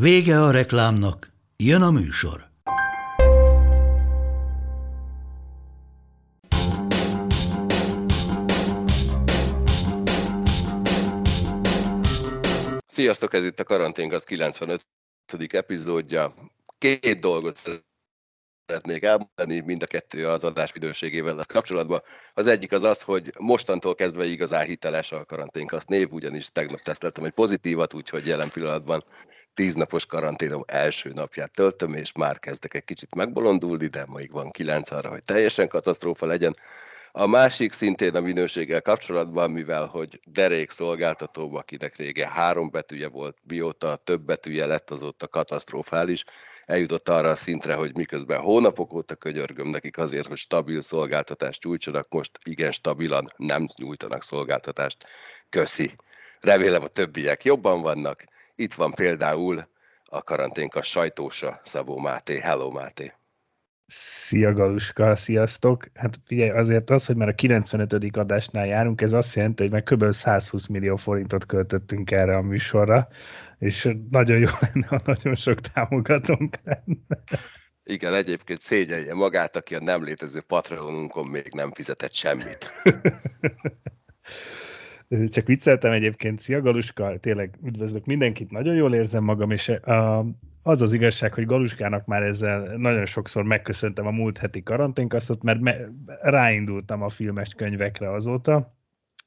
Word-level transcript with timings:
Vége 0.00 0.42
a 0.42 0.50
reklámnak, 0.50 1.32
jön 1.56 1.82
a 1.82 1.90
műsor. 1.90 2.48
Sziasztok, 12.86 13.34
ez 13.34 13.44
itt 13.44 13.60
a 13.60 13.64
Karantén 13.64 14.12
az 14.12 14.24
95. 14.24 14.86
epizódja. 15.48 16.34
Két 16.78 17.20
dolgot 17.20 17.82
szeretnék 18.66 19.02
elmondani, 19.02 19.60
mind 19.60 19.82
a 19.82 19.86
kettő 19.86 20.28
az 20.28 20.44
adás 20.44 20.72
időségével 20.74 21.34
lesz 21.34 21.46
kapcsolatban. 21.46 22.02
Az 22.34 22.46
egyik 22.46 22.72
az 22.72 22.82
az, 22.82 23.02
hogy 23.02 23.32
mostantól 23.38 23.94
kezdve 23.94 24.24
igazán 24.24 24.66
hiteles 24.66 25.12
a 25.12 25.24
karanténkasz 25.24 25.84
név, 25.84 26.12
ugyanis 26.12 26.48
tegnap 26.48 26.80
teszteltem 26.80 27.24
egy 27.24 27.32
pozitívat, 27.32 27.94
úgyhogy 27.94 28.26
jelen 28.26 28.50
pillanatban 28.50 29.04
tíznapos 29.56 30.06
karanténom 30.06 30.62
első 30.66 31.10
napját 31.14 31.50
töltöm, 31.50 31.94
és 31.94 32.12
már 32.12 32.38
kezdek 32.38 32.74
egy 32.74 32.84
kicsit 32.84 33.14
megbolondulni, 33.14 33.86
de 33.86 34.04
még 34.08 34.32
van 34.32 34.50
kilenc 34.50 34.90
arra, 34.90 35.08
hogy 35.08 35.22
teljesen 35.22 35.68
katasztrófa 35.68 36.26
legyen. 36.26 36.56
A 37.12 37.26
másik 37.26 37.72
szintén 37.72 38.14
a 38.14 38.20
minőséggel 38.20 38.82
kapcsolatban, 38.82 39.50
mivel 39.50 39.86
hogy 39.86 40.20
derék 40.24 40.70
szolgáltató, 40.70 41.56
akinek 41.56 41.96
régen 41.96 42.28
három 42.28 42.70
betűje 42.70 43.08
volt, 43.08 43.36
mióta 43.48 43.96
több 43.96 44.20
betűje 44.20 44.66
lett, 44.66 44.90
azóta 44.90 45.28
katasztrofális, 45.28 46.24
eljutott 46.64 47.08
arra 47.08 47.28
a 47.28 47.36
szintre, 47.36 47.74
hogy 47.74 47.96
miközben 47.96 48.40
hónapok 48.40 48.92
óta 48.92 49.14
könyörgöm 49.14 49.68
nekik 49.68 49.98
azért, 49.98 50.26
hogy 50.26 50.36
stabil 50.36 50.80
szolgáltatást 50.80 51.64
nyújtsanak, 51.64 52.06
most 52.10 52.30
igen 52.44 52.72
stabilan 52.72 53.26
nem 53.36 53.66
nyújtanak 53.76 54.22
szolgáltatást. 54.22 55.06
Köszi. 55.48 55.94
Remélem 56.40 56.82
a 56.82 56.88
többiek 56.88 57.44
jobban 57.44 57.82
vannak. 57.82 58.24
Itt 58.58 58.74
van 58.74 58.92
például 58.92 59.68
a 60.04 60.22
karanténka 60.22 60.82
sajtósa, 60.82 61.60
Szabó 61.64 61.98
Máté. 61.98 62.38
Hello 62.40 62.70
Máté! 62.70 63.12
Szia 63.86 64.52
Galuska, 64.52 65.16
sziasztok! 65.16 65.86
Hát 65.94 66.20
figyelj, 66.26 66.50
azért 66.50 66.90
az, 66.90 67.06
hogy 67.06 67.16
már 67.16 67.28
a 67.28 67.34
95. 67.34 68.16
adásnál 68.16 68.66
járunk, 68.66 69.00
ez 69.00 69.12
azt 69.12 69.34
jelenti, 69.34 69.62
hogy 69.62 69.72
már 69.72 69.82
kb. 69.82 70.12
120 70.12 70.66
millió 70.66 70.96
forintot 70.96 71.46
költöttünk 71.46 72.10
erre 72.10 72.36
a 72.36 72.42
műsorra, 72.42 73.08
és 73.58 73.88
nagyon 74.10 74.38
jó 74.38 74.50
lenne, 74.60 74.86
ha 74.86 75.00
nagyon 75.04 75.34
sok 75.34 75.60
támogatónk 75.60 76.56
lenne. 76.64 77.22
Igen, 77.82 78.14
egyébként 78.14 78.60
szégyelje 78.60 79.14
magát, 79.14 79.56
aki 79.56 79.74
a 79.74 79.80
nem 79.80 80.04
létező 80.04 80.40
Patreonunkon 80.40 81.26
még 81.26 81.52
nem 81.52 81.72
fizetett 81.72 82.12
semmit. 82.12 82.70
Csak 85.34 85.46
vicceltem 85.46 85.92
egyébként, 85.92 86.38
szia 86.38 86.60
Galuska, 86.60 87.18
tényleg 87.18 87.58
üdvözlök 87.64 88.04
mindenkit, 88.04 88.50
nagyon 88.50 88.74
jól 88.74 88.94
érzem 88.94 89.24
magam, 89.24 89.50
és 89.50 89.68
a, 89.68 90.26
az 90.62 90.80
az 90.80 90.92
igazság, 90.92 91.34
hogy 91.34 91.46
Galuskának 91.46 92.06
már 92.06 92.22
ezzel 92.22 92.76
nagyon 92.76 93.04
sokszor 93.04 93.44
megköszöntem 93.44 94.06
a 94.06 94.10
múlt 94.10 94.38
heti 94.38 94.62
karanténkasztot, 94.62 95.42
mert 95.42 95.60
me, 95.60 95.76
ráindultam 96.20 97.02
a 97.02 97.08
filmes 97.08 97.54
könyvekre 97.54 98.12
azóta, 98.12 98.74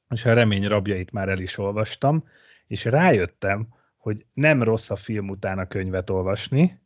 és 0.08 0.24
a 0.24 0.32
remény 0.32 0.68
rabjait 0.68 1.12
már 1.12 1.28
el 1.28 1.38
is 1.38 1.58
olvastam, 1.58 2.24
és 2.66 2.84
rájöttem, 2.84 3.68
hogy 3.96 4.26
nem 4.32 4.62
rossz 4.62 4.90
a 4.90 4.96
film 4.96 5.28
után 5.28 5.58
a 5.58 5.66
könyvet 5.66 6.10
olvasni, 6.10 6.80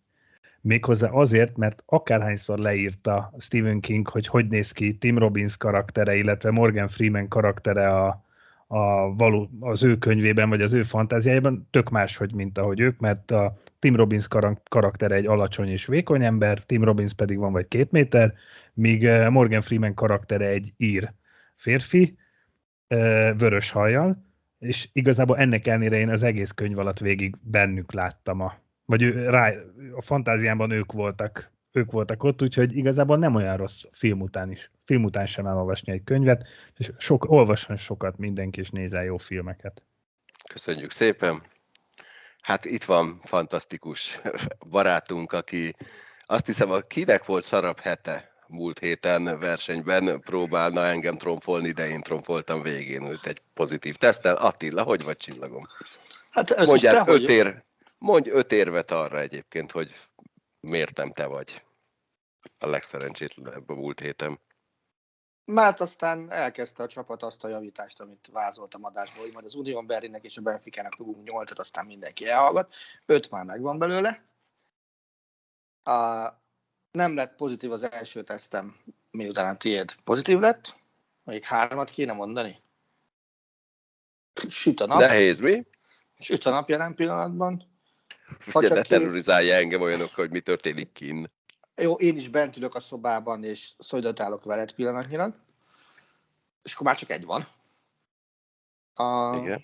méghozzá 0.60 1.08
azért, 1.08 1.56
mert 1.56 1.82
akárhányszor 1.86 2.58
leírta 2.58 3.32
Stephen 3.38 3.80
King, 3.80 4.08
hogy 4.08 4.26
hogy 4.26 4.48
néz 4.48 4.72
ki 4.72 4.98
Tim 4.98 5.18
Robbins 5.18 5.56
karaktere, 5.56 6.14
illetve 6.14 6.50
Morgan 6.50 6.88
Freeman 6.88 7.28
karaktere 7.28 7.88
a, 7.88 8.23
a 8.66 9.14
való, 9.14 9.50
az 9.60 9.84
ő 9.84 9.98
könyvében, 9.98 10.48
vagy 10.48 10.62
az 10.62 10.72
ő 10.72 10.82
fantáziájában 10.82 11.68
tök 11.70 11.90
máshogy, 11.90 12.34
mint 12.34 12.58
ahogy 12.58 12.80
ők, 12.80 12.98
mert 12.98 13.30
a 13.30 13.56
Tim 13.78 13.96
Robbins 13.96 14.28
karaktere 14.68 15.14
egy 15.14 15.26
alacsony 15.26 15.68
és 15.68 15.86
vékony 15.86 16.24
ember, 16.24 16.58
Tim 16.58 16.84
Robbins 16.84 17.14
pedig 17.14 17.38
van 17.38 17.52
vagy 17.52 17.68
két 17.68 17.90
méter, 17.90 18.34
míg 18.74 19.04
eh, 19.04 19.30
Morgan 19.30 19.60
Freeman 19.60 19.94
karaktere 19.94 20.46
egy 20.46 20.72
ír 20.76 21.12
férfi, 21.56 22.16
eh, 22.86 23.34
vörös 23.36 23.70
hajjal, 23.70 24.16
és 24.58 24.88
igazából 24.92 25.38
ennek 25.38 25.66
ellenére 25.66 25.98
én 25.98 26.08
az 26.08 26.22
egész 26.22 26.50
könyv 26.50 26.78
alatt 26.78 26.98
végig 26.98 27.36
bennük 27.42 27.92
láttam 27.92 28.40
a, 28.40 28.54
vagy 28.84 29.02
ő, 29.02 29.28
rá, 29.28 29.52
a 29.96 30.02
fantáziámban 30.02 30.70
ők 30.70 30.92
voltak 30.92 31.52
ők 31.74 31.90
voltak 31.90 32.22
ott, 32.22 32.42
úgyhogy 32.42 32.76
igazából 32.76 33.18
nem 33.18 33.34
olyan 33.34 33.56
rossz 33.56 33.84
film 33.92 34.20
után 34.20 34.50
is. 34.50 34.70
Film 34.84 35.04
után 35.04 35.26
sem 35.26 35.46
elolvasni 35.46 35.92
egy 35.92 36.04
könyvet, 36.04 36.46
és 36.76 36.90
sok, 36.98 37.30
olvasson 37.30 37.76
sokat 37.76 38.18
mindenki, 38.18 38.60
és 38.60 38.70
nézel 38.70 39.04
jó 39.04 39.16
filmeket. 39.16 39.82
Köszönjük 40.52 40.90
szépen! 40.90 41.42
Hát 42.40 42.64
itt 42.64 42.84
van 42.84 43.20
fantasztikus 43.22 44.20
barátunk, 44.70 45.32
aki 45.32 45.74
azt 46.18 46.46
hiszem, 46.46 46.70
a 46.70 46.80
kinek 46.80 47.24
volt 47.24 47.44
szarab 47.44 47.80
hete 47.80 48.32
múlt 48.46 48.78
héten 48.78 49.38
versenyben 49.38 50.20
próbálna 50.20 50.86
engem 50.86 51.16
tromfolni, 51.16 51.70
de 51.70 51.88
én 51.88 52.00
tromfoltam 52.00 52.62
végén, 52.62 53.06
úgy 53.08 53.20
egy 53.22 53.40
pozitív 53.54 53.96
tesztel. 53.96 54.34
Attila, 54.34 54.82
hogy 54.82 55.02
vagy 55.02 55.16
csillagom? 55.16 55.66
Hát 56.30 56.50
ez 56.50 56.68
Mondjál 56.68 57.08
öt, 57.08 57.28
ér, 57.28 57.64
mondj 57.98 58.30
öt 58.30 58.52
érvet 58.52 58.90
arra 58.90 59.20
egyébként, 59.20 59.70
hogy 59.70 59.90
miért 60.64 60.96
nem 60.96 61.12
te 61.12 61.26
vagy 61.26 61.62
a 62.58 62.66
legszerencsétlenebb 62.66 63.68
a 63.68 63.74
múlt 63.74 64.00
héten. 64.00 64.40
Mert 65.44 65.80
aztán 65.80 66.30
elkezdte 66.30 66.82
a 66.82 66.86
csapat 66.86 67.22
azt 67.22 67.44
a 67.44 67.48
javítást, 67.48 68.00
amit 68.00 68.28
vázoltam 68.32 68.84
adásból, 68.84 69.22
hogy 69.24 69.32
majd 69.32 69.44
az 69.44 69.54
Union 69.54 69.86
Berlinnek 69.86 70.24
és 70.24 70.36
a 70.36 70.40
Benfica-nak 70.40 70.96
rúgunk 70.96 71.28
nyolcat, 71.28 71.58
aztán 71.58 71.86
mindenki 71.86 72.28
elhallgat. 72.28 72.74
Öt 73.06 73.30
már 73.30 73.44
megvan 73.44 73.78
belőle. 73.78 74.24
A, 75.82 76.28
nem 76.90 77.14
lett 77.14 77.36
pozitív 77.36 77.72
az 77.72 77.82
első 77.82 78.22
tesztem, 78.22 78.76
miután 79.10 79.54
a 79.54 79.56
tiéd 79.56 79.94
pozitív 80.04 80.38
lett. 80.38 80.76
Még 81.24 81.42
hármat 81.42 81.90
kéne 81.90 82.12
mondani. 82.12 82.62
Süt 84.48 84.80
a 84.80 84.86
nap. 84.86 84.98
Nehéz, 84.98 85.40
mi? 85.40 85.66
Süt 86.18 86.44
a 86.44 86.50
nap 86.50 86.68
jelen 86.68 86.94
pillanatban. 86.94 87.73
Ugye 88.54 88.68
ne 88.68 88.82
terrorizálja 88.82 89.54
engem 89.54 89.80
olyanok, 89.80 90.14
hogy 90.14 90.30
mi 90.30 90.40
történik 90.40 90.92
kint. 90.92 91.30
Jó, 91.76 91.94
én 91.94 92.16
is 92.16 92.28
bent 92.28 92.56
ülök 92.56 92.74
a 92.74 92.80
szobában, 92.80 93.44
és 93.44 93.72
szolidatálok 93.78 94.44
veled 94.44 94.72
pillanatnyilag. 94.72 95.34
És 96.62 96.74
akkor 96.74 96.86
már 96.86 96.96
csak 96.96 97.10
egy 97.10 97.24
van. 97.24 97.48
A... 98.94 99.36
Igen. 99.36 99.62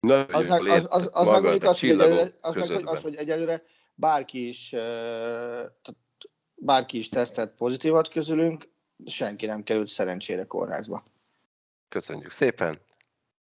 Na, 0.00 0.20
az, 0.20 0.50
az, 0.50 0.60
az, 0.68 0.86
az, 0.88 1.08
az 1.12 1.26
meg 1.26 1.42
mondjuk 1.42 1.62
az, 1.62 1.80
hogy 1.80 1.90
egyelőre, 1.90 2.38
az, 2.40 2.68
meg, 2.68 2.86
az, 2.86 3.02
hogy 3.02 3.14
egyelőre 3.14 3.62
bárki 3.94 4.48
is, 4.48 4.74
bárki 6.54 6.96
is 6.96 7.08
tesztelt 7.08 7.54
pozitívat 7.54 8.08
közülünk, 8.08 8.68
senki 9.06 9.46
nem 9.46 9.62
került 9.62 9.88
szerencsére 9.88 10.44
kórházba. 10.44 11.02
Köszönjük 11.88 12.30
szépen. 12.30 12.78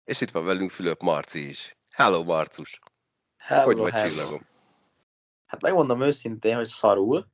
És 0.04 0.20
itt 0.20 0.30
van 0.30 0.44
velünk 0.44 0.70
Fülöp 0.70 1.00
Marci 1.00 1.48
is. 1.48 1.76
Hello, 1.90 2.24
Marcus! 2.24 2.80
Hello, 3.42 3.64
hogy 3.64 3.76
vagy 3.76 3.94
csillagom? 3.94 4.46
Hát 5.46 5.62
megmondom 5.62 6.02
őszintén, 6.02 6.56
hogy 6.56 6.66
szarul. 6.66 7.26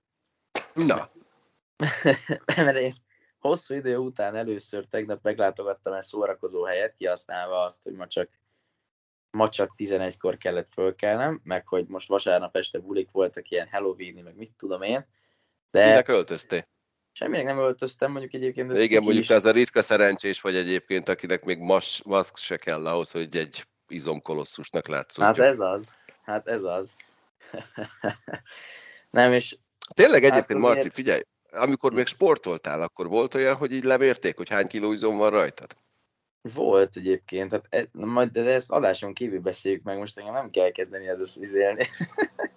Na. 0.74 1.10
Mert 2.56 2.76
én 2.76 2.94
hosszú 3.38 3.74
idő 3.74 3.96
után 3.96 4.36
először 4.36 4.86
tegnap 4.90 5.22
meglátogattam 5.22 5.92
egy 5.92 6.02
szórakozó 6.02 6.64
helyet, 6.64 6.94
kihasználva 6.94 7.62
azt, 7.62 7.82
hogy 7.82 7.94
ma 7.94 8.06
csak, 8.06 8.30
ma 9.30 9.48
csak 9.48 9.74
11-kor 9.76 10.36
kellett 10.36 10.72
fölkelnem, 10.72 11.40
meg 11.44 11.66
hogy 11.66 11.86
most 11.86 12.08
vasárnap 12.08 12.56
este 12.56 12.78
bulik 12.78 13.10
voltak 13.10 13.50
ilyen 13.50 13.68
halloween 13.70 14.24
meg 14.24 14.36
mit 14.36 14.52
tudom 14.56 14.82
én. 14.82 15.06
De 15.70 15.86
Minek 15.86 16.04
költöztél? 16.04 16.68
Semminek 17.12 17.44
nem 17.44 17.58
öltöztem, 17.58 18.10
mondjuk 18.10 18.34
egyébként. 18.34 18.70
Ez 18.70 18.78
igen, 18.78 19.02
mondjuk 19.02 19.24
is. 19.24 19.30
ez 19.30 19.44
a 19.44 19.50
ritka 19.50 19.82
szerencsés 19.82 20.40
vagy 20.40 20.56
egyébként, 20.56 21.08
akinek 21.08 21.44
még 21.44 21.58
mas, 21.58 22.02
maszk 22.04 22.36
se 22.36 22.56
kell 22.56 22.86
ahhoz, 22.86 23.10
hogy 23.10 23.36
egy 23.36 23.64
izomkolosszusnak 23.88 24.88
látszódjon. 24.88 25.34
Hát 25.34 25.44
ez 25.44 25.60
az. 25.60 25.96
Hát 26.28 26.48
ez 26.48 26.62
az. 26.62 26.90
nem, 29.10 29.32
és... 29.32 29.56
Tényleg 29.94 30.24
egyébként, 30.24 30.62
hát 30.62 30.74
Marci, 30.74 30.90
figyelj, 30.90 31.22
amikor 31.50 31.92
még 31.92 32.06
sportoltál, 32.06 32.82
akkor 32.82 33.08
volt 33.08 33.34
olyan, 33.34 33.56
hogy 33.56 33.72
így 33.72 33.84
lemérték, 33.84 34.36
hogy 34.36 34.48
hány 34.48 34.66
kiló 34.66 34.92
izom 34.92 35.16
van 35.16 35.30
rajtad? 35.30 35.76
Volt 36.54 36.96
egyébként, 36.96 37.50
hát 37.50 37.66
e, 37.70 37.88
majd 37.92 38.30
de 38.30 38.44
ezt 38.44 38.70
adáson 38.70 39.14
kívül 39.14 39.40
beszéljük 39.40 39.82
meg, 39.82 39.98
most 39.98 40.18
engem 40.18 40.32
nem 40.32 40.50
kell 40.50 40.70
kezdeni 40.70 41.08
ez 41.08 41.36
izélni. 41.36 41.86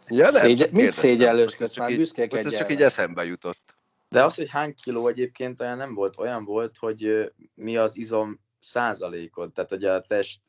Ja, 0.08 0.32
nem, 0.32 0.42
Szégye- 0.42 0.72
mit 0.72 0.92
szégyellősködsz? 0.92 1.78
Most 1.78 1.90
ez 1.90 2.08
csak 2.08 2.18
Már 2.18 2.30
Most 2.30 2.46
ez 2.46 2.58
csak 2.58 2.72
így 2.72 2.82
eszembe 2.82 3.26
jutott. 3.26 3.76
De 4.10 4.24
az, 4.24 4.36
hogy 4.36 4.50
hány 4.50 4.74
kiló 4.84 5.08
egyébként 5.08 5.62
olyan 5.62 5.78
nem 5.78 5.94
volt, 5.94 6.18
olyan 6.18 6.46
volt, 6.46 6.78
hogy 6.78 7.32
mi 7.54 7.78
az 7.78 7.98
izom 7.98 8.40
százalékod, 8.60 9.52
tehát 9.52 9.70
hogy 9.70 9.86
a 9.86 10.02
test, 10.02 10.40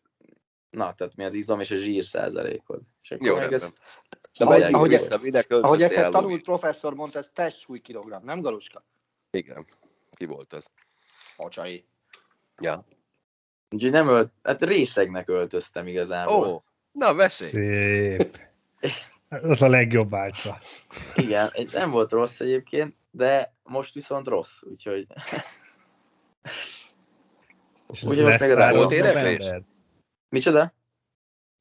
na, 0.73 0.95
tehát 0.95 1.17
mi 1.17 1.25
az 1.25 1.35
izom 1.35 1.61
és 1.61 1.71
a 1.71 1.77
zsír 1.77 2.05
százalékod. 2.05 2.81
És 3.03 3.11
akkor 3.11 3.27
Jó, 3.27 3.37
meg 3.37 3.49
rendben. 3.51 3.69
ez, 3.69 3.75
De 4.39 4.45
Ahogy- 4.45 4.63
ahogy- 4.75 4.89
vissza, 4.89 5.21
Ahogy 5.49 5.83
ezt 5.83 6.11
tanult 6.11 6.43
professzor 6.43 6.95
mondta, 6.95 7.19
ez 7.19 7.31
testsúly 7.35 7.81
kilogramm, 7.81 8.25
nem 8.25 8.41
Galuska? 8.41 8.85
Igen. 9.31 9.67
Ki 10.11 10.25
volt 10.25 10.53
az? 10.53 10.67
Acsai. 11.37 11.85
Ja. 12.61 12.85
úgyhogy 13.71 13.91
nem 13.91 14.09
ölt, 14.09 14.33
hát 14.43 14.63
részegnek 14.63 15.29
öltöztem 15.29 15.85
Ó, 15.85 15.89
igazából. 15.89 16.47
oh, 16.47 16.63
na 16.93 17.13
mesélj. 17.13 17.51
Szép. 17.51 18.41
Az 19.29 19.63
a 19.63 19.69
legjobb 19.69 20.15
álca. 20.15 20.59
Igen, 21.15 21.53
nem 21.73 21.91
volt 21.91 22.11
rossz 22.11 22.41
egyébként, 22.41 22.97
de 23.11 23.55
most 23.63 23.95
viszont 23.95 24.27
rossz, 24.29 24.63
úgyhogy 24.63 25.07
És 27.93 28.03
Ugye 28.03 28.23
most 28.23 28.39
meg 28.41 28.51
rá 28.53 28.73
volt 28.73 28.93
éneklés? 28.93 29.47
Micsoda? 30.33 30.75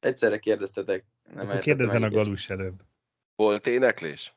Egyszerre 0.00 0.38
kérdeztetek. 0.38 1.04
Nem 1.34 1.48
Akkor 1.48 1.60
kérdezzen 1.60 2.02
a 2.02 2.10
galus 2.10 2.50
előbb. 2.50 2.82
Volt 3.34 3.66
éneklés? 3.66 4.36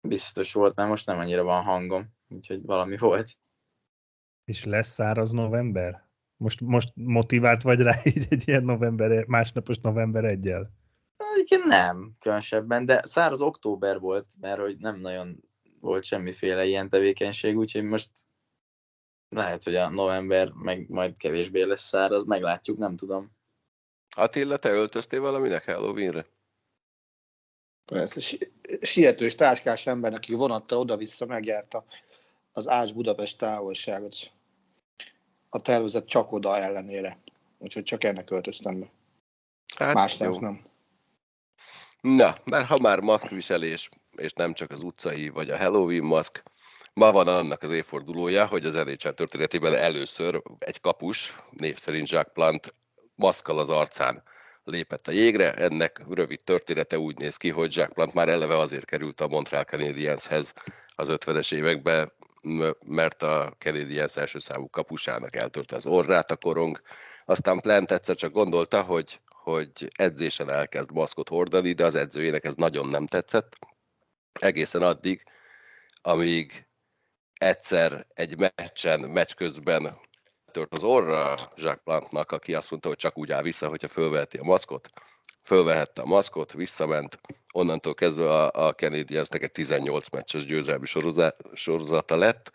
Biztos 0.00 0.52
volt, 0.52 0.76
mert 0.76 0.88
most 0.88 1.06
nem 1.06 1.18
annyira 1.18 1.42
van 1.42 1.62
hangom, 1.62 2.14
úgyhogy 2.28 2.62
valami 2.62 2.96
volt. 2.96 3.38
És 4.44 4.64
lesz 4.64 4.92
száraz 4.92 5.30
november? 5.30 6.08
Most, 6.36 6.60
most 6.60 6.92
motivált 6.94 7.62
vagy 7.62 7.80
rá 7.80 8.00
így 8.04 8.26
egy 8.30 8.48
ilyen 8.48 8.64
november, 8.64 9.24
másnapos 9.24 9.78
november 9.78 10.24
egyel? 10.24 10.70
Egyébként 11.16 11.64
nem, 11.64 12.16
különösebben, 12.18 12.84
de 12.86 13.02
száraz 13.04 13.40
október 13.40 13.98
volt, 13.98 14.26
mert 14.40 14.60
hogy 14.60 14.76
nem 14.78 15.00
nagyon 15.00 15.40
volt 15.80 16.04
semmiféle 16.04 16.64
ilyen 16.64 16.88
tevékenység, 16.88 17.56
úgyhogy 17.56 17.84
most 17.84 18.10
lehet, 19.28 19.62
hogy 19.62 19.74
a 19.74 19.88
november 19.88 20.50
meg 20.50 20.88
majd 20.88 21.16
kevésbé 21.16 21.62
lesz 21.62 21.82
száraz, 21.82 22.24
meglátjuk, 22.24 22.78
nem 22.78 22.96
tudom. 22.96 23.35
Attila, 24.16 24.56
te 24.56 24.70
öltöztél 24.70 25.20
valaminek 25.20 25.64
Halloweenre? 25.64 26.26
Persze, 27.84 28.20
si- 28.20 28.52
sietős 28.80 29.34
táskás 29.34 29.86
ember, 29.86 30.14
aki 30.14 30.34
vonattal 30.34 30.78
oda-vissza 30.78 31.26
megjárta 31.26 31.84
az 32.52 32.68
Ás 32.68 32.92
Budapest 32.92 33.38
távolságot 33.38 34.16
a 35.48 35.60
tervezett 35.60 36.06
csak 36.06 36.32
oda 36.32 36.56
ellenére. 36.56 37.18
Úgyhogy 37.58 37.82
csak 37.82 38.04
ennek 38.04 38.30
öltöztem 38.30 38.80
be. 38.80 38.90
Hát 39.76 39.94
Másnak 39.94 40.32
jó. 40.32 40.40
nem. 40.40 40.64
Na, 42.00 42.36
mert 42.44 42.66
ha 42.66 42.78
már 42.78 43.00
maszkviselés, 43.00 43.88
és 44.16 44.32
nem 44.32 44.52
csak 44.52 44.70
az 44.70 44.82
utcai 44.82 45.28
vagy 45.28 45.50
a 45.50 45.58
Halloween 45.58 46.04
maszk, 46.04 46.42
ma 46.94 47.12
van 47.12 47.28
annak 47.28 47.62
az 47.62 47.70
évfordulója, 47.70 48.46
hogy 48.46 48.64
az 48.64 48.74
NHL 48.74 49.08
történetében 49.08 49.74
először 49.74 50.42
egy 50.58 50.80
kapus, 50.80 51.34
név 51.50 51.76
szerint 51.76 52.08
Jacques 52.08 52.32
Plant, 52.32 52.74
maszkal 53.16 53.58
az 53.58 53.68
arcán 53.68 54.22
lépett 54.64 55.08
a 55.08 55.12
jégre. 55.12 55.54
Ennek 55.54 56.02
rövid 56.08 56.40
története 56.40 56.98
úgy 56.98 57.18
néz 57.18 57.36
ki, 57.36 57.50
hogy 57.50 57.76
Jacques 57.76 57.94
Plant 57.94 58.14
már 58.14 58.28
eleve 58.28 58.58
azért 58.58 58.84
került 58.84 59.20
a 59.20 59.28
Montreal 59.28 59.64
Canadienshez 59.64 60.52
az 60.94 61.08
50-es 61.10 61.54
években, 61.54 62.12
mert 62.84 63.22
a 63.22 63.54
Canadiens 63.58 64.16
első 64.16 64.38
számú 64.38 64.68
kapusának 64.70 65.36
eltörte 65.36 65.76
az 65.76 65.86
orrát 65.86 66.30
a 66.30 66.36
korong. 66.36 66.80
Aztán 67.24 67.60
Plant 67.60 67.90
egyszer 67.90 68.14
csak 68.16 68.32
gondolta, 68.32 68.82
hogy, 68.82 69.20
hogy 69.28 69.90
edzésen 69.96 70.50
elkezd 70.50 70.92
maszkot 70.92 71.28
hordani, 71.28 71.72
de 71.72 71.84
az 71.84 71.94
edzőjének 71.94 72.44
ez 72.44 72.54
nagyon 72.54 72.88
nem 72.88 73.06
tetszett. 73.06 73.56
Egészen 74.32 74.82
addig, 74.82 75.22
amíg 76.02 76.66
egyszer 77.32 78.06
egy 78.14 78.38
meccsen, 78.38 79.00
meccs 79.00 79.34
közben 79.34 79.96
tört 80.56 80.74
az 80.74 80.84
orra 80.84 81.34
Jacques 81.56 81.80
Plantnak, 81.84 82.32
aki 82.32 82.54
azt 82.54 82.70
mondta, 82.70 82.88
hogy 82.88 82.96
csak 82.96 83.18
úgy 83.18 83.32
áll 83.32 83.42
vissza, 83.42 83.68
hogyha 83.68 83.88
fölveheti 83.88 84.36
a 84.38 84.42
maszkot. 84.42 84.88
Fölvehette 85.44 86.02
a 86.02 86.06
maszkot, 86.06 86.52
visszament, 86.52 87.20
onnantól 87.52 87.94
kezdve 87.94 88.28
a, 88.28 88.66
a 88.66 88.72
Canadiensnek 88.72 89.42
egy 89.42 89.52
18 89.52 90.10
meccses 90.10 90.44
győzelmi 90.44 90.86
sorozata 91.54 92.16
lett, 92.16 92.52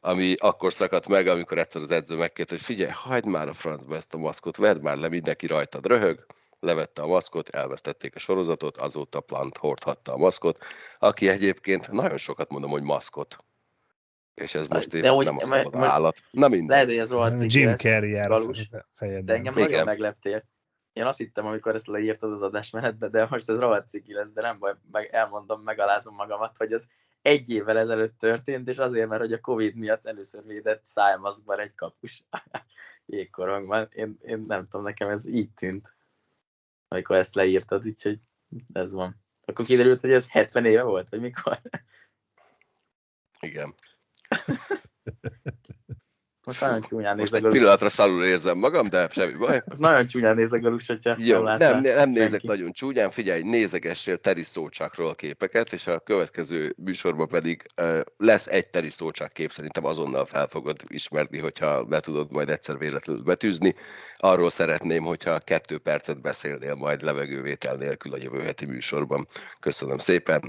ami 0.00 0.34
akkor 0.38 0.72
szakadt 0.72 1.08
meg, 1.08 1.26
amikor 1.26 1.58
egyszer 1.58 1.82
az 1.82 1.90
edző 1.90 2.16
megkérte, 2.16 2.54
hogy 2.54 2.64
figyelj, 2.64 2.90
hagyd 2.94 3.26
már 3.26 3.48
a 3.48 3.52
francba 3.52 3.94
ezt 3.94 4.14
a 4.14 4.18
maszkot, 4.18 4.56
vedd 4.56 4.80
már 4.80 4.96
le, 4.96 5.08
mindenki 5.08 5.46
rajtad 5.46 5.86
röhög, 5.86 6.26
levette 6.60 7.02
a 7.02 7.06
maszkot, 7.06 7.48
elvesztették 7.48 8.14
a 8.14 8.18
sorozatot, 8.18 8.76
azóta 8.76 9.20
Plant 9.20 9.56
hordhatta 9.56 10.12
a 10.12 10.16
maszkot, 10.16 10.58
aki 10.98 11.28
egyébként 11.28 11.90
nagyon 11.90 12.18
sokat 12.18 12.50
mondom, 12.50 12.70
hogy 12.70 12.82
maszkot. 12.82 13.36
És 14.34 14.54
ez 14.54 14.68
most 14.68 14.88
De 15.00 15.08
hogy- 15.08 15.24
nem 15.24 15.38
a 15.38 15.46
moda 15.62 15.86
állat. 15.86 16.22
Na 16.30 16.48
mindegy. 16.48 16.68
Lehet, 16.68 16.86
hogy 16.86 16.96
ez 16.96 17.10
rohadt 17.10 17.36
ciki 17.38 17.58
Jim 17.58 17.74
Carrey 17.76 18.10
jár 18.10 18.30
fejedben. 18.92 19.24
de 19.24 19.34
engem 19.34 19.52
Igen. 19.52 19.68
nagyon 19.70 19.84
megleptél. 19.84 20.44
Én 20.92 21.04
azt 21.04 21.18
hittem, 21.18 21.46
amikor 21.46 21.74
ezt 21.74 21.86
leírtad 21.86 22.32
az 22.32 22.42
adásmenetbe, 22.42 23.08
de 23.08 23.26
most 23.30 23.48
ez 23.48 23.58
rohadt 23.58 23.88
ciki 23.88 24.12
lesz, 24.12 24.32
de 24.32 24.40
nem 24.40 24.58
baj, 24.58 24.74
meg 24.92 25.08
elmondom, 25.12 25.62
megalázom 25.62 26.14
magamat, 26.14 26.56
hogy 26.56 26.72
ez 26.72 26.86
egy 27.22 27.50
évvel 27.50 27.78
ezelőtt 27.78 28.18
történt, 28.18 28.68
és 28.68 28.78
azért, 28.78 29.08
mert 29.08 29.20
hogy 29.20 29.32
a 29.32 29.40
Covid 29.40 29.74
miatt 29.74 30.06
először 30.06 30.44
védett 30.46 30.84
szájmaszkban 30.84 31.58
egy 31.58 31.74
kapus 31.74 32.24
jégkorongban. 33.06 33.88
Én, 33.92 34.18
én 34.22 34.38
nem 34.48 34.68
tudom, 34.68 34.86
nekem 34.86 35.08
ez 35.08 35.26
így 35.26 35.50
tűnt, 35.50 35.94
amikor 36.88 37.16
ezt 37.16 37.34
leírtad, 37.34 37.86
úgyhogy 37.86 38.18
ez 38.72 38.92
van. 38.92 39.22
Akkor 39.44 39.64
kiderült, 39.64 40.00
hogy 40.00 40.12
ez 40.12 40.28
70 40.30 40.64
éve 40.64 40.82
volt, 40.82 41.08
vagy 41.08 41.20
mikor? 41.20 41.60
Igen. 43.40 43.74
Most 46.44 46.60
nagyon 46.60 46.80
csúnyán 46.80 47.16
Most 47.16 47.34
egy 47.34 47.46
pillanatra 47.46 47.88
szalul 47.88 48.24
érzem 48.26 48.58
magam, 48.58 48.88
de 48.88 49.08
semmi 49.08 49.32
baj. 49.32 49.62
Nagyon 49.78 50.06
csúnyán 50.06 50.36
néz 50.36 50.52
a 50.52 50.58
galus, 50.58 50.86
hogyha 50.86 51.14
Jó, 51.18 51.42
nem, 51.42 51.80
nem 51.80 52.10
nézek 52.10 52.28
senki. 52.28 52.46
nagyon 52.46 52.72
csúnyán, 52.72 53.10
figyelj, 53.10 53.42
nézegessél 53.42 54.16
Teri 54.16 54.42
Szócsákról 54.42 55.14
képeket, 55.14 55.72
és 55.72 55.86
a 55.86 56.00
következő 56.00 56.74
műsorban 56.76 57.28
pedig 57.28 57.66
uh, 57.76 58.00
lesz 58.16 58.46
egy 58.46 58.66
Teri 58.66 58.88
Szócsák 58.88 59.32
kép, 59.32 59.52
szerintem 59.52 59.84
azonnal 59.84 60.24
fel 60.24 60.46
fogod 60.46 60.76
ismerni, 60.86 61.38
hogyha 61.38 61.86
le 61.88 62.00
tudod 62.00 62.32
majd 62.32 62.50
egyszer 62.50 62.78
véletlenül 62.78 63.22
betűzni. 63.22 63.74
Arról 64.16 64.50
szeretném, 64.50 65.02
hogyha 65.02 65.38
kettő 65.38 65.78
percet 65.78 66.20
beszélnél 66.20 66.74
majd 66.74 67.02
levegővétel 67.02 67.76
nélkül 67.76 68.12
a 68.12 68.18
jövő 68.18 68.40
heti 68.40 68.66
műsorban. 68.66 69.26
Köszönöm 69.60 69.98
szépen. 69.98 70.42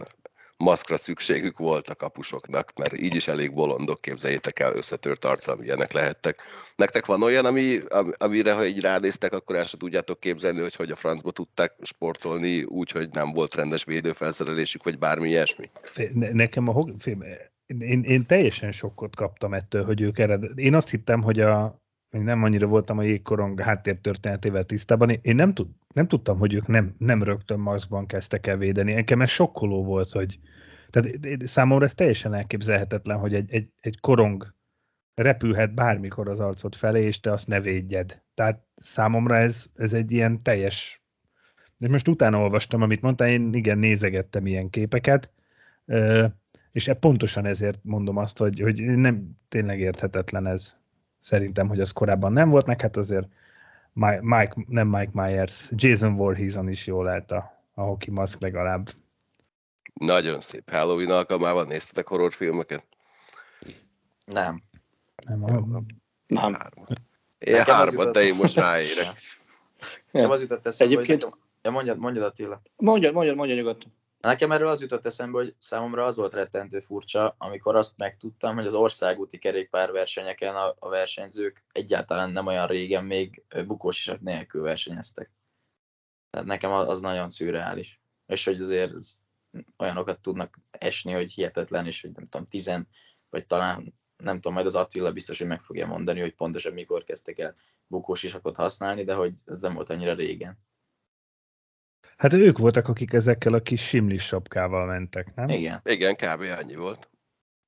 Maszkra 0.57 0.97
szükségük 0.97 1.57
volt 1.57 1.87
a 1.87 1.95
kapusoknak, 1.95 2.71
mert 2.75 2.97
így 2.97 3.15
is 3.15 3.27
elég 3.27 3.53
bolondok, 3.53 4.01
képzeljétek 4.01 4.59
el, 4.59 4.75
összetört 4.75 5.25
arccal 5.25 5.63
ilyenek 5.63 5.91
lehettek. 5.91 6.41
Nektek 6.75 7.05
van 7.05 7.23
olyan, 7.23 7.45
ami, 7.45 7.77
am- 7.89 8.13
amire 8.17 8.53
ha 8.53 8.65
így 8.65 8.81
ránéztek, 8.81 9.33
akkor 9.33 9.55
el 9.55 9.63
sem 9.63 9.79
tudjátok 9.79 10.19
képzelni, 10.19 10.61
hogy 10.61 10.75
hogy 10.75 10.91
a 10.91 10.95
francba 10.95 11.31
tudták 11.31 11.73
sportolni 11.81 12.63
úgy, 12.63 12.91
hogy 12.91 13.09
nem 13.11 13.31
volt 13.33 13.55
rendes 13.55 13.83
védőfelszerelésük, 13.83 14.83
vagy 14.83 14.97
bármi 14.97 15.27
ilyesmi? 15.27 15.69
Ne, 16.13 16.31
nekem 16.31 16.67
a 16.67 16.71
hog... 16.71 16.93
Én, 17.65 18.03
én 18.03 18.25
teljesen 18.25 18.71
sokkot 18.71 19.15
kaptam 19.15 19.53
ettől, 19.53 19.85
hogy 19.85 20.01
ők 20.01 20.19
eredet. 20.19 20.57
Én 20.57 20.75
azt 20.75 20.89
hittem, 20.89 21.21
hogy 21.21 21.39
a 21.39 21.84
még 22.15 22.23
nem 22.23 22.43
annyira 22.43 22.67
voltam 22.67 22.97
a 22.97 23.03
jégkorong 23.03 23.59
háttértörténetével 23.59 24.63
tisztában, 24.63 25.09
én 25.09 25.35
nem, 25.35 25.53
tud, 25.53 25.67
nem 25.93 26.07
tudtam, 26.07 26.37
hogy 26.37 26.53
ők 26.53 26.67
nem, 26.67 26.95
nem 26.97 27.23
rögtön 27.23 27.59
maszkban 27.59 28.05
kezdtek 28.05 28.47
el 28.47 28.57
védeni. 28.57 28.93
Nekem 28.93 29.21
ez 29.21 29.29
sokkoló 29.29 29.83
volt, 29.83 30.11
hogy 30.11 30.39
tehát 30.89 31.17
számomra 31.43 31.85
ez 31.85 31.93
teljesen 31.93 32.33
elképzelhetetlen, 32.33 33.17
hogy 33.17 33.33
egy, 33.33 33.53
egy, 33.53 33.69
egy 33.81 33.99
korong 33.99 34.53
repülhet 35.15 35.73
bármikor 35.73 36.29
az 36.29 36.39
arcod 36.39 36.75
felé, 36.75 37.05
és 37.05 37.19
te 37.19 37.31
azt 37.31 37.47
ne 37.47 37.61
védjed. 37.61 38.21
Tehát 38.33 38.63
számomra 38.75 39.35
ez, 39.37 39.65
ez 39.75 39.93
egy 39.93 40.11
ilyen 40.11 40.43
teljes... 40.43 41.03
De 41.77 41.89
most 41.89 42.07
utána 42.07 42.39
olvastam, 42.39 42.81
amit 42.81 43.01
mondtál, 43.01 43.27
én 43.27 43.53
igen, 43.53 43.77
nézegettem 43.77 44.45
ilyen 44.45 44.69
képeket, 44.69 45.31
és 46.71 46.87
e 46.87 46.93
pontosan 46.93 47.45
ezért 47.45 47.79
mondom 47.83 48.17
azt, 48.17 48.37
hogy, 48.37 48.59
hogy 48.59 48.81
nem 48.81 49.37
tényleg 49.49 49.79
érthetetlen 49.79 50.47
ez. 50.47 50.77
Szerintem, 51.25 51.67
hogy 51.67 51.79
az 51.79 51.91
korábban 51.91 52.33
nem 52.33 52.49
volt, 52.49 52.65
meg 52.65 52.81
hát 52.81 52.97
azért 52.97 53.27
Mike, 53.93 54.53
nem 54.67 54.87
Mike 54.87 55.11
Myers, 55.13 55.69
Jason 55.75 56.15
Voorheeson 56.15 56.69
is 56.69 56.87
jól 56.87 57.07
állt 57.07 57.31
a, 57.31 57.63
a 57.73 57.81
hockey 57.81 58.13
maszk 58.13 58.39
legalább. 58.39 58.89
Nagyon 59.93 60.41
szép 60.41 60.69
Halloween 60.71 61.09
alkalmával 61.09 61.65
néztetek 61.65 62.07
horrorfilmeket? 62.07 62.85
Nem. 64.25 64.61
Nem, 65.27 65.43
a, 65.43 65.49
Nem. 66.27 66.57
Én 67.37 67.61
hármat, 67.61 68.13
de 68.13 68.21
én 68.21 68.35
most 68.35 68.55
ráérek. 68.55 69.13
Nem 70.11 70.29
az 70.29 70.41
jutott 70.41 70.65
eszembe, 70.65 70.93
Egyébként- 70.93 71.23
hogy. 71.23 71.33
Ja, 71.61 71.71
mondjad, 71.71 71.97
mondjad 71.97 72.23
Attila. 72.25 72.61
Mondjad, 72.77 73.13
mondjad, 73.13 73.35
mondjad 73.35 73.57
nyugodtan. 73.57 73.91
Nekem 74.25 74.51
erről 74.51 74.69
az 74.69 74.81
jutott 74.81 75.05
eszembe, 75.05 75.37
hogy 75.37 75.55
számomra 75.57 76.05
az 76.05 76.15
volt 76.15 76.33
rettentő 76.33 76.79
furcsa, 76.79 77.35
amikor 77.37 77.75
azt 77.75 77.97
megtudtam, 77.97 78.55
hogy 78.55 78.65
az 78.65 78.73
országúti 78.73 79.37
kerékpárversenyeken 79.37 80.55
a, 80.55 80.75
a 80.79 80.89
versenyzők 80.89 81.63
egyáltalán 81.71 82.31
nem 82.31 82.47
olyan 82.47 82.67
régen 82.67 83.05
még 83.05 83.43
bukósisak 83.67 84.21
nélkül 84.21 84.61
versenyeztek. 84.61 85.31
Tehát 86.29 86.47
nekem 86.47 86.71
az, 86.71 86.87
az 86.87 87.01
nagyon 87.01 87.29
szürreális. 87.29 88.01
És 88.25 88.45
hogy 88.45 88.61
azért 88.61 88.93
olyanokat 89.77 90.19
tudnak 90.19 90.59
esni, 90.71 91.11
hogy 91.11 91.31
hihetetlen, 91.31 91.85
és 91.85 92.01
hogy 92.01 92.11
nem 92.11 92.27
tudom, 92.29 92.47
tizen, 92.47 92.87
vagy 93.29 93.45
talán 93.45 93.93
nem 94.17 94.35
tudom, 94.35 94.53
majd 94.53 94.65
az 94.65 94.75
Attila 94.75 95.11
biztos, 95.11 95.37
hogy 95.37 95.47
meg 95.47 95.61
fogja 95.61 95.87
mondani, 95.87 96.19
hogy 96.19 96.35
pontosan 96.35 96.73
mikor 96.73 97.03
kezdtek 97.03 97.39
el 97.39 97.55
bukósisakot 97.87 98.55
használni, 98.55 99.03
de 99.03 99.13
hogy 99.13 99.33
ez 99.45 99.59
nem 99.59 99.73
volt 99.73 99.89
annyira 99.89 100.13
régen. 100.13 100.57
Hát 102.15 102.33
ők 102.33 102.57
voltak, 102.57 102.87
akik 102.87 103.13
ezekkel 103.13 103.53
a 103.53 103.61
kis 103.61 103.81
simlis 103.87 104.23
sapkával 104.23 104.85
mentek, 104.85 105.35
nem? 105.35 105.49
Igen. 105.49 105.81
Igen, 105.83 106.15
kb. 106.15 106.41
annyi 106.41 106.75
volt. 106.75 107.09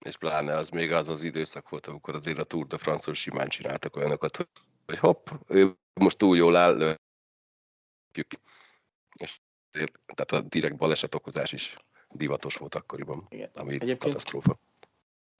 És 0.05 0.17
pláne 0.17 0.55
az 0.55 0.69
még 0.69 0.91
az 0.91 1.07
az 1.07 1.23
időszak 1.23 1.69
volt, 1.69 1.87
amikor 1.87 2.15
azért 2.15 2.37
a 2.37 2.43
Tour 2.43 2.67
de 2.67 2.77
France-on 2.77 3.13
simán 3.13 3.47
csináltak 3.47 3.95
olyanokat, 3.95 4.49
hogy 4.85 4.97
hopp, 4.97 5.27
ő 5.47 5.77
most 5.93 6.17
túl 6.17 6.37
jól 6.37 6.55
áll, 6.55 6.77
lőjük. 6.77 8.31
És 9.19 9.39
tehát 10.15 10.31
a 10.31 10.47
direkt 10.47 10.75
baleset 10.75 11.15
okozás 11.15 11.51
is 11.51 11.75
divatos 12.11 12.55
volt 12.55 12.75
akkoriban, 12.75 13.25
Igen. 13.29 13.49
ami 13.53 13.73
Egyébként 13.73 13.97
katasztrófa. 13.97 14.59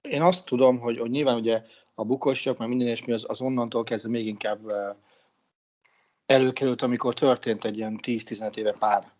Én 0.00 0.22
azt 0.22 0.44
tudom, 0.44 0.78
hogy, 0.78 0.98
hogy 0.98 1.10
nyilván 1.10 1.36
ugye 1.36 1.62
a 1.94 2.04
bukosok, 2.04 2.58
mert 2.58 2.70
minden 2.70 2.88
és 2.88 3.04
mi 3.04 3.12
az, 3.12 3.24
az 3.28 3.40
onnantól 3.40 3.84
kezdve 3.84 4.10
még 4.10 4.26
inkább 4.26 4.72
előkerült, 6.28 6.82
amikor 6.82 7.14
történt 7.14 7.64
egy 7.64 7.76
ilyen 7.76 7.98
10-15 8.02 8.56
éve 8.56 8.72
pár 8.72 9.12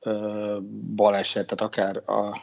ö, 0.00 0.58
baleset, 0.94 1.46
tehát 1.46 1.74
akár 1.74 2.02
a, 2.10 2.40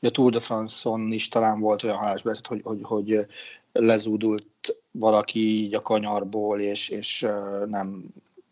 a 0.00 0.10
Tour 0.10 0.32
de 0.32 0.40
France-on 0.40 1.12
is 1.12 1.28
talán 1.28 1.60
volt 1.60 1.82
olyan 1.82 1.96
halásbaleset, 1.96 2.46
hogy, 2.46 2.60
hogy, 2.64 2.78
hogy 2.82 3.26
lezúdult 3.72 4.76
valaki 4.90 5.38
így 5.38 5.74
a 5.74 5.80
kanyarból, 5.80 6.60
és, 6.60 6.88
és 6.88 7.26
nem, 7.66 8.04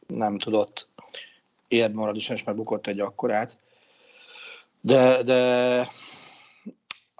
nem 0.06 0.38
tudott 0.38 0.88
érd 1.68 2.16
és 2.16 2.44
már 2.44 2.54
bukott 2.54 2.86
egy 2.86 3.00
akkorát. 3.00 3.56
De, 4.80 5.22
de 5.22 5.88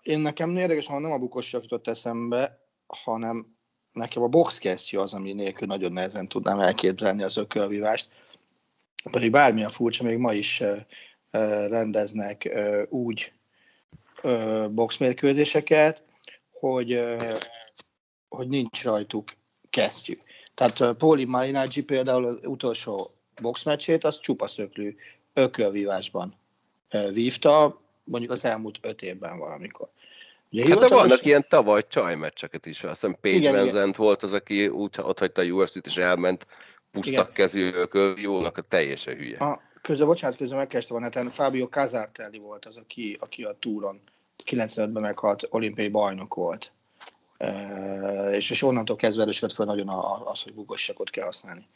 én 0.02 0.18
nekem 0.18 0.56
érdekes, 0.56 0.86
ha 0.86 0.98
nem 0.98 1.12
a 1.12 1.18
bukos 1.18 1.52
jutott 1.52 1.88
eszembe, 1.88 2.58
hanem 2.86 3.53
nekem 3.94 4.22
a 4.22 4.28
boxkesztyű 4.28 4.98
az, 4.98 5.14
ami 5.14 5.32
nélkül 5.32 5.66
nagyon 5.66 5.92
nehezen 5.92 6.28
tudnám 6.28 6.58
elképzelni 6.58 7.22
az 7.22 7.36
ökölvívást. 7.36 8.08
Pedig 9.10 9.30
bármilyen 9.30 9.70
furcsa, 9.70 10.04
még 10.04 10.18
ma 10.18 10.32
is 10.32 10.62
rendeznek 11.68 12.48
úgy 12.88 13.32
boxmérkőzéseket, 14.70 16.02
hogy, 16.50 17.04
hogy 18.28 18.48
nincs 18.48 18.84
rajtuk 18.84 19.32
kesztyű. 19.70 20.18
Tehát 20.54 20.96
Poli 20.96 21.24
Marinaggi 21.24 21.82
például 21.82 22.24
az 22.24 22.38
utolsó 22.42 23.14
boxmeccsét, 23.40 24.04
az 24.04 24.20
csupa 24.20 24.46
szöklő 24.46 24.96
ökölvívásban 25.32 26.34
vívta, 27.12 27.80
mondjuk 28.04 28.32
az 28.32 28.44
elmúlt 28.44 28.78
öt 28.82 29.02
évben 29.02 29.38
valamikor. 29.38 29.90
Ugye, 30.54 30.68
hát 30.68 30.78
de 30.78 30.88
vannak 30.88 31.24
ilyen 31.24 31.46
tavaly 31.48 31.82
csajmeccseket 31.88 32.66
is, 32.66 32.84
azt 32.84 32.92
hiszem 32.92 33.16
Page 33.20 33.34
igen, 33.34 33.66
igen. 33.66 33.92
volt 33.96 34.22
az, 34.22 34.32
aki 34.32 34.66
úgy 34.66 34.94
ott 35.02 35.18
hagyta 35.18 35.42
a 35.42 35.44
UFC-t 35.44 35.86
és 35.86 35.96
elment 35.96 36.46
pusztak 36.90 37.32
kezű 37.32 37.70
jónak 38.16 38.58
a 38.58 38.60
teljesen 38.60 39.16
hülye. 39.16 39.38
A, 39.38 39.60
közben, 39.82 40.06
bocsánat, 40.06 40.36
közben 40.36 40.58
megkezdtem 40.58 40.96
a 40.96 41.00
neten, 41.00 41.28
Fabio 41.28 41.66
Casartelli 41.66 42.38
volt 42.38 42.66
az, 42.66 42.76
aki, 42.76 43.16
aki 43.20 43.42
a 43.42 43.56
túron 43.58 44.00
95-ben 44.44 45.02
meghalt 45.02 45.46
olimpiai 45.50 45.88
bajnok 45.88 46.34
volt. 46.34 46.72
E, 47.36 48.30
és, 48.30 48.50
és 48.50 48.62
onnantól 48.62 48.96
kezdve 48.96 49.22
erősödött 49.22 49.54
fel 49.54 49.66
nagyon 49.66 49.88
az, 50.24 50.42
hogy 50.42 50.54
bugosjakot 50.54 51.10
kell 51.10 51.24
használni. 51.24 51.66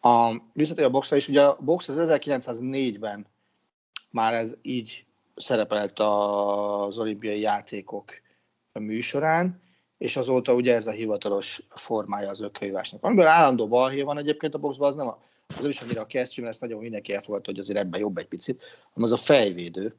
A, 0.00 0.34
visszatérő 0.52 0.86
a 0.86 0.90
boxra 0.90 1.16
is, 1.16 1.28
ugye 1.28 1.42
a 1.42 1.58
box 1.60 1.88
az 1.88 1.96
1904-ben 1.98 3.26
már 4.10 4.34
ez 4.34 4.54
így 4.62 5.06
szerepelt 5.38 5.98
az 5.98 6.98
olimpiai 6.98 7.40
játékok 7.40 8.12
műsorán, 8.72 9.60
és 9.98 10.16
azóta 10.16 10.54
ugye 10.54 10.74
ez 10.74 10.86
a 10.86 10.90
hivatalos 10.90 11.62
formája 11.68 12.30
az 12.30 12.40
ökölhívásnak. 12.40 13.04
Amiből 13.04 13.26
állandó 13.26 13.68
balhé 13.68 14.02
van 14.02 14.18
egyébként 14.18 14.54
a 14.54 14.58
boxban, 14.58 14.88
az 14.88 14.94
nem 14.94 15.06
a, 15.06 15.22
az 15.46 15.60
nem 15.60 15.70
is 15.70 15.80
annyira 15.80 16.00
a 16.00 16.06
kesztyű, 16.06 16.42
mert 16.42 16.52
ezt 16.52 16.62
nagyon 16.62 16.80
mindenki 16.80 17.12
elfogadta, 17.12 17.50
hogy 17.50 17.60
azért 17.60 17.78
ebben 17.78 18.00
jobb 18.00 18.18
egy 18.18 18.26
picit, 18.26 18.62
hanem 18.92 19.12
az 19.12 19.20
a 19.20 19.24
fejvédő, 19.24 19.94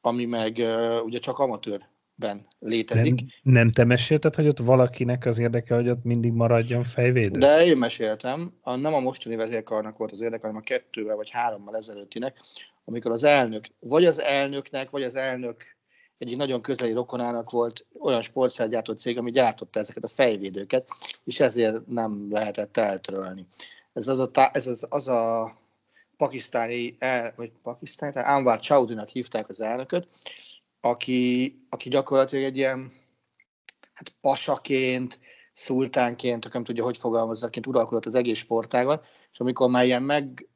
ami 0.00 0.24
meg 0.24 0.56
uh, 0.56 1.04
ugye 1.04 1.18
csak 1.18 1.38
amatőrben 1.38 2.46
létezik. 2.58 3.14
Nem, 3.14 3.54
nem 3.54 3.72
te 3.72 3.84
mesélted, 3.84 4.34
hogy 4.34 4.48
ott 4.48 4.58
valakinek 4.58 5.26
az 5.26 5.38
érdeke, 5.38 5.74
hogy 5.74 5.88
ott 5.88 6.04
mindig 6.04 6.32
maradjon 6.32 6.84
fejvédő? 6.84 7.38
De 7.38 7.64
én 7.64 7.76
meséltem, 7.76 8.52
a, 8.60 8.74
nem 8.76 8.94
a 8.94 9.00
mostani 9.00 9.36
vezérkarnak 9.36 9.96
volt 9.96 10.12
az 10.12 10.20
érdeke, 10.20 10.46
hanem 10.46 10.60
a 10.60 10.64
kettővel 10.64 11.16
vagy 11.16 11.30
hárommal 11.30 11.76
ezelőttinek, 11.76 12.40
amikor 12.88 13.12
az 13.12 13.24
elnök, 13.24 13.64
vagy 13.80 14.04
az 14.04 14.20
elnöknek, 14.20 14.90
vagy 14.90 15.02
az 15.02 15.14
elnök 15.14 15.76
egyik 16.18 16.36
nagyon 16.36 16.62
közeli 16.62 16.92
rokonának 16.92 17.50
volt 17.50 17.86
olyan 18.00 18.22
sportszergyártó 18.22 18.92
cég, 18.92 19.18
ami 19.18 19.30
gyártotta 19.30 19.80
ezeket 19.80 20.02
a 20.04 20.08
fejvédőket, 20.08 20.88
és 21.24 21.40
ezért 21.40 21.86
nem 21.86 22.26
lehetett 22.30 22.76
eltörölni. 22.76 23.46
Ez 23.92 24.08
az 24.08 24.20
a, 24.20 24.50
ez 24.52 24.66
az, 24.66 24.86
az 24.88 25.08
a 25.08 25.54
pakisztáni, 26.16 26.96
vagy 27.36 27.52
pakisztáni, 27.62 28.12
tehát 28.12 28.38
Anwar 28.38 28.60
Chaudinak 28.60 29.08
hívták 29.08 29.48
az 29.48 29.60
elnököt, 29.60 30.08
aki, 30.80 31.54
aki 31.68 31.88
gyakorlatilag 31.88 32.44
egy 32.44 32.56
ilyen 32.56 32.92
hát 33.92 34.12
pasaként, 34.20 35.18
szultánként, 35.52 36.52
nem 36.52 36.64
tudja, 36.64 36.84
hogy 36.84 36.96
fogalmazzaként 36.96 37.66
uralkodott 37.66 38.06
az 38.06 38.14
egész 38.14 38.38
sportágon, 38.38 39.00
és 39.32 39.40
amikor 39.40 39.68
már 39.68 39.84
ilyen 39.84 40.02
meg 40.02 40.48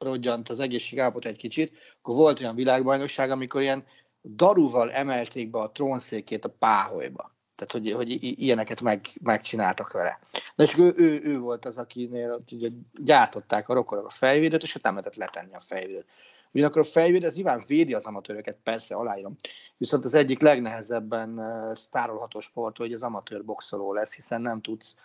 rodjant 0.00 0.48
az 0.48 0.60
egészség 0.60 0.98
állapot 0.98 1.24
egy 1.24 1.36
kicsit, 1.36 1.72
akkor 1.98 2.14
volt 2.14 2.40
olyan 2.40 2.54
világbajnokság, 2.54 3.30
amikor 3.30 3.60
ilyen 3.60 3.84
daruval 4.22 4.92
emelték 4.92 5.50
be 5.50 5.58
a 5.58 5.70
trónszékét 5.70 6.44
a 6.44 6.54
páholyba. 6.58 7.34
Tehát, 7.54 7.72
hogy, 7.72 7.92
hogy 7.92 8.40
ilyeneket 8.42 8.80
meg, 8.80 9.06
megcsináltak 9.22 9.92
vele. 9.92 10.18
Na 10.54 10.64
és 10.64 10.78
ő, 10.78 10.92
ő, 10.96 11.20
ő 11.24 11.38
volt 11.38 11.64
az, 11.64 11.78
akinél 11.78 12.44
ugye, 12.50 12.68
gyártották 12.94 13.68
a 13.68 13.74
rokorok 13.74 14.06
a 14.06 14.10
fejvédőt, 14.10 14.62
és 14.62 14.72
hát 14.72 14.82
nem 14.82 14.94
lehetett 14.94 15.16
letenni 15.16 15.54
a 15.54 15.60
fejvédőt. 15.60 16.06
Ugyanakkor 16.52 16.80
a 16.80 16.84
fejvédő, 16.84 17.26
ez 17.26 17.34
nyilván 17.34 17.60
védi 17.66 17.94
az 17.94 18.04
amatőröket, 18.04 18.56
persze, 18.62 18.94
aláírom. 18.94 19.36
Viszont 19.76 20.04
az 20.04 20.14
egyik 20.14 20.40
legnehezebben 20.40 21.40
sztárolható 21.74 22.40
sport, 22.40 22.76
hogy 22.76 22.92
az 22.92 23.02
amatőr 23.02 23.44
boxoló 23.44 23.92
lesz, 23.92 24.14
hiszen 24.14 24.40
nem 24.40 24.60
tudsz 24.60 24.96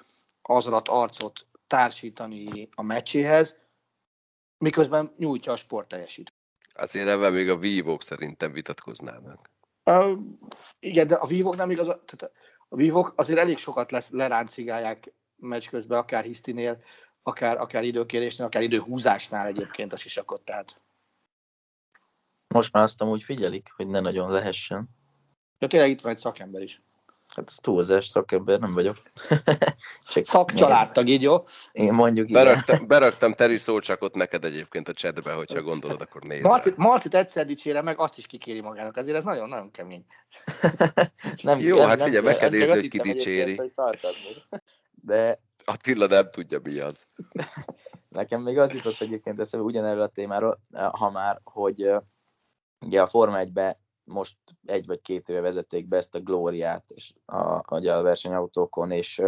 az 0.42 0.68
alatt 0.68 0.88
arcot 0.88 1.46
társítani 1.68 2.70
a 2.76 2.82
meccséhez, 2.82 3.58
miközben 4.58 5.14
nyújtja 5.18 5.52
a 5.52 5.56
sport 5.56 5.88
teljesít. 5.88 6.34
Azért 6.74 7.08
ebben 7.08 7.34
még 7.34 7.50
a 7.50 7.58
vívók 7.58 8.04
szerintem 8.04 8.52
vitatkoznának. 8.52 9.50
Uh, 9.84 10.20
igen, 10.80 11.08
de 11.08 11.16
a 11.16 11.26
vívók 11.26 11.56
nem 11.56 11.72
igaz, 11.72 11.86
tehát 11.86 12.34
a 12.70 12.76
vívók 12.76 13.14
azért 13.16 13.40
elég 13.40 13.58
sokat 13.58 13.92
lesz, 13.92 14.10
leráncigálják 14.10 15.14
meccs 15.36 15.70
közben, 15.70 16.00
akár 16.00 16.24
hisztinél, 16.24 16.84
akár, 17.24 17.58
akár 17.58 17.84
időkérésnél, 17.84 18.46
akár 18.46 18.62
időhúzásnál 18.62 19.48
egyébként 19.48 19.94
a 19.94 19.98
sisakot, 19.98 20.42
tehát. 20.42 20.82
Most 22.48 22.74
már 22.74 22.84
azt 22.84 23.02
amúgy 23.02 23.24
figyelik, 23.24 23.72
hogy 23.76 23.88
ne 23.88 24.00
nagyon 24.00 24.32
lehessen. 24.32 24.90
Ja, 25.60 25.68
tényleg 25.68 25.90
itt 25.90 26.02
van 26.02 26.12
egy 26.12 26.18
szakember 26.18 26.62
is. 26.62 26.82
Hát 27.36 27.50
ez 27.50 27.56
túlzás, 27.56 28.08
szakember 28.08 28.60
nem 28.60 28.74
vagyok. 28.74 29.02
Csak 30.12 30.26
Szakcsaládtag, 30.26 31.08
így 31.08 31.22
jó? 31.22 31.46
Én 31.72 31.94
mondjuk 31.94 32.32
beraktam, 32.32 32.88
beraktam 32.88 33.34
Teri 33.34 33.58
szócsakot 33.58 34.16
neked 34.16 34.46
egyébként 34.46 34.88
a 34.88 34.94
chatbe, 34.94 35.34
hogyha 35.34 35.62
gondolod, 35.62 36.02
akkor 36.02 36.24
nézd. 36.24 36.44
Martit, 36.44 36.78
Martit 36.78 37.14
egyszer 37.14 37.46
dicsére 37.46 37.82
meg, 37.82 38.00
azt 38.00 38.18
is 38.18 38.26
kikéri 38.26 38.62
magának, 38.62 38.98
ezért 38.98 39.18
ez 39.18 39.24
nagyon-nagyon 39.24 39.72
kemény. 39.72 40.06
nem, 41.42 41.60
jó, 41.60 41.78
nem, 41.78 41.88
hát 41.88 42.02
figyelj, 42.02 42.26
meg 42.26 42.38
kell 42.38 42.50
nézni, 42.50 42.74
hogy 42.74 42.88
ki 42.88 43.00
dicséri. 43.00 43.62
De... 44.92 45.40
Attila 45.64 46.08
nem 46.08 46.30
tudja, 46.30 46.60
mi 46.64 46.80
az. 46.80 47.06
Nekem 48.10 48.42
még 48.42 48.58
az 48.58 48.74
jutott 48.74 49.02
egyébként 49.02 49.40
eszembe 49.40 49.66
ugyanerről 49.66 50.02
a 50.02 50.08
témáról, 50.08 50.60
ha 50.92 51.12
már, 51.12 51.40
hogy 51.44 51.92
ugye 52.86 53.02
a 53.02 53.08
Forma 53.08 53.40
1 53.40 53.52
most 54.06 54.38
egy 54.66 54.86
vagy 54.86 55.02
két 55.02 55.30
éve 55.30 55.42
vezették 55.42 55.88
be 55.88 55.98
ezt 55.98 56.16
a 56.16 56.20
Glóriát 56.20 56.92
és 56.92 57.14
a, 57.26 57.42
a, 57.42 57.88
a 57.88 58.02
versenyautókon, 58.02 58.92
és 58.92 59.22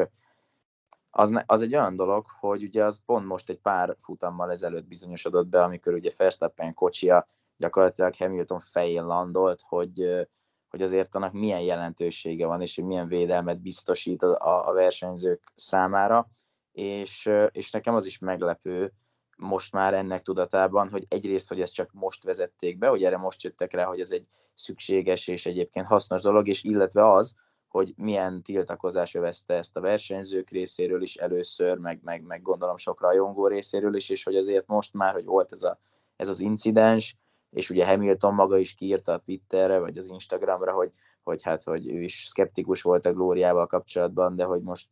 az, 1.09 1.43
az 1.45 1.61
egy 1.61 1.75
olyan 1.75 1.95
dolog, 1.95 2.25
hogy 2.39 2.63
ugye 2.63 2.83
az 2.83 3.01
pont 3.05 3.25
most 3.25 3.49
egy 3.49 3.59
pár 3.59 3.95
futammal 3.99 4.51
ezelőtt 4.51 4.87
bizonyosodott 4.87 5.47
be, 5.47 5.63
amikor 5.63 5.93
ugye 5.93 6.11
Verstappen 6.17 6.73
kocsia 6.73 7.27
gyakorlatilag 7.57 8.15
Hamilton 8.15 8.59
fején 8.59 9.05
landolt, 9.05 9.61
hogy, 9.61 10.27
hogy 10.69 10.81
azért 10.81 11.15
annak 11.15 11.33
milyen 11.33 11.61
jelentősége 11.61 12.45
van, 12.45 12.61
és 12.61 12.75
hogy 12.75 12.85
milyen 12.85 13.07
védelmet 13.07 13.61
biztosít 13.61 14.23
a, 14.23 14.67
a 14.67 14.73
versenyzők 14.73 15.43
számára, 15.55 16.29
és, 16.71 17.29
és 17.51 17.71
nekem 17.71 17.95
az 17.95 18.05
is 18.05 18.19
meglepő, 18.19 18.93
most 19.37 19.73
már 19.73 19.93
ennek 19.93 20.21
tudatában, 20.21 20.89
hogy 20.89 21.05
egyrészt, 21.09 21.49
hogy 21.49 21.61
ezt 21.61 21.73
csak 21.73 21.89
most 21.93 22.23
vezették 22.23 22.77
be, 22.77 22.87
hogy 22.87 23.03
erre 23.03 23.17
most 23.17 23.43
jöttek 23.43 23.73
rá, 23.73 23.85
hogy 23.85 23.99
ez 23.99 24.11
egy 24.11 24.27
szükséges 24.55 25.27
és 25.27 25.45
egyébként 25.45 25.85
hasznos 25.85 26.21
dolog, 26.21 26.47
és 26.47 26.63
illetve 26.63 27.11
az, 27.11 27.35
hogy 27.67 27.93
milyen 27.95 28.41
tiltakozás 28.41 29.15
övezte 29.15 29.53
ezt 29.53 29.77
a 29.77 29.81
versenyzők 29.81 30.49
részéről 30.49 31.01
is 31.01 31.15
először, 31.15 31.77
meg, 31.77 31.99
meg, 32.03 32.23
meg 32.23 32.41
gondolom 32.41 32.77
sok 32.77 33.01
rajongó 33.01 33.47
részéről 33.47 33.95
is, 33.95 34.09
és 34.09 34.23
hogy 34.23 34.35
azért 34.35 34.67
most 34.67 34.93
már, 34.93 35.13
hogy 35.13 35.25
volt 35.25 35.51
ez, 35.51 35.63
a, 35.63 35.79
ez 36.15 36.27
az 36.27 36.39
incidens, 36.39 37.17
és 37.49 37.69
ugye 37.69 37.85
Hamilton 37.85 38.33
maga 38.33 38.57
is 38.57 38.73
kiírta 38.73 39.11
a 39.11 39.17
Twitterre, 39.17 39.79
vagy 39.79 39.97
az 39.97 40.09
Instagramra, 40.09 40.73
hogy, 40.73 40.91
hogy 41.23 41.43
hát, 41.43 41.63
hogy 41.63 41.87
ő 41.87 42.01
is 42.01 42.25
szkeptikus 42.27 42.81
volt 42.81 43.05
a 43.05 43.13
Glóriával 43.13 43.67
kapcsolatban, 43.67 44.35
de 44.35 44.43
hogy 44.43 44.61
most, 44.61 44.87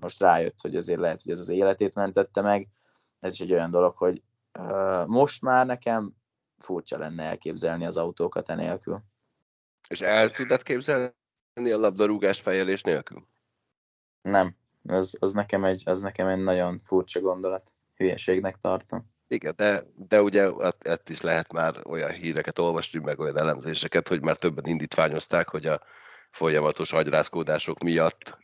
most 0.00 0.20
rájött, 0.20 0.60
hogy 0.60 0.76
azért 0.76 1.00
lehet, 1.00 1.22
hogy 1.22 1.32
ez 1.32 1.38
az 1.38 1.48
életét 1.48 1.94
mentette 1.94 2.40
meg. 2.40 2.68
Ez 3.22 3.32
is 3.32 3.40
egy 3.40 3.52
olyan 3.52 3.70
dolog, 3.70 3.96
hogy 3.96 4.22
uh, 4.58 5.06
most 5.06 5.42
már 5.42 5.66
nekem 5.66 6.14
furcsa 6.58 6.98
lenne 6.98 7.22
elképzelni 7.22 7.84
az 7.84 7.96
autókat 7.96 8.48
enélkül. 8.48 9.02
És 9.88 10.00
el 10.00 10.30
tudod 10.30 10.62
képzelni 10.62 11.12
a 11.54 11.76
labdarúgás 11.76 12.40
fejelés 12.40 12.82
nélkül? 12.82 13.26
Nem. 14.22 14.56
Az, 14.88 15.16
az, 15.20 15.32
nekem 15.32 15.64
egy, 15.64 15.82
az 15.84 16.02
nekem 16.02 16.26
egy 16.26 16.38
nagyon 16.38 16.80
furcsa 16.84 17.20
gondolat. 17.20 17.70
Hülyeségnek 17.94 18.56
tartom. 18.56 19.10
Igen, 19.28 19.52
de, 19.56 19.82
de 20.08 20.22
ugye 20.22 20.50
ezt 20.78 21.08
is 21.08 21.20
lehet 21.20 21.52
már 21.52 21.80
olyan 21.86 22.10
híreket 22.10 22.58
olvasni, 22.58 22.98
meg 22.98 23.18
olyan 23.18 23.38
elemzéseket, 23.38 24.08
hogy 24.08 24.22
már 24.22 24.36
többen 24.36 24.64
indítványozták, 24.66 25.48
hogy 25.48 25.66
a 25.66 25.80
folyamatos 26.30 26.92
agyrázkódások 26.92 27.82
miatt, 27.82 28.38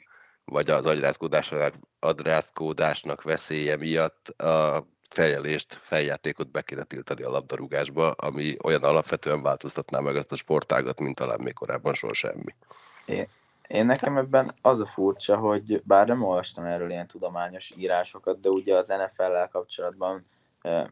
vagy 0.49 0.71
az 0.71 0.87
agyrázkódásnak, 0.87 1.75
agyrázkódásnak 1.99 3.23
veszélye 3.23 3.77
miatt 3.77 4.29
a 4.29 4.87
fejelést, 5.09 5.75
feljátékot 5.81 6.51
be 6.51 6.63
kéne 6.63 6.83
tiltani 6.83 7.23
a 7.23 7.31
labdarúgásba, 7.31 8.11
ami 8.11 8.57
olyan 8.63 8.83
alapvetően 8.83 9.43
változtatná 9.43 9.99
meg 9.99 10.17
ezt 10.17 10.33
a 10.33 10.37
sportágat, 10.37 11.01
mint 11.01 11.17
talán 11.17 11.41
még 11.41 11.55
korábban 11.55 11.95
soha 11.95 12.15
semmi. 12.15 12.55
Én, 13.07 13.27
én 13.69 13.87
nekem 13.87 14.17
ebben 14.17 14.55
az 14.63 14.81
a 14.81 14.87
furcsa, 14.87 15.37
hogy 15.37 15.83
bár 15.85 16.07
nem 16.07 16.23
olvastam 16.23 16.65
erről 16.65 16.91
ilyen 16.91 17.07
tudományos 17.07 17.73
írásokat, 17.77 18.41
de 18.41 18.49
ugye 18.49 18.77
az 18.77 18.89
NFL-lel 18.89 19.49
kapcsolatban 19.49 20.27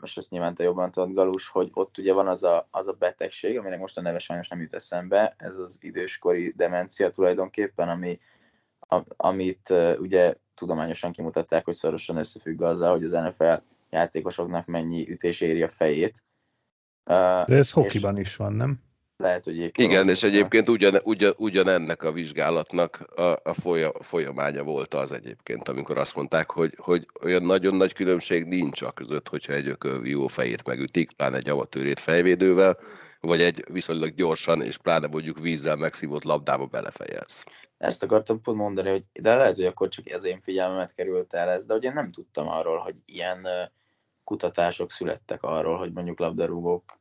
most 0.00 0.18
ezt 0.18 0.30
nyilván 0.30 0.54
te 0.54 0.62
jobban 0.62 0.90
tudod, 0.90 1.14
Galus, 1.14 1.48
hogy 1.48 1.70
ott 1.72 1.98
ugye 1.98 2.12
van 2.12 2.28
az 2.28 2.42
a, 2.42 2.68
az 2.70 2.88
a 2.88 2.92
betegség, 2.92 3.58
aminek 3.58 3.78
most 3.78 3.98
a 3.98 4.00
neve 4.00 4.18
sajnos 4.18 4.48
nem 4.48 4.60
jut 4.60 4.74
eszembe, 4.74 5.34
ez 5.38 5.56
az 5.56 5.78
időskori 5.80 6.52
demencia 6.56 7.10
tulajdonképpen, 7.10 7.88
ami, 7.88 8.20
amit 9.16 9.72
ugye 9.98 10.34
tudományosan 10.54 11.12
kimutatták, 11.12 11.64
hogy 11.64 11.74
szorosan 11.74 12.16
összefügg 12.16 12.62
azzal, 12.62 12.90
hogy 12.90 13.04
az 13.04 13.10
NFL 13.10 13.54
játékosoknak 13.90 14.66
mennyi 14.66 15.10
ütés 15.10 15.40
éri 15.40 15.62
a 15.62 15.68
fejét. 15.68 16.22
De 17.04 17.44
ez 17.46 17.70
hokiban 17.70 18.16
is 18.16 18.36
van, 18.36 18.52
nem? 18.52 18.85
Lehet, 19.16 19.44
hogy 19.44 19.70
Igen, 19.78 20.08
és 20.08 20.22
egyébként 20.22 20.68
ugyan, 20.68 21.00
ugyan, 21.02 21.34
ugyanennek 21.36 22.02
a 22.02 22.12
vizsgálatnak 22.12 23.00
a, 23.16 23.22
a 23.22 23.54
folyamánya 24.00 24.62
volt 24.62 24.94
az 24.94 25.12
egyébként, 25.12 25.68
amikor 25.68 25.98
azt 25.98 26.16
mondták, 26.16 26.50
hogy, 26.50 26.74
hogy 26.76 27.06
olyan 27.22 27.42
nagyon 27.42 27.74
nagy 27.74 27.92
különbség 27.92 28.44
nincs 28.44 28.82
a 28.82 28.92
között, 28.92 29.28
hogyha 29.28 29.52
egy 29.52 29.68
ökölvívó 29.68 30.26
fejét 30.26 30.66
megütik, 30.66 31.12
pláne 31.12 31.36
egy 31.36 31.48
amatőrét 31.48 31.98
fejvédővel, 31.98 32.78
vagy 33.20 33.42
egy 33.42 33.64
viszonylag 33.68 34.14
gyorsan, 34.14 34.62
és 34.62 34.78
pláne 34.78 35.06
mondjuk 35.06 35.38
vízzel 35.38 35.76
megszívott 35.76 36.24
labdába 36.24 36.66
belefejelsz. 36.66 37.44
Ezt 37.78 38.02
akartam 38.02 38.40
pont 38.40 38.58
mondani, 38.58 38.90
hogy 38.90 39.04
de 39.12 39.34
lehet, 39.34 39.54
hogy 39.54 39.64
akkor 39.64 39.88
csak 39.88 40.10
ez 40.10 40.24
én 40.24 40.40
figyelmemet 40.42 40.94
került 40.94 41.34
el 41.34 41.48
ez, 41.48 41.66
de 41.66 41.74
ugye 41.74 41.92
nem 41.92 42.10
tudtam 42.10 42.48
arról, 42.48 42.78
hogy 42.78 42.94
ilyen 43.04 43.46
kutatások 44.26 44.90
születtek 44.90 45.42
arról, 45.42 45.78
hogy 45.78 45.92
mondjuk 45.92 46.18
labdarúgók 46.18 46.98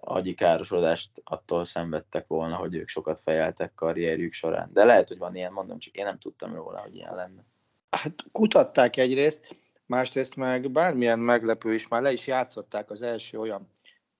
agyi 0.00 0.34
károsodást 0.34 1.10
attól 1.24 1.64
szenvedtek 1.64 2.26
volna, 2.26 2.56
hogy 2.56 2.74
ők 2.74 2.88
sokat 2.88 3.20
fejeltek 3.20 3.74
karrierjük 3.74 4.32
során. 4.32 4.70
De 4.72 4.84
lehet, 4.84 5.08
hogy 5.08 5.18
van 5.18 5.36
ilyen, 5.36 5.52
mondom, 5.52 5.78
csak 5.78 5.94
én 5.94 6.04
nem 6.04 6.18
tudtam 6.18 6.54
róla, 6.54 6.78
hogy 6.78 6.94
ilyen 6.94 7.14
lenne. 7.14 7.44
Hát 7.90 8.24
kutatták 8.32 8.96
egyrészt, 8.96 9.56
másrészt 9.86 10.36
meg 10.36 10.70
bármilyen 10.70 11.18
meglepő 11.18 11.74
is, 11.74 11.88
már 11.88 12.02
le 12.02 12.12
is 12.12 12.26
játszották 12.26 12.90
az 12.90 13.02
első 13.02 13.38
olyan 13.38 13.70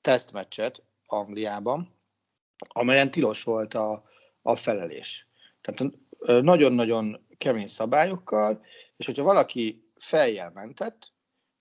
tesztmeccset 0.00 0.82
Angliában, 1.06 1.94
amelyen 2.68 3.10
tilos 3.10 3.42
volt 3.42 3.74
a, 3.74 4.04
a 4.42 4.56
felelés. 4.56 5.28
Tehát 5.60 5.92
nagyon-nagyon 6.42 7.26
kemény 7.38 7.66
szabályokkal, 7.66 8.64
és 8.96 9.06
hogyha 9.06 9.22
valaki 9.22 9.88
fejjel 9.96 10.50
mentett, 10.54 11.13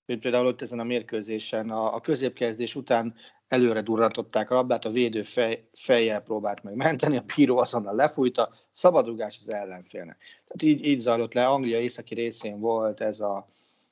mint 0.06 0.20
például 0.20 0.46
ott 0.46 0.62
ezen 0.62 0.78
a 0.78 0.84
mérkőzésen 0.84 1.70
a, 1.70 1.94
a 1.94 2.00
középkezdés 2.00 2.74
után 2.74 3.14
előre 3.48 3.82
durrantották 3.82 4.50
a 4.50 4.54
labdát, 4.54 4.84
a 4.84 4.90
védő 4.90 5.22
fej, 5.22 5.68
fejjel 5.72 6.20
próbált 6.20 6.62
meg 6.62 6.74
menteni, 6.74 7.16
a 7.16 7.24
bíró 7.36 7.56
azonnal 7.56 7.94
lefújta, 7.94 8.50
szabadrugás 8.70 9.38
az 9.40 9.48
ellenfélnek. 9.48 10.16
Tehát 10.46 10.62
így, 10.62 10.86
így 10.86 11.00
zajlott 11.00 11.34
le, 11.34 11.46
Anglia 11.46 11.80
északi 11.80 12.14
részén 12.14 12.60
volt 12.60 13.00
ez 13.00 13.20
a, 13.20 13.48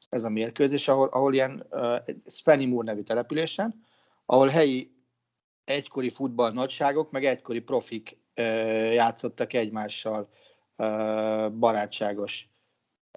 ez 0.09 0.25
a 0.25 0.29
mérkőzés, 0.29 0.89
ahol, 0.89 1.09
ahol 1.09 1.35
ilyen 1.35 1.67
uh, 1.71 1.97
Spennymoor 2.27 2.85
nevű 2.85 3.03
településen, 3.03 3.85
ahol 4.27 4.49
helyi 4.49 4.91
egykori 5.65 6.09
futball 6.11 6.53
nagyságok, 6.53 7.11
meg 7.11 7.25
egykori 7.25 7.61
profik 7.61 8.19
uh, 8.37 8.93
játszottak 8.95 9.53
egymással 9.53 10.29
uh, 10.77 11.51
barátságos 11.51 12.52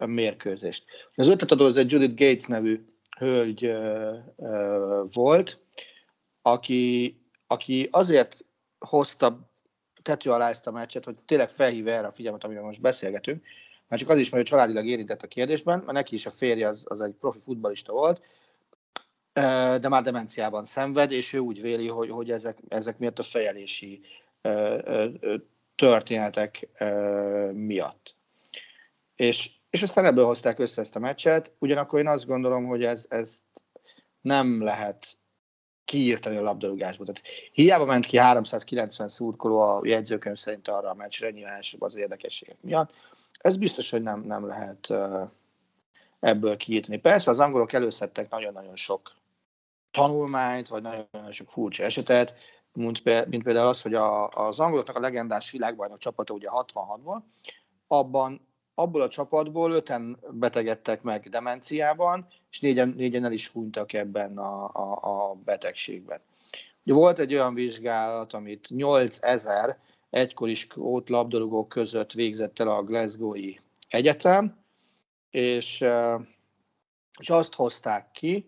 mérkőzést. 0.06 0.86
Az 1.16 1.28
ötletadó 1.28 1.66
az 1.66 1.78
egy 1.78 1.92
Judith 1.92 2.16
Gates 2.16 2.46
nevű 2.46 2.86
hölgy 3.18 3.66
uh, 3.66 4.16
uh, 4.36 5.14
volt, 5.14 5.60
aki, 6.42 7.18
aki 7.48 7.88
azért 7.92 8.46
hozta 8.80 9.50
tető 10.02 10.32
alá 10.32 10.50
ezt 10.50 10.68
a 10.68 10.72
meccset, 10.72 11.06
hogy 11.06 11.16
tényleg 11.26 11.50
felhívja 11.50 11.94
erre 11.94 12.08
a 12.08 12.12
figyelmet, 12.12 12.44
amiről 12.44 12.64
most 12.64 12.82
beszélgetünk, 12.82 13.46
már 13.88 14.00
csak 14.00 14.10
az 14.10 14.18
is, 14.18 14.30
mert 14.30 14.44
ő 14.44 14.48
családilag 14.48 14.86
érintett 14.86 15.22
a 15.22 15.28
kérdésben, 15.28 15.80
mert 15.80 15.92
neki 15.92 16.16
is 16.16 16.26
a 16.26 16.30
férje 16.30 16.68
az, 16.68 16.86
az 16.88 17.02
egy 17.02 17.14
profi 17.14 17.40
futbalista 17.40 17.94
volt, 17.94 18.22
de 19.80 19.88
már 19.88 20.04
demenciában 20.04 20.66
szenved, 20.66 21.12
és 21.12 21.34
ő 21.34 21.40
úgy 21.40 21.62
véli, 21.62 21.88
hogy, 21.88 22.10
hogy 22.10 22.32
ezek, 22.32 22.58
ezek 22.68 22.98
miatt 22.98 23.20
a 23.20 23.24
fejelési 23.24 24.02
történetek 25.76 26.68
miatt. 27.54 28.16
És, 29.16 29.52
és 29.76 29.84
aztán 29.84 30.06
ebből 30.06 30.26
hozták 30.26 30.60
össze 30.60 30.82
ezt 30.82 30.96
a 30.96 31.00
meccset, 31.00 31.52
ugyanakkor 31.60 32.00
én 32.00 32.08
azt 32.08 32.26
gondolom, 32.26 32.66
hogy 32.66 32.84
ez, 32.84 33.06
ez 33.10 33.42
nem 34.22 34.64
lehet 34.64 35.18
kiírtani 35.86 36.38
a 36.38 36.42
labdarúgásból. 36.42 37.06
Tehát 37.06 37.22
hiába 37.52 37.86
ment 37.86 38.06
ki 38.06 38.18
390 38.18 39.10
szurkoló 39.10 39.60
a 39.60 39.82
jegyzőkönyv 39.84 40.38
szerint 40.38 40.68
arra 40.68 40.90
a 40.90 40.94
meccsre, 40.94 41.30
nyilván 41.30 41.62
az 41.80 41.96
érdekességek 41.96 42.58
miatt. 42.62 42.92
Ez 43.40 43.58
biztos, 43.58 43.92
hogy 43.92 44.02
nem, 44.02 44.22
nem 44.22 44.48
lehet 44.48 44.94
ebből 46.20 46.58
kiírtani. 46.58 46.98
Persze 46.98 47.32
az 47.32 47.40
angolok 47.40 47.74
előszedtek 47.74 48.30
nagyon-nagyon 48.30 48.76
sok 48.76 49.12
tanulmányt, 49.92 50.68
vagy 50.68 50.82
nagyon-nagyon 50.82 51.32
sok 51.32 51.50
furcsa 51.50 51.84
esetet, 51.84 52.36
mint, 52.74 53.02
például 53.02 53.68
az, 53.68 53.82
hogy 53.82 53.94
a, 53.94 54.30
az 54.30 54.60
angoloknak 54.60 54.96
a 54.96 55.00
legendás 55.00 55.52
világbajnok 55.52 55.98
csapata 55.98 56.34
ugye 56.34 56.48
66-ból, 56.52 57.22
abban 57.88 58.54
abból 58.76 59.02
a 59.02 59.10
csapatból 59.10 59.72
öten 59.72 60.18
betegedtek 60.32 61.02
meg 61.02 61.30
demenciában, 61.30 62.28
és 62.52 62.60
négyen, 62.60 62.94
négyen 62.98 63.26
el 63.26 63.32
is 63.32 63.48
hunytak 63.48 63.94
ebben 63.94 64.38
a, 64.38 64.64
a, 64.74 64.98
a 65.02 65.34
betegségben. 65.34 66.20
Ugye 66.84 66.94
volt 66.94 67.20
egy 67.20 67.34
olyan 67.34 67.54
vizsgálat, 67.54 68.34
amit 68.34 68.70
8000 68.70 69.78
egykori 70.10 70.54
skót 70.54 71.10
labdarúgók 71.10 71.70
között 71.70 72.12
végzett 72.12 72.60
el 72.60 72.68
a 72.68 72.84
Glasgow-i 72.84 73.60
Egyetem, 73.90 74.58
és, 75.30 75.86
és 77.20 77.30
azt 77.30 77.54
hozták 77.54 78.12
ki, 78.12 78.48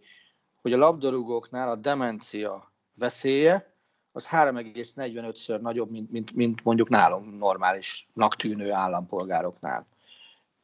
hogy 0.62 0.74
a 0.74 0.78
labdarúgóknál 0.78 1.70
a 1.70 1.76
demencia 1.76 2.72
veszélye 2.98 3.74
az 4.12 4.28
3,45-ször 4.32 5.62
nagyobb, 5.62 5.90
mint, 5.92 6.12
mint, 6.12 6.36
mint 6.36 6.64
mondjuk 6.64 6.90
nálunk 6.90 7.38
normálisnak 7.38 8.36
tűnő 8.36 8.72
állampolgároknál 8.72 9.88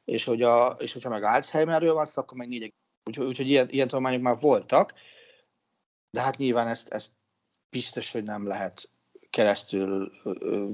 és, 0.05 0.23
hogy 0.23 0.41
a, 0.41 0.67
és 0.67 0.93
hogyha 0.93 1.09
meg 1.09 1.23
Alzheimerről 1.23 1.93
van 1.93 2.05
szó, 2.05 2.21
akkor 2.21 2.37
meg 2.37 2.47
négy. 2.47 2.73
Úgyhogy, 3.05 3.25
úgyhogy 3.25 3.47
ilyen, 3.47 3.69
ilyen 3.69 3.87
tanulmányok 3.87 4.21
már 4.21 4.35
voltak, 4.39 4.93
de 6.11 6.21
hát 6.21 6.37
nyilván 6.37 6.67
ezt, 6.67 6.89
ezt 6.89 7.11
biztos, 7.69 8.11
hogy 8.11 8.23
nem 8.23 8.47
lehet 8.47 8.89
keresztül 9.29 10.11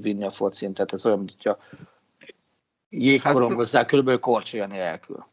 vinni 0.00 0.24
a 0.24 0.30
focin, 0.30 0.74
tehát 0.74 0.92
ez 0.92 1.06
olyan, 1.06 1.18
mint 1.18 1.30
hogyha 1.30 1.58
jégkorongozzák 2.88 3.86
körülbelül 3.86 4.20
korcsolya 4.20 4.66
nélkül. 4.66 5.26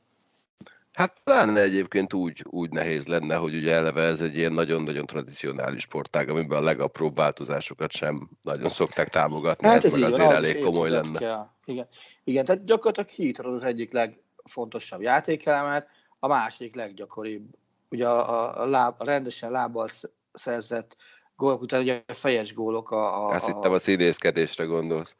Hát 0.97 1.21
lenne 1.23 1.62
egyébként 1.62 2.13
úgy, 2.13 2.45
úgy 2.49 2.69
nehéz 2.69 3.07
lenne, 3.07 3.36
hogy 3.36 3.55
ugye 3.55 3.73
eleve 3.73 4.01
ez 4.01 4.21
egy 4.21 4.38
ilyen 4.38 4.53
nagyon-nagyon 4.53 5.05
tradicionális 5.05 5.81
sportág, 5.81 6.29
amiben 6.29 6.57
a 6.57 6.63
legapróbb 6.63 7.15
változásokat 7.15 7.91
sem 7.91 8.29
nagyon 8.41 8.69
szokták 8.69 9.07
támogatni, 9.07 9.67
hát 9.67 9.75
ez, 9.75 9.86
ez 9.86 9.93
meg 9.93 10.03
azért 10.03 10.31
elég 10.31 10.60
komoly 10.60 10.89
lenne. 10.89 11.19
Kell. 11.19 11.47
Igen. 11.65 11.88
Igen, 12.23 12.45
tehát 12.45 12.63
gyakorlatilag 12.63 13.10
kiírtad 13.10 13.45
az 13.45 13.63
egyik 13.63 13.93
legfontosabb 13.93 15.01
játékelemet, 15.01 15.88
a 16.19 16.27
másik 16.27 16.75
leggyakoribb 16.75 17.45
ugye 17.89 18.07
a, 18.07 18.62
a, 18.62 18.65
láb, 18.65 18.95
a 18.97 19.03
rendesen 19.03 19.51
lábbal 19.51 19.89
szerzett 20.33 20.95
gólok 21.36 21.62
után 21.62 21.81
ugye 21.81 22.03
a 22.07 22.13
fejes 22.13 22.53
gólok 22.53 22.91
a... 22.91 23.25
a 23.25 23.29
Azt 23.29 23.45
hittem 23.45 23.71
a 23.71 23.79
színészkedésre 23.79 24.63
gondolsz. 24.63 25.15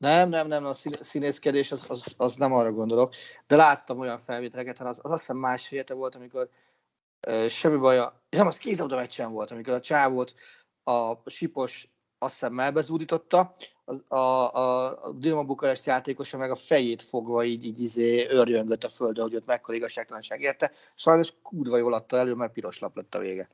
Nem, 0.00 0.28
nem, 0.28 0.46
nem, 0.48 0.64
a 0.64 0.74
színészkedés 1.00 1.72
az, 1.72 1.84
az, 1.88 2.14
az 2.16 2.34
nem 2.34 2.52
arra 2.52 2.72
gondolok, 2.72 3.14
de 3.46 3.56
láttam 3.56 3.98
olyan 3.98 4.18
felvételeket, 4.18 4.80
az, 4.80 5.00
az 5.02 5.10
azt 5.10 5.20
hiszem 5.20 5.36
másfél 5.36 5.78
héte 5.78 5.94
volt, 5.94 6.14
amikor 6.14 6.48
uh, 7.26 7.46
semmi 7.46 7.76
baja, 7.76 8.22
nem, 8.30 8.46
az 8.46 8.56
kézabda 8.56 8.96
meccsen 8.96 9.32
volt, 9.32 9.50
amikor 9.50 9.74
a 9.74 9.80
csávót 9.80 10.34
a 10.84 11.30
sipos 11.30 11.88
azt 12.18 12.32
hiszem 12.32 12.52
melbezúdította, 12.52 13.54
a, 14.08 14.16
a, 14.16 15.04
a 15.04 15.12
Dinamo 15.12 15.44
Bukarest 15.44 15.84
játékosa 15.84 16.38
meg 16.38 16.50
a 16.50 16.54
fejét 16.54 17.02
fogva 17.02 17.44
így, 17.44 17.64
így 17.64 17.80
izé 17.80 18.28
örjöngött 18.28 18.84
a 18.84 18.88
földre, 18.88 19.22
hogy 19.22 19.34
ott 19.34 19.46
mekkora 19.46 19.76
igazságtalanság 19.76 20.40
érte. 20.40 20.70
Sajnos 20.94 21.32
kurva 21.42 21.76
jól 21.76 21.94
adta 21.94 22.16
elő, 22.16 22.34
mert 22.34 22.52
piros 22.52 22.78
lap 22.78 22.96
lett 22.96 23.14
a 23.14 23.18
vége. 23.18 23.48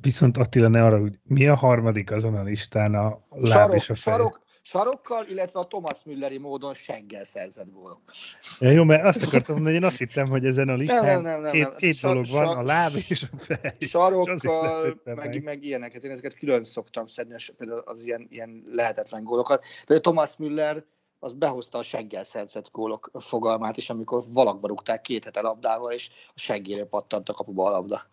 Viszont 0.00 0.36
Attila, 0.36 0.68
ne 0.68 0.84
arra, 0.84 1.00
hogy 1.00 1.18
mi 1.22 1.46
a 1.46 1.54
harmadik 1.54 2.10
azon 2.10 2.34
a 2.34 2.42
listán 2.42 2.94
a 2.94 3.20
láb 3.30 3.46
sarok, 3.46 3.74
és 3.74 3.90
a 3.90 3.94
fej? 3.94 4.12
sarok, 4.12 4.40
sarokkal, 4.62 5.26
illetve 5.26 5.60
a 5.60 5.66
Thomas 5.66 5.98
Mülleri 6.04 6.38
módon 6.38 6.74
seggel 6.74 7.24
szerzett 7.24 7.72
gólok. 7.72 8.00
Ja, 8.58 8.70
jó, 8.70 8.84
mert 8.84 9.04
azt 9.04 9.22
akartam 9.22 9.54
mondani, 9.54 9.74
hogy 9.74 9.82
én 9.82 9.88
azt 9.88 9.98
hittem, 9.98 10.26
hogy 10.26 10.44
ezen 10.44 10.68
a 10.68 10.74
listán 10.74 11.04
nem, 11.04 11.22
nem, 11.22 11.40
nem, 11.40 11.52
két, 11.52 11.62
nem. 11.62 11.76
két 11.76 11.94
Sar- 11.94 12.12
dolog 12.12 12.28
van, 12.30 12.56
a 12.56 12.62
láb 12.62 12.92
és 13.08 13.26
a 13.32 13.36
fej. 13.38 13.74
Sarokkal, 13.80 15.00
meg, 15.04 15.16
meg. 15.16 15.42
meg, 15.42 15.64
ilyeneket. 15.64 16.04
Én 16.04 16.10
ezeket 16.10 16.38
külön 16.38 16.64
szoktam 16.64 17.06
szedni, 17.06 17.36
például 17.56 17.78
az 17.78 18.06
ilyen, 18.06 18.26
ilyen 18.30 18.62
lehetetlen 18.66 19.24
gólokat. 19.24 19.64
De 19.86 20.00
Thomas 20.00 20.36
Müller 20.36 20.84
az 21.18 21.32
behozta 21.32 21.78
a 21.78 21.82
seggel 21.82 22.24
szerzett 22.24 22.70
gólok 22.70 23.10
fogalmát 23.14 23.76
is, 23.76 23.90
amikor 23.90 24.22
valakba 24.32 24.68
rúgták 24.68 25.00
két 25.00 25.24
hete 25.24 25.40
labdával, 25.40 25.92
és 25.92 26.10
a 26.28 26.38
seggére 26.38 26.84
pattant 26.84 27.28
a 27.28 27.32
kapuba 27.32 27.66
a 27.66 27.70
labda. 27.70 28.06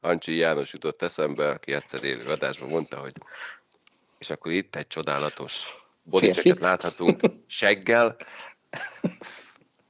Ancsi 0.00 0.36
János 0.36 0.72
jutott 0.72 1.02
eszembe, 1.02 1.50
aki 1.50 1.72
egyszer 1.72 2.04
élő 2.04 2.24
adásban 2.24 2.68
mondta, 2.68 3.00
hogy 3.00 3.14
és 4.24 4.30
akkor 4.30 4.52
itt 4.52 4.76
egy 4.76 4.86
csodálatos 4.86 5.76
bodychecket 6.02 6.60
láthatunk 6.60 7.20
seggel, 7.46 8.16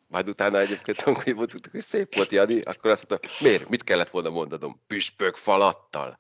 majd 0.06 0.28
utána 0.28 0.58
egyébként, 0.58 1.02
amikor 1.02 1.32
mondtuk, 1.32 1.66
hogy 1.70 1.80
szép 1.80 2.14
volt 2.14 2.30
Jani, 2.30 2.60
akkor 2.60 2.90
azt 2.90 3.08
mondta, 3.08 3.28
miért, 3.40 3.68
mit 3.68 3.84
kellett 3.84 4.10
volna 4.10 4.30
mondanom? 4.30 4.80
Püspök 4.86 5.36
falattal. 5.36 6.18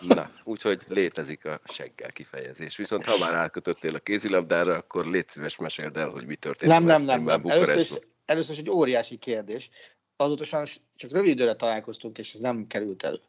Na, 0.00 0.28
úgyhogy 0.44 0.82
létezik 0.88 1.44
a 1.44 1.60
seggel 1.64 2.10
kifejezés. 2.10 2.76
Viszont 2.76 3.04
ha 3.04 3.18
már 3.18 3.34
átkötöttél 3.34 3.94
a 3.94 3.98
kézilabdára, 3.98 4.74
akkor 4.74 5.06
légy 5.06 5.28
szíves 5.28 5.56
meséld 5.56 5.96
el, 5.96 6.08
hogy 6.08 6.26
mi 6.26 6.34
történt. 6.34 6.72
Nem, 6.72 6.84
nem, 6.84 7.02
nem. 7.02 7.22
Nem. 7.22 7.42
Először, 7.46 7.78
is, 7.78 7.92
először 8.24 8.54
is 8.54 8.60
egy 8.60 8.70
óriási 8.70 9.16
kérdés. 9.16 9.70
Azóta 10.16 10.44
sajnos 10.44 10.80
csak 10.96 11.10
rövid 11.10 11.30
időre 11.30 11.54
találkoztunk, 11.54 12.18
és 12.18 12.34
ez 12.34 12.40
nem 12.40 12.66
került 12.66 13.02
elő. 13.02 13.20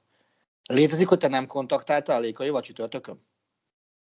Létezik, 0.63 1.07
hogy 1.07 1.17
te 1.17 1.27
nem 1.27 1.47
kontaktáltál 1.47 2.17
a 2.17 2.19
Lékai 2.19 2.51
csütörtökön? 2.61 3.25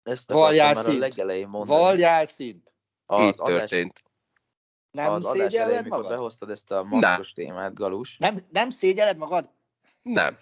Ezt 0.03 0.33
Valjál 0.33 0.75
már 0.75 0.87
a 0.87 0.93
legelején 0.93 1.49
mondani. 1.49 1.81
Valjál 1.81 2.27
szint. 2.27 2.75
az 3.07 3.21
Így 3.21 3.35
adás, 3.37 3.59
történt. 3.59 4.03
Nem 4.91 5.13
az 5.13 5.25
adás 5.25 5.53
elején, 5.53 5.83
mikor 5.83 5.99
magad? 5.99 6.11
behoztad 6.11 6.51
ezt 6.51 6.71
a 6.71 6.85
maszkos 6.85 7.33
témát, 7.33 7.75
Galus, 7.75 8.17
Nem, 8.19 8.39
nem 8.51 8.71
szégyelled 8.71 9.17
magad? 9.17 9.51
Nem. 10.03 10.37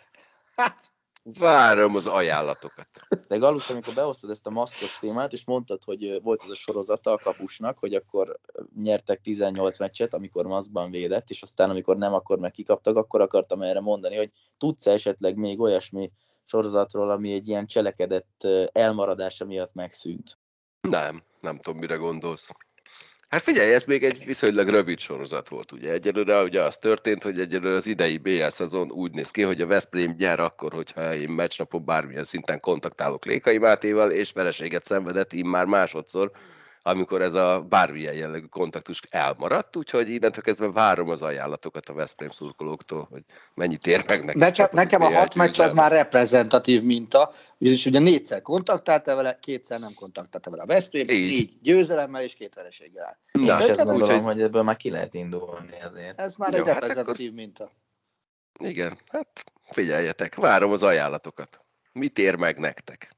Hát, 0.56 0.94
Várom 1.38 1.96
az 1.96 2.06
ajánlatokat. 2.06 2.88
de 3.28 3.36
Galus, 3.36 3.70
amikor 3.70 3.94
behoztad 3.94 4.30
ezt 4.30 4.46
a 4.46 4.50
maszkos 4.50 4.98
témát, 4.98 5.32
és 5.32 5.44
mondtad, 5.44 5.82
hogy 5.84 6.20
volt 6.22 6.42
az 6.42 6.50
a 6.50 6.54
sorozata 6.54 7.12
a 7.12 7.18
kapusnak, 7.18 7.78
hogy 7.78 7.94
akkor 7.94 8.40
nyertek 8.82 9.20
18 9.20 9.78
meccset, 9.78 10.14
amikor 10.14 10.46
maszkban 10.46 10.90
védett, 10.90 11.30
és 11.30 11.42
aztán 11.42 11.70
amikor 11.70 11.96
nem, 11.96 12.14
akkor 12.14 12.38
meg 12.38 12.50
kikaptak, 12.50 12.96
akkor 12.96 13.20
akartam 13.20 13.62
erre 13.62 13.80
mondani, 13.80 14.16
hogy 14.16 14.30
tudsz 14.58 14.86
esetleg 14.86 15.36
még 15.36 15.60
olyasmi 15.60 16.12
sorozatról, 16.46 17.10
ami 17.10 17.32
egy 17.32 17.48
ilyen 17.48 17.66
cselekedett 17.66 18.46
elmaradása 18.72 19.44
miatt 19.44 19.74
megszűnt. 19.74 20.38
Nem, 20.80 21.22
nem 21.40 21.58
tudom, 21.58 21.78
mire 21.78 21.94
gondolsz. 21.94 22.50
Hát 23.28 23.42
figyelj, 23.42 23.72
ez 23.72 23.84
még 23.84 24.04
egy 24.04 24.24
viszonylag 24.24 24.68
rövid 24.68 24.98
sorozat 24.98 25.48
volt, 25.48 25.72
ugye. 25.72 25.92
Egyelőre 25.92 26.42
ugye 26.42 26.62
az 26.62 26.76
történt, 26.76 27.22
hogy 27.22 27.40
egyelőre 27.40 27.74
az 27.74 27.86
idei 27.86 28.18
BL 28.18 28.46
szezon 28.46 28.90
úgy 28.90 29.12
néz 29.12 29.30
ki, 29.30 29.42
hogy 29.42 29.60
a 29.60 29.66
Veszprém 29.66 30.14
nyer 30.18 30.40
akkor, 30.40 30.72
hogyha 30.72 31.14
én 31.14 31.28
meccsnapon 31.28 31.84
bármilyen 31.84 32.24
szinten 32.24 32.60
kontaktálok 32.60 33.24
Lékai 33.24 33.58
Mátéval, 33.58 34.10
és 34.10 34.32
vereséget 34.32 34.84
szenvedett 34.84 35.32
immár 35.32 35.66
másodszor, 35.66 36.30
amikor 36.86 37.22
ez 37.22 37.34
a 37.34 37.66
bármilyen 37.68 38.14
jellegű 38.14 38.46
kontaktus 38.46 39.00
elmaradt, 39.10 39.76
úgyhogy 39.76 40.08
innentől 40.08 40.42
kezdve 40.42 40.70
várom 40.70 41.08
az 41.08 41.22
ajánlatokat 41.22 41.88
a 41.88 41.92
Veszprém 41.92 42.30
szurkolóktól, 42.30 43.06
hogy 43.10 43.22
mennyit 43.54 43.86
ér 43.86 44.04
meg 44.06 44.24
nekem, 44.24 44.52
csapatuk 44.52 44.78
nekem 44.78 45.02
a 45.02 45.10
hat 45.10 45.34
meccs 45.34 45.60
az 45.60 45.72
már 45.72 45.90
reprezentatív 45.90 46.82
minta, 46.82 47.32
ugyanis 47.58 47.86
ugye 47.86 47.98
négyszer 47.98 48.42
kontaktáltál 48.42 49.16
vele, 49.16 49.38
kétszer 49.40 49.80
nem 49.80 49.94
kontaktáltál 49.94 50.52
vele 50.52 50.62
a 50.62 50.66
Veszprém, 50.66 51.06
Így. 51.08 51.30
négy 51.30 51.58
győzelemmel 51.62 52.22
és 52.22 52.34
két 52.34 52.54
vereséggel. 52.54 53.18
Na, 53.32 53.58
és 53.60 53.66
ezt 53.66 53.84
gondolom, 53.84 54.22
hogy 54.22 54.42
ebből 54.42 54.62
már 54.62 54.76
ki 54.76 54.90
lehet 54.90 55.14
indulni 55.14 55.80
azért. 55.82 56.20
Ez 56.20 56.34
már 56.34 56.52
Jó, 56.52 56.58
egy 56.58 56.66
hát 56.66 56.78
reprezentatív 56.78 57.32
minta. 57.32 57.70
Igen, 58.58 58.98
hát 59.12 59.44
figyeljetek, 59.70 60.34
várom 60.34 60.72
az 60.72 60.82
ajánlatokat. 60.82 61.60
Mit 61.92 62.18
ér 62.18 62.34
meg 62.34 62.58
nektek? 62.58 63.14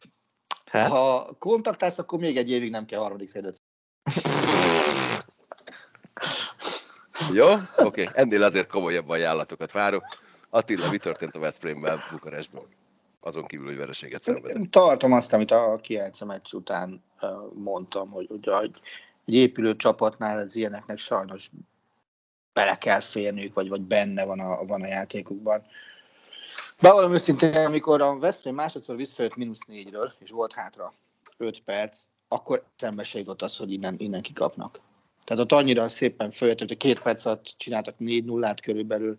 Hát, 0.70 0.90
Ha 0.90 1.36
kontaktálsz, 1.38 1.98
akkor 1.98 2.18
még 2.18 2.36
egy 2.36 2.50
évig 2.50 2.70
nem 2.70 2.86
kell 2.86 3.00
harmadik 3.00 3.30
félőt. 3.30 3.57
Jó? 7.32 7.46
Oké, 7.76 8.02
okay. 8.02 8.06
ennél 8.14 8.42
azért 8.42 8.68
komolyabb 8.68 9.08
ajánlatokat 9.08 9.72
várok. 9.72 10.04
Attila, 10.50 10.90
mi 10.90 10.98
történt 10.98 11.34
a 11.34 11.38
Veszprémben, 11.38 11.98
Bukarestben? 12.10 12.62
Azon 13.20 13.46
kívül, 13.46 13.66
hogy 13.66 13.76
vereséget 13.76 14.22
szenvedett. 14.22 14.70
Tartom 14.70 15.12
azt, 15.12 15.32
amit 15.32 15.50
a 15.50 15.78
Kielce 15.82 16.24
meccs 16.24 16.52
után 16.52 17.02
mondtam, 17.54 18.10
hogy 18.10 18.26
ugye 18.30 18.58
egy, 18.58 18.80
egy 19.24 19.34
épülő 19.34 19.76
csapatnál 19.76 20.38
az 20.38 20.56
ilyeneknek 20.56 20.98
sajnos 20.98 21.50
bele 22.52 22.78
kell 22.78 23.00
férniük, 23.00 23.54
vagy, 23.54 23.68
vagy 23.68 23.82
benne 23.82 24.24
van 24.24 24.40
a, 24.40 24.64
van 24.64 24.82
a 24.82 24.86
játékukban. 24.86 25.66
Bevallom 26.80 27.12
őszintén, 27.12 27.54
amikor 27.54 28.00
a 28.00 28.18
Veszprém 28.18 28.54
másodszor 28.54 28.96
visszajött 28.96 29.36
mínusz 29.36 29.64
négyről, 29.66 30.12
és 30.18 30.30
volt 30.30 30.52
hátra 30.52 30.94
5 31.36 31.60
perc, 31.60 32.02
akkor 32.28 32.64
szembeség 32.76 33.20
jutott 33.20 33.42
az, 33.42 33.56
hogy 33.56 33.72
innen, 33.72 33.94
innen 33.98 34.22
kikapnak. 34.22 34.80
Tehát 35.24 35.42
ott 35.42 35.52
annyira 35.52 35.88
szépen 35.88 36.30
följött, 36.30 36.58
hogy 36.58 36.76
két 36.76 37.00
perc 37.00 37.24
alatt 37.24 37.54
csináltak 37.56 37.98
4 37.98 38.24
0 38.24 38.54
körülbelül, 38.62 39.18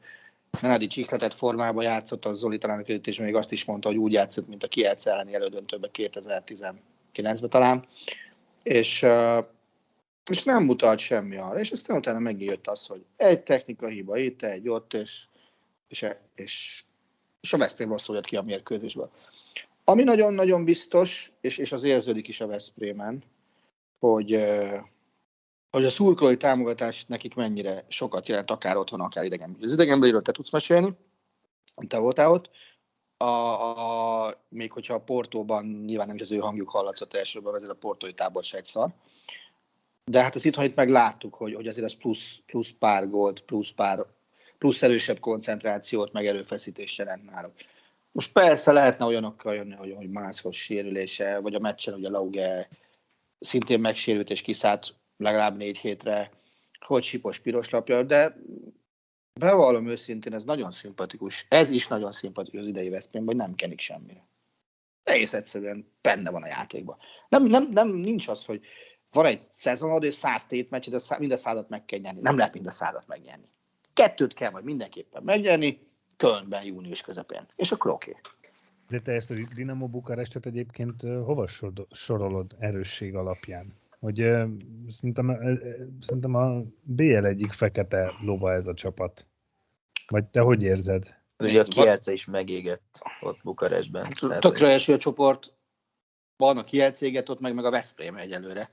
Nenadi 0.61 0.87
csikletet 0.87 1.33
formában 1.33 1.83
játszott, 1.83 2.25
a 2.25 2.33
Zoli 2.33 2.57
talán 2.57 2.85
és 2.85 3.19
még 3.19 3.35
azt 3.35 3.51
is 3.51 3.65
mondta, 3.65 3.87
hogy 3.87 3.97
úgy 3.97 4.13
játszott, 4.13 4.47
mint 4.47 4.63
a 4.63 4.67
Kielce 4.67 5.11
elleni 5.11 5.33
elődöntőben 5.33 5.89
2019-ben 5.93 7.49
talán. 7.49 7.87
És, 8.63 9.05
és 10.31 10.43
nem 10.43 10.63
mutalt 10.63 10.99
semmi 10.99 11.37
arra, 11.37 11.59
és 11.59 11.71
aztán 11.71 11.97
utána 11.97 12.19
megjött 12.19 12.67
az, 12.67 12.85
hogy 12.85 13.05
egy 13.15 13.43
technika 13.43 13.87
hiba 13.87 14.17
itt, 14.17 14.41
egy 14.43 14.69
ott, 14.69 14.93
és, 14.93 15.23
és, 15.87 16.05
és, 16.35 16.83
és 17.41 17.53
a 17.53 17.57
Veszprém 17.57 17.89
rosszul 17.89 18.15
jött 18.15 18.25
ki 18.25 18.35
a 18.35 18.41
mérkőzésből. 18.41 19.11
Ami 19.89 20.03
nagyon-nagyon 20.03 20.63
biztos, 20.63 21.31
és, 21.41 21.57
és 21.57 21.71
az 21.71 21.83
érződik 21.83 22.27
is 22.27 22.41
a 22.41 22.47
Veszprémen, 22.47 23.23
hogy, 23.99 24.43
hogy 25.71 25.85
a 25.85 25.89
szurkolói 25.89 26.37
támogatás 26.37 27.05
nekik 27.05 27.35
mennyire 27.35 27.85
sokat 27.87 28.27
jelent, 28.27 28.51
akár 28.51 28.77
otthon, 28.77 29.01
akár 29.01 29.23
idegen. 29.23 29.57
Az 29.61 29.73
idegenbeliről 29.73 30.21
te 30.21 30.31
tudsz 30.31 30.51
mesélni, 30.51 30.97
te 31.87 31.97
voltál 31.97 32.31
ott, 32.31 32.49
a, 33.17 33.25
a, 34.27 34.33
még 34.49 34.71
hogyha 34.71 34.93
a 34.93 35.03
Portóban 35.03 35.65
nyilván 35.65 36.07
nem 36.07 36.15
is 36.15 36.21
az 36.21 36.31
ő 36.31 36.37
hangjuk 36.37 36.69
hallatszott 36.69 37.13
elsőben, 37.13 37.55
ezért 37.55 37.71
a 37.71 37.75
portói 37.75 38.13
tábor 38.13 38.43
se 38.43 38.57
egy 38.57 38.65
szar. 38.65 38.89
De 40.05 40.21
hát 40.21 40.35
az 40.35 40.45
itthon 40.45 40.65
itt 40.65 40.75
meg 40.75 40.89
láttuk, 40.89 41.35
hogy, 41.35 41.53
hogy 41.53 41.67
azért 41.67 41.85
az 41.85 41.95
plusz, 41.95 42.39
plusz 42.45 42.71
pár 42.79 43.09
gólt, 43.09 43.41
plusz 43.41 43.71
pár, 43.71 44.05
plusz 44.57 44.83
erősebb 44.83 45.19
koncentrációt, 45.19 46.11
meg 46.11 46.25
erőfeszítést 46.25 46.97
jelent 46.97 47.25
náluk. 47.25 47.53
Most 48.11 48.31
persze 48.31 48.71
lehetne 48.71 49.05
olyanokkal 49.05 49.55
jönni, 49.55 49.73
hogy, 49.73 49.93
hogy 49.95 50.09
Mászkos 50.09 50.57
sérülése, 50.57 51.39
vagy 51.39 51.55
a 51.55 51.59
meccsen 51.59 51.93
ugye 51.93 52.09
Lauge 52.09 52.69
szintén 53.39 53.79
megsérült 53.79 54.29
és 54.29 54.41
kiszállt 54.41 54.95
legalább 55.17 55.57
négy 55.57 55.77
hétre, 55.77 56.31
hogy 56.79 57.03
sipos 57.03 57.39
piros 57.39 57.69
lapja, 57.69 58.03
de 58.03 58.35
bevallom 59.33 59.87
őszintén, 59.87 60.33
ez 60.33 60.43
nagyon 60.43 60.71
szimpatikus. 60.71 61.45
Ez 61.49 61.69
is 61.69 61.87
nagyon 61.87 62.11
szimpatikus 62.11 62.59
az 62.59 62.67
idei 62.67 62.89
Veszprémben, 62.89 63.35
hogy 63.35 63.45
nem 63.45 63.55
kenik 63.55 63.79
semmire. 63.79 64.27
Egész 65.03 65.33
egyszerűen 65.33 65.91
benne 66.01 66.31
van 66.31 66.43
a 66.43 66.47
játékban. 66.47 66.97
Nem, 67.29 67.43
nem, 67.43 67.69
nem 67.71 67.87
nincs 67.87 68.27
az, 68.27 68.45
hogy 68.45 68.61
van 69.11 69.25
egy 69.25 69.41
szezonod, 69.49 70.03
és 70.03 70.13
száz 70.13 70.45
tétmeccs, 70.45 70.89
de 70.89 70.97
szá- 70.97 71.19
mind 71.19 71.31
a 71.31 71.37
százat 71.37 71.69
meg 71.69 71.85
kell 71.85 71.99
nyerni. 71.99 72.21
Nem 72.21 72.37
lehet 72.37 72.53
mind 72.53 72.65
a 72.65 72.71
százat 72.71 73.07
megnyerni. 73.07 73.49
Kettőt 73.93 74.33
kell 74.33 74.51
majd 74.51 74.63
mindenképpen 74.63 75.23
megnyerni, 75.23 75.88
Kölnben 76.19 76.63
június 76.63 77.01
közepén. 77.01 77.45
És 77.55 77.71
akkor 77.71 77.91
oké. 77.91 78.09
Okay. 78.09 78.21
De 78.89 78.99
te 78.99 79.11
ezt 79.11 79.31
a 79.31 79.33
Dinamo 79.55 79.87
Bukarestet 79.87 80.45
egyébként 80.45 81.01
hova 81.01 81.47
sor- 81.47 81.87
sorolod 81.91 82.55
erősség 82.59 83.15
alapján? 83.15 83.73
Hogy 83.99 84.21
ö, 84.21 84.45
szerintem, 84.87 85.29
ö, 85.29 85.53
szerintem 86.01 86.35
a 86.35 86.61
BL 86.81 87.25
egyik 87.25 87.51
fekete 87.51 88.13
lova 88.21 88.53
ez 88.53 88.67
a 88.67 88.73
csapat. 88.73 89.27
Vagy 90.07 90.25
te 90.25 90.39
hogy 90.39 90.63
érzed? 90.63 91.17
Ugye 91.37 91.61
a 91.61 91.63
Kielce 91.63 92.13
is 92.13 92.25
megégett 92.25 93.01
ott 93.21 93.39
Bukarestben. 93.43 94.03
Hát, 94.03 94.39
tökre 94.39 94.67
eső 94.67 94.93
a 94.93 94.97
csoport, 94.97 95.53
van 96.37 96.57
a 96.57 96.63
Kielce 96.63 97.05
éget 97.05 97.29
ott, 97.29 97.39
meg, 97.39 97.53
meg 97.53 97.65
a 97.65 97.69
Veszprém 97.69 98.15
egyelőre. 98.15 98.67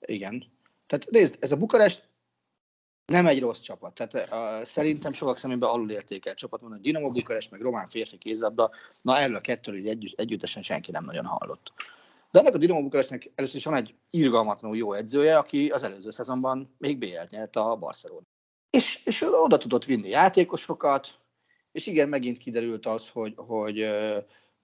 Igen. 0.00 0.44
Tehát 0.86 1.10
nézd, 1.10 1.36
ez 1.40 1.52
a 1.52 1.56
Bukarest 1.56 2.07
nem 3.08 3.26
egy 3.26 3.40
rossz 3.40 3.60
csapat. 3.60 3.94
Tehát 3.94 4.30
uh, 4.30 4.64
szerintem 4.64 5.12
sokak 5.12 5.36
szemében 5.36 5.68
alulértékelt 5.68 6.36
csapat 6.36 6.60
van. 6.60 6.72
A 6.72 6.76
Dinamo 6.76 7.10
Bukarest, 7.10 7.50
meg 7.50 7.60
Román 7.60 7.86
férfi 7.86 8.18
kézlabda, 8.18 8.70
na 9.02 9.18
erről 9.18 9.36
a 9.36 9.40
kettőről 9.40 9.88
együtt, 9.88 10.18
együttesen 10.18 10.62
senki 10.62 10.90
nem 10.90 11.04
nagyon 11.04 11.24
hallott. 11.24 11.72
De 12.30 12.38
ennek 12.38 12.54
a 12.54 12.58
Dinamo 12.58 12.82
Bukarestnek 12.82 13.30
először 13.34 13.56
is 13.56 13.64
van 13.64 13.74
egy 13.74 13.94
irgalmatlanul 14.10 14.76
jó 14.76 14.92
edzője, 14.92 15.38
aki 15.38 15.68
az 15.68 15.82
előző 15.82 16.10
szezonban 16.10 16.74
még 16.78 16.98
BL-t 16.98 17.30
nyert 17.30 17.56
a 17.56 17.76
Barcelona. 17.76 18.26
És, 18.70 19.00
és 19.04 19.22
oda 19.22 19.58
tudott 19.58 19.84
vinni 19.84 20.08
játékosokat, 20.08 21.14
és 21.72 21.86
igen, 21.86 22.08
megint 22.08 22.38
kiderült 22.38 22.86
az, 22.86 23.08
hogy, 23.08 23.32
hogy 23.36 23.88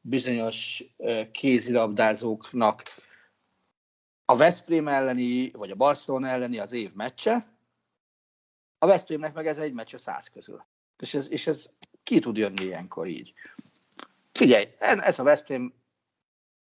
bizonyos 0.01 0.85
kézilabdázóknak 1.33 2.83
a 4.25 4.37
Veszprém 4.37 4.89
elleni, 4.89 5.51
vagy 5.51 5.71
a 5.71 5.75
Barcelona 5.75 6.27
elleni 6.27 6.59
az 6.59 6.73
év 6.73 6.95
meccse, 6.95 7.54
a 8.85 8.87
Veszprémnek 8.87 9.35
meg 9.35 9.47
ez 9.47 9.59
egy 9.59 9.73
meccs 9.73 9.94
a 9.94 9.99
száz 9.99 10.29
közül. 10.29 10.64
És 10.99 11.14
ez, 11.14 11.31
és 11.31 11.47
ez 11.47 11.68
ki 12.03 12.18
tud 12.18 12.37
jönni 12.37 12.64
ilyenkor 12.64 13.07
így. 13.07 13.33
Figyelj, 14.33 14.66
ez 14.79 15.18
a 15.18 15.23
Veszprém 15.23 15.75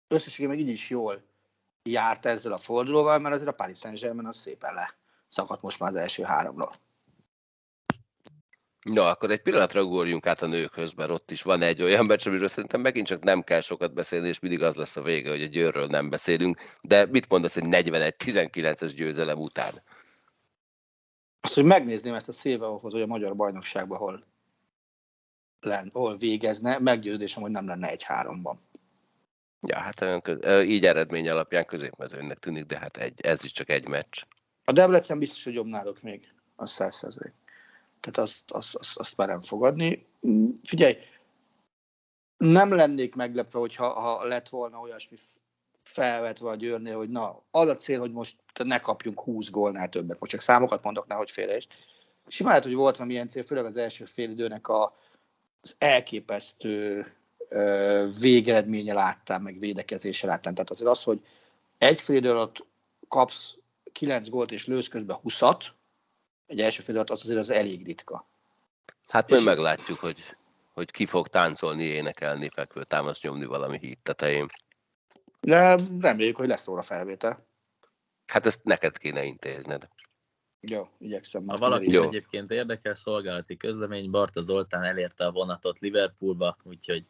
összességében 0.09 0.57
meg 0.57 0.67
így 0.67 0.73
is 0.73 0.91
jól 0.91 1.23
járt 1.83 2.27
ezzel 2.27 2.53
a 2.53 2.59
fordulóval, 2.59 3.19
mert 3.19 3.35
azért 3.35 3.51
a 3.51 3.55
Paris 3.55 3.79
Saint-Germain 3.79 4.27
az 4.27 4.37
szépen 4.37 4.75
le 4.75 4.97
szakadt 5.29 5.63
most 5.63 5.79
már 5.79 5.91
az 5.91 5.97
első 5.97 6.23
háromról. 6.23 6.73
Na, 8.83 9.07
akkor 9.07 9.31
egy 9.31 9.43
pillanatra 9.43 9.83
ugorjunk 9.83 10.27
át 10.27 10.43
a 10.43 10.47
nőkhöz, 10.47 10.93
mert 10.93 11.11
ott 11.11 11.31
is 11.31 11.43
van 11.43 11.63
egy 11.63 11.83
olyan 11.83 12.07
meccs, 12.07 12.27
amiről 12.27 12.49
szerintem 12.49 12.81
megint 12.81 13.07
csak 13.07 13.23
nem 13.23 13.43
kell 13.43 13.61
sokat 13.61 13.95
beszélni, 13.95 14.29
és 14.29 14.39
mindig 14.39 14.63
az 14.63 14.75
lesz 14.75 14.97
a 14.97 15.03
vége, 15.03 15.31
hogy 15.31 15.43
a 15.43 15.47
győrről 15.47 15.87
nem 15.87 16.11
beszélünk. 16.11 16.61
De 16.81 17.07
mit 17.07 17.29
mondasz 17.29 17.57
egy 17.57 17.67
41-19-es 17.67 18.93
győzelem 18.97 19.39
után? 19.39 19.83
Azt, 21.41 21.55
hogy 21.55 21.65
megnézném 21.65 22.15
ezt 22.15 22.29
a 22.29 22.33
Széveóhoz, 22.33 22.93
hogy 22.93 23.03
a 23.03 23.07
magyar 23.07 23.37
bajnokságban 23.37 23.99
hol, 23.99 24.27
len, 25.61 25.91
hol 25.93 26.17
végezne, 26.17 26.79
meggyőződésem, 26.79 27.43
hogy 27.43 27.51
nem 27.51 27.67
lenne 27.67 27.89
egy 27.89 28.03
háromban. 28.03 28.61
Ja, 29.61 29.79
hát 29.79 30.01
olyan 30.01 30.21
köz, 30.21 30.65
így 30.65 30.87
eredmény 30.87 31.29
alapján 31.29 31.67
középmezőnek 31.67 32.39
tűnik, 32.39 32.65
de 32.65 32.79
hát 32.79 32.97
egy, 32.97 33.21
ez 33.21 33.45
is 33.45 33.53
csak 33.53 33.69
egy 33.69 33.89
meccs. 33.89 34.23
A 34.65 34.73
Debrecen 34.73 35.19
biztos, 35.19 35.45
hogy 35.45 35.55
jobb 35.55 35.67
náluk 35.67 36.03
még, 36.03 36.35
az 36.57 36.71
száz 36.71 37.01
Tehát 38.01 38.19
azt, 38.19 38.43
azt, 38.47 38.75
azt, 38.75 38.99
azt 38.99 39.17
merem 39.17 39.41
fogadni. 39.41 40.07
Figyelj, 40.63 40.97
nem 42.37 42.75
lennék 42.75 43.15
meglepve, 43.15 43.59
hogyha 43.59 44.01
ha 44.01 44.25
lett 44.25 44.49
volna 44.49 44.81
olyasmi 44.81 45.17
felvetve 45.89 46.49
a 46.49 46.55
győrnél, 46.55 46.97
hogy 46.97 47.09
na, 47.09 47.43
az 47.51 47.69
a 47.69 47.77
cél, 47.77 48.01
hogy 48.01 48.13
most 48.13 48.37
ne 48.65 48.79
kapjunk 48.79 49.21
20 49.21 49.51
gólnál 49.51 49.89
többet. 49.89 50.21
Most 50.21 50.33
csak 50.33 50.41
számokat 50.41 50.83
mondok, 50.83 51.07
nehogy 51.07 51.31
félre 51.31 51.57
is. 51.57 51.67
Simán 52.27 52.53
lehet, 52.53 52.67
hogy 52.67 52.75
volt 52.75 52.97
valami 52.97 53.15
ilyen 53.15 53.29
cél, 53.29 53.43
főleg 53.43 53.65
az 53.65 53.77
első 53.77 54.05
fél 54.05 54.31
időnek 54.31 54.69
a, 54.69 54.97
az 55.61 55.75
elképesztő 55.79 57.07
ö, 57.49 58.07
végeredménye 58.21 58.95
láttam, 58.95 59.43
meg 59.43 59.59
védekezése 59.59 60.27
láttam. 60.27 60.55
Tehát 60.55 60.71
azért 60.71 60.91
az, 60.91 61.03
hogy 61.03 61.21
egy 61.79 62.01
fél 62.01 62.17
idő 62.17 62.31
alatt 62.31 62.67
kapsz 63.09 63.57
9 63.93 64.29
gólt 64.29 64.53
és 64.53 64.67
lősz 64.67 64.89
közben 64.89 65.19
20-at, 65.25 65.65
egy 66.47 66.61
első 66.61 66.83
fél 66.83 66.95
alatt 66.95 67.11
az 67.11 67.21
azért 67.23 67.39
az 67.39 67.51
elég 67.51 67.85
ritka. 67.85 68.29
Hát 69.09 69.31
majd 69.31 69.45
meglátjuk, 69.45 69.99
hogy, 69.99 70.19
hogy 70.73 70.91
ki 70.91 71.07
fog 71.07 71.29
táncolni, 71.29 71.85
énekelni, 71.85 72.49
fekvő 72.49 72.85
támaszt 72.85 73.23
nyomni 73.23 73.45
valami 73.45 73.79
híd 73.79 73.99
tetején. 73.99 74.49
De 75.41 75.79
reméljük, 76.01 76.37
hogy 76.37 76.49
lesz 76.49 76.65
róla 76.65 76.83
felvétel. 76.83 77.47
Hát 78.27 78.47
ezt 78.47 78.65
neked 78.65 78.99
kéne 78.99 79.25
intézned. 79.25 79.89
Jó, 80.61 80.89
igyekszem. 80.99 81.47
Ha 81.47 81.59
valaki 81.59 81.91
Jó. 81.91 82.03
egyébként 82.03 82.51
érdekel, 82.51 82.95
szolgálati 82.95 83.57
közlemény, 83.57 84.11
Barta 84.11 84.43
Zoltán 84.43 84.83
elérte 84.83 85.27
a 85.27 85.31
vonatot 85.31 85.79
Liverpoolba, 85.79 86.57
úgyhogy 86.63 87.05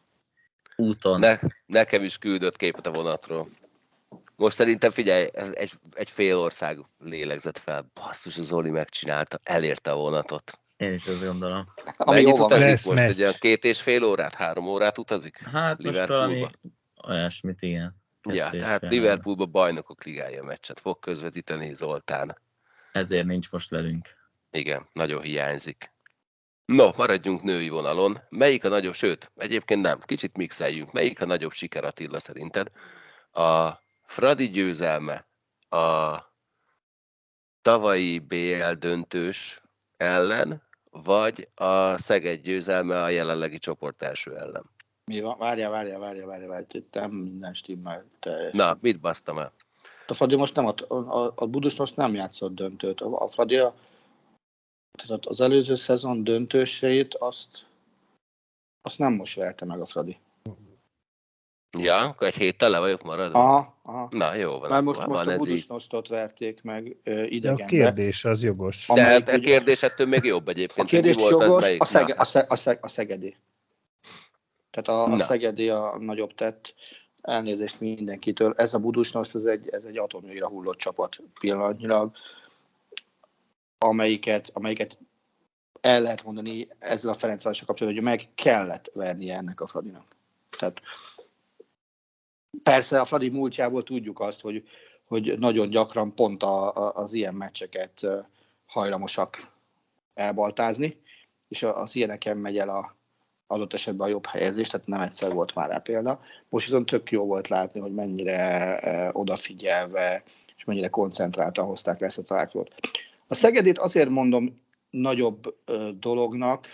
úton. 0.75 1.19
Ne, 1.19 1.39
nekem 1.65 2.03
is 2.03 2.17
küldött 2.17 2.55
képet 2.55 2.87
a 2.87 2.91
vonatról. 2.91 3.47
Most 4.35 4.55
szerintem 4.55 4.91
figyelj, 4.91 5.27
egy, 5.33 5.71
egy 5.91 6.09
fél 6.09 6.37
ország 6.37 6.85
lélegzett 6.99 7.57
fel. 7.57 7.91
Basszus, 7.93 8.37
az 8.37 8.45
Zoli 8.45 8.69
megcsinálta, 8.69 9.39
elérte 9.43 9.91
a 9.91 9.95
vonatot. 9.95 10.59
Én 10.77 10.93
is 10.93 11.07
azt 11.07 11.25
gondolom. 11.25 11.73
Mennyit 12.05 12.39
utazik 12.39 12.85
most? 12.85 12.99
Egy 12.99 13.21
olyan 13.21 13.33
két 13.39 13.63
és 13.63 13.81
fél 13.81 14.03
órát, 14.03 14.33
három 14.33 14.67
órát 14.67 14.97
utazik? 14.97 15.37
Hát 15.37 15.83
most 15.83 16.07
valami 16.07 16.45
olyasmit, 17.07 17.61
igen. 17.61 17.95
Ja, 18.23 18.49
tehát 18.49 18.81
Liverpoolba 18.81 19.45
bajnokok 19.45 20.03
ligája 20.03 20.43
meccset 20.43 20.79
fog 20.79 20.99
közvetíteni 20.99 21.73
Zoltán. 21.73 22.37
Ezért 22.91 23.25
nincs 23.25 23.51
most 23.51 23.69
velünk. 23.69 24.17
Igen, 24.51 24.89
nagyon 24.93 25.21
hiányzik. 25.21 25.93
No, 26.65 26.89
maradjunk 26.95 27.43
női 27.43 27.69
vonalon. 27.69 28.19
Melyik 28.29 28.63
a 28.63 28.69
nagyobb, 28.69 28.93
sőt, 28.93 29.31
egyébként 29.35 29.81
nem, 29.81 29.99
kicsit 29.99 30.37
mixeljünk. 30.37 30.91
Melyik 30.91 31.21
a 31.21 31.25
nagyobb 31.25 31.51
siker 31.51 31.83
Attila 31.83 32.19
szerinted? 32.19 32.71
A 33.31 33.69
Fradi 34.05 34.49
győzelme, 34.49 35.27
a 35.69 36.17
tavalyi 37.61 38.19
BL 38.19 38.71
döntős 38.71 39.61
ellen, 39.97 40.63
vagy 40.91 41.49
a 41.55 41.97
Szeged 41.97 42.41
győzelme 42.41 43.01
a 43.03 43.09
jelenlegi 43.09 43.57
csoport 43.57 44.01
első 44.01 44.37
ellen? 44.37 44.69
Mi 45.09 45.21
van? 45.21 45.37
Várjál, 45.37 45.69
várjál, 45.69 45.99
várjál, 45.99 46.27
várjál, 46.27 46.49
várjál. 46.49 46.67
Itt 46.71 46.93
nem 46.93 47.11
minden 47.11 47.53
stimmel. 47.53 48.05
Te... 48.19 48.49
Na, 48.51 48.77
mit 48.81 48.99
basztam 48.99 49.37
el? 49.37 49.51
A 50.07 50.13
Fradi 50.13 50.35
most 50.35 50.55
nem, 50.55 50.65
a, 50.65 50.93
a, 50.93 51.33
a 51.35 51.47
Budus 51.47 51.77
most 51.77 51.95
nem 51.95 52.13
játszott 52.13 52.55
döntőt. 52.55 53.01
A, 53.01 53.21
a 53.21 53.27
Fradi 53.27 53.55
a, 53.55 53.75
tehát 55.03 55.25
az 55.25 55.41
előző 55.41 55.75
szezon 55.75 56.23
döntőseit 56.23 57.15
azt, 57.15 57.65
azt 58.81 58.97
nem 58.97 59.13
most 59.13 59.35
verte 59.35 59.65
meg 59.65 59.81
a 59.81 59.85
Fradi. 59.85 60.17
Ja, 61.77 61.95
akkor 61.95 62.27
egy 62.27 62.35
héttel 62.35 62.69
le 62.69 62.79
vagyok 62.79 63.03
maradva? 63.03 63.39
Aha, 63.39 63.79
aha. 63.83 64.07
Na, 64.11 64.33
jó 64.33 64.59
van. 64.59 64.69
Mert 64.69 64.83
most, 64.83 65.05
most 65.05 65.25
a 65.25 65.37
Budusnosztot 65.37 66.07
verték 66.07 66.61
meg 66.61 66.97
ö, 67.03 67.23
idegenbe. 67.23 67.65
De 67.65 67.77
a 67.77 67.83
kérdés 67.85 68.25
az 68.25 68.43
jogos. 68.43 68.87
De 68.93 69.01
hát 69.01 69.29
a 69.29 69.39
kérdés 69.39 69.83
ettől 69.83 70.07
még 70.07 70.23
jobb 70.23 70.47
egyébként. 70.47 70.87
A 70.87 70.89
kérdés 70.89 71.15
jogos, 71.15 71.63
a, 71.77 71.85
szege, 71.85 72.13
a, 72.17 72.23
szeg, 72.23 72.51
a, 72.51 72.55
szeg, 72.55 72.79
a 72.81 72.87
Szegedi. 72.87 73.35
Tehát 74.71 74.87
a, 74.87 75.13
a 75.13 75.19
Szegedi 75.19 75.69
a 75.69 75.97
nagyobb 75.99 76.33
tett, 76.33 76.73
elnézést 77.21 77.79
mindenkitől. 77.79 78.53
Ez 78.57 78.73
a 78.73 78.79
Budusnost, 78.79 79.35
ez 79.35 79.45
egy, 79.45 79.69
ez 79.69 79.83
egy 79.83 79.97
atomjaira 79.97 80.47
hullott 80.47 80.77
csapat 80.77 81.21
pillanatnyilag, 81.39 82.11
amelyiket, 83.77 84.49
amelyiket 84.53 84.97
el 85.81 86.01
lehet 86.01 86.23
mondani 86.23 86.67
ezzel 86.79 87.11
a 87.11 87.13
Ferencvárossal 87.13 87.65
kapcsolatban, 87.67 88.03
hogy 88.03 88.11
meg 88.11 88.29
kellett 88.35 88.91
vernie 88.93 89.35
ennek 89.35 89.61
a 89.61 89.67
Fradinak. 89.67 90.15
Tehát 90.57 90.81
persze 92.63 92.99
a 92.99 93.05
Fradi 93.05 93.29
múltjából 93.29 93.83
tudjuk 93.83 94.19
azt, 94.19 94.41
hogy, 94.41 94.67
hogy 95.05 95.39
nagyon 95.39 95.69
gyakran 95.69 96.15
pont 96.15 96.43
a, 96.43 96.75
a, 96.75 96.93
az 96.95 97.13
ilyen 97.13 97.33
meccseket 97.33 98.07
hajlamosak 98.65 99.51
elbaltázni, 100.13 101.01
és 101.47 101.63
az 101.63 101.95
ilyeneken 101.95 102.37
megy 102.37 102.57
el 102.57 102.69
a, 102.69 102.95
adott 103.51 103.73
esetben 103.73 104.07
a 104.07 104.11
jobb 104.11 104.25
helyezés, 104.25 104.67
tehát 104.67 104.87
nem 104.87 105.01
egyszer 105.01 105.33
volt 105.33 105.55
már 105.55 105.69
rá 105.69 105.77
példa. 105.77 106.19
Most 106.49 106.65
viszont 106.65 106.85
tök 106.85 107.11
jó 107.11 107.25
volt 107.25 107.47
látni, 107.47 107.79
hogy 107.79 107.93
mennyire 107.93 108.77
e, 108.79 109.09
odafigyelve 109.13 110.23
és 110.57 110.63
mennyire 110.63 110.87
koncentráltan 110.89 111.65
hozták 111.65 111.99
le 111.99 112.05
ezt 112.05 112.17
a 112.17 112.23
találkozót. 112.23 112.73
A 113.27 113.35
Szegedét 113.35 113.77
azért 113.77 114.09
mondom 114.09 114.61
nagyobb 114.89 115.55
dolognak, 115.99 116.67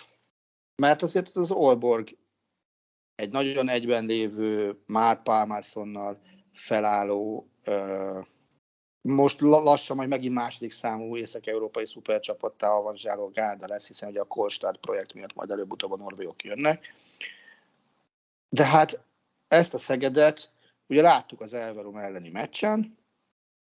mert 0.75 1.01
azért 1.01 1.35
az 1.35 1.51
Olborg 1.51 2.17
egy 3.15 3.31
nagyon 3.31 3.69
egyben 3.69 4.05
lévő 4.05 4.79
Mát 4.85 5.23
Pálmárszonnal 5.23 6.21
felálló 6.53 7.49
most 9.07 9.41
lassan 9.41 9.95
majd 9.95 10.09
megint 10.09 10.33
második 10.33 10.71
számú 10.71 11.17
észak-európai 11.17 11.85
szupercsapattá 11.85 12.69
avanzsáló 12.69 13.31
Gárda 13.33 13.67
lesz, 13.67 13.87
hiszen 13.87 14.09
ugye 14.09 14.19
a 14.19 14.23
Kolstad 14.23 14.77
projekt 14.77 15.13
miatt 15.13 15.33
majd 15.33 15.51
előbb-utóbb 15.51 15.91
a 15.91 15.97
norvégok 15.97 16.43
jönnek. 16.43 16.93
De 18.49 18.65
hát 18.65 18.99
ezt 19.47 19.73
a 19.73 19.77
Szegedet 19.77 20.51
ugye 20.87 21.01
láttuk 21.01 21.41
az 21.41 21.53
Elverum 21.53 21.97
elleni 21.97 22.29
meccsen, 22.29 22.97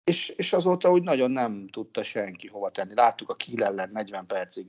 és, 0.04 0.30
és 0.30 0.54
azóta 0.54 0.92
úgy 0.92 1.04
nagyon 1.04 1.32
nem 1.32 1.68
tudta 1.68 2.04
senki 2.04 2.48
hova 2.48 2.70
tenni. 2.70 2.94
Láttuk 2.94 3.30
a 3.30 3.36
Kiel 3.36 3.64
ellen 3.64 3.90
40 3.92 4.26
percig 4.26 4.68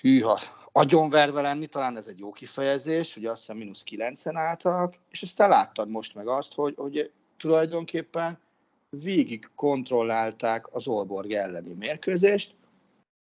hűha 0.00 0.40
agyonverve 0.72 1.40
lenni, 1.40 1.66
talán 1.66 1.96
ez 1.96 2.06
egy 2.06 2.18
jó 2.18 2.32
kifejezés, 2.32 3.16
ugye 3.16 3.30
azt 3.30 3.40
hiszem 3.40 3.56
mínusz 3.56 3.84
9-en 3.90 4.32
álltak, 4.34 4.94
és 5.10 5.22
aztán 5.22 5.48
láttad 5.48 5.88
most 5.88 6.14
meg 6.14 6.28
azt, 6.28 6.54
hogy, 6.54 6.74
hogy 6.76 7.12
tulajdonképpen 7.36 8.38
végig 8.90 9.50
kontrollálták 9.54 10.74
az 10.74 10.86
Olborg 10.86 11.30
elleni 11.30 11.72
mérkőzést, 11.78 12.54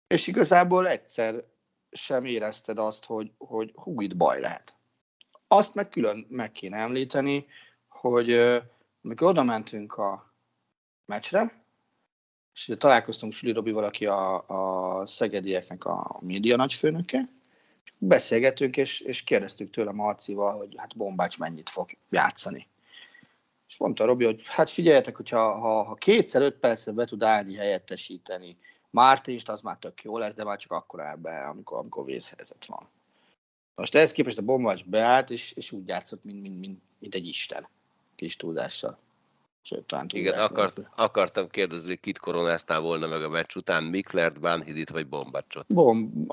és 0.08 0.28
igazából 0.28 0.88
egyszer 0.88 1.44
sem 1.91 2.26
érezted 2.26 2.78
azt, 2.78 3.06
hogy, 3.06 3.32
hogy 3.38 3.72
hú, 3.74 4.02
itt 4.02 4.18
baj 4.18 4.39
lehet. 4.39 4.76
Azt 5.48 5.74
meg 5.74 5.89
külön 5.89 6.26
meg 6.30 6.52
kéne 6.52 6.78
említeni, 6.78 7.46
hogy 7.88 8.32
amikor 9.04 9.28
oda 9.28 9.44
mentünk 9.44 9.94
a 9.94 10.34
meccsre, 11.06 11.63
és 12.54 12.74
találkoztunk 12.78 13.34
Süli 13.34 13.52
Robi 13.52 13.72
valaki 13.72 14.06
a, 14.06 14.48
a 14.48 15.06
szegedieknek 15.08 15.86
a 15.86 16.20
média 16.22 16.56
nagyfőnöke, 16.56 17.30
beszélgetünk, 17.98 18.78
és, 18.78 19.00
és 19.00 19.24
kérdeztük 19.24 19.70
tőle 19.70 19.91
Marcival, 19.91 20.58
hogy 20.58 20.74
hát 20.78 20.98
Bombács 20.98 21.38
mennyit 21.38 21.70
fog 21.70 21.89
játszani. 22.10 22.68
És 23.76 23.82
mondta 23.82 24.06
Robi, 24.06 24.26
hogy 24.26 24.42
hát 24.46 24.70
figyeljetek, 24.70 25.16
hogyha 25.16 25.60
ha, 25.60 25.84
ha 25.84 25.94
kétszer 25.94 26.42
öt 26.42 26.56
percre 26.56 26.92
be 26.92 27.06
tud 27.06 27.24
állni 27.24 27.56
helyettesíteni 27.56 28.58
Mártést, 28.90 29.50
az 29.50 29.62
már 29.62 29.78
tök 29.78 30.04
jó 30.04 30.18
lesz, 30.18 30.34
de 30.34 30.44
már 30.44 30.58
csak 30.58 30.72
akkor 30.72 31.02
áll 31.02 31.16
be, 31.16 31.42
amikor, 31.42 31.78
amikor 31.78 32.06
vészhelyzet 32.06 32.66
van. 32.66 32.88
Most 33.76 33.96
ehhez 33.96 34.12
képest 34.12 34.38
a 34.38 34.42
Bombács 34.42 34.86
beállt, 34.86 35.30
és, 35.30 35.52
és 35.52 35.72
úgy 35.72 35.88
játszott, 35.88 36.24
mint, 36.24 36.42
mint, 36.42 36.60
mint, 36.60 36.82
mint 37.00 37.16
egy 37.16 37.28
isten, 37.28 37.68
kis 38.16 38.36
túlzással. 38.36 38.98
Sőt, 39.62 39.84
talán 39.88 40.06
Igen, 40.14 40.40
akart, 40.40 40.82
akartam 40.96 41.50
kérdezni, 41.50 41.88
hogy 41.88 42.00
kit 42.00 42.18
koronáztál 42.18 42.80
volna 42.80 43.08
meg 43.08 43.24
a 43.24 43.30
meccs 43.30 43.56
után, 43.56 43.84
Miklert, 43.84 44.40
Bánhidit 44.40 44.90
vagy 44.90 45.08
Bombácsot? 45.08 45.66
Bom, 45.68 46.26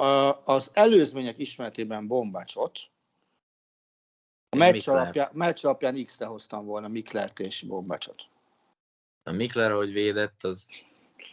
az 0.45 0.71
előzmények 0.73 1.39
ismeretében 1.39 2.07
Bombácsot. 2.07 2.81
A 4.55 4.57
meccs 4.57 4.89
alapján, 4.89 5.29
meccs 5.33 5.65
alapján 5.65 6.05
X-re 6.05 6.27
hoztam 6.27 6.65
volna 6.65 6.89
Miklert 6.89 7.41
és 7.41 7.63
Bombácsot. 7.63 8.23
A 9.23 9.31
Mikler, 9.31 9.71
ahogy 9.71 9.93
védett, 9.93 10.43
az, 10.43 10.67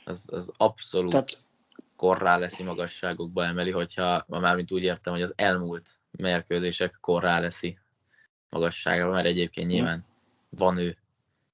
az, 0.05 0.29
az 0.31 0.51
abszolút 0.57 1.11
Tehát, 1.11 1.37
korrá 1.95 2.37
leszi 2.37 2.63
magasságokba 2.63 3.45
emeli, 3.45 3.71
hogyha 3.71 4.25
mármint 4.27 4.71
úgy 4.71 4.83
értem, 4.83 5.13
hogy 5.13 5.21
az 5.21 5.33
elmúlt 5.35 5.99
mérkőzések 6.11 6.97
korrá 7.01 7.39
leszi 7.39 7.79
magassága, 8.49 9.09
mert 9.09 9.25
egyébként 9.25 9.67
nyilván 9.67 10.03
van 10.49 10.77
ő 10.77 10.97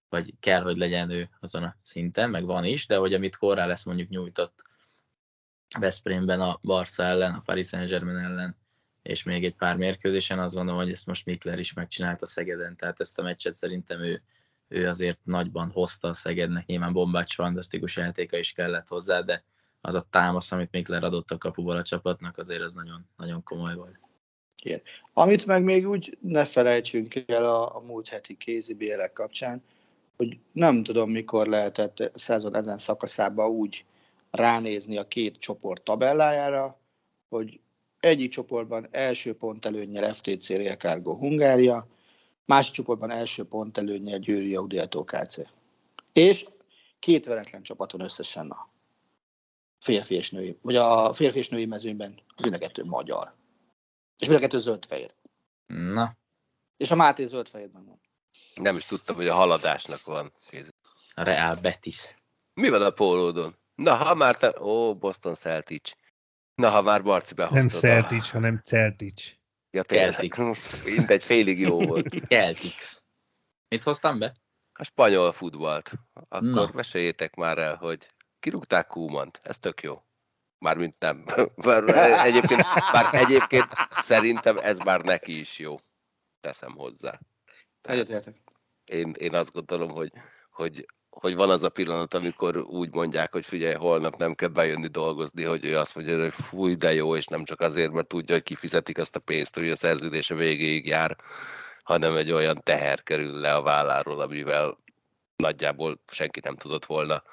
vagy 0.10 0.34
kell, 0.40 0.62
hogy 0.62 0.78
legyen 0.78 1.10
ő 1.10 1.30
azon 1.40 1.64
a 1.64 1.76
szinten, 1.82 2.30
meg 2.30 2.46
van 2.46 2.66
is, 2.66 2.88
de 2.88 2.98
hogy 2.98 3.14
amit 3.14 3.36
korrá 3.36 3.66
lesz 3.66 3.84
mondjuk 3.84 4.10
nyújtott 4.10 4.64
Veszprémben 5.80 6.42
a 6.42 6.60
Barca 6.62 7.04
ellen, 7.04 7.34
a 7.34 7.42
Paris 7.46 7.68
Saint-Germain 7.68 8.18
ellen, 8.18 8.56
és 9.06 9.24
még 9.24 9.46
egy 9.46 9.56
pár 9.56 9.78
mérkőzésen, 9.78 10.40
azt 10.40 10.56
gondolom, 10.56 10.82
hogy 10.82 10.92
ezt 10.92 11.06
most 11.06 11.26
Mikler 11.26 11.60
is 11.60 11.74
megcsinálta 11.74 12.26
Szegeden, 12.26 12.76
tehát 12.76 13.00
ezt 13.00 13.20
a 13.20 13.22
meccset 13.22 13.54
szerintem 13.54 14.02
ő, 14.02 14.22
ő 14.68 14.88
azért 14.88 15.20
nagyban 15.24 15.70
hozta 15.70 16.08
a 16.08 16.14
Szegednek, 16.14 16.66
nyilván 16.66 16.94
bombács 16.94 17.34
fantasztikus 17.34 17.96
játéka 17.96 18.38
is 18.38 18.52
kellett 18.52 18.88
hozzá, 18.88 19.22
de 19.22 19.44
az 19.82 19.96
a 19.96 20.08
támasz, 20.10 20.52
amit 20.52 20.72
Mikler 20.72 21.04
adott 21.04 21.32
a 21.32 21.38
kapuból 21.38 21.76
a 21.76 21.84
csapatnak, 21.84 22.38
azért 22.38 22.62
az 22.62 22.74
nagyon, 22.74 23.10
nagyon 23.18 23.44
komoly 23.44 23.76
volt. 23.76 24.00
Igen. 24.64 24.82
Amit 25.14 25.46
meg 25.46 25.64
még 25.64 25.90
úgy 25.90 26.18
ne 26.22 26.46
felejtsünk 26.46 27.24
el 27.26 27.46
a, 27.46 27.76
a 27.76 27.80
múlt 27.80 28.08
heti 28.08 28.38
kézi 28.38 28.74
bélek 28.74 29.14
kapcsán, 29.14 29.64
hogy 30.18 30.40
nem 30.52 30.84
tudom, 30.84 31.12
mikor 31.12 31.48
lehetett 31.48 32.12
szezon 32.16 32.56
ezen 32.56 32.78
szakaszában 32.78 33.50
úgy 33.50 33.86
ránézni 34.32 34.98
a 34.98 35.08
két 35.08 35.38
csoport 35.38 35.84
tabellájára, 35.84 36.80
hogy 37.30 37.60
egyik 38.06 38.32
csoportban 38.32 38.88
első 38.92 39.34
pont 39.34 39.66
előnyel 39.66 40.14
FTC 40.14 40.50
Real 40.50 40.76
Cargo 40.76 41.16
Hungária, 41.16 41.88
másik 42.46 42.74
csoportban 42.74 43.10
első 43.10 43.44
pont 43.44 43.78
előnyel 43.78 44.20
Győri 44.20 44.56
Audi 44.56 44.82
KC. 45.06 45.38
És 46.14 46.46
két 47.00 47.26
veretlen 47.26 47.64
csapat 47.64 47.92
van 47.92 48.02
összesen 48.02 48.50
a 48.50 48.70
férfi 49.80 50.16
és 50.16 50.32
női, 50.32 50.58
vagy 50.62 50.76
a 50.76 51.14
férfi 51.14 51.38
és 51.38 51.50
női 51.50 51.66
mezőnyben 51.66 52.20
mind 52.42 52.86
magyar. 52.86 53.34
És 54.18 54.28
mind 54.28 54.40
a 54.40 54.42
kettő 54.42 54.60
zöld-fehér. 54.60 55.14
Na. 55.66 56.18
És 56.78 56.92
a 56.92 56.96
Máté 56.96 57.26
zöld-fehérben 57.26 57.86
van. 57.86 58.00
Nem 58.56 58.76
is 58.76 58.86
tudtam, 58.86 59.16
hogy 59.16 59.28
a 59.28 59.34
haladásnak 59.34 60.04
van. 60.04 60.34
A 61.14 61.24
Real 61.24 61.56
Betis. 61.56 62.16
Mi 62.54 62.70
van 62.70 62.82
a 62.82 62.90
pólódon? 62.90 63.56
Na, 63.76 63.94
ha 63.94 64.16
már 64.16 64.38
te... 64.38 64.62
Ó, 64.62 64.96
Boston 64.96 65.36
Celtics. 65.36 65.96
Na, 66.56 66.70
ha 66.70 66.82
már 66.82 67.04
Barci 67.04 67.34
behoztad. 67.34 67.60
Nem 67.60 67.70
Celtics, 67.70 68.30
a... 68.30 68.32
hanem 68.32 68.62
Celtics. 68.66 69.36
Ja, 69.70 69.84
tényleg. 69.84 70.36
Mindegy, 70.86 71.24
félig 71.24 71.60
jó 71.60 71.80
volt. 71.82 72.08
Celtics. 72.30 72.98
Mit 73.68 73.84
hoztam 73.84 74.20
be? 74.20 74.36
A 74.74 74.84
spanyol 74.84 75.32
futballt. 75.32 75.92
Akkor 76.14 76.42
Na. 76.42 76.70
meséljétek 76.74 77.36
már 77.36 77.58
el, 77.58 77.76
hogy 77.76 78.08
kirúgták 78.40 78.88
Kúmant. 78.88 79.40
Ez 79.42 79.58
tök 79.58 79.82
jó. 79.82 79.96
Mármint 80.58 81.00
nem. 81.00 81.26
Bár 81.56 81.84
egyébként, 82.26 82.64
bár 82.92 83.14
egyébként 83.14 83.68
szerintem 83.90 84.58
ez 84.58 84.78
már 84.80 85.02
neki 85.02 85.40
is 85.40 85.60
jó. 85.60 85.76
Teszem 86.40 86.72
hozzá. 86.72 87.20
Egyetértek. 87.82 88.42
Én, 88.86 89.12
én 89.18 89.34
azt 89.34 89.52
gondolom, 89.52 89.90
hogy, 89.90 90.12
hogy, 90.50 90.86
hogy 91.16 91.36
van 91.36 91.50
az 91.50 91.64
a 91.64 91.70
pillanat, 91.70 92.14
amikor 92.14 92.58
úgy 92.58 92.94
mondják, 92.94 93.32
hogy 93.32 93.46
figyelj, 93.46 93.74
holnap 93.74 94.18
nem 94.18 94.34
kell 94.34 94.50
bejönni 94.50 94.88
dolgozni, 94.88 95.44
hogy 95.44 95.66
ő 95.66 95.78
azt 95.78 95.96
mondja, 95.96 96.22
hogy 96.22 96.34
fúj, 96.34 96.76
de 96.76 96.94
jó, 96.94 97.16
és 97.16 97.26
nem 97.26 97.44
csak 97.44 97.62
azért, 97.62 97.92
mert 97.92 98.08
tudja, 98.08 98.36
hogy 98.36 98.44
kifizetik 98.44 98.98
azt 98.98 99.16
a 99.16 99.20
pénzt, 99.20 99.56
hogy 99.56 99.70
a 99.70 99.76
szerződése 99.76 100.36
végéig 100.36 100.86
jár, 100.86 101.18
hanem 101.84 102.16
egy 102.16 102.32
olyan 102.32 102.56
teher 102.64 103.04
kerül 103.04 103.40
le 103.40 103.54
a 103.54 103.62
válláról, 103.62 104.20
amivel 104.20 104.78
nagyjából 105.36 106.02
senki 106.08 106.40
nem 106.44 106.56
tudott 106.56 106.86
volna 106.86 107.24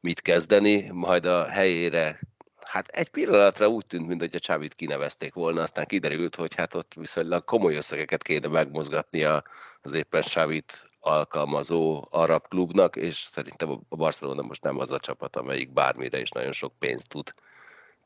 mit 0.00 0.20
kezdeni, 0.20 0.90
majd 0.92 1.26
a 1.26 1.44
helyére 1.48 2.20
hát 2.64 2.88
egy 2.88 3.08
pillanatra 3.08 3.68
úgy 3.68 3.86
tűnt, 3.86 4.06
mintha 4.06 4.38
Csávit 4.38 4.74
kinevezték 4.74 5.34
volna, 5.34 5.62
aztán 5.62 5.86
kiderült, 5.86 6.36
hogy 6.36 6.54
hát 6.54 6.74
ott 6.74 6.92
viszonylag 6.94 7.44
komoly 7.44 7.76
összegeket 7.76 8.22
kéne 8.22 8.48
megmozgatnia 8.48 9.42
az 9.82 9.92
éppen 9.92 10.22
Csávit 10.22 10.82
alkalmazó 11.06 12.06
arab 12.10 12.48
klubnak, 12.48 12.96
és 12.96 13.16
szerintem 13.16 13.70
a 13.88 13.96
Barcelona 13.96 14.42
most 14.42 14.62
nem 14.62 14.78
az 14.78 14.90
a 14.90 14.98
csapat, 14.98 15.36
amelyik 15.36 15.72
bármire 15.72 16.20
is 16.20 16.30
nagyon 16.30 16.52
sok 16.52 16.72
pénzt 16.78 17.08
tud 17.08 17.34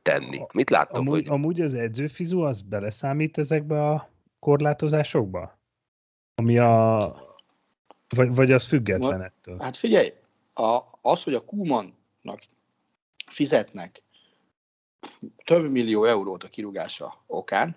tenni. 0.02 0.40
Mit 0.52 0.70
láttok? 0.70 0.96
Amúgy, 0.96 1.12
hogy... 1.12 1.28
amúgy 1.28 1.60
az 1.60 1.74
edzőfizu 1.74 2.40
az 2.40 2.62
beleszámít 2.62 3.38
ezekbe 3.38 3.88
a 3.88 4.10
korlátozásokba? 4.38 5.58
Ami 6.34 6.58
a... 6.58 7.28
Vagy, 8.08 8.34
vagy 8.34 8.52
az 8.52 8.66
független 8.66 9.22
ettől? 9.22 9.56
Hát 9.60 9.76
figyelj, 9.76 10.12
a, 10.54 10.78
az, 11.00 11.22
hogy 11.22 11.34
a 11.34 11.44
Kumannak 11.44 12.40
fizetnek 13.26 14.02
több 15.44 15.70
millió 15.70 16.04
eurót 16.04 16.44
a 16.44 16.48
kirúgása 16.48 17.22
okán, 17.26 17.76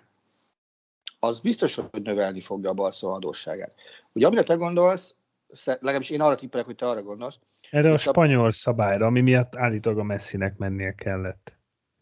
az 1.24 1.40
biztos, 1.40 1.74
hogy 1.74 2.02
növelni 2.02 2.40
fogja 2.40 2.70
a 2.70 2.74
Barca 2.74 3.12
adósságát. 3.12 3.74
Ugye 4.12 4.26
amire 4.26 4.42
te 4.42 4.54
gondolsz, 4.54 5.14
legalábbis 5.64 6.10
én 6.10 6.20
arra 6.20 6.34
tippelek, 6.34 6.66
hogy 6.66 6.76
te 6.76 6.88
arra 6.88 7.02
gondolsz. 7.02 7.38
Erre 7.70 7.92
a 7.92 7.98
spanyol 7.98 8.46
a... 8.46 8.52
szabályra, 8.52 9.06
ami 9.06 9.20
miatt 9.20 9.56
állítólag 9.56 9.98
a 9.98 10.02
messzinek 10.02 10.56
mennie 10.56 10.94
kellett. 10.94 11.56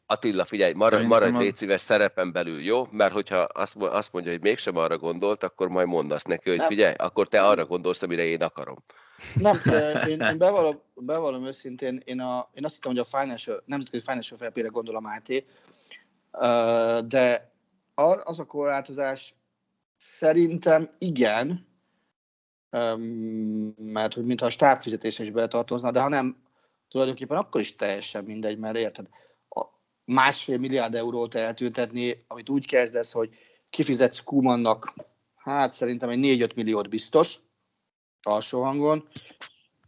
Attila, 0.06 0.44
figyelj, 0.44 0.72
maradj, 0.72 1.04
maradj 1.04 1.38
légy 1.38 1.56
szíves 1.56 1.80
szerepen 1.80 2.32
belül, 2.32 2.60
jó? 2.60 2.86
Mert 2.90 3.12
hogyha 3.12 3.36
azt, 3.36 3.76
azt 3.76 4.12
mondja, 4.12 4.30
hogy 4.30 4.40
mégsem 4.40 4.76
arra 4.76 4.98
gondolt, 4.98 5.42
akkor 5.42 5.68
majd 5.68 5.86
mondasz 5.86 6.22
neki, 6.22 6.50
hogy 6.50 6.62
figyelj, 6.62 6.94
akkor 6.98 7.28
te 7.28 7.40
arra 7.40 7.66
gondolsz, 7.66 8.02
amire 8.02 8.24
én 8.24 8.42
akarom. 8.42 8.76
Nem, 9.34 9.60
én, 10.08 10.20
én 10.20 10.38
bevallom, 10.38 10.80
bevallom 10.94 11.46
őszintén, 11.46 12.02
én, 12.04 12.20
a, 12.20 12.50
én 12.54 12.64
azt 12.64 12.74
hittem, 12.74 12.90
hogy 12.90 13.00
a 13.00 13.18
financial, 13.18 13.62
nemzetközi 13.66 14.04
financial 14.04 14.38
fair 14.38 14.52
play 14.52 14.68
gondol 14.68 14.96
a 14.96 15.00
Máté, 15.00 15.44
de 17.06 17.51
az 17.94 18.38
a 18.38 18.44
korlátozás 18.46 19.34
szerintem 19.96 20.90
igen, 20.98 21.66
mert 23.76 24.14
hogy 24.14 24.24
mintha 24.24 24.46
a 24.46 24.50
stábfizetés 24.50 25.18
is 25.18 25.30
beletartozna, 25.30 25.90
de 25.90 26.00
ha 26.00 26.08
nem, 26.08 26.42
tulajdonképpen 26.88 27.36
akkor 27.36 27.60
is 27.60 27.76
teljesen 27.76 28.24
mindegy, 28.24 28.58
mert 28.58 28.76
érted, 28.76 29.08
a 29.48 29.66
másfél 30.04 30.58
milliárd 30.58 30.94
eurót 30.94 31.34
eltüntetni, 31.34 32.24
amit 32.28 32.48
úgy 32.48 32.66
kezdesz, 32.66 33.12
hogy 33.12 33.30
kifizetsz 33.70 34.22
Kumannak, 34.24 34.94
hát 35.36 35.72
szerintem 35.72 36.08
egy 36.08 36.18
4-5 36.48 36.54
milliót 36.54 36.88
biztos, 36.88 37.38
alsó 38.22 38.62
hangon. 38.62 39.08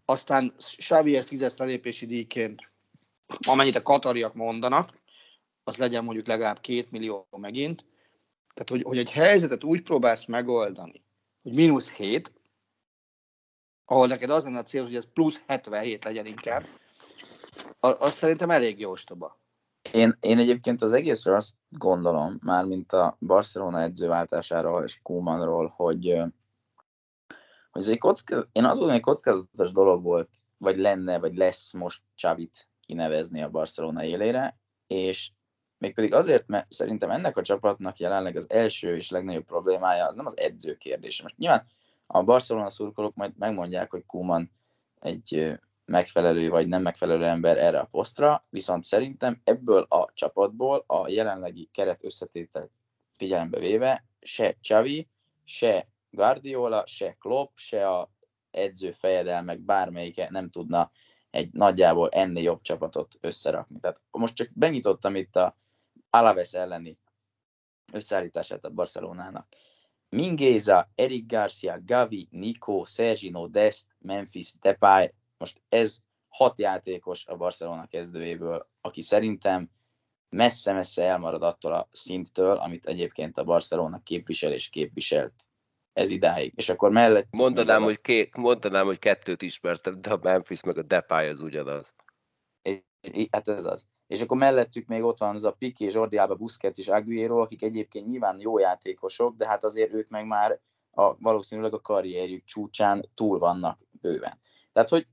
Aztán 0.05 0.55
Xavier 0.77 1.25
fizesz 1.25 1.57
lelépési 1.57 2.07
díjként, 2.07 2.71
amennyit 3.47 3.77
a 3.77 3.83
katariak 3.83 4.35
mondanak, 4.35 4.89
az 5.65 5.77
legyen 5.77 6.05
mondjuk 6.05 6.27
legalább 6.27 6.61
két 6.61 6.91
millió 6.91 7.27
megint. 7.31 7.85
Tehát, 8.55 8.69
hogy, 8.69 8.83
hogy 8.83 8.99
egy 8.99 9.11
helyzetet 9.11 9.65
úgy 9.65 9.83
próbálsz 9.83 10.25
megoldani, 10.25 11.05
hogy 11.43 11.55
mínusz 11.55 11.91
7, 11.91 12.33
ahol 13.85 14.07
neked 14.07 14.31
az 14.31 14.45
lenne 14.45 14.59
a 14.59 14.63
cél, 14.63 14.83
hogy 14.83 14.97
ez 14.97 15.13
plusz 15.13 15.43
77 15.47 16.05
legyen 16.05 16.27
inkább, 16.27 16.65
az 17.81 18.13
szerintem 18.13 18.51
elég 18.51 18.81
jó 18.81 18.91
ostoba. 18.91 19.39
Én, 19.93 20.17
én 20.21 20.39
egyébként 20.39 20.83
az 20.83 20.93
egészről 20.93 21.35
azt 21.35 21.55
gondolom, 21.69 22.39
már 22.43 22.65
mint 22.65 22.93
a 22.93 23.17
Barcelona 23.21 23.81
edzőváltásáról 23.81 24.85
és 24.85 24.99
Kumanról, 25.03 25.73
hogy 25.77 26.25
hogy 27.75 27.83
ez 27.83 27.89
egy 27.89 27.99
kocka, 27.99 28.49
én 28.53 28.65
azt 28.65 28.79
gondolom, 28.79 28.93
hogy 28.93 29.01
kockázatos 29.01 29.73
dolog 29.73 30.03
volt, 30.03 30.31
vagy 30.59 30.77
lenne, 30.77 31.19
vagy 31.19 31.35
lesz 31.35 31.73
most 31.73 32.03
Csavit 32.15 32.69
kinevezni 32.81 33.43
a 33.43 33.51
Barcelona 33.51 34.05
élére, 34.05 34.59
és 34.87 35.31
Mégpedig 35.85 36.15
azért, 36.15 36.47
mert 36.47 36.73
szerintem 36.73 37.11
ennek 37.11 37.37
a 37.37 37.43
csapatnak 37.43 37.99
jelenleg 37.99 38.37
az 38.37 38.51
első 38.51 38.97
és 38.97 39.11
legnagyobb 39.11 39.45
problémája 39.45 40.07
az 40.07 40.17
nem 40.17 40.27
az 40.27 40.39
edző 40.39 40.77
kérdése. 40.77 41.23
Most 41.23 41.39
nyilván 41.39 41.67
a 42.07 42.23
Barcelona 42.23 42.71
szurkolók 42.71 43.15
majd 43.15 43.33
megmondják, 43.39 43.91
hogy 43.91 44.07
Kuman 44.07 44.51
egy 45.01 45.59
megfelelő 45.85 46.49
vagy 46.49 46.69
nem 46.69 46.83
megfelelő 46.83 47.25
ember 47.25 47.59
erre 47.59 47.79
a 47.79 47.89
posztra, 47.91 48.41
viszont 48.51 48.85
szerintem 48.85 49.41
ebből 49.45 49.87
a 49.89 50.11
csapatból 50.15 50.85
a 50.87 51.09
jelenlegi 51.09 51.69
keret 51.73 52.05
összetétel 52.05 52.71
figyelembe 53.17 53.59
véve 53.59 54.05
se 54.21 54.57
Xavi, 54.61 55.09
se 55.45 55.89
Guardiola, 56.11 56.87
se 56.87 57.17
Klopp, 57.21 57.51
se 57.55 57.89
a 57.89 58.11
edző 58.51 58.93
fejedelmek 58.93 59.61
bármelyike 59.61 60.29
nem 60.31 60.51
tudna 60.51 60.91
egy 61.31 61.53
nagyjából 61.53 62.09
ennél 62.09 62.43
jobb 62.43 62.61
csapatot 62.63 63.19
összerakni. 63.21 63.81
Tehát 63.81 64.01
most 64.11 64.35
csak 64.35 64.49
benyitottam 64.53 65.15
itt 65.15 65.37
a 65.37 65.57
Alaves 66.15 66.53
elleni 66.53 66.99
összeállítását 67.93 68.65
a 68.65 68.71
Barcelonának. 68.71 69.49
Mingéza, 70.09 70.87
Eric 70.95 71.27
Garcia, 71.27 71.81
Gavi, 71.85 72.29
Nico, 72.31 72.85
Sergino, 72.85 73.49
Dest, 73.49 73.87
Memphis, 73.99 74.55
Depay, 74.61 75.15
most 75.39 75.63
ez 75.69 75.99
hat 76.29 76.59
játékos 76.59 77.27
a 77.27 77.37
Barcelona 77.37 77.87
kezdőjéből, 77.87 78.69
aki 78.81 79.03
szerintem 79.03 79.71
messze-messze 80.29 81.03
elmarad 81.03 81.43
attól 81.43 81.73
a 81.73 81.89
szinttől, 81.93 82.57
amit 82.57 82.87
egyébként 82.87 83.39
a 83.39 83.45
Barcelona 83.45 84.03
képvisel 84.03 84.53
és 84.53 84.69
képviselt 84.69 85.35
ez 85.93 86.11
idáig. 86.11 86.53
És 86.57 86.69
akkor 86.69 86.91
mellett... 86.91 87.27
Mondanám, 87.31 87.83
hogy, 87.83 88.01
ké, 88.01 88.29
mondanám, 88.37 88.87
hogy 88.87 88.99
kettőt 88.99 89.43
ismertem, 89.43 90.01
de 90.01 90.11
a 90.13 90.19
Memphis 90.23 90.63
meg 90.63 90.79
a 90.79 90.83
Depay 90.83 91.29
az 91.29 91.41
ugyanaz. 91.41 91.95
Hát 93.31 93.49
ez 93.49 93.65
az. 93.65 93.87
És 94.07 94.21
akkor 94.21 94.37
mellettük 94.37 94.87
még 94.87 95.03
ott 95.03 95.19
van 95.19 95.35
az 95.35 95.45
a 95.45 95.53
Piki 95.53 95.85
és 95.85 95.95
Jordi 95.95 96.17
Alba, 96.17 96.35
Busquets 96.35 96.79
és 96.79 96.89
Aguero, 96.89 97.41
akik 97.41 97.63
egyébként 97.63 98.07
nyilván 98.07 98.41
jó 98.41 98.59
játékosok, 98.59 99.37
de 99.37 99.47
hát 99.47 99.65
azért 99.65 99.93
ők 99.93 100.09
meg 100.09 100.27
már 100.27 100.61
a, 100.91 101.17
valószínűleg 101.19 101.75
a 101.75 101.81
karrierjük 101.81 102.45
csúcsán 102.45 103.11
túl 103.15 103.39
vannak 103.39 103.79
bőven. 103.91 104.41
Tehát, 104.73 104.89
hogy 104.89 105.07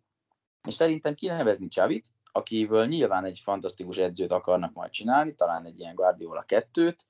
és 0.68 0.74
szerintem 0.74 1.14
kinevezni 1.14 1.68
Csavit, 1.68 2.08
akiből 2.32 2.86
nyilván 2.86 3.26
egy 3.26 3.42
fantasztikus 3.44 3.98
edzőt 3.98 4.32
akarnak 4.32 4.74
majd 4.74 4.92
csinálni, 4.92 5.36
talán 5.36 5.66
egy 5.66 5.80
ilyen 5.80 5.96
Guardiola 5.96 6.42
kettőt, 6.42 7.08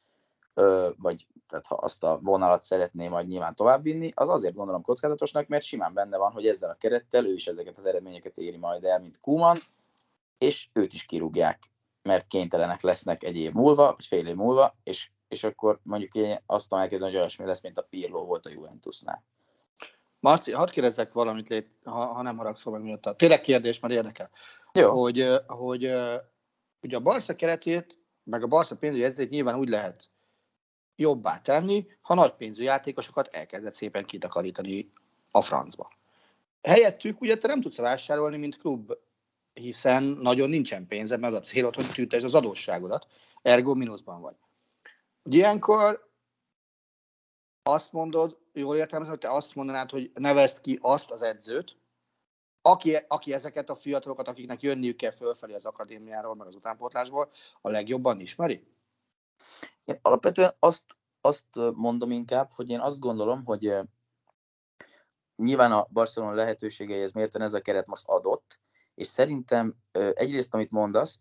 vagy 0.97 1.27
tehát 1.47 1.67
ha 1.67 1.75
azt 1.75 2.03
a 2.03 2.19
vonalat 2.21 2.63
szeretné 2.63 3.07
majd 3.07 3.27
nyilván 3.27 3.55
továbbvinni, 3.55 4.11
az 4.15 4.29
azért 4.29 4.55
gondolom 4.55 4.81
kockázatosnak, 4.81 5.47
mert 5.47 5.63
simán 5.63 5.93
benne 5.93 6.17
van, 6.17 6.31
hogy 6.31 6.47
ezzel 6.47 6.69
a 6.69 6.73
kerettel 6.73 7.25
ő 7.25 7.33
is 7.33 7.47
ezeket 7.47 7.77
az 7.77 7.85
eredményeket 7.85 8.37
éri 8.37 8.57
majd 8.57 8.83
el, 8.83 8.99
mint 8.99 9.19
Kuman, 9.19 9.57
és 10.41 10.67
őt 10.73 10.93
is 10.93 11.05
kirúgják, 11.05 11.71
mert 12.01 12.27
kénytelenek 12.27 12.81
lesznek 12.81 13.23
egy 13.23 13.37
év 13.37 13.51
múlva, 13.51 13.93
vagy 13.95 14.05
fél 14.05 14.27
év 14.27 14.35
múlva, 14.35 14.75
és, 14.83 15.09
és 15.27 15.43
akkor 15.43 15.79
mondjuk 15.83 16.15
én 16.15 16.41
azt 16.45 16.69
tudom 16.69 16.83
elkezdeni, 16.83 17.11
hogy 17.11 17.19
olyasmi 17.19 17.45
lesz, 17.45 17.61
mint 17.61 17.77
a 17.77 17.87
Pirlo 17.89 18.25
volt 18.25 18.45
a 18.45 18.49
Juventusnál. 18.49 19.23
Marci, 20.19 20.51
hadd 20.51 20.71
kérdezzek 20.71 21.13
valamit, 21.13 21.49
lét, 21.49 21.69
ha, 21.83 22.05
ha 22.05 22.21
nem 22.21 22.37
haragszol 22.37 22.73
meg 22.73 22.81
miatt. 22.81 23.17
Tényleg 23.17 23.41
kérdés, 23.41 23.79
mert 23.79 23.93
érdekel. 23.93 24.29
Jó. 24.73 25.01
Hogy, 25.01 25.27
hogy 25.47 25.83
ugye 26.81 26.95
a 26.95 26.99
Barca 26.99 27.35
keretét, 27.35 27.99
meg 28.23 28.43
a 28.43 28.47
Barca 28.47 28.75
pénzügyi 28.75 29.03
edzét 29.03 29.29
nyilván 29.29 29.55
úgy 29.59 29.69
lehet 29.69 30.09
jobbá 30.95 31.37
tenni, 31.37 31.87
ha 32.01 32.13
nagy 32.13 32.33
pénzű 32.33 32.63
játékosokat 32.63 33.27
elkezdett 33.27 33.73
szépen 33.73 34.05
kitakarítani 34.05 34.91
a 35.31 35.41
francba. 35.41 35.91
Helyettük 36.61 37.21
ugye 37.21 37.37
te 37.37 37.47
nem 37.47 37.61
tudsz 37.61 37.77
vásárolni, 37.77 38.37
mint 38.37 38.57
klub, 38.57 38.93
hiszen 39.53 40.03
nagyon 40.03 40.49
nincsen 40.49 40.87
pénze, 40.87 41.17
meg 41.17 41.33
a 41.33 41.39
célod, 41.39 41.75
hogy 41.75 41.91
tűntesd 41.91 42.25
az 42.25 42.35
adósságodat, 42.35 43.07
ergo 43.41 43.73
mínuszban 43.73 44.21
vagy. 44.21 44.35
Ugye 45.23 45.37
ilyenkor 45.37 46.09
azt 47.63 47.91
mondod, 47.91 48.37
jól 48.53 48.75
értem, 48.75 49.05
hogy 49.05 49.19
te 49.19 49.31
azt 49.31 49.55
mondanád, 49.55 49.89
hogy 49.89 50.11
nevezd 50.13 50.61
ki 50.61 50.79
azt 50.81 51.11
az 51.11 51.21
edzőt, 51.21 51.77
aki, 52.61 52.95
aki 53.07 53.33
ezeket 53.33 53.69
a 53.69 53.75
fiatalokat, 53.75 54.27
akiknek 54.27 54.61
jönniük 54.61 54.95
kell 54.95 55.11
fölfelé 55.11 55.53
az 55.53 55.65
akadémiáról, 55.65 56.35
meg 56.35 56.47
az 56.47 56.55
utánpótlásból, 56.55 57.29
a 57.61 57.69
legjobban 57.69 58.19
ismeri? 58.19 58.67
Én 59.85 59.99
alapvetően 60.01 60.55
azt, 60.59 60.85
azt 61.21 61.45
mondom 61.73 62.11
inkább, 62.11 62.51
hogy 62.51 62.69
én 62.69 62.79
azt 62.79 62.99
gondolom, 62.99 63.45
hogy 63.45 63.73
nyilván 65.35 65.71
a 65.71 65.87
Barcelona 65.89 66.33
lehetőségeihez 66.33 67.11
mérten 67.11 67.41
ez 67.41 67.53
a 67.53 67.61
keret 67.61 67.87
most 67.87 68.07
adott, 68.07 68.59
és 68.95 69.07
szerintem 69.07 69.75
egyrészt, 70.13 70.53
amit 70.53 70.71
mondasz, 70.71 71.19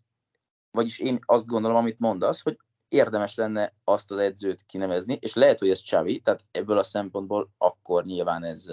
vagyis 0.71 0.99
én 0.99 1.19
azt 1.25 1.45
gondolom, 1.45 1.77
amit 1.77 1.99
mondasz, 1.99 2.41
hogy 2.41 2.57
érdemes 2.87 3.35
lenne 3.35 3.73
azt 3.83 4.11
az 4.11 4.17
edzőt 4.17 4.65
kinevezni, 4.65 5.17
és 5.21 5.33
lehet, 5.33 5.59
hogy 5.59 5.69
ez 5.69 5.79
Csavi, 5.79 6.19
tehát 6.19 6.43
ebből 6.51 6.77
a 6.77 6.83
szempontból 6.83 7.49
akkor 7.57 8.05
nyilván 8.05 8.43
ez 8.43 8.65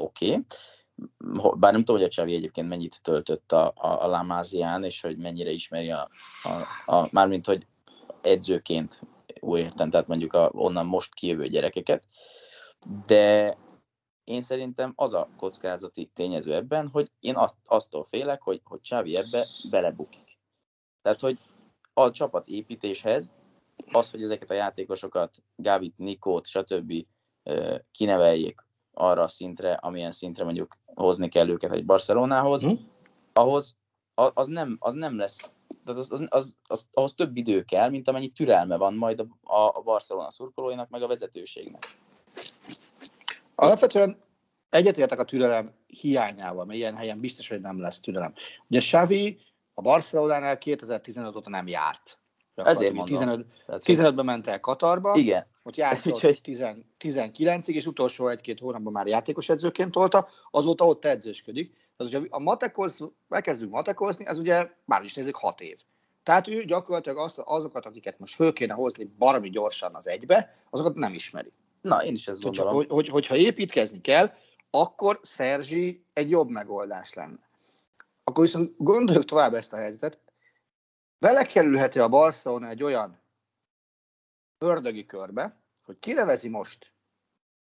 oké. 0.00 0.26
Okay. 0.26 0.44
Bár 1.58 1.72
nem 1.72 1.84
tudom, 1.84 2.00
hogy 2.00 2.10
a 2.10 2.12
Csavi 2.12 2.34
egyébként 2.34 2.68
mennyit 2.68 3.02
töltött 3.02 3.52
a, 3.52 3.66
a, 3.66 4.02
a 4.02 4.06
Lamázián, 4.06 4.84
és 4.84 5.00
hogy 5.00 5.16
mennyire 5.16 5.50
ismeri 5.50 5.90
a, 5.90 6.10
a, 6.42 6.92
a 6.94 7.08
mármint, 7.10 7.46
hogy 7.46 7.66
edzőként 8.22 9.00
úgy 9.40 9.58
értem, 9.58 9.90
tehát 9.90 10.06
mondjuk 10.06 10.32
a, 10.32 10.50
onnan 10.52 10.86
most 10.86 11.14
kijövő 11.14 11.48
gyerekeket. 11.48 12.04
De 13.06 13.56
én 14.24 14.42
szerintem 14.42 14.92
az 14.96 15.14
a 15.14 15.28
kockázati 15.36 16.10
tényező 16.14 16.54
ebben, 16.54 16.88
hogy 16.88 17.10
én 17.20 17.36
azt, 17.36 17.56
aztól 17.66 18.04
félek, 18.04 18.42
hogy, 18.42 18.60
hogy 18.64 18.80
Csavi 18.80 19.16
ebbe 19.16 19.46
belebukik. 19.70 20.38
Tehát, 21.02 21.20
hogy 21.20 21.38
a 21.92 22.10
csapat 22.10 22.48
építéshez 22.48 23.30
az, 23.92 24.10
hogy 24.10 24.22
ezeket 24.22 24.50
a 24.50 24.54
játékosokat, 24.54 25.42
Gavit, 25.56 25.98
Nikót, 25.98 26.46
stb. 26.46 26.92
kineveljék 27.90 28.66
arra 28.92 29.22
a 29.22 29.28
szintre, 29.28 29.72
amilyen 29.72 30.12
szintre 30.12 30.44
mondjuk 30.44 30.76
hozni 30.84 31.28
kell 31.28 31.48
őket 31.48 31.72
egy 31.72 31.84
Barcelonához, 31.84 32.66
mm. 32.66 32.74
ahhoz 33.32 33.76
az 34.14 34.46
nem, 34.46 34.76
az 34.80 34.92
nem 34.92 35.16
lesz, 35.16 35.52
tehát 35.84 36.00
az, 36.00 36.10
az, 36.12 36.26
az, 36.28 36.56
az, 36.68 36.86
ahhoz 36.92 37.14
több 37.14 37.36
idő 37.36 37.62
kell, 37.62 37.90
mint 37.90 38.08
amennyi 38.08 38.28
türelme 38.28 38.76
van 38.76 38.94
majd 38.94 39.20
a, 39.20 39.26
a 39.78 39.82
Barcelona 39.82 40.30
szurkolóinak, 40.30 40.88
meg 40.88 41.02
a 41.02 41.06
vezetőségnek. 41.06 41.98
Alapvetően 43.54 44.22
egyetértek 44.70 45.18
a 45.18 45.24
türelem 45.24 45.72
hiányával, 45.86 46.64
mert 46.64 46.78
ilyen 46.78 46.96
helyen 46.96 47.20
biztos, 47.20 47.48
hogy 47.48 47.60
nem 47.60 47.80
lesz 47.80 48.00
türelem. 48.00 48.32
Ugye 48.68 48.78
Xavi 48.78 49.40
a 49.74 49.82
Barcelonánál 49.82 50.58
2015 50.58 51.36
óta 51.36 51.50
nem 51.50 51.66
járt. 51.66 52.18
Ezért 52.54 52.92
mondom. 52.92 53.14
15, 53.14 53.46
15-ben 53.66 54.24
ment 54.24 54.46
el 54.46 54.60
Katarba, 54.60 55.14
Igen. 55.16 55.46
ott 55.62 55.76
játszott 55.76 56.12
Úgyhogy... 56.12 56.40
19-ig, 57.00 57.74
és 57.74 57.86
utolsó 57.86 58.28
egy-két 58.28 58.58
hónapban 58.58 58.92
már 58.92 59.06
játékos 59.06 59.48
edzőként 59.48 59.90
tolta, 59.90 60.28
azóta 60.50 60.86
ott 60.86 61.04
edzősködik. 61.04 61.72
Tehát, 61.96 62.12
hogyha 62.12 62.36
a 62.36 62.38
matekoz, 62.38 62.98
elkezdünk 63.28 63.70
matekozni, 63.70 64.26
ez 64.26 64.38
ugye 64.38 64.70
már 64.84 65.04
is 65.04 65.14
nézzük 65.14 65.36
6 65.36 65.60
év. 65.60 65.78
Tehát 66.22 66.48
ő 66.48 66.64
gyakorlatilag 66.64 67.18
azt, 67.18 67.38
azokat, 67.38 67.86
akiket 67.86 68.18
most 68.18 68.34
föl 68.34 68.52
kéne 68.52 68.74
hozni 68.74 69.04
baromi 69.18 69.50
gyorsan 69.50 69.94
az 69.94 70.08
egybe, 70.08 70.56
azokat 70.70 70.94
nem 70.94 71.14
ismeri. 71.14 71.52
Na, 71.84 72.04
én 72.04 72.12
is 72.12 72.28
ezt 72.28 72.40
gondolom. 72.40 72.74
Hogy, 72.74 72.86
hogy, 72.88 73.08
hogyha 73.08 73.36
építkezni 73.36 74.00
kell, 74.00 74.32
akkor 74.70 75.20
Szerzsi 75.22 76.04
egy 76.12 76.30
jobb 76.30 76.48
megoldás 76.48 77.12
lenne. 77.12 77.48
Akkor 78.24 78.44
viszont 78.44 78.74
gondoljuk 78.76 79.24
tovább 79.24 79.54
ezt 79.54 79.72
a 79.72 79.76
helyzetet. 79.76 80.18
Belekerülheti 81.18 81.98
a 81.98 82.08
Barcelona 82.08 82.68
egy 82.68 82.82
olyan 82.82 83.20
ördögi 84.58 85.06
körbe, 85.06 85.60
hogy 85.82 85.98
kirevezi 85.98 86.48
most 86.48 86.92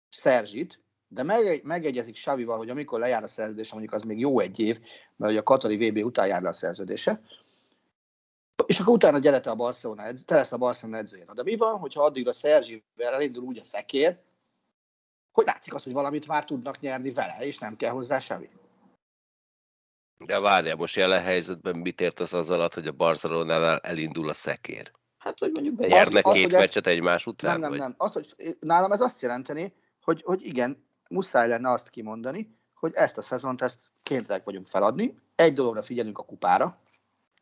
Szerzsit, 0.08 0.82
de 1.08 1.22
megegyezik 1.62 2.16
Savival, 2.16 2.58
hogy 2.58 2.70
amikor 2.70 2.98
lejár 2.98 3.22
a 3.22 3.28
szerződése, 3.28 3.70
mondjuk 3.74 3.94
az 3.94 4.02
még 4.02 4.18
jó 4.18 4.40
egy 4.40 4.60
év, 4.60 4.80
mert 5.16 5.32
ugye 5.32 5.40
a 5.40 5.42
Katari 5.42 5.90
VB 5.90 6.04
után 6.04 6.26
jár 6.26 6.42
le 6.42 6.48
a 6.48 6.52
szerződése, 6.52 7.22
és 8.66 8.80
akkor 8.80 8.94
utána 8.94 9.18
gyere 9.18 9.40
te 9.40 9.50
a 9.50 9.54
Barcelona, 9.54 10.12
te 10.12 10.34
lesz 10.34 10.52
a 10.52 10.56
Barcelona 10.56 10.98
edzője. 10.98 11.24
De 11.34 11.42
mi 11.42 11.56
van, 11.56 11.78
hogyha 11.78 12.04
addig 12.04 12.28
a 12.28 12.32
Szerzsivel 12.32 13.14
elindul 13.14 13.42
úgy 13.44 13.58
a 13.58 13.64
szekér, 13.64 14.18
hogy 15.32 15.46
látszik 15.46 15.74
az, 15.74 15.84
hogy 15.84 15.92
valamit 15.92 16.26
már 16.26 16.44
tudnak 16.44 16.80
nyerni 16.80 17.12
vele, 17.12 17.38
és 17.40 17.58
nem 17.58 17.76
kell 17.76 17.90
hozzá 17.90 18.18
semmi. 18.18 18.48
De 20.24 20.40
várjál, 20.40 20.76
most 20.76 20.96
jelen 20.96 21.22
helyzetben 21.22 21.76
mit 21.76 22.00
értesz 22.00 22.32
az 22.32 22.50
alatt, 22.50 22.74
hogy 22.74 22.86
a 22.86 22.92
Barcelonánál 22.92 23.78
elindul 23.78 24.28
a 24.28 24.32
szekér? 24.32 24.92
Hát, 25.18 25.38
hogy 25.38 25.50
mondjuk 25.52 25.74
be. 25.74 25.86
Nyernek 25.86 26.26
az, 26.26 26.34
két 26.34 26.52
meccset 26.52 26.86
egymás 26.86 27.26
után? 27.26 27.50
Nem, 27.50 27.60
nem, 27.60 27.70
vagy? 27.70 27.78
nem. 27.78 27.94
Az, 27.96 28.12
hogy 28.12 28.56
nálam 28.60 28.92
ez 28.92 29.00
azt 29.00 29.22
jelenteni, 29.22 29.72
hogy, 30.02 30.22
hogy 30.22 30.46
igen, 30.46 30.86
muszáj 31.08 31.48
lenne 31.48 31.70
azt 31.70 31.90
kimondani, 31.90 32.56
hogy 32.74 32.92
ezt 32.94 33.18
a 33.18 33.22
szezont 33.22 33.62
ezt 33.62 33.90
kénytelenek 34.02 34.44
vagyunk 34.44 34.66
feladni. 34.66 35.18
Egy 35.34 35.52
dologra 35.52 35.82
figyelünk 35.82 36.18
a 36.18 36.24
kupára, 36.24 36.80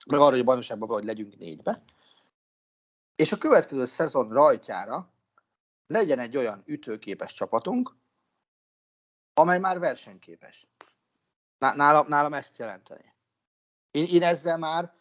meg 0.06 0.20
arra, 0.20 0.30
hogy 0.30 0.40
a 0.40 0.44
bajnokságban 0.44 0.88
hogy 0.88 1.04
legyünk 1.04 1.38
négybe. 1.38 1.82
És 3.16 3.32
a 3.32 3.38
következő 3.38 3.84
szezon 3.84 4.28
rajtjára 4.28 5.12
legyen 5.86 6.18
egy 6.18 6.36
olyan 6.36 6.62
ütőképes 6.66 7.32
csapatunk, 7.32 7.96
amely 9.34 9.58
már 9.58 9.78
versenyképes. 9.78 10.68
Nálam, 11.58 12.06
nálam 12.08 12.32
ezt 12.32 12.56
jelenteni. 12.56 13.14
Én, 13.90 14.04
én 14.04 14.22
ezzel 14.22 14.58
már 14.58 14.94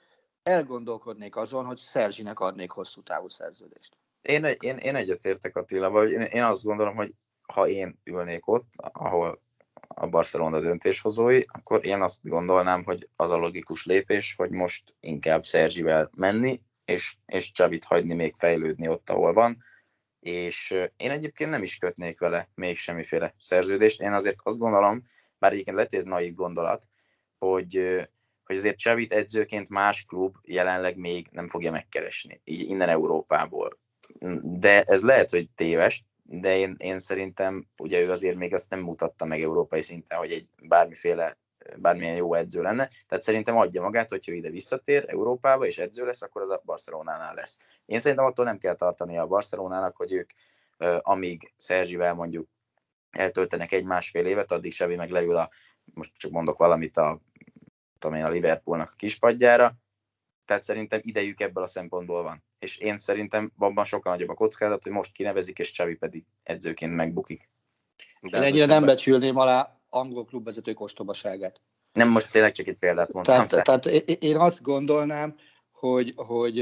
elgondolkodnék 0.44 1.36
azon, 1.36 1.66
hogy 1.66 1.78
Szerzsinek 1.78 2.40
adnék 2.40 2.72
hosszú 2.72 3.04
távú 3.04 3.30
szerződést. 3.30 3.98
Én, 4.22 4.46
én, 4.60 4.78
én 4.78 4.96
egyetértek 4.96 5.56
Attilával, 5.56 6.10
én, 6.10 6.22
én 6.22 6.44
azt 6.44 6.64
gondolom, 6.64 6.96
hogy 6.96 7.14
ha 7.42 7.68
én 7.68 8.00
ülnék 8.04 8.48
ott, 8.48 8.70
ahol 8.76 9.42
a 9.88 10.08
Barcelona 10.08 10.60
döntéshozói, 10.60 11.42
akkor 11.48 11.86
én 11.86 12.02
azt 12.02 12.20
gondolnám, 12.24 12.84
hogy 12.84 13.10
az 13.16 13.32
a 13.32 13.38
logikus 13.38 13.86
lépés, 13.86 14.34
hogy 14.38 14.50
most 14.50 14.96
inkább 15.00 15.46
Szerzsivel 15.46 16.10
menni, 16.16 16.62
és, 16.86 17.16
és 17.26 17.52
Csavit 17.52 17.84
hagyni 17.84 18.14
még 18.14 18.36
fejlődni 18.38 18.88
ott, 18.88 19.10
ahol 19.10 19.34
van, 19.34 19.64
és 20.20 20.72
én 20.98 21.12
egyébként 21.12 21.50
nem 21.50 21.64
is 21.64 21.78
kötnék 21.78 22.20
vele 22.20 22.50
még 22.56 22.78
semmiféle 22.78 23.36
szerződést. 23.40 24.02
Én 24.02 24.14
azért 24.14 24.40
azt 24.44 24.58
gondolom, 24.58 25.04
bár 25.38 25.52
egyébként 25.52 25.76
lehet, 25.76 25.94
ez 25.94 26.04
naív 26.04 26.34
gondolat, 26.34 26.88
hogy, 27.38 28.00
hogy 28.44 28.56
azért 28.56 28.78
Csavit 28.78 29.14
edzőként 29.14 29.70
más 29.70 30.06
klub 30.06 30.36
jelenleg 30.44 30.98
még 30.98 31.28
nem 31.32 31.48
fogja 31.48 31.72
megkeresni, 31.72 32.42
így 32.44 32.70
innen 32.70 32.90
Európából. 32.90 33.80
De 34.42 34.84
ez 34.84 35.04
lehet, 35.04 35.30
hogy 35.30 35.50
téves, 35.56 36.04
de 36.28 36.58
én, 36.58 36.76
én 36.78 37.00
szerintem 37.00 37.68
ugye 37.78 38.02
ő 38.02 38.12
azért 38.12 38.38
még 38.38 38.54
azt 38.54 38.70
nem 38.70 38.80
mutatta 38.80 39.26
meg 39.26 39.42
európai 39.42 39.82
szinten, 39.82 40.18
hogy 40.18 40.32
egy 40.32 40.50
bármiféle 40.62 41.38
bármilyen 41.78 42.16
jó 42.16 42.34
edző 42.34 42.62
lenne. 42.62 42.90
Tehát 43.08 43.24
szerintem 43.24 43.58
adja 43.58 43.82
magát, 43.82 44.10
hogyha 44.10 44.32
ide 44.32 44.50
visszatér 44.50 45.06
Európába 45.08 45.66
és 45.66 45.78
edző 45.78 46.06
lesz, 46.06 46.22
akkor 46.22 46.42
az 46.42 46.50
a 46.50 46.62
Barcelonánál 46.66 47.34
lesz. 47.34 47.60
Én 47.86 48.00
szerintem 48.00 48.26
attól 48.26 48.46
nem 48.46 48.58
kell 48.58 48.76
tartani 48.76 49.18
a 49.18 49.28
Barcelonának, 49.28 49.96
hogy 49.96 50.12
ők 50.12 50.30
amíg 51.02 51.54
Szerzsivel 51.58 52.14
mondjuk 52.14 52.50
eltöltenek 53.10 53.72
egy-másfél 53.72 54.26
évet, 54.26 54.52
addig 54.52 54.74
Sevi 54.74 54.96
meg 54.96 55.10
leül 55.10 55.36
a, 55.36 55.50
most 55.94 56.18
csak 56.18 56.32
mondok 56.32 56.58
valamit 56.58 56.98
a, 56.98 57.20
tudom 58.00 58.18
én, 58.18 58.26
a 58.26 58.30
Liverpoolnak 58.30 58.90
a 58.92 58.96
kispadjára, 58.96 59.74
tehát 60.46 60.64
szerintem 60.64 61.00
idejük 61.04 61.40
ebből 61.40 61.64
a 61.64 61.68
szempontból 61.68 62.24
van. 62.24 62.44
És 62.60 62.78
én 62.78 62.98
szerintem 62.98 63.52
abban 63.58 63.86
sokkal 63.86 64.12
nagyobb 64.14 64.30
a 64.30 64.34
kockázat, 64.34 64.84
hogy 64.84 64.92
most 64.92 65.12
kinevezik, 65.12 65.60
és 65.60 65.72
Csavi 65.72 65.96
pedig 65.96 66.24
edzőként 66.44 66.96
megbukik. 66.96 67.50
De 68.22 68.38
én 68.38 68.44
ennyire 68.44 68.66
nem 68.66 68.86
becsülném 68.86 69.38
alá 69.38 69.80
angol 69.90 70.26
klubvezetők 70.26 70.80
ostobaságát. 70.80 71.62
Nem, 71.94 72.10
most 72.10 72.32
tényleg 72.32 72.52
csak 72.52 72.68
egy 72.68 72.78
példát 72.78 73.14
mondtam. 73.14 73.48
Tehát, 73.48 73.66
tehát 73.66 73.86
én 74.24 74.38
azt 74.38 74.62
gondolnám, 74.62 75.36
hogy, 75.72 76.14
hogy 76.16 76.62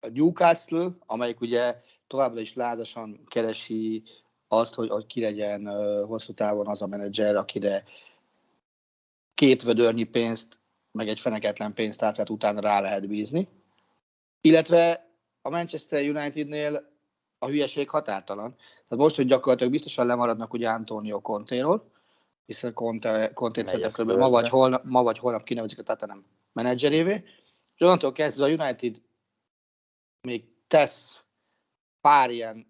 a 0.00 0.08
Newcastle, 0.12 0.88
amelyik 1.06 1.40
ugye 1.40 1.80
továbbra 2.06 2.40
is 2.40 2.54
lázasan 2.54 3.24
keresi 3.26 4.02
azt, 4.48 4.74
hogy, 4.74 4.88
hogy 4.88 5.06
ki 5.06 5.20
legyen 5.20 5.66
hosszú 6.06 6.32
távon 6.32 6.66
az 6.68 6.82
a 6.82 6.86
menedzser, 6.86 7.36
akire 7.36 7.84
két 9.34 9.62
vödörnyi 9.62 10.04
pénzt, 10.04 10.58
meg 10.92 11.08
egy 11.08 11.20
feneketlen 11.20 11.74
pénztárcát 11.74 12.30
utána 12.30 12.60
rá 12.60 12.80
lehet 12.80 13.08
bízni. 13.08 13.48
Illetve 14.40 15.10
a 15.42 15.50
Manchester 15.50 16.08
Unitednél 16.08 16.90
a 17.38 17.46
hülyeség 17.46 17.88
határtalan. 17.88 18.54
Tehát 18.56 19.04
most, 19.04 19.16
hogy 19.16 19.26
gyakorlatilag 19.26 19.72
biztosan 19.72 20.06
lemaradnak 20.06 20.52
ugye 20.52 20.68
Antonio 20.68 21.20
Contéról, 21.20 21.90
hiszen 22.46 22.74
Conte, 22.74 23.32
Conte 23.32 23.62
kb. 23.62 24.10
Ma 24.10 24.28
vagy, 24.28 24.48
holnap, 24.48 24.84
ma 24.84 25.02
vagy 25.02 25.18
holnap 25.18 25.42
kinevezik 25.42 25.78
a 25.78 25.82
Tatanem 25.82 26.24
menedzserévé, 26.52 27.24
és 27.74 27.80
onnantól 27.80 28.12
kezdve 28.12 28.44
a 28.44 28.48
United 28.48 29.00
még 30.20 30.44
tesz 30.66 31.20
pár 32.00 32.30
ilyen 32.30 32.66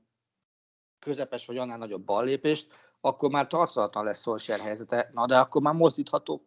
közepes 0.98 1.46
vagy 1.46 1.56
annál 1.56 1.78
nagyobb 1.78 2.04
ballépést, 2.04 2.66
akkor 3.00 3.30
már 3.30 3.46
tartalatlan 3.46 4.04
lesz 4.04 4.22
Solskjaer 4.22 4.60
helyzete, 4.60 5.10
na 5.12 5.26
de 5.26 5.38
akkor 5.38 5.62
már 5.62 5.74
mozdítható 5.74 6.42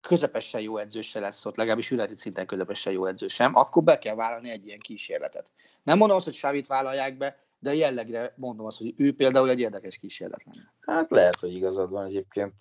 közepesen 0.00 0.60
jó 0.60 0.76
edző 0.76 1.00
se 1.00 1.20
lesz 1.20 1.46
ott, 1.46 1.56
legalábbis 1.56 1.90
ületi 1.90 2.14
szinten 2.16 2.46
közepesen 2.46 2.92
jó 2.92 3.06
edző 3.06 3.28
sem, 3.28 3.56
akkor 3.56 3.82
be 3.82 3.98
kell 3.98 4.14
vállalni 4.14 4.50
egy 4.50 4.66
ilyen 4.66 4.78
kísérletet. 4.78 5.50
Nem 5.82 5.98
mondom 5.98 6.16
azt, 6.16 6.26
hogy 6.26 6.34
Sávit 6.34 6.66
vállalják 6.66 7.16
be, 7.16 7.38
de 7.58 7.74
jellegre 7.74 8.32
mondom 8.36 8.66
azt, 8.66 8.78
hogy 8.78 8.94
ő 8.96 9.14
például 9.14 9.50
egy 9.50 9.60
érdekes 9.60 9.96
kísérlet 9.96 10.44
lenne. 10.44 10.72
Hát 10.80 11.10
lehet, 11.10 11.40
hogy 11.40 11.54
igazad 11.54 11.90
van 11.90 12.04
egyébként, 12.04 12.52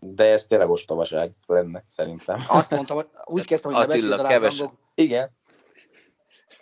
de 0.00 0.24
ez 0.24 0.46
tényleg 0.46 0.70
ostobaság 0.70 1.32
lenne, 1.46 1.84
szerintem. 1.88 2.44
Azt 2.48 2.70
mondtam, 2.70 2.96
hogy 2.96 3.08
úgy 3.24 3.44
kezdtem, 3.44 3.72
hogy 3.72 3.90
Attila, 3.90 4.22
keves, 4.22 4.62
Igen. 4.94 5.30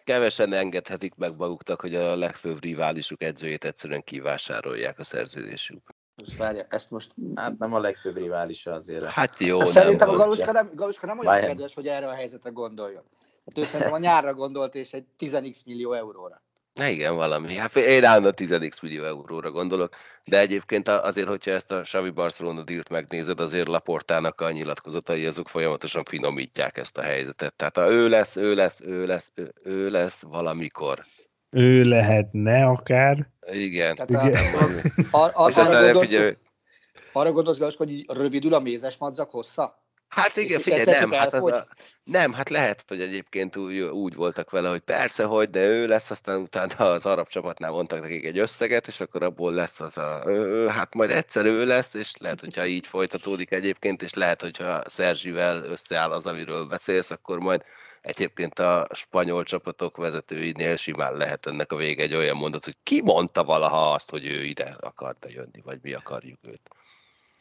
Kevesen 0.05 0.53
engedhetik 0.53 1.15
meg 1.15 1.37
maguknak, 1.37 1.81
hogy 1.81 1.95
a 1.95 2.17
legfőbb 2.17 2.63
riválisuk 2.63 3.23
edzőjét 3.23 3.65
egyszerűen 3.65 4.03
kivásárolják 4.03 4.99
a 4.99 5.03
szerződésük. 5.03 5.95
Most 6.27 6.37
várja, 6.37 6.67
ezt 6.69 6.91
most... 6.91 7.11
Hát 7.35 7.59
nem 7.59 7.75
a 7.75 7.81
legfőbb 7.81 8.17
riválisa 8.17 8.73
azért. 8.73 9.05
Hát 9.05 9.39
jó, 9.39 9.59
nem 9.59 9.67
Szerintem 9.67 10.09
a 10.09 10.17
Galuska 10.17 10.53
nem, 10.53 10.71
Galuska 10.75 11.07
nem 11.07 11.19
olyan 11.19 11.41
kedves, 11.41 11.75
hogy 11.75 11.87
erre 11.87 12.09
a 12.09 12.15
helyzetre 12.15 12.51
gondoljon. 12.51 13.03
Hát 13.47 13.59
ő 13.59 13.63
szerintem 13.63 13.95
a 13.95 13.99
nyárra 13.99 14.35
gondolt, 14.35 14.75
és 14.75 14.93
egy 14.93 15.05
10x 15.19 15.65
millió 15.65 15.93
euróra. 15.93 16.43
Na 16.75 16.87
igen, 16.87 17.15
valami. 17.15 17.55
Hát 17.55 17.77
én 17.77 18.05
állandóan 18.05 18.35
10 18.35 18.81
millió 18.83 19.05
euróra 19.05 19.51
gondolok, 19.51 19.95
de 20.25 20.39
egyébként 20.39 20.89
azért, 20.89 21.29
hogyha 21.29 21.51
ezt 21.51 21.73
a 21.73 21.81
Xavi 21.81 22.11
Barcelona 22.11 22.63
dírt 22.63 22.89
megnézed, 22.89 23.41
azért 23.41 23.69
Laportának 23.69 24.41
a 24.41 24.51
nyilatkozatai 24.51 25.27
azok 25.27 25.49
folyamatosan 25.49 26.05
finomítják 26.05 26.79
ezt 26.79 26.99
a 26.99 27.03
helyzetet. 27.03 27.55
Tehát 27.55 27.77
ha 27.77 27.91
ő 27.91 28.09
lesz, 28.09 28.37
ő 28.37 28.55
lesz, 28.55 28.81
ő 28.81 29.07
lesz, 29.07 29.31
ő, 29.35 29.55
ő 29.63 29.91
lesz 29.91 30.23
valamikor. 30.23 31.05
Ő 31.51 31.83
lehetne 31.83 32.67
akár. 32.67 33.29
Igen. 33.53 33.95
Tehát 33.95 34.27
igen. 34.27 34.45
A, 35.11 35.17
a, 35.17 35.31
a, 35.35 35.49
és 35.49 35.57
arra, 35.57 35.93
gondolsz, 35.93 36.37
arra 37.13 37.33
gondolsz, 37.33 37.77
hogy 37.77 38.05
rövidül 38.13 38.55
a 38.55 38.61
mézes 38.61 38.97
madzak 38.97 39.31
hossza? 39.31 39.79
Hát 40.11 40.37
igen, 40.37 40.61
figyelj, 40.61 40.85
nem, 40.85 41.11
hát 41.11 41.33
az 41.33 41.47
a, 41.47 41.67
nem, 42.05 42.33
hát 42.33 42.49
lehet, 42.49 42.85
hogy 42.89 43.01
egyébként 43.01 43.57
úgy, 43.57 43.81
úgy 43.81 44.15
voltak 44.15 44.51
vele, 44.51 44.69
hogy 44.69 44.81
persze, 44.81 45.25
hogy, 45.25 45.51
de 45.51 45.65
ő 45.65 45.87
lesz, 45.87 46.11
aztán 46.11 46.41
utána 46.41 46.75
az 46.75 47.07
arab 47.07 47.29
csapatnál 47.29 47.71
mondtak 47.71 48.01
nekik 48.01 48.25
egy 48.25 48.39
összeget, 48.39 48.87
és 48.87 49.01
akkor 49.01 49.23
abból 49.23 49.53
lesz 49.53 49.81
az 49.81 49.99
a, 49.99 50.23
ő, 50.27 50.67
hát 50.67 50.95
majd 50.95 51.11
egyszer 51.11 51.47
ő 51.47 51.67
lesz, 51.67 51.95
és 51.95 52.17
lehet, 52.17 52.41
hogyha 52.41 52.67
így 52.67 52.87
folytatódik 52.87 53.53
egyébként, 53.53 54.03
és 54.03 54.15
lehet, 54.15 54.41
hogyha 54.41 54.83
Szerzsivel 54.89 55.65
összeáll 55.65 56.11
az, 56.11 56.27
amiről 56.27 56.67
beszélsz, 56.67 57.11
akkor 57.11 57.39
majd 57.39 57.63
egyébként 58.01 58.59
a 58.59 58.89
spanyol 58.95 59.45
csapatok 59.45 59.97
vezetőinél 59.97 60.77
simán 60.77 61.15
lehet 61.15 61.47
ennek 61.47 61.73
a 61.73 61.77
vége 61.77 62.03
egy 62.03 62.15
olyan 62.15 62.37
mondat, 62.37 62.65
hogy 62.65 62.77
ki 62.83 63.03
mondta 63.03 63.45
valaha 63.45 63.93
azt, 63.93 64.11
hogy 64.11 64.27
ő 64.27 64.45
ide 64.45 64.77
akarta 64.81 65.29
jönni, 65.31 65.61
vagy 65.65 65.79
mi 65.83 65.93
akarjuk 65.93 66.39
őt. 66.43 66.71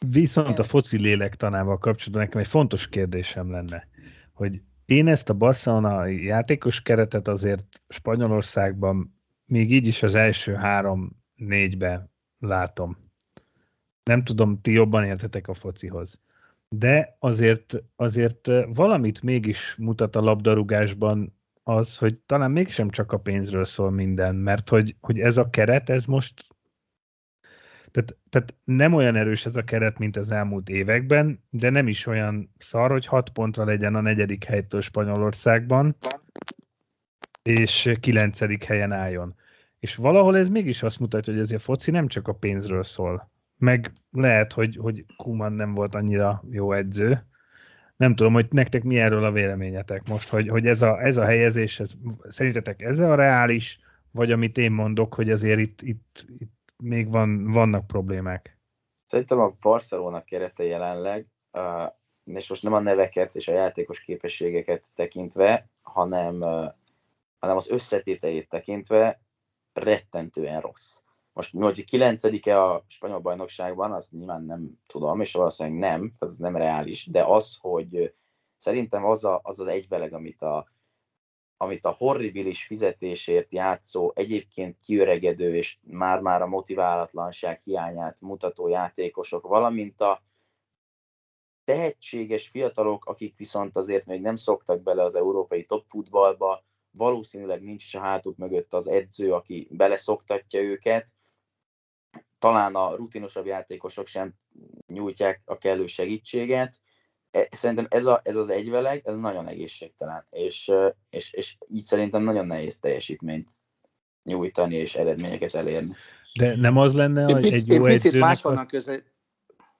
Viszont 0.06 0.58
a 0.58 0.62
foci 0.62 0.98
lélektanával 0.98 1.78
kapcsolatban 1.78 2.22
nekem 2.22 2.40
egy 2.40 2.46
fontos 2.46 2.88
kérdésem 2.88 3.50
lenne, 3.50 3.88
hogy 4.32 4.60
én 4.84 5.08
ezt 5.08 5.28
a 5.28 5.34
Barcelona 5.34 6.06
játékos 6.06 6.82
keretet 6.82 7.28
azért 7.28 7.82
Spanyolországban 7.88 9.20
még 9.44 9.72
így 9.72 9.86
is 9.86 10.02
az 10.02 10.14
első 10.14 10.54
három-négybe 10.54 12.10
látom. 12.38 13.10
Nem 14.02 14.24
tudom, 14.24 14.60
ti 14.60 14.72
jobban 14.72 15.04
értetek 15.04 15.48
a 15.48 15.54
focihoz. 15.54 16.20
De 16.76 17.16
azért, 17.18 17.82
azért 17.96 18.48
valamit 18.74 19.22
mégis 19.22 19.76
mutat 19.78 20.16
a 20.16 20.20
labdarúgásban 20.20 21.38
az, 21.62 21.98
hogy 21.98 22.18
talán 22.18 22.50
mégsem 22.50 22.90
csak 22.90 23.12
a 23.12 23.18
pénzről 23.18 23.64
szól 23.64 23.90
minden, 23.90 24.34
mert 24.34 24.68
hogy, 24.68 24.96
hogy 25.00 25.18
ez 25.18 25.38
a 25.38 25.50
keret, 25.50 25.90
ez 25.90 26.04
most 26.04 26.46
tehát, 27.90 28.16
tehát 28.28 28.54
nem 28.64 28.92
olyan 28.92 29.16
erős 29.16 29.46
ez 29.46 29.56
a 29.56 29.64
keret, 29.64 29.98
mint 29.98 30.16
az 30.16 30.30
elmúlt 30.30 30.68
években, 30.68 31.42
de 31.50 31.70
nem 31.70 31.88
is 31.88 32.06
olyan 32.06 32.54
szar, 32.58 32.90
hogy 32.90 33.06
hat 33.06 33.30
pontra 33.30 33.64
legyen 33.64 33.94
a 33.94 34.00
negyedik 34.00 34.44
helytől 34.44 34.80
Spanyolországban, 34.80 35.96
és 37.42 37.92
kilencedik 38.00 38.64
helyen 38.64 38.92
álljon. 38.92 39.34
És 39.78 39.94
valahol 39.94 40.36
ez 40.36 40.48
mégis 40.48 40.82
azt 40.82 41.00
mutatja, 41.00 41.32
hogy 41.32 41.42
ezért 41.42 41.60
a 41.60 41.64
foci 41.64 41.90
nem 41.90 42.08
csak 42.08 42.28
a 42.28 42.32
pénzről 42.32 42.82
szól. 42.82 43.30
Meg 43.60 43.92
lehet, 44.10 44.52
hogy, 44.52 44.76
hogy 44.76 45.04
Kuman 45.16 45.52
nem 45.52 45.74
volt 45.74 45.94
annyira 45.94 46.42
jó 46.50 46.72
edző. 46.72 47.26
Nem 47.96 48.14
tudom, 48.14 48.32
hogy 48.32 48.46
nektek 48.50 48.82
mi 48.82 48.98
erről 48.98 49.24
a 49.24 49.32
véleményetek 49.32 50.08
most, 50.08 50.28
hogy, 50.28 50.48
hogy 50.48 50.66
ez, 50.66 50.82
a, 50.82 51.02
ez 51.02 51.16
a 51.16 51.24
helyezés, 51.24 51.80
ez, 51.80 51.92
szerintetek 52.28 52.82
ez 52.82 53.00
a 53.00 53.14
reális, 53.14 53.78
vagy 54.10 54.32
amit 54.32 54.58
én 54.58 54.72
mondok, 54.72 55.14
hogy 55.14 55.30
azért 55.30 55.60
itt, 55.60 55.82
itt, 55.82 56.24
itt 56.38 56.74
még 56.76 57.10
van, 57.10 57.44
vannak 57.52 57.86
problémák. 57.86 58.58
Szerintem 59.06 59.38
a 59.38 59.56
Barcelona 59.60 60.24
kerete 60.24 60.64
jelenleg, 60.64 61.26
és 62.24 62.48
most 62.48 62.62
nem 62.62 62.72
a 62.72 62.80
neveket 62.80 63.34
és 63.34 63.48
a 63.48 63.52
játékos 63.52 64.00
képességeket 64.00 64.86
tekintve, 64.94 65.70
hanem, 65.82 66.40
hanem 67.38 67.56
az 67.56 67.70
összetételét 67.70 68.48
tekintve 68.48 69.20
rettentően 69.72 70.60
rossz. 70.60 71.00
Most 71.32 71.52
hogy 71.52 71.84
kilencedike 71.84 72.62
a 72.62 72.84
spanyol 72.86 73.18
bajnokságban, 73.18 73.92
az 73.92 74.08
nyilván 74.08 74.44
nem 74.44 74.70
tudom, 74.86 75.20
és 75.20 75.32
valószínűleg 75.32 75.78
nem, 75.78 76.12
tehát 76.18 76.34
ez 76.34 76.38
nem 76.38 76.56
reális, 76.56 77.06
de 77.06 77.24
az, 77.24 77.56
hogy 77.60 78.14
szerintem 78.56 79.04
az 79.04 79.24
a, 79.24 79.40
az, 79.42 79.60
az 79.60 79.66
egybeleg, 79.66 80.12
amit 80.12 80.42
a, 80.42 80.68
amit 81.56 81.84
a 81.84 81.90
horribilis 81.90 82.64
fizetésért 82.64 83.52
játszó, 83.52 84.12
egyébként 84.14 84.76
kiöregedő 84.76 85.54
és 85.54 85.78
már-már 85.82 86.42
a 86.42 86.46
motiválatlanság 86.46 87.60
hiányát 87.60 88.20
mutató 88.20 88.68
játékosok, 88.68 89.46
valamint 89.46 90.00
a 90.00 90.22
tehetséges 91.64 92.48
fiatalok, 92.48 93.04
akik 93.04 93.36
viszont 93.36 93.76
azért 93.76 94.06
még 94.06 94.20
nem 94.20 94.36
szoktak 94.36 94.82
bele 94.82 95.02
az 95.02 95.14
európai 95.14 95.64
top 95.64 95.84
futballba, 95.88 96.64
valószínűleg 96.90 97.62
nincs 97.62 97.84
is 97.84 97.94
a 97.94 98.00
hátuk 98.00 98.36
mögött 98.36 98.72
az 98.72 98.88
edző, 98.88 99.32
aki 99.32 99.68
beleszoktatja 99.70 100.60
őket, 100.60 101.14
talán 102.40 102.74
a 102.74 102.94
rutinosabb 102.94 103.46
játékosok 103.46 104.06
sem 104.06 104.34
nyújtják 104.86 105.42
a 105.44 105.58
kellő 105.58 105.86
segítséget. 105.86 106.76
E, 107.30 107.48
szerintem 107.50 107.86
ez, 107.90 108.06
a, 108.06 108.20
ez 108.24 108.36
az 108.36 108.48
egyveleg, 108.48 109.02
ez 109.04 109.16
nagyon 109.16 109.46
egészségtelen, 109.46 110.26
és, 110.30 110.70
és, 111.10 111.32
és 111.32 111.56
így 111.66 111.84
szerintem 111.84 112.22
nagyon 112.22 112.46
nehéz 112.46 112.78
teljesítményt 112.78 113.50
nyújtani 114.22 114.76
és 114.76 114.94
eredményeket 114.94 115.54
elérni. 115.54 115.94
De 116.38 116.56
nem 116.56 116.76
az 116.76 116.94
lenne 116.94 117.36
egy, 117.36 117.52
egy 117.52 117.66
jó 117.66 117.86
edzőnek... 117.86 118.20
Máshonnan 118.20 118.66
közel... 118.66 119.02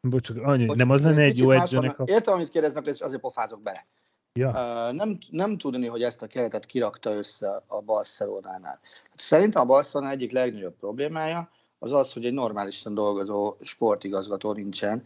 Bocsuk, 0.00 0.36
annyi, 0.36 0.64
Bocsuk, 0.64 0.76
nem 0.76 0.90
az 0.90 1.02
lenne 1.02 1.22
egy 1.22 1.38
jó 1.38 1.50
edzőnek... 1.50 1.98
A... 1.98 2.04
Értem, 2.06 2.34
amit 2.34 2.48
kérdeznek, 2.48 2.86
és 2.86 3.00
azért 3.00 3.20
pofázok 3.20 3.62
bele. 3.62 3.86
Ja. 4.32 4.48
Uh, 4.48 4.96
nem, 4.96 5.18
nem 5.30 5.58
tudni, 5.58 5.86
hogy 5.86 6.02
ezt 6.02 6.22
a 6.22 6.26
keretet 6.26 6.66
kirakta 6.66 7.10
össze 7.10 7.62
a 7.66 7.80
Barcelonánál. 7.80 8.80
Szerintem 9.16 9.62
a 9.62 9.64
Barcelona 9.64 10.10
egyik 10.10 10.32
legnagyobb 10.32 10.76
problémája 10.76 11.50
az 11.82 11.92
az, 11.92 12.12
hogy 12.12 12.24
egy 12.24 12.32
normálisan 12.32 12.94
dolgozó 12.94 13.56
sportigazgató 13.60 14.52
nincsen, 14.52 15.04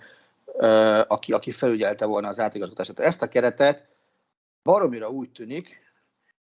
aki, 1.07 1.33
aki 1.33 1.51
felügyelte 1.51 2.05
volna 2.05 2.29
az 2.29 2.41
átigazgatását. 2.41 3.01
Ezt 3.01 3.23
a 3.23 3.29
keretet 3.29 3.87
baromira 4.63 5.11
úgy 5.11 5.31
tűnik, 5.31 5.83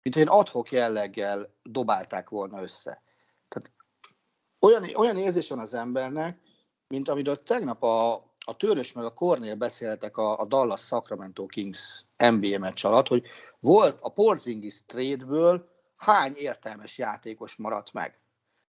mint 0.01 0.15
hogy 0.15 0.27
adhok 0.27 0.71
jelleggel 0.71 1.49
dobálták 1.63 2.29
volna 2.29 2.61
össze. 2.61 3.01
Tehát 3.47 3.71
olyan, 4.59 4.95
olyan 4.95 5.17
érzés 5.17 5.49
van 5.49 5.59
az 5.59 5.73
embernek, 5.73 6.39
mint 6.87 7.09
amiről 7.09 7.43
tegnap 7.43 7.83
a, 7.83 8.13
a 8.45 8.57
Törös 8.57 8.93
meg 8.93 9.05
a 9.05 9.13
Cornél 9.13 9.55
beszéltek 9.55 10.17
a, 10.17 10.39
a 10.39 10.45
Dallas 10.45 10.81
Sacramento 10.81 11.45
Kings 11.45 12.05
NBA 12.17 12.59
meccs 12.59 12.85
alatt, 12.85 13.07
hogy 13.07 13.25
volt 13.59 13.97
a 14.01 14.09
Porzingis 14.09 14.85
trade-ből 14.85 15.69
hány 15.95 16.33
értelmes 16.35 16.97
játékos 16.97 17.55
maradt 17.55 17.93
meg. 17.93 18.22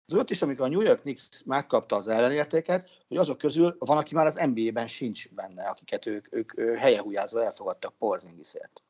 Az 0.06 0.18
öt 0.18 0.30
is, 0.30 0.42
amikor 0.42 0.64
a 0.64 0.68
New 0.68 0.80
York 0.80 1.00
Knicks 1.00 1.42
megkapta 1.44 1.96
az 1.96 2.08
ellenértéket, 2.08 2.88
hogy 3.08 3.16
azok 3.16 3.38
közül 3.38 3.76
van, 3.78 3.96
aki 3.96 4.14
már 4.14 4.26
az 4.26 4.34
NBA-ben 4.54 4.86
sincs 4.86 5.34
benne, 5.34 5.64
akiket 5.64 6.06
ők, 6.06 6.26
ők, 6.30 6.58
ők 6.58 6.76
helyehújázva 6.76 7.44
elfogadtak 7.44 7.94
Porzingisért. 7.98 8.82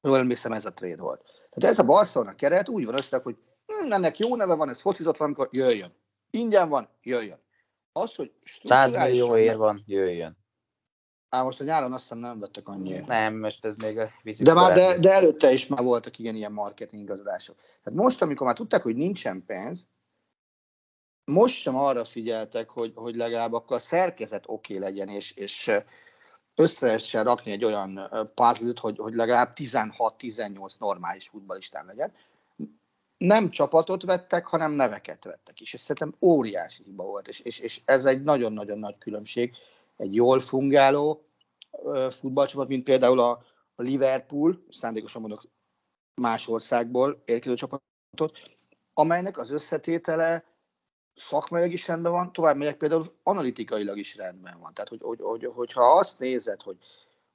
Jól 0.00 0.18
emlékszem, 0.18 0.52
ez 0.52 0.64
a 0.64 0.72
trade 0.72 1.02
volt. 1.02 1.22
Tehát 1.22 1.72
ez 1.72 1.78
a 1.78 1.84
Barcelona 1.84 2.34
keret 2.34 2.68
úgy 2.68 2.84
van 2.84 2.98
össze, 2.98 3.20
hogy 3.22 3.36
hm, 3.66 3.92
ennek 3.92 4.18
jó 4.18 4.36
neve 4.36 4.54
van, 4.54 4.68
ez 4.68 4.80
focizott 4.80 5.16
valamikor, 5.16 5.48
jöjjön. 5.50 5.94
Ingyen 6.30 6.68
van, 6.68 6.88
jöjjön. 7.02 7.38
Az, 7.92 8.14
hogy 8.14 8.32
100 8.64 8.94
millió 8.94 9.36
ér 9.36 9.56
van, 9.56 9.82
jöjjön. 9.86 10.36
Á, 11.28 11.42
most 11.42 11.60
a 11.60 11.64
nyáron 11.64 11.92
azt 11.92 12.02
hiszem 12.02 12.18
nem 12.18 12.38
vettek 12.38 12.68
annyi. 12.68 12.98
Nem, 13.06 13.38
most 13.38 13.64
ez 13.64 13.76
még 13.76 13.98
a 13.98 14.10
De, 14.38 14.52
már, 14.52 14.74
de, 14.74 14.98
de, 14.98 15.12
előtte 15.12 15.52
is 15.52 15.66
már 15.66 15.82
voltak 15.82 16.18
igen 16.18 16.34
ilyen 16.34 16.52
marketing 16.52 17.02
igazolások. 17.02 17.56
Tehát 17.56 18.00
most, 18.00 18.22
amikor 18.22 18.46
már 18.46 18.56
tudták, 18.56 18.82
hogy 18.82 18.96
nincsen 18.96 19.44
pénz, 19.46 19.86
most 21.24 21.60
sem 21.60 21.76
arra 21.76 22.04
figyeltek, 22.04 22.70
hogy, 22.70 22.92
hogy 22.94 23.14
legalább 23.14 23.52
akkor 23.52 23.76
a 23.76 23.80
szerkezet 23.80 24.44
oké 24.46 24.76
okay 24.76 24.90
legyen, 24.90 25.08
és, 25.08 25.32
és 25.32 25.70
össze 26.54 27.22
rakni 27.22 27.50
egy 27.50 27.64
olyan 27.64 28.10
puzzle 28.34 28.72
hogy, 28.80 28.98
hogy 28.98 29.14
legalább 29.14 29.52
16-18 29.54 30.78
normális 30.78 31.28
futbalistán 31.28 31.86
legyen. 31.86 32.12
Nem 33.16 33.50
csapatot 33.50 34.02
vettek, 34.02 34.46
hanem 34.46 34.72
neveket 34.72 35.24
vettek. 35.24 35.60
És 35.60 35.74
szerintem 35.80 36.14
óriási 36.20 36.82
hiba 36.82 37.04
volt, 37.04 37.28
és, 37.28 37.40
és, 37.40 37.58
és 37.58 37.80
ez 37.84 38.04
egy 38.04 38.22
nagyon-nagyon 38.22 38.78
nagy 38.78 38.98
különbség. 38.98 39.54
Egy 39.96 40.14
jól 40.14 40.40
fungáló 40.40 41.24
futballcsapat, 42.10 42.68
mint 42.68 42.84
például 42.84 43.18
a, 43.18 43.30
a 43.74 43.82
Liverpool, 43.82 44.64
szándékosan 44.68 45.20
mondok 45.20 45.44
más 46.14 46.48
országból 46.48 47.22
érkező 47.24 47.54
csapatot, 47.54 48.38
amelynek 48.92 49.38
az 49.38 49.50
összetétele 49.50 50.44
szakmailag 51.14 51.72
is 51.72 51.86
rendben 51.88 52.12
van, 52.12 52.32
tovább 52.32 52.56
megyek 52.56 52.76
például 52.76 53.14
analitikailag 53.22 53.98
is 53.98 54.16
rendben 54.16 54.58
van. 54.60 54.74
Tehát, 54.74 54.88
hogy, 54.88 55.00
hogy, 55.02 55.20
hogy, 55.22 55.50
hogyha 55.54 55.82
azt 55.82 56.18
nézed, 56.18 56.62
hogy 56.62 56.76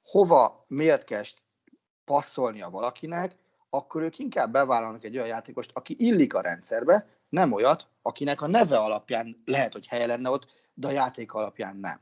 hova 0.04 0.64
miért 0.68 1.04
kell 1.04 1.22
passzolnia 2.04 2.70
valakinek, 2.70 3.36
akkor 3.70 4.02
ők 4.02 4.18
inkább 4.18 4.52
bevállalnak 4.52 5.04
egy 5.04 5.16
olyan 5.16 5.28
játékost, 5.28 5.70
aki 5.74 5.96
illik 5.98 6.34
a 6.34 6.40
rendszerbe, 6.40 7.06
nem 7.28 7.52
olyat, 7.52 7.86
akinek 8.02 8.40
a 8.40 8.46
neve 8.46 8.78
alapján 8.78 9.42
lehet, 9.44 9.72
hogy 9.72 9.86
helye 9.86 10.06
lenne 10.06 10.30
ott, 10.30 10.46
de 10.74 10.86
a 10.86 10.90
játék 10.90 11.32
alapján 11.32 11.76
nem. 11.76 12.00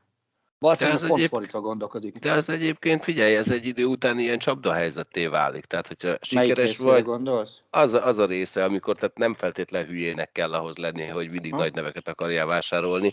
Valószínűleg 0.59 0.98
pont 1.00 1.12
egyéb... 1.12 1.28
fordítva 1.28 1.61
gondolkodik. 1.61 2.18
De 2.18 2.32
az 2.32 2.48
egyébként, 2.48 3.04
figyelj, 3.04 3.36
ez 3.36 3.50
egy 3.50 3.66
idő 3.66 3.84
után 3.84 4.18
ilyen 4.18 4.38
csapdahelyzetté 4.38 5.26
válik. 5.26 5.64
Tehát, 5.64 5.86
hogyha 5.86 6.16
sikeres 6.20 6.76
vagy, 6.76 7.04
gondolsz? 7.04 7.61
Az, 7.70 7.94
az 7.94 8.18
a 8.18 8.26
része, 8.26 8.64
amikor 8.64 8.96
tehát 8.96 9.18
nem 9.18 9.34
feltétlen 9.34 9.86
hülyének 9.86 10.32
kell 10.32 10.52
ahhoz 10.52 10.76
lenni, 10.76 11.04
hogy 11.04 11.30
mindig 11.30 11.52
ha. 11.52 11.59
nagy 11.59 11.74
neveket 11.74 12.09
akarjál 12.09 12.46
vásárolni, 12.46 13.12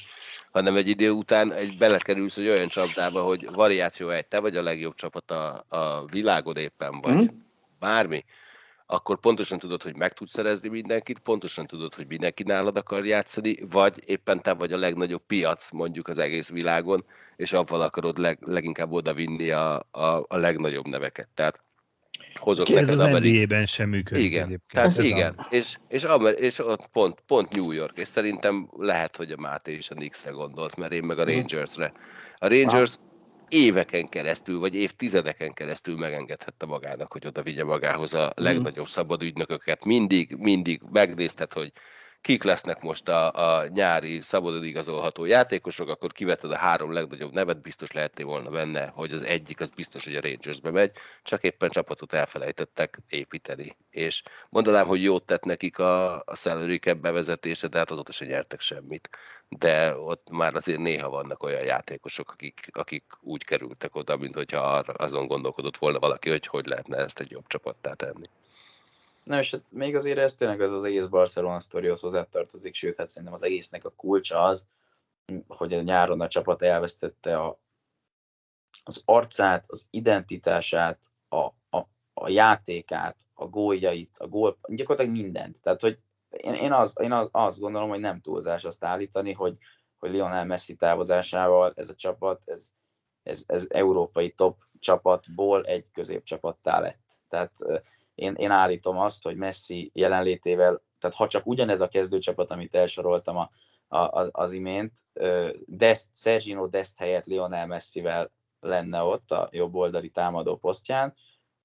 hanem 0.52 0.76
egy 0.76 0.90
idő 0.90 1.10
után 1.10 1.54
egy 1.54 1.78
belekerülsz 1.78 2.38
egy 2.38 2.48
olyan 2.48 2.68
csapdába, 2.68 3.22
hogy 3.22 3.48
variáció 3.54 4.10
egy, 4.10 4.26
te 4.26 4.40
vagy 4.40 4.56
a 4.56 4.64
legjobb 4.64 4.96
csapat 4.96 5.32
a, 5.32 5.66
a 5.68 6.06
világon 6.06 6.58
éppen, 6.58 7.02
vagy 7.02 7.14
hmm. 7.14 7.46
bármi, 7.80 8.26
akkor 8.88 9.20
pontosan 9.20 9.60
tudod, 9.60 9.84
hogy 9.84 9.96
meg 9.96 10.14
tudsz 10.14 10.32
szerezni 10.32 10.70
mindenkit, 10.70 11.20
pontosan 11.20 11.68
tudod, 11.68 11.94
hogy 11.94 12.08
mindenki 12.08 12.44
nálad 12.44 12.78
akar 12.78 13.06
játszani, 13.06 13.56
vagy 13.72 13.94
éppen 14.06 14.42
te 14.42 14.54
vagy 14.54 14.72
a 14.74 14.78
legnagyobb 14.78 15.24
piac 15.28 15.72
mondjuk 15.72 16.08
az 16.08 16.18
egész 16.18 16.50
világon, 16.50 17.06
és 17.36 17.54
avval 17.54 17.82
akarod 17.82 18.18
leg, 18.18 18.38
leginkább 18.42 18.92
oda 18.92 19.14
vinni 19.14 19.50
a, 19.50 19.76
a, 19.92 20.26
a 20.28 20.38
legnagyobb 20.38 20.88
neveket. 20.88 21.30
Tehát 21.34 21.64
hozok 22.40 22.68
neked 22.68 22.90
az 22.90 23.00
Amerik... 23.00 23.34
NBA-ben 23.34 23.66
sem 23.66 23.90
működik 23.90 24.24
igen, 24.24 24.46
egyébként. 24.46 24.72
Tehát 24.72 25.04
igen, 25.04 25.34
a... 25.38 25.48
és, 25.50 25.78
és, 25.88 26.04
Amer- 26.04 26.40
és 26.40 26.60
ott 26.60 26.88
pont, 26.88 27.22
pont 27.28 27.56
New 27.56 27.72
York, 27.72 27.98
és 27.98 28.08
szerintem 28.08 28.70
lehet, 28.78 29.16
hogy 29.16 29.32
a 29.32 29.38
Máté 29.38 29.74
is 29.74 29.90
a 29.90 29.96
Knicksre 29.96 30.32
gondolt, 30.32 30.76
mert 30.76 30.92
én 30.92 31.04
meg 31.04 31.20
a 31.20 31.24
mhm. 31.24 31.32
Rangersre. 31.32 31.94
A 32.38 32.48
Rangers 32.48 32.94
éveken 33.50 34.08
keresztül, 34.08 34.60
vagy 34.60 34.76
évtizedeken 34.76 35.54
keresztül 35.54 35.98
megengedhette 35.98 36.66
magának, 36.66 37.12
hogy 37.12 37.26
oda 37.28 37.44
vigye 37.44 37.64
magához 37.64 38.14
a 38.14 38.32
legnagyobb 38.36 38.88
szabad 38.88 39.22
ügynököket. 39.22 39.86
Mindig, 39.86 40.36
mindig 40.38 40.82
megnézted, 40.92 41.54
hogy 41.54 41.72
kik 42.26 42.44
lesznek 42.44 42.82
most 42.82 43.10
a, 43.10 43.32
a 43.34 43.68
nyári 43.68 44.22
szabadon 44.22 44.64
igazolható 44.64 45.26
játékosok, 45.26 45.90
akkor 45.90 46.12
kiveted 46.12 46.52
a 46.52 46.58
három 46.58 46.94
legnagyobb 46.94 47.34
nevet, 47.34 47.62
biztos 47.62 47.92
lehetné 47.92 48.24
volna 48.24 48.50
benne, 48.50 48.88
hogy 48.88 49.12
az 49.12 49.22
egyik 49.22 49.60
az 49.60 49.70
biztos, 49.70 50.04
hogy 50.04 50.16
a 50.16 50.22
Rangersbe 50.22 50.72
megy, 50.72 50.92
csak 51.24 51.44
éppen 51.44 51.70
csapatot 51.70 52.14
elfelejtettek 52.14 53.00
építeni. 53.10 53.78
És 53.90 54.24
mondanám, 54.50 54.88
hogy 54.88 55.04
jót 55.04 55.26
tett 55.26 55.44
nekik 55.44 55.80
a, 55.80 56.16
a 56.16 56.36
salary 56.36 56.78
cap 56.78 56.98
bevezetése, 56.98 57.68
de 57.68 57.78
hát 57.78 57.92
azóta 57.92 58.12
se 58.12 58.26
nyertek 58.26 58.60
semmit. 58.60 59.10
De 59.50 59.98
ott 59.98 60.30
már 60.30 60.56
azért 60.56 60.80
néha 60.80 61.10
vannak 61.10 61.44
olyan 61.44 61.64
játékosok, 61.64 62.32
akik, 62.32 62.68
akik 62.72 63.04
úgy 63.22 63.44
kerültek 63.44 63.96
oda, 63.96 64.18
mint 64.18 64.36
hogyha 64.36 64.60
azon 64.98 65.28
gondolkodott 65.28 65.78
volna 65.78 66.00
valaki, 66.00 66.30
hogy 66.30 66.48
hogy 66.48 66.66
lehetne 66.66 66.98
ezt 66.98 67.20
egy 67.20 67.32
jobb 67.32 67.48
csapattá 67.48 67.94
tenni. 67.94 68.26
Na 69.26 69.40
és 69.40 69.52
hát 69.52 69.64
még 69.70 69.96
azért 69.96 70.18
ez 70.18 70.36
tényleg 70.36 70.62
ez 70.62 70.72
az 70.72 70.84
egész 70.84 71.06
Barcelona 71.06 71.60
sztorihoz 71.60 72.00
hozzátartozik, 72.00 72.76
sőt, 72.76 72.98
hát 72.98 73.10
szerintem 73.10 73.34
az 73.34 73.44
egésznek 73.44 73.86
a 73.86 73.94
kulcsa 73.96 74.44
az, 74.44 74.68
hogy 75.48 75.74
a 75.74 75.82
nyáron 75.82 76.22
a 76.22 76.28
csapat 76.28 76.62
elvesztette 76.62 77.40
a, 77.40 77.60
az 78.84 79.02
arcát, 79.06 79.66
az 79.68 79.88
identitását, 79.90 81.00
a, 81.30 81.44
a, 81.78 81.88
a 82.14 82.30
játékát, 82.30 83.16
a 83.34 83.46
góljait, 83.46 84.18
a 84.18 84.28
gól, 84.28 84.58
gyakorlatilag 84.68 85.18
mindent. 85.18 85.62
Tehát, 85.62 85.82
hogy 85.82 86.00
én, 86.30 86.54
én, 86.54 86.72
az, 86.72 86.94
én 87.02 87.12
az, 87.12 87.30
azt 87.32 87.60
gondolom, 87.60 87.90
hogy 87.90 88.00
nem 88.00 88.22
túlzás 88.22 88.64
azt 88.64 88.84
állítani, 88.84 89.32
hogy, 89.32 89.58
hogy 90.00 90.12
Lionel 90.12 90.46
Messi 90.46 90.76
távozásával 90.76 91.74
ez 91.76 91.90
a 91.90 91.96
csapat, 91.96 92.42
ez, 92.46 92.72
ez, 93.24 93.44
ez 93.48 93.68
európai 93.70 94.32
top 94.32 94.58
csapatból 94.80 95.66
egy 95.66 95.92
középcsapattá 95.92 96.80
lett. 96.80 97.12
Tehát 97.30 97.52
én, 98.16 98.34
én 98.34 98.52
állítom 98.52 98.98
azt, 98.98 99.24
hogy 99.24 99.36
Messi 99.36 99.92
jelenlétével, 99.94 100.82
tehát 101.00 101.16
ha 101.16 101.28
csak 101.28 101.48
ugyanez 101.48 101.82
a 101.82 101.88
kezdőcsapat, 101.88 102.52
amit 102.52 102.76
elsoroltam 102.76 103.38
a, 103.38 103.50
a, 103.98 104.30
az 104.32 104.54
imént, 104.54 104.92
Dest, 105.66 106.10
Sergino 106.14 106.68
Dest 106.68 106.98
helyett 106.98 107.26
Lionel 107.26 107.68
Messivel 107.68 108.32
lenne 108.60 109.02
ott 109.02 109.32
a 109.32 109.50
jobb 109.52 109.76
oldali 109.76 110.10
támadó 110.10 110.58
posztján, 110.58 111.14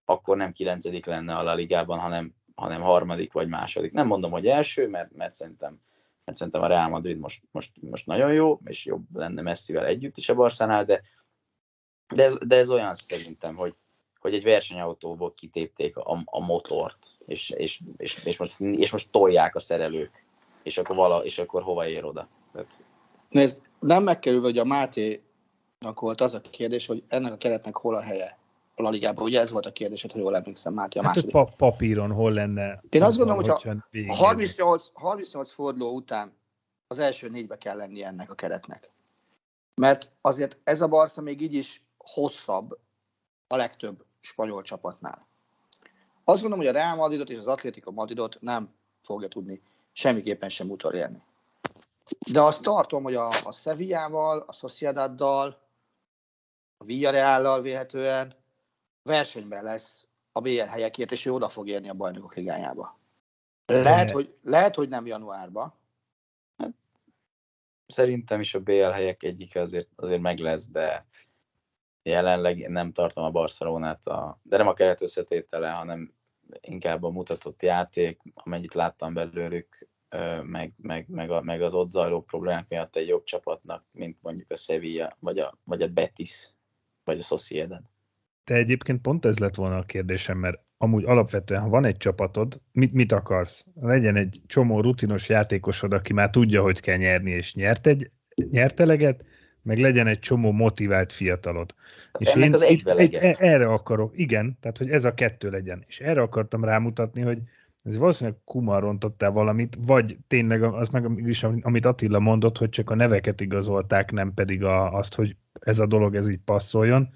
akkor 0.04 0.36
nem 0.36 0.52
kilencedik 0.52 1.06
lenne 1.06 1.36
a 1.36 1.42
La 1.42 1.54
Ligában, 1.54 1.98
hanem, 1.98 2.34
hanem 2.54 2.80
harmadik 2.80 3.32
vagy 3.32 3.48
második. 3.48 3.92
Nem 3.92 4.06
mondom, 4.06 4.30
hogy 4.30 4.46
első, 4.46 4.88
mert, 4.88 5.12
mert 5.12 5.34
szerintem 5.34 5.80
mert 6.24 6.42
szerintem 6.42 6.62
a 6.62 6.66
Real 6.66 6.88
Madrid 6.88 7.18
most, 7.18 7.42
most, 7.50 7.72
most 7.80 8.06
nagyon 8.06 8.32
jó, 8.32 8.60
és 8.64 8.84
jobb 8.84 9.16
lenne 9.16 9.42
Messivel 9.42 9.86
együtt 9.86 10.16
is 10.16 10.28
a 10.28 10.34
Barszánál, 10.34 10.84
de, 10.84 11.02
de, 12.14 12.24
ez, 12.24 12.38
de 12.46 12.56
ez 12.56 12.70
olyan 12.70 12.94
szerintem, 12.94 13.54
hogy, 13.54 13.74
hogy 14.20 14.34
egy 14.34 14.42
versenyautóból 14.42 15.34
kitépték 15.34 15.96
a, 15.96 16.22
a 16.24 16.40
motort, 16.44 17.06
és, 17.26 17.50
és, 17.50 17.80
és, 17.96 18.20
és, 18.24 18.38
most, 18.38 18.60
és 18.60 18.92
most 18.92 19.10
tolják 19.10 19.54
a 19.54 19.60
szerelők, 19.60 20.24
és 20.62 20.78
akkor, 20.78 20.96
vala, 20.96 21.24
és 21.24 21.38
akkor 21.38 21.62
hova 21.62 21.88
ér 21.88 22.04
oda? 22.04 22.28
Tehát... 22.52 22.70
Nézd, 23.28 23.60
nem 23.78 24.02
megkerülve, 24.02 24.46
hogy 24.46 24.58
a 24.58 24.64
Máté 24.64 25.22
volt 25.94 26.20
az 26.20 26.34
a 26.34 26.40
kérdés, 26.40 26.86
hogy 26.86 27.02
ennek 27.08 27.32
a 27.32 27.36
keretnek 27.36 27.76
hol 27.76 27.96
a 27.96 28.00
helye 28.00 28.38
a 28.74 28.82
La 28.82 28.90
Ligában. 28.90 29.24
Ugye 29.24 29.40
ez 29.40 29.50
volt 29.50 29.66
a 29.66 29.72
kérdés, 29.72 30.02
hogy 30.02 30.14
jól 30.14 30.36
emlékszem, 30.36 30.72
Máté 30.74 30.98
a 30.98 31.02
Hát, 31.02 31.14
hogy 31.14 31.24
második. 31.24 31.56
pa- 31.56 31.70
papíron 31.70 32.12
hol 32.12 32.32
lenne. 32.32 32.82
Én 32.90 33.02
azt 33.02 33.16
gondolom, 33.16 33.42
hogy 33.42 33.50
A 33.50 33.86
végignézzük. 33.90 34.24
38, 34.24 34.90
38 34.92 35.50
forduló 35.50 35.94
után 35.94 36.32
az 36.86 36.98
első 36.98 37.28
négybe 37.28 37.58
kell 37.58 37.76
lenni 37.76 38.04
ennek 38.04 38.30
a 38.30 38.34
keretnek. 38.34 38.90
Mert 39.74 40.12
azért 40.20 40.58
ez 40.64 40.80
a 40.80 40.88
Barca 40.88 41.20
még 41.20 41.40
így 41.40 41.54
is 41.54 41.82
hosszabb 41.98 42.78
a 43.46 43.56
legtöbb 43.56 44.04
spanyol 44.20 44.62
csapatnál. 44.62 45.26
Azt 46.24 46.40
gondolom, 46.40 46.64
hogy 46.64 46.74
a 46.76 46.78
Real 46.78 46.96
Madridot 46.96 47.30
és 47.30 47.38
az 47.38 47.46
Atlético 47.46 47.92
Madridot 47.92 48.40
nem 48.40 48.74
fogja 49.02 49.28
tudni 49.28 49.62
semmiképpen 49.92 50.48
sem 50.48 50.70
utolérni. 50.70 51.22
De 52.32 52.40
azt 52.40 52.62
tartom, 52.62 53.02
hogy 53.02 53.14
a, 53.14 53.28
a 53.28 53.52
Sevillával, 53.52 54.44
a 54.46 54.52
Sociedaddal, 54.52 55.60
a 56.76 56.84
Villarreallal 56.84 57.60
véhetően 57.60 58.34
versenyben 59.02 59.64
lesz 59.64 60.06
a 60.32 60.40
BL 60.40 60.60
helyekért, 60.60 61.12
és 61.12 61.26
ő 61.26 61.32
oda 61.32 61.48
fog 61.48 61.68
érni 61.68 61.88
a 61.88 61.94
bajnokok 61.94 62.34
ligájába. 62.34 62.98
Lehet, 63.66 64.10
hogy, 64.10 64.34
lehet, 64.42 64.74
hogy 64.74 64.88
nem 64.88 65.06
januárban. 65.06 65.74
Szerintem 67.86 68.40
is 68.40 68.54
a 68.54 68.60
BL 68.60 68.90
helyek 68.90 69.22
egyike 69.22 69.60
azért, 69.60 69.88
azért 69.96 70.20
meg 70.20 70.38
lesz, 70.38 70.68
de 70.68 71.06
jelenleg 72.02 72.68
nem 72.68 72.92
tartom 72.92 73.24
a 73.24 73.30
Barcelonát, 73.30 74.06
a, 74.06 74.40
de 74.42 74.56
nem 74.56 74.68
a 74.68 74.72
keret 74.72 75.02
összetétele, 75.02 75.70
hanem 75.70 76.12
inkább 76.60 77.02
a 77.02 77.10
mutatott 77.10 77.62
játék, 77.62 78.20
amennyit 78.34 78.74
láttam 78.74 79.14
belőlük, 79.14 79.88
meg, 80.42 80.72
meg, 80.76 81.08
meg, 81.08 81.30
a, 81.30 81.40
meg 81.40 81.62
az 81.62 81.74
ott 81.74 81.88
zajló 81.88 82.22
problémák 82.22 82.68
miatt 82.68 82.96
egy 82.96 83.08
jobb 83.08 83.24
csapatnak, 83.24 83.84
mint 83.92 84.16
mondjuk 84.20 84.50
a 84.50 84.56
Sevilla, 84.56 85.16
vagy 85.18 85.38
a, 85.38 85.58
vagy 85.64 85.82
a 85.82 85.88
Betis, 85.88 86.50
vagy 87.04 87.18
a 87.18 87.22
Sociedad. 87.22 87.82
Te 88.44 88.54
egyébként 88.54 89.00
pont 89.00 89.24
ez 89.24 89.38
lett 89.38 89.54
volna 89.54 89.76
a 89.76 89.84
kérdésem, 89.84 90.38
mert 90.38 90.60
amúgy 90.76 91.04
alapvetően, 91.04 91.60
ha 91.60 91.68
van 91.68 91.84
egy 91.84 91.96
csapatod, 91.96 92.60
mit, 92.72 92.92
mit 92.92 93.12
akarsz? 93.12 93.64
Legyen 93.80 94.16
egy 94.16 94.40
csomó 94.46 94.80
rutinos 94.80 95.28
játékosod, 95.28 95.92
aki 95.92 96.12
már 96.12 96.30
tudja, 96.30 96.62
hogy 96.62 96.80
kell 96.80 96.96
nyerni, 96.96 97.30
és 97.30 97.54
nyert, 97.54 97.86
egy, 97.86 98.10
nyert 98.50 98.80
eleget, 98.80 99.24
meg 99.62 99.78
legyen 99.78 100.06
egy 100.06 100.18
csomó 100.18 100.52
motivált 100.52 101.12
fiatalod. 101.12 101.74
Ennek 102.12 102.52
az 102.52 102.62
itt 102.62 102.68
egybe 102.68 102.90
egy, 102.90 102.96
legyen. 102.96 103.22
e- 103.22 103.36
erre 103.38 103.66
akarok, 103.66 104.18
igen, 104.18 104.58
tehát 104.60 104.78
hogy 104.78 104.90
ez 104.90 105.04
a 105.04 105.14
kettő 105.14 105.50
legyen. 105.50 105.84
És 105.86 106.00
erre 106.00 106.20
akartam 106.20 106.64
rámutatni, 106.64 107.20
hogy 107.20 107.38
ez 107.82 107.96
valószínűleg 107.96 108.38
Kuma 108.44 108.78
rontottál 108.78 109.30
valamit, 109.30 109.76
vagy 109.80 110.16
tényleg 110.26 110.62
az 110.62 110.88
meg 110.88 111.04
is, 111.16 111.42
amit 111.42 111.84
Attila 111.84 112.18
mondott, 112.18 112.58
hogy 112.58 112.68
csak 112.68 112.90
a 112.90 112.94
neveket 112.94 113.40
igazolták, 113.40 114.12
nem 114.12 114.34
pedig 114.34 114.64
a, 114.64 114.92
azt, 114.92 115.14
hogy 115.14 115.36
ez 115.60 115.78
a 115.78 115.86
dolog 115.86 116.14
ez 116.14 116.28
így 116.28 116.40
passzoljon, 116.44 117.08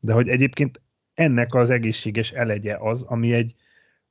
de 0.00 0.12
hogy 0.12 0.28
egyébként 0.28 0.80
ennek 1.14 1.54
az 1.54 1.70
egészséges 1.70 2.32
elegye 2.32 2.76
az, 2.76 3.02
ami 3.02 3.32
egy, 3.32 3.54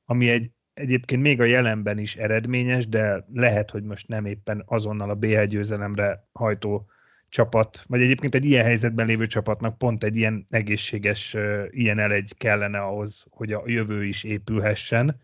ami 0.04 0.28
egy 0.30 0.50
egyébként 0.74 1.22
még 1.22 1.40
a 1.40 1.44
jelenben 1.44 1.98
is 1.98 2.16
eredményes, 2.16 2.88
de 2.88 3.26
lehet, 3.32 3.70
hogy 3.70 3.82
most 3.82 4.08
nem 4.08 4.24
éppen 4.24 4.62
azonnal 4.66 5.10
a 5.10 5.14
BL 5.14 5.42
győzelemre 5.42 6.28
hajtó 6.32 6.86
csapat, 7.32 7.84
vagy 7.88 8.02
egyébként 8.02 8.34
egy 8.34 8.44
ilyen 8.44 8.64
helyzetben 8.64 9.06
lévő 9.06 9.26
csapatnak 9.26 9.78
pont 9.78 10.04
egy 10.04 10.16
ilyen 10.16 10.44
egészséges, 10.48 11.36
ilyen 11.70 11.98
elegy 11.98 12.34
kellene 12.36 12.78
ahhoz, 12.78 13.26
hogy 13.30 13.52
a 13.52 13.62
jövő 13.66 14.04
is 14.04 14.22
épülhessen. 14.22 15.20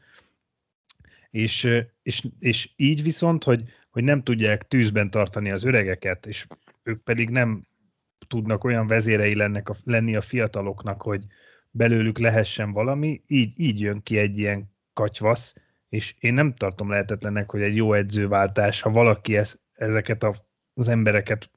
És, 1.30 1.68
és, 2.02 2.26
és 2.38 2.70
így 2.76 3.02
viszont, 3.02 3.44
hogy, 3.44 3.62
hogy 3.90 4.04
nem 4.04 4.22
tudják 4.22 4.68
tűzben 4.68 5.10
tartani 5.10 5.50
az 5.50 5.64
öregeket, 5.64 6.26
és 6.26 6.46
ők 6.82 7.02
pedig 7.02 7.30
nem 7.30 7.62
tudnak 8.28 8.64
olyan 8.64 8.86
vezérei 8.86 9.34
lennek 9.34 9.68
a, 9.68 9.74
lenni 9.84 10.16
a 10.16 10.20
fiataloknak, 10.20 11.02
hogy 11.02 11.24
belőlük 11.70 12.18
lehessen 12.18 12.72
valami, 12.72 13.22
így, 13.26 13.60
így 13.60 13.80
jön 13.80 14.02
ki 14.02 14.18
egy 14.18 14.38
ilyen 14.38 14.70
katyvasz, 14.92 15.54
és 15.88 16.14
én 16.18 16.34
nem 16.34 16.54
tartom 16.54 16.90
lehetetlennek, 16.90 17.50
hogy 17.50 17.62
egy 17.62 17.76
jó 17.76 17.92
edzőváltás, 17.92 18.80
ha 18.80 18.90
valaki 18.90 19.36
ez, 19.36 19.58
ezeket 19.72 20.22
a, 20.22 20.34
az 20.74 20.88
embereket 20.88 21.50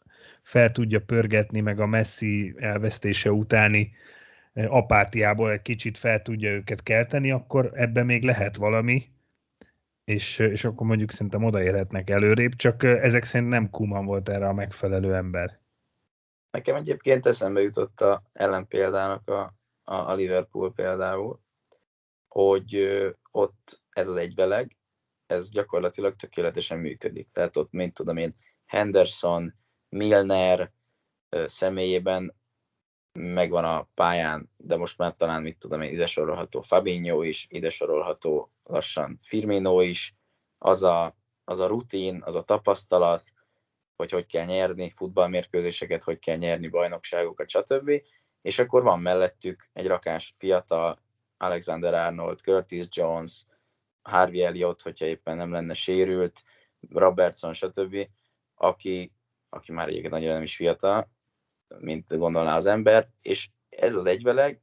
fel 0.52 0.72
tudja 0.72 1.02
pörgetni, 1.02 1.62
meg 1.62 1.80
a 1.80 1.86
Messi 1.86 2.56
elvesztése 2.58 3.32
utáni 3.32 3.94
eh, 4.54 4.74
apátiából 4.74 5.52
egy 5.52 5.62
kicsit 5.62 5.98
fel 5.98 6.22
tudja 6.22 6.50
őket 6.50 6.84
kelteni, 6.84 7.32
akkor 7.32 7.72
ebben 7.74 8.06
még 8.06 8.24
lehet 8.24 8.56
valami, 8.56 9.12
és, 10.04 10.40
és 10.40 10.64
akkor 10.64 10.88
mondjuk 10.88 11.12
szerintem 11.12 11.44
odaérhetnek 11.44 12.10
előrébb, 12.10 12.56
csak 12.56 12.84
eh, 12.84 13.04
ezek 13.04 13.24
szerint 13.24 13.50
nem 13.50 13.70
Kuman 13.70 14.06
volt 14.06 14.30
erre 14.30 14.48
a 14.48 14.54
megfelelő 14.54 15.16
ember. 15.16 15.60
Nekem 16.52 16.76
egyébként 16.76 17.26
eszembe 17.26 17.62
jutott 17.62 18.02
a 18.02 18.24
ellenpéldának 18.34 19.30
a, 19.30 19.54
a, 19.84 20.14
Liverpool 20.14 20.74
például, 20.74 21.40
hogy 22.28 22.76
ö, 22.76 23.10
ott 23.32 23.82
ez 23.90 24.08
az 24.08 24.16
egybeleg, 24.16 24.78
ez 25.26 25.50
gyakorlatilag 25.50 26.16
tökéletesen 26.16 26.80
működik. 26.80 27.30
Tehát 27.32 27.58
ott, 27.58 27.72
mint 27.72 27.94
tudom 27.94 28.18
én, 28.18 28.36
Henderson, 28.66 29.60
Milner 29.96 30.72
személyében 31.46 32.36
megvan 33.12 33.64
a 33.66 33.88
pályán, 33.94 34.50
de 34.58 34.78
most 34.78 34.98
már 34.98 35.16
talán, 35.16 35.42
mit 35.42 35.58
tudom 35.58 35.82
én, 35.82 35.94
ide 35.94 36.08
sorolható 36.08 36.62
Fabinho 36.62 37.22
is, 37.22 37.48
ide 37.50 37.70
sorolható 37.70 38.52
lassan 38.64 39.20
Firmino 39.24 39.82
is, 39.82 40.16
az 40.58 40.84
a, 40.84 41.16
az 41.44 41.60
a 41.60 41.68
rutin, 41.68 42.22
az 42.26 42.36
a 42.36 42.44
tapasztalat, 42.44 43.24
hogy 43.96 44.12
hogy 44.12 44.26
kell 44.26 44.46
nyerni 44.46 44.94
futballmérkőzéseket, 44.96 46.04
hogy 46.04 46.20
kell 46.20 46.38
nyerni 46.38 46.68
bajnokságokat, 46.68 47.50
stb. 47.50 47.92
És 48.42 48.60
akkor 48.60 48.84
van 48.84 49.00
mellettük 49.00 49.70
egy 49.74 49.88
rakás 49.88 50.34
fiatal, 50.36 51.02
Alexander 51.38 51.94
Arnold, 51.94 52.40
Curtis 52.40 52.86
Jones, 52.90 53.46
Harvey 54.02 54.44
Elliott, 54.44 54.82
hogyha 54.82 55.06
éppen 55.06 55.38
nem 55.38 55.52
lenne 55.52 55.74
sérült, 55.74 56.44
Robertson, 56.90 57.54
stb., 57.54 58.08
aki, 58.56 59.12
aki 59.54 59.72
már 59.72 59.88
egyébként 59.88 60.14
annyira 60.14 60.34
nem 60.34 60.44
is 60.44 60.56
fiatal, 60.56 61.10
mint 61.80 62.18
gondolná 62.18 62.56
az 62.56 62.66
ember, 62.66 63.10
és 63.22 63.50
ez 63.70 63.96
az 63.96 64.06
egyveleg 64.06 64.62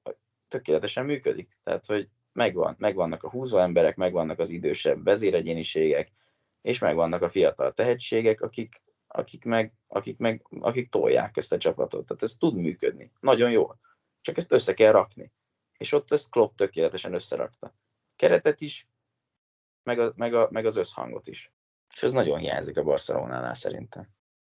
tökéletesen 0.48 1.04
működik. 1.04 1.58
Tehát, 1.62 1.86
hogy 1.86 2.08
megvan, 2.32 2.74
megvannak 2.78 3.22
a 3.22 3.30
húzó 3.30 3.58
emberek, 3.58 3.96
megvannak 3.96 4.38
az 4.38 4.50
idősebb 4.50 5.04
vezéregyéniségek, 5.04 6.12
és 6.62 6.78
megvannak 6.78 7.22
a 7.22 7.30
fiatal 7.30 7.72
tehetségek, 7.72 8.40
akik, 8.40 8.82
akik, 9.06 9.44
meg, 9.44 9.72
akik, 9.86 10.18
meg, 10.18 10.46
akik 10.60 10.90
tolják 10.90 11.36
ezt 11.36 11.52
a 11.52 11.58
csapatot. 11.58 12.06
Tehát 12.06 12.22
ez 12.22 12.36
tud 12.36 12.56
működni. 12.56 13.12
Nagyon 13.20 13.50
jól. 13.50 13.78
Csak 14.20 14.36
ezt 14.36 14.52
össze 14.52 14.74
kell 14.74 14.92
rakni. 14.92 15.32
És 15.78 15.92
ott 15.92 16.12
ezt 16.12 16.30
Klopp 16.30 16.56
tökéletesen 16.56 17.14
összerakta. 17.14 17.74
Keretet 18.16 18.60
is, 18.60 18.88
meg, 19.82 19.98
a, 19.98 20.12
meg, 20.16 20.34
a, 20.34 20.48
meg 20.50 20.66
az 20.66 20.76
összhangot 20.76 21.26
is. 21.26 21.52
És 21.94 22.02
ez 22.02 22.12
nagyon 22.12 22.38
hiányzik 22.38 22.76
a 22.76 22.82
Barcelonánál 22.82 23.54
szerintem. 23.54 24.08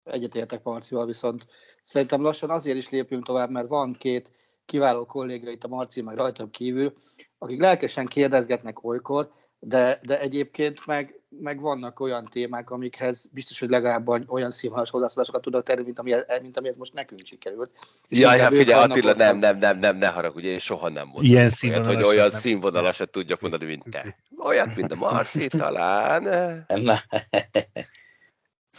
Egyetértek 0.04 0.62
Marcival, 0.62 1.06
viszont 1.06 1.46
szerintem 1.84 2.22
lassan 2.22 2.50
azért 2.50 2.76
is 2.76 2.90
lépünk 2.90 3.24
tovább, 3.24 3.50
mert 3.50 3.68
van 3.68 3.96
két 3.98 4.32
kiváló 4.66 5.06
kolléga 5.06 5.50
itt 5.50 5.64
a 5.64 5.68
Marci, 5.68 6.02
meg 6.02 6.16
rajtam 6.16 6.50
kívül, 6.50 6.94
akik 7.38 7.60
lelkesen 7.60 8.06
kérdezgetnek 8.06 8.84
olykor, 8.84 9.30
de, 9.58 9.98
de 10.02 10.20
egyébként 10.20 10.86
meg, 10.86 11.20
meg 11.28 11.60
vannak 11.60 12.00
olyan 12.00 12.28
témák, 12.30 12.70
amikhez 12.70 13.28
biztos, 13.30 13.60
hogy 13.60 13.68
legalább 13.68 14.08
olyan 14.28 14.50
színvonalas 14.50 14.90
hozzászólásokat 14.90 15.42
tudnak 15.42 15.62
tenni, 15.62 15.82
mint, 15.82 15.98
ami, 15.98 16.14
mint 16.42 16.56
amihez 16.56 16.76
most 16.76 16.92
nekünk 16.92 17.20
sikerült. 17.24 17.70
És 18.08 18.18
Ja, 18.18 18.32
inkább 18.32 18.48
hát 18.50 18.58
figyelj, 18.58 18.82
Attila, 18.82 19.12
nem, 19.12 19.38
nem, 19.38 19.58
nem, 19.58 19.78
nem, 19.78 19.96
ne 19.96 20.06
haragudj, 20.06 20.46
én 20.46 20.58
soha 20.58 20.88
nem 20.88 21.06
mondtam. 21.06 21.24
Ilyen 21.24 21.50
olyat, 21.62 21.86
hogy 21.86 22.02
olyan 22.02 22.28
nem. 22.30 22.40
színvonalasat 22.40 23.10
tudja 23.10 23.36
mondani, 23.40 23.64
mint 23.64 23.84
te. 23.90 24.16
Olyat, 24.38 24.76
mint 24.76 24.92
a 24.92 24.96
Marci, 24.96 25.46
talán. 25.46 26.24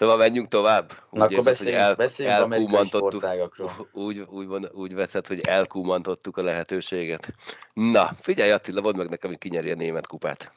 Na, 0.03 0.09
Szóval 0.09 0.27
menjünk 0.27 0.47
tovább. 0.47 0.91
Na 1.11 1.23
akkor 1.23 1.35
érzed, 1.35 1.53
beszéljünk, 1.53 1.95
beszéljünk 1.95 2.39
amerikai 2.41 2.75
elkúmantottuk- 2.75 3.13
sportágakról. 3.13 3.87
úgy, 4.07 4.19
úgy, 4.19 4.47
van, 4.47 4.69
úgy 4.71 4.93
veszed, 4.93 5.27
hogy 5.27 5.39
elkúmantottuk 5.39 6.37
a 6.37 6.43
lehetőséget. 6.43 7.33
Na, 7.73 8.13
figyelj 8.19 8.51
Attila, 8.51 8.81
mondd 8.81 8.97
meg 8.97 9.09
nekem, 9.09 9.29
hogy 9.29 9.39
kinyeri 9.39 9.71
a 9.71 9.75
német 9.75 10.07
kupát. 10.07 10.51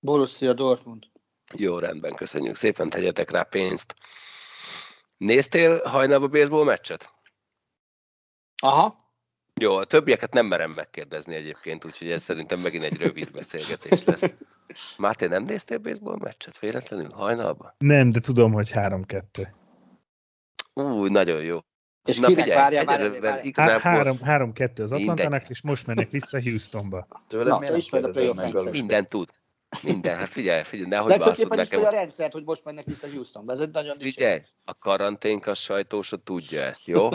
Borussia 0.00 0.52
Dortmund. 0.52 1.04
Jó, 1.54 1.78
rendben, 1.78 2.14
köszönjük 2.14 2.56
szépen, 2.56 2.90
tegyetek 2.90 3.30
rá 3.30 3.42
pénzt. 3.42 3.94
Néztél 5.16 5.82
hajnalba 5.84 6.28
baseball 6.28 6.64
meccset? 6.64 7.12
Aha, 8.62 9.12
Jó, 9.60 9.76
a 9.76 9.84
többieket 9.84 10.32
nem 10.32 10.46
merem 10.46 10.70
megkérdezni 10.70 11.34
egyébként, 11.34 11.84
úgyhogy 11.84 12.10
ez 12.10 12.22
szerintem 12.22 12.60
megint 12.60 12.84
egy 12.84 12.96
rövid 12.96 13.30
beszélgetés 13.30 14.04
lesz. 14.04 14.34
Máté, 14.98 15.26
nem 15.26 15.44
néztél 15.44 15.78
baseball 15.78 16.16
meccset 16.18 16.58
véletlenül 16.58 17.08
hajnalba? 17.14 17.74
Nem, 17.78 18.10
de 18.10 18.20
tudom, 18.20 18.52
hogy 18.52 18.70
3-2. 18.74 19.48
Ú, 20.74 21.06
nagyon 21.06 21.42
jó. 21.42 21.58
és 22.04 22.18
Na 22.18 22.26
kinek 22.26 22.42
figyelj, 22.42 22.60
várjál 22.60 22.84
már, 22.84 23.40
igazából 23.44 24.18
3-2 24.24 24.82
az 24.82 24.92
Atlantának, 24.92 25.48
és 25.48 25.60
most 25.62 25.86
mennek 25.86 26.10
vissza 26.10 26.42
Houstonba. 26.42 27.06
Tőled 27.28 27.46
Na, 27.46 27.58
miért 27.58 27.90
nem 27.90 28.04
a 28.04 28.34
meg. 28.34 28.52
Galuska? 28.52 28.70
mindent 28.70 29.08
tud. 29.08 29.28
Minden, 29.82 30.16
hát 30.16 30.28
figyelj, 30.28 30.62
figyelj, 30.62 30.88
nehogy 30.88 31.38
is 31.38 31.44
nekem. 31.48 31.84
a 31.84 31.88
rendszert, 31.88 32.32
hogy 32.32 32.44
most 32.44 32.64
mennek 32.64 32.84
vissza 32.84 33.08
Houstonba. 33.08 33.52
Ez 33.52 33.60
egy 33.60 33.70
nagyon 33.70 33.96
Figyelj, 33.98 34.40
a 34.64 34.78
karanténka 34.78 35.54
sajtósa 35.54 36.16
tudja 36.16 36.62
ezt, 36.62 36.86
jó? 36.86 37.08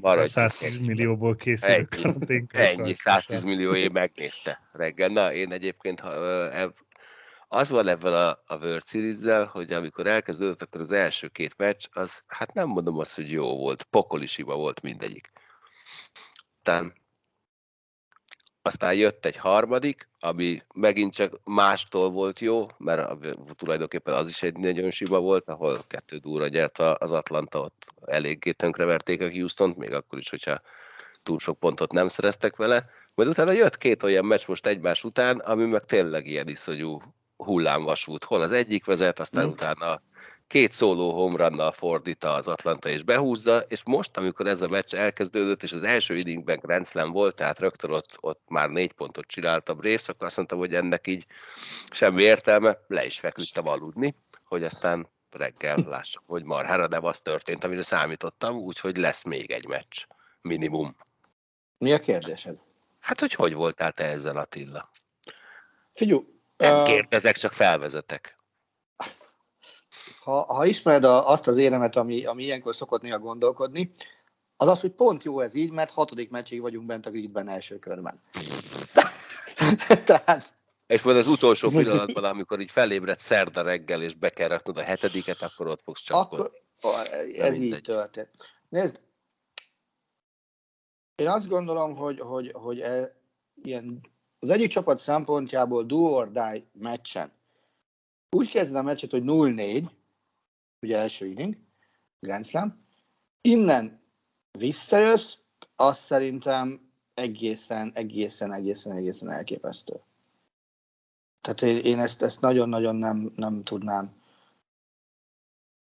Maradj. 0.00 0.28
110 0.28 0.78
millióból 0.78 1.36
készül 1.36 1.68
ennyi, 1.68 1.86
karanténka. 1.88 2.58
Ennyi, 2.58 2.94
110 2.94 3.44
millió 3.44 3.74
én 3.74 3.90
megnézte 3.92 4.68
reggel. 4.72 5.08
Na, 5.08 5.32
én 5.32 5.52
egyébként 5.52 6.02
az 7.48 7.70
van 7.70 7.88
ebben 7.88 8.12
a, 8.12 8.28
a 8.28 8.56
World 8.56 8.86
series 8.86 9.48
hogy 9.52 9.72
amikor 9.72 10.06
elkezdődött, 10.06 10.62
akkor 10.62 10.80
az 10.80 10.92
első 10.92 11.28
két 11.28 11.56
meccs, 11.56 11.86
az, 11.92 12.22
hát 12.26 12.54
nem 12.54 12.68
mondom 12.68 12.98
azt, 12.98 13.14
hogy 13.14 13.30
jó 13.30 13.56
volt, 13.56 13.82
pokoli 13.82 14.26
sima 14.26 14.54
volt 14.54 14.82
mindegyik. 14.82 15.28
Aztán 16.56 16.92
aztán 18.68 18.94
jött 18.94 19.24
egy 19.24 19.36
harmadik, 19.36 20.08
ami 20.20 20.60
megint 20.74 21.14
csak 21.14 21.40
mástól 21.44 22.10
volt 22.10 22.38
jó, 22.38 22.66
mert 22.78 23.26
tulajdonképpen 23.56 24.14
az 24.14 24.28
is 24.28 24.42
egy 24.42 24.56
nagyon 24.56 24.90
siba 24.90 25.20
volt, 25.20 25.48
ahol 25.48 25.84
kettő 25.86 26.16
dúra 26.16 26.48
gyert 26.48 26.78
az 26.78 27.12
Atlanta, 27.12 27.60
ott 27.60 27.92
eléggé 28.04 28.52
tönkreverték 28.52 29.20
a 29.22 29.30
Houston-t, 29.30 29.76
még 29.76 29.94
akkor 29.94 30.18
is, 30.18 30.30
hogyha 30.30 30.60
túl 31.22 31.38
sok 31.38 31.58
pontot 31.58 31.92
nem 31.92 32.08
szereztek 32.08 32.56
vele. 32.56 32.90
Majd 33.14 33.28
utána 33.28 33.52
jött 33.52 33.78
két 33.78 34.02
olyan 34.02 34.24
meccs 34.24 34.46
most 34.46 34.66
egymás 34.66 35.04
után, 35.04 35.38
ami 35.38 35.64
meg 35.64 35.84
tényleg 35.84 36.26
ilyen 36.26 36.48
iszonyú 36.48 36.98
hullámvasút. 37.36 38.24
Hol 38.24 38.42
az 38.42 38.52
egyik 38.52 38.84
vezet, 38.84 39.18
aztán 39.18 39.46
mm. 39.46 39.50
utána 39.50 40.00
két 40.48 40.72
szóló 40.72 41.12
homrannal 41.12 41.72
fordít 41.72 42.24
az 42.24 42.46
Atlanta 42.46 42.88
és 42.88 43.02
behúzza, 43.02 43.58
és 43.58 43.82
most, 43.84 44.16
amikor 44.16 44.46
ez 44.46 44.62
a 44.62 44.68
meccs 44.68 44.94
elkezdődött, 44.94 45.62
és 45.62 45.72
az 45.72 45.82
első 45.82 46.16
inningben 46.16 46.58
Grand 46.58 46.86
Slam 46.86 47.12
volt, 47.12 47.36
tehát 47.36 47.58
rögtön 47.58 47.90
ott, 47.90 48.16
ott 48.20 48.42
már 48.48 48.68
négy 48.68 48.92
pontot 48.92 49.26
csinált 49.26 49.68
a 49.68 49.74
Braves, 49.74 50.08
akkor 50.08 50.26
azt 50.26 50.36
mondtam, 50.36 50.58
hogy 50.58 50.74
ennek 50.74 51.06
így 51.06 51.26
semmi 51.90 52.22
értelme, 52.22 52.78
le 52.86 53.06
is 53.06 53.18
feküdtem 53.18 53.68
aludni, 53.68 54.14
hogy 54.44 54.64
aztán 54.64 55.08
reggel 55.30 55.76
lássam, 55.86 56.22
hogy 56.26 56.42
marhára 56.42 56.86
nem 56.86 57.04
az 57.04 57.20
történt, 57.20 57.64
amire 57.64 57.82
számítottam, 57.82 58.56
úgyhogy 58.56 58.96
lesz 58.96 59.24
még 59.24 59.50
egy 59.50 59.66
meccs, 59.66 60.04
minimum. 60.40 60.96
Mi 61.78 61.92
a 61.92 62.00
kérdésed? 62.00 62.56
Hát, 63.00 63.20
hogy 63.20 63.32
hogy 63.32 63.54
voltál 63.54 63.92
te 63.92 64.04
ezzel, 64.04 64.36
Attila? 64.36 64.90
Figyelj, 65.92 66.20
nem 66.56 66.84
kérdezek, 66.84 67.36
csak 67.36 67.52
felvezetek 67.52 68.37
ha, 70.28 70.54
ha 70.54 70.66
ismered 70.66 71.04
a, 71.04 71.30
azt 71.30 71.46
az 71.46 71.56
éremet, 71.56 71.96
ami, 71.96 72.24
ami 72.24 72.42
ilyenkor 72.42 72.76
szokott 72.76 73.02
néha 73.02 73.18
gondolkodni, 73.18 73.92
az 74.56 74.68
az, 74.68 74.80
hogy 74.80 74.90
pont 74.90 75.22
jó 75.22 75.40
ez 75.40 75.54
így, 75.54 75.70
mert 75.70 75.90
hatodik 75.90 76.30
meccsig 76.30 76.60
vagyunk 76.60 76.86
bent 76.86 77.06
a 77.06 77.10
gridben 77.10 77.48
első 77.48 77.78
körben. 77.78 78.20
Tehát... 80.04 80.56
És 80.86 81.02
majd 81.02 81.16
az 81.16 81.26
utolsó 81.26 81.68
pillanatban, 81.68 82.24
amikor 82.24 82.60
így 82.60 82.70
felébred 82.70 83.18
szerda 83.18 83.62
reggel, 83.62 84.02
és 84.02 84.14
be 84.14 84.28
kell 84.28 84.48
raknod 84.48 84.76
a 84.78 84.82
hetediket, 84.82 85.42
akkor 85.42 85.66
ott 85.66 85.82
fogsz 85.82 86.02
csak 86.02 86.16
Akkor, 86.16 86.52
ez 87.34 87.54
így 87.54 87.80
történt. 87.80 88.30
Nézd, 88.68 89.00
én 91.14 91.28
azt 91.28 91.48
gondolom, 91.48 91.96
hogy, 91.96 92.20
hogy, 92.20 92.50
hogy 92.54 92.80
e, 92.80 93.16
ilyen, 93.62 94.00
az 94.38 94.50
egyik 94.50 94.70
csapat 94.70 94.98
szempontjából 94.98 95.84
do 95.84 95.96
or 95.96 96.30
die 96.30 96.64
meccsen 96.72 97.36
úgy 98.30 98.50
kezded 98.50 98.76
a 98.76 98.82
meccset, 98.82 99.10
hogy 99.10 99.22
0-4, 99.26 99.84
ugye 100.82 100.98
első 100.98 101.26
inning, 101.26 101.56
Grand 102.20 102.44
Slam. 102.44 102.86
Innen 103.40 104.00
visszajössz, 104.50 105.36
azt 105.76 106.00
szerintem 106.00 106.90
egészen, 107.14 107.90
egészen, 107.94 108.52
egészen, 108.52 108.96
egészen 108.96 109.30
elképesztő. 109.30 110.00
Tehát 111.40 111.62
én 111.84 111.98
ezt, 111.98 112.22
ezt 112.22 112.40
nagyon-nagyon 112.40 112.96
nem, 112.96 113.32
nem 113.36 113.62
tudnám 113.62 114.16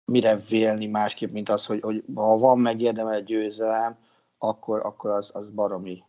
mire 0.05 0.35
vélni 0.35 0.87
másképp, 0.87 1.31
mint 1.31 1.49
az, 1.49 1.65
hogy, 1.65 1.81
hogy 1.81 2.03
ha 2.15 2.37
van 2.37 2.59
megérdemelt 2.59 3.25
győzelem, 3.25 3.97
akkor, 4.37 4.85
akkor 4.85 5.09
az, 5.09 5.29
az 5.33 5.49
baromi, 5.49 6.03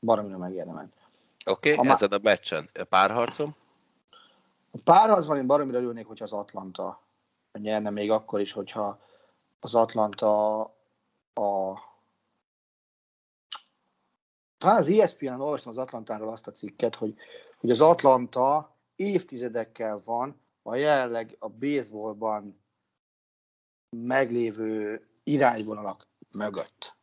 baromi 0.00 0.36
megérdemelt. 0.36 0.92
Oké, 1.44 1.72
okay, 1.72 1.88
ezen 1.88 2.10
a 2.10 2.18
meccsen 2.22 2.68
párharcom? 2.88 3.54
A 4.70 4.78
párharcban 4.84 5.36
én 5.36 5.46
baromira 5.46 5.78
örülnék, 5.78 6.06
hogy 6.06 6.22
az 6.22 6.32
Atlanta 6.32 7.00
nyerne 7.58 7.90
még 7.90 8.10
akkor 8.10 8.40
is, 8.40 8.52
hogyha 8.52 9.00
az 9.60 9.74
Atlanta 9.74 10.60
a 11.34 11.78
talán 14.58 14.76
az 14.76 14.88
ESPN-en 14.88 15.40
olvastam 15.40 15.72
az 15.72 15.78
Atlantáról 15.78 16.28
azt 16.28 16.46
a 16.46 16.52
cikket, 16.52 16.94
hogy, 16.94 17.14
hogy 17.56 17.70
az 17.70 17.80
Atlanta 17.80 18.76
évtizedekkel 18.96 20.00
van 20.04 20.40
a 20.62 20.74
jelenleg 20.74 21.36
a 21.38 21.48
baseballban 21.48 22.62
meglévő 23.96 25.06
irányvonalak 25.24 26.08
mögött. 26.32 26.96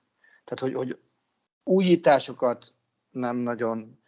Tehát, 0.43 0.59
hogy, 0.59 0.73
hogy 0.73 0.99
újításokat 1.63 2.73
nem 3.11 3.35
nagyon 3.35 4.01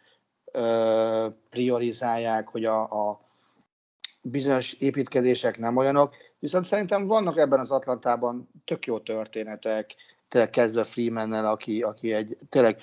ö, 0.44 1.28
priorizálják, 1.48 2.48
hogy 2.48 2.64
a, 2.64 3.08
a 3.08 3.28
bizonyos 4.22 4.72
építkezések 4.72 5.58
nem 5.58 5.76
olyanok, 5.76 6.16
viszont 6.40 6.66
szerintem 6.66 7.06
vannak 7.06 7.36
ebben 7.36 7.60
az 7.60 7.70
Atlantában 7.70 8.48
tök 8.64 8.86
jó 8.86 8.98
történetek, 8.98 9.94
tényleg 10.28 10.50
kezdve 10.50 10.84
Freemannel, 10.84 11.46
aki, 11.46 11.82
aki 11.82 12.12
egy, 12.12 12.38
tényleg, 12.48 12.82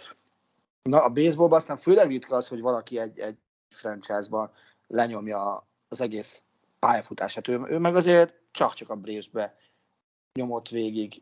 na 0.82 1.04
a 1.04 1.10
baseballban 1.10 1.58
aztán 1.58 1.78
főleg 1.78 2.08
ritka 2.08 2.36
az, 2.36 2.48
hogy 2.48 2.62
valaki 2.62 3.00
egy, 3.00 3.20
egy 3.20 3.38
franchise-ban 3.70 4.52
lenyomja 4.88 5.68
az 5.88 6.02
egész 6.02 6.44
pályafutását. 6.80 7.48
Ő, 7.48 7.62
ő 7.68 7.78
meg 7.78 7.96
azért 7.96 8.34
csak-csak 8.52 8.90
a 8.90 8.96
Braves-be 8.96 9.56
nyomott 10.34 10.70
végig 10.70 11.22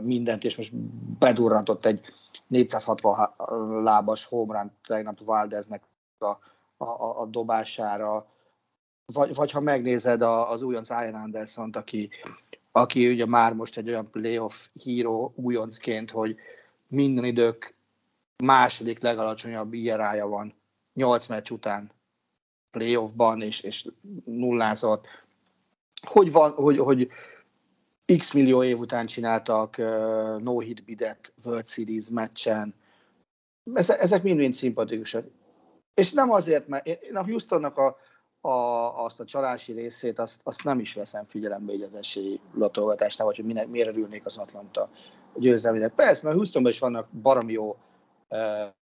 mindent, 0.00 0.44
és 0.44 0.56
most 0.56 0.74
bedurrantott 1.18 1.84
egy 1.84 2.00
460 2.46 3.34
lábas 3.82 4.24
homerun 4.24 4.72
tegnap 4.86 5.24
Valdeznek 5.24 5.82
a, 6.18 6.26
a, 6.76 7.20
a 7.20 7.26
dobására, 7.26 8.26
vagy, 9.12 9.34
vagy 9.34 9.50
ha 9.50 9.60
megnézed 9.60 10.22
a, 10.22 10.50
az 10.50 10.62
újonc 10.62 10.88
Ian 10.88 11.14
anderson 11.14 11.70
aki, 11.70 12.10
aki 12.72 13.10
ugye 13.10 13.26
már 13.26 13.52
most 13.54 13.76
egy 13.76 13.88
olyan 13.88 14.10
playoff 14.10 14.66
híró 14.82 15.32
újoncként, 15.36 16.10
hogy 16.10 16.36
minden 16.88 17.24
idők 17.24 17.74
második 18.44 19.00
legalacsonyabb 19.00 19.72
IRA-ja 19.72 20.26
van 20.26 20.54
8 20.94 21.26
meccs 21.26 21.50
után 21.50 21.90
playoffban, 22.70 23.42
és, 23.42 23.60
és 23.60 23.86
nullázott. 24.24 25.06
Hogy, 26.06 26.32
van, 26.32 26.50
hogy, 26.50 26.78
hogy 26.78 27.10
x 28.18 28.32
millió 28.32 28.62
év 28.62 28.78
után 28.78 29.06
csináltak 29.06 29.74
uh, 29.78 30.40
no-hit 30.40 30.84
bidet 30.84 31.32
World 31.44 31.66
Series 31.66 32.08
meccsen. 32.10 32.74
Ezek 33.74 34.22
mind-mind 34.22 34.54
szimpatikusak. 34.54 35.26
És 35.94 36.12
nem 36.12 36.30
azért, 36.30 36.68
mert 36.68 36.86
én 36.86 37.16
a 37.16 37.24
Houstonnak 37.24 37.76
a, 37.76 37.96
a, 38.40 38.48
azt 39.04 39.20
a 39.20 39.24
csalási 39.24 39.72
részét, 39.72 40.18
azt, 40.18 40.40
azt 40.44 40.64
nem 40.64 40.78
is 40.78 40.94
veszem 40.94 41.24
figyelembe 41.24 41.72
így 41.72 41.82
az 41.82 41.94
esély 41.94 42.40
latolgatásnál, 42.54 43.26
vagy 43.26 43.36
hogy 43.36 43.44
minek, 43.44 43.68
miért 43.68 43.88
örülnék 43.88 44.26
az 44.26 44.36
Atlanta 44.36 44.88
győzelmének. 45.34 45.94
Persze, 45.94 46.20
mert 46.22 46.36
Houstonban 46.36 46.72
is 46.72 46.78
vannak 46.78 47.08
baromi 47.08 47.52
jó 47.52 47.76
e, 48.28 48.36
e, 48.36 48.72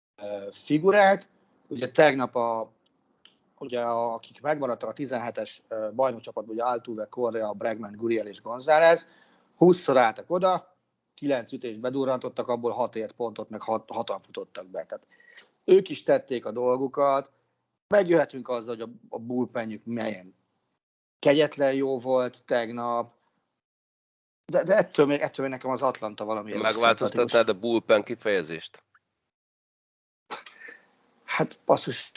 figurák. 0.50 1.28
Ugye 1.68 1.90
tegnap 1.90 2.34
a, 2.34 2.70
ugye 3.58 3.80
a, 3.80 4.14
akik 4.14 4.40
megmaradtak 4.40 4.88
a 4.88 4.92
17-es 4.92 5.58
bajnokcsapatban, 5.94 6.54
ugye 6.54 6.64
Altuve, 6.64 7.06
Correa, 7.10 7.52
Bregman, 7.52 7.94
Guriel 7.96 8.26
és 8.26 8.42
González, 8.42 9.06
20-szor 9.58 9.96
álltak 9.96 10.30
oda, 10.30 10.76
9 11.14 11.52
ütést 11.52 11.80
bedurrantottak, 11.80 12.48
abból 12.48 12.70
6 12.70 12.96
ért 12.96 13.12
pontot, 13.12 13.50
meg 13.50 13.62
6, 13.62 13.90
6 13.90 14.12
futottak 14.20 14.66
be. 14.66 14.84
Tehát 14.84 15.06
ők 15.64 15.88
is 15.88 16.02
tették 16.02 16.46
a 16.46 16.50
dolgukat, 16.50 17.30
megjöhetünk 17.88 18.48
azzal, 18.48 18.76
hogy 18.76 18.80
a, 18.80 19.16
a 19.16 19.18
bullpenjük 19.18 19.84
melyen 19.84 20.36
kegyetlen 21.18 21.74
jó 21.74 21.98
volt 21.98 22.44
tegnap, 22.44 23.16
de, 24.52 24.62
de 24.62 24.76
ettől, 24.76 25.06
még, 25.06 25.20
ettől 25.20 25.46
még 25.46 25.54
nekem 25.54 25.70
az 25.70 25.82
Atlanta 25.82 26.24
valami. 26.24 26.52
Megváltoztattad 26.52 27.48
a 27.48 27.58
bullpen 27.58 28.02
kifejezést? 28.02 28.82
Hát 31.24 31.58
basszus, 31.64 32.12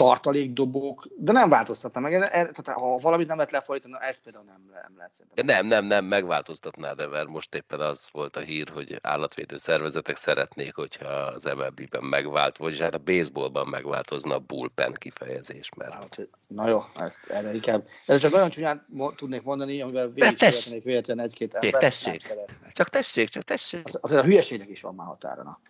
tartalékdobók, 0.00 1.08
de 1.16 1.32
nem 1.32 1.48
változtatna 1.48 2.00
meg. 2.00 2.28
Tehát, 2.30 2.68
ha 2.68 2.96
valamit 2.96 3.26
nem 3.26 3.36
lehet 3.36 3.52
lefordítani, 3.52 3.94
ezt 4.00 4.22
például 4.22 4.44
nem, 4.44 4.70
nem 4.72 4.92
lehet. 4.96 5.12
De 5.34 5.42
nem, 5.42 5.66
nem, 5.66 5.84
nem, 5.84 6.04
megváltoztatná, 6.04 6.92
de 6.92 7.06
mert 7.06 7.28
most 7.28 7.54
éppen 7.54 7.80
az 7.80 8.08
volt 8.12 8.36
a 8.36 8.40
hír, 8.40 8.68
hogy 8.68 8.98
állatvédő 9.02 9.56
szervezetek 9.56 10.16
szeretnék, 10.16 10.74
hogyha 10.74 11.08
az 11.08 11.44
MLB-ben 11.44 12.04
megvált, 12.04 12.56
vagyis 12.56 12.78
hát 12.78 12.94
a 12.94 12.98
baseballban 12.98 13.68
megváltozna 13.68 14.34
a 14.34 14.38
bullpen 14.38 14.92
kifejezés. 14.92 15.68
Mert... 15.76 15.92
Hát, 15.92 16.28
na 16.48 16.68
jó, 16.68 16.80
ezt 16.94 17.20
erre 17.28 17.54
inkább. 17.54 17.88
Ez 18.06 18.20
csak 18.20 18.34
olyan 18.34 18.50
csúnyán 18.50 18.86
tudnék 19.16 19.42
mondani, 19.42 19.80
amivel 19.80 20.08
végig 20.08 20.82
véletlenül 20.82 21.24
egy-két 21.24 21.54
ember. 21.54 21.80
Tessék, 21.80 22.34
csak 22.68 22.88
tessék, 22.88 23.28
csak 23.28 23.42
tessék. 23.42 23.86
Az, 23.86 23.98
azért 24.00 24.20
a 24.20 24.24
hülyeségnek 24.24 24.68
is 24.68 24.80
van 24.80 24.94
már 24.94 25.06
határa. 25.06 25.42
Na. 25.42 25.60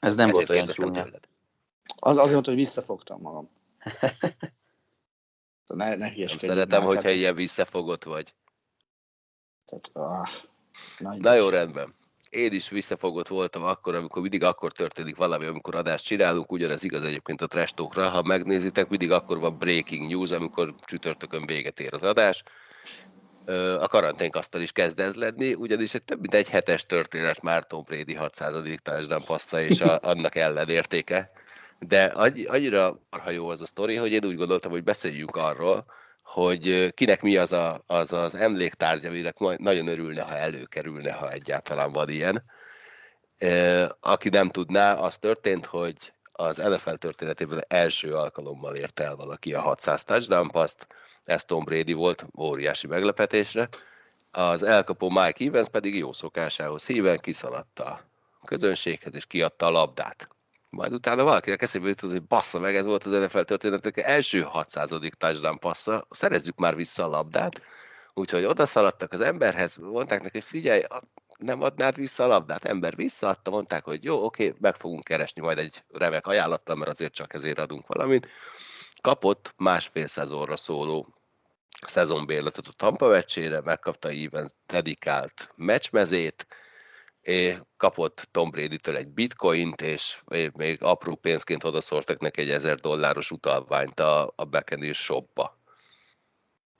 Ez 0.00 0.16
nem 0.16 0.28
Ezért 0.28 0.46
volt 0.46 0.58
olyan 0.58 0.72
csúnya. 0.72 1.06
Az, 1.96 2.16
azért 2.16 2.46
hogy 2.46 2.54
visszafogtam 2.54 3.20
magam. 3.20 3.48
Ne, 5.66 5.94
ne 5.96 6.12
Nem 6.16 6.26
szeretem, 6.26 6.82
hogyha 6.82 7.02
tehát- 7.02 7.16
ilyen 7.16 7.34
visszafogott 7.34 8.04
vagy. 8.04 8.34
tehát, 9.66 9.90
ah, 9.92 10.28
nagy 10.98 11.18
Na 11.20 11.34
jó, 11.34 11.48
rendben. 11.48 11.94
Én 12.30 12.52
is 12.52 12.68
visszafogott 12.68 13.28
voltam 13.28 13.62
akkor, 13.62 13.94
amikor 13.94 14.22
mindig 14.22 14.44
akkor 14.44 14.72
történik 14.72 15.16
valami, 15.16 15.46
amikor 15.46 15.74
adást 15.74 16.04
csinálunk, 16.04 16.52
ugyanez 16.52 16.84
igaz 16.84 17.04
egyébként 17.04 17.40
a 17.40 17.46
trash 17.46 17.74
talkra, 17.74 18.08
ha 18.08 18.22
megnézitek, 18.22 18.88
mindig 18.88 19.10
akkor 19.10 19.38
van 19.38 19.58
breaking 19.58 20.10
news, 20.10 20.30
amikor 20.30 20.74
csütörtökön 20.80 21.46
véget 21.46 21.80
ér 21.80 21.94
az 21.94 22.02
adás. 22.02 22.42
A 23.80 23.88
karanténkasztal 23.88 24.60
is 24.60 24.72
kezd 24.72 24.98
ez 25.00 25.14
lenni, 25.14 25.54
ugyanis 25.54 25.94
egy 25.94 26.04
több 26.04 26.20
mint 26.20 26.34
egy 26.34 26.48
hetes 26.48 26.86
történet 26.86 27.42
már 27.42 27.64
Tom 27.64 27.82
Brady 27.82 28.14
600. 28.14 28.52
touchdown 28.82 29.24
passza 29.24 29.60
és 29.60 29.80
a, 29.80 29.98
annak 30.02 30.34
ellenértéke. 30.34 31.30
De 31.86 32.04
annyi- 32.04 32.46
annyira 32.46 33.00
marha 33.10 33.30
jó 33.30 33.48
az 33.48 33.60
a 33.60 33.66
sztori, 33.66 33.96
hogy 33.96 34.12
én 34.12 34.24
úgy 34.24 34.36
gondoltam, 34.36 34.70
hogy 34.70 34.84
beszéljünk 34.84 35.36
arról, 35.36 35.84
hogy 36.22 36.94
kinek 36.94 37.22
mi 37.22 37.36
az 37.36 37.52
a, 37.52 37.82
az, 37.86 38.12
az 38.12 38.34
emléktárgy, 38.34 39.04
aminek 39.04 39.38
nagyon 39.58 39.86
örülne, 39.86 40.22
ha 40.22 40.36
előkerülne, 40.36 41.12
ha 41.12 41.30
egyáltalán 41.30 41.92
van 41.92 42.08
ilyen. 42.08 42.44
Aki 44.00 44.28
nem 44.28 44.50
tudná, 44.50 44.94
az 44.94 45.18
történt, 45.18 45.66
hogy 45.66 46.12
az 46.32 46.56
NFL 46.56 46.94
történetében 46.94 47.64
első 47.68 48.14
alkalommal 48.14 48.74
ért 48.74 49.00
el 49.00 49.16
valaki 49.16 49.54
a 49.54 49.60
600 49.60 50.04
touchdown 50.04 50.50
paszt, 50.50 50.86
ez 51.24 51.44
Tom 51.44 51.64
Brady 51.64 51.92
volt, 51.92 52.26
óriási 52.38 52.86
meglepetésre. 52.86 53.68
Az 54.30 54.62
elkapó 54.62 55.08
Mike 55.08 55.44
Evans 55.44 55.68
pedig 55.68 55.96
jó 55.96 56.12
szokásához 56.12 56.86
híven 56.86 57.18
kiszaladt 57.18 57.78
a 57.78 58.00
közönséghez, 58.44 59.14
és 59.14 59.26
kiadta 59.26 59.66
a 59.66 59.70
labdát. 59.70 60.31
Majd 60.76 60.92
utána 60.92 61.24
valakinek 61.24 61.62
eszébe 61.62 61.88
jutott, 61.88 62.10
hogy 62.10 62.22
bassza 62.22 62.58
meg, 62.58 62.76
ez 62.76 62.84
volt 62.84 63.04
az 63.04 63.12
NFL 63.12 63.40
történetek 63.40 63.98
első 63.98 64.40
600. 64.40 64.88
touchdown 65.18 65.58
passza, 65.58 66.06
szerezzük 66.10 66.58
már 66.58 66.76
vissza 66.76 67.04
a 67.04 67.08
labdát. 67.08 67.60
Úgyhogy 68.14 68.44
oda 68.44 68.66
szaladtak 68.66 69.12
az 69.12 69.20
emberhez, 69.20 69.76
mondták 69.76 70.22
neki, 70.22 70.40
figyelj, 70.40 70.82
nem 71.38 71.62
adnád 71.62 71.96
vissza 71.96 72.24
a 72.24 72.26
labdát? 72.26 72.64
Ember 72.64 72.94
visszaadta, 72.94 73.50
mondták, 73.50 73.84
hogy 73.84 74.04
jó, 74.04 74.24
oké, 74.24 74.54
meg 74.60 74.76
fogunk 74.76 75.04
keresni 75.04 75.42
majd 75.42 75.58
egy 75.58 75.84
remek 75.88 76.26
ajánlattal, 76.26 76.76
mert 76.76 76.90
azért 76.90 77.14
csak 77.14 77.34
ezért 77.34 77.58
adunk 77.58 77.86
valamit. 77.86 78.28
Kapott 79.00 79.54
másfél 79.56 80.06
szezonra 80.06 80.56
szóló 80.56 81.14
szezonbérletet 81.86 82.66
a 82.66 82.72
Tampa 82.72 83.08
meccsére, 83.08 83.60
megkapta 83.60 84.08
Evans 84.08 84.50
dedikált 84.66 85.52
meccsmezét, 85.56 86.46
kapott 87.76 88.28
Tom 88.30 88.50
Brady-től 88.50 88.96
egy 88.96 89.08
bitcoint, 89.08 89.80
és 89.80 90.22
még 90.52 90.82
apró 90.82 91.14
pénzként 91.14 91.64
odaszórtak 91.64 92.20
neki 92.20 92.40
egy 92.40 92.50
ezer 92.50 92.76
dolláros 92.76 93.30
utalványt 93.30 94.00
a, 94.00 94.32
a 94.36 94.44
Buccaneers 94.44 94.98
shopba 94.98 95.60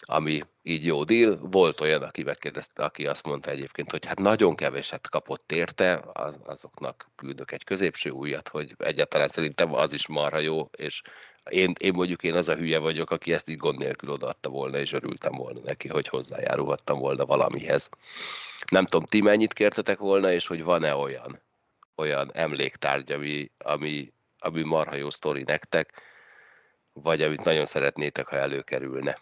ami 0.06 0.40
így 0.62 0.84
jó 0.84 1.04
deal. 1.04 1.38
Volt 1.40 1.80
olyan, 1.80 2.02
aki 2.02 2.22
megkérdezte, 2.22 2.84
aki 2.84 3.06
azt 3.06 3.26
mondta 3.26 3.50
egyébként, 3.50 3.90
hogy 3.90 4.06
hát 4.06 4.18
nagyon 4.18 4.54
keveset 4.54 5.08
kapott 5.08 5.52
érte, 5.52 6.04
az- 6.12 6.40
azoknak 6.44 7.06
küldök 7.16 7.52
egy 7.52 7.64
középső 7.64 8.10
újat, 8.10 8.48
hogy 8.48 8.74
egyáltalán 8.78 9.28
szerintem 9.28 9.74
az 9.74 9.92
is 9.92 10.06
marha 10.06 10.38
jó, 10.38 10.68
és 10.76 11.02
én, 11.50 11.72
én 11.78 11.92
mondjuk 11.94 12.22
én 12.22 12.34
az 12.34 12.48
a 12.48 12.54
hülye 12.56 12.78
vagyok, 12.78 13.10
aki 13.10 13.32
ezt 13.32 13.48
így 13.48 13.56
gond 13.56 13.78
nélkül 13.78 14.10
odaadta 14.10 14.48
volna, 14.48 14.78
és 14.78 14.92
örültem 14.92 15.32
volna 15.32 15.60
neki, 15.64 15.88
hogy 15.88 16.08
hozzájárulhattam 16.08 16.98
volna 16.98 17.24
valamihez. 17.26 17.88
Nem 18.72 18.84
tudom, 18.84 19.06
ti 19.06 19.20
mennyit 19.20 19.52
kértetek 19.52 19.98
volna, 19.98 20.32
és 20.32 20.46
hogy 20.46 20.64
van-e 20.64 20.94
olyan, 20.94 21.42
olyan 21.96 22.30
emléktárgy, 22.34 23.12
ami, 23.12 23.50
ami, 23.58 24.12
ami 24.38 24.62
marha 24.62 24.94
jó 24.96 25.10
sztori 25.10 25.42
nektek, 25.42 26.00
vagy 26.92 27.22
amit 27.22 27.44
nagyon 27.44 27.64
szeretnétek, 27.64 28.26
ha 28.26 28.36
előkerülne. 28.36 29.18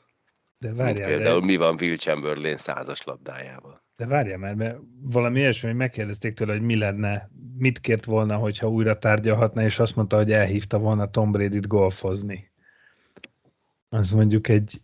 De 0.59 0.69
Mint 0.69 0.79
várjál, 0.79 1.09
például 1.09 1.41
de, 1.41 1.47
mi 1.47 1.57
van 1.57 1.77
Will 1.81 1.97
Chamberlain 1.97 2.57
százas 2.57 3.05
labdájával. 3.05 3.83
de 3.97 4.07
várjál 4.07 4.39
már, 4.39 4.55
mert 4.55 4.79
valami 5.03 5.39
ilyesmi, 5.39 5.69
hogy 5.69 5.77
megkérdezték 5.77 6.35
tőle, 6.35 6.53
hogy 6.53 6.63
mi 6.63 6.77
lenne, 6.77 7.31
mit 7.57 7.81
kért 7.81 8.05
volna, 8.05 8.37
hogyha 8.37 8.69
újra 8.69 8.99
tárgyalhatna, 8.99 9.63
és 9.63 9.79
azt 9.79 9.97
mondta, 9.97 10.17
hogy 10.17 10.33
elhívta 10.33 10.79
volna 10.79 11.11
Tom 11.11 11.33
Brady-t 11.33 11.67
golfozni. 11.67 12.51
Az 13.89 14.11
mondjuk 14.11 14.49
egy, 14.49 14.81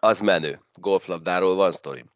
Az 0.00 0.20
menő. 0.20 0.60
Golflabdáról 0.80 1.54
van 1.54 1.72
sztorim. 1.72 2.14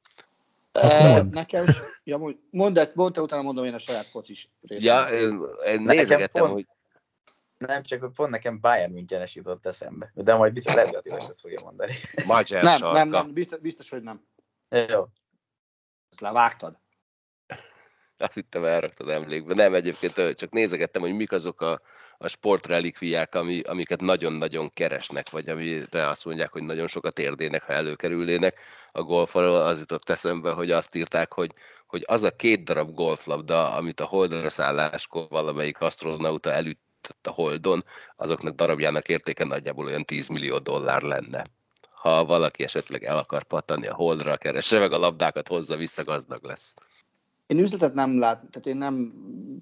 Mondd. 0.72 1.32
nekem, 1.34 1.66
ja, 2.04 2.18
mondd, 2.18 2.36
mondd, 2.50 3.18
utána 3.20 3.42
mondom 3.42 3.64
én 3.64 3.74
a 3.74 3.78
saját 3.78 4.04
focis 4.04 4.50
részt. 4.60 4.84
Ja, 4.84 5.02
én, 5.04 5.82
nézegettem, 5.82 6.42
pont- 6.42 6.52
hogy 6.54 6.66
Nem, 7.56 7.82
csak 7.82 8.00
hogy 8.00 8.10
pont 8.14 8.30
nekem 8.30 8.60
Bayern 8.60 8.92
Münchenes 8.92 9.34
jutott 9.34 9.66
eszembe. 9.66 10.10
De 10.14 10.34
majd 10.34 10.52
biztos 10.52 10.74
lehet, 10.74 10.94
hogy 10.94 11.12
ezt 11.28 11.40
fogja 11.40 11.60
mondani. 11.62 11.92
Magyar 12.26 12.62
nem, 12.62 12.78
sarka. 12.78 12.98
nem, 12.98 13.08
nem, 13.08 13.32
biztos, 13.32 13.58
biztos, 13.58 13.90
hogy 13.90 14.02
nem. 14.02 14.26
Jó. 14.68 15.06
Ezt 16.10 16.20
levágtad. 16.20 16.78
Azt 18.20 18.34
hittem 18.34 18.64
elraktad 18.64 19.08
emlékbe. 19.08 19.54
Nem, 19.54 19.74
egyébként 19.74 20.34
csak 20.34 20.50
nézegettem, 20.50 21.02
hogy 21.02 21.14
mik 21.14 21.32
azok 21.32 21.60
a, 21.60 21.80
a 22.18 22.28
sportrelikviák, 22.28 23.34
ami, 23.34 23.60
amiket 23.60 24.00
nagyon-nagyon 24.00 24.70
keresnek, 24.74 25.30
vagy 25.30 25.48
amire 25.48 26.08
azt 26.08 26.24
mondják, 26.24 26.52
hogy 26.52 26.62
nagyon 26.62 26.86
sokat 26.86 27.18
érdének, 27.18 27.62
ha 27.62 27.72
előkerülnének. 27.72 28.58
A 28.92 29.02
golfalól 29.02 29.60
az 29.60 29.78
jutott 29.78 30.10
eszembe, 30.10 30.50
hogy 30.50 30.70
azt 30.70 30.94
írták, 30.94 31.32
hogy, 31.32 31.52
hogy 31.86 32.04
az 32.06 32.22
a 32.22 32.36
két 32.36 32.64
darab 32.64 32.94
golflabda, 32.94 33.74
amit 33.74 34.00
a 34.00 34.04
holdra 34.04 34.50
szálláskor 34.50 35.26
valamelyik 35.28 35.80
astronauta 35.80 36.52
elütött 36.52 37.26
a 37.26 37.30
holdon, 37.30 37.84
azoknak 38.16 38.54
darabjának 38.54 39.08
értéke 39.08 39.44
nagyjából 39.44 39.86
olyan 39.86 40.04
10 40.04 40.26
millió 40.26 40.58
dollár 40.58 41.02
lenne. 41.02 41.44
Ha 41.90 42.24
valaki 42.24 42.62
esetleg 42.62 43.04
el 43.04 43.18
akar 43.18 43.42
pattanni 43.42 43.86
a 43.86 43.94
holdra, 43.94 44.36
keresse 44.36 44.78
meg 44.78 44.92
a 44.92 44.98
labdákat, 44.98 45.48
hozza 45.48 45.76
vissza, 45.76 46.04
gazdag 46.04 46.44
lesz. 46.44 46.74
Én 47.50 47.58
üzletet 47.58 47.94
nem 47.94 48.18
lát, 48.18 48.38
tehát 48.38 48.66
én 48.66 48.76
nem 48.76 49.12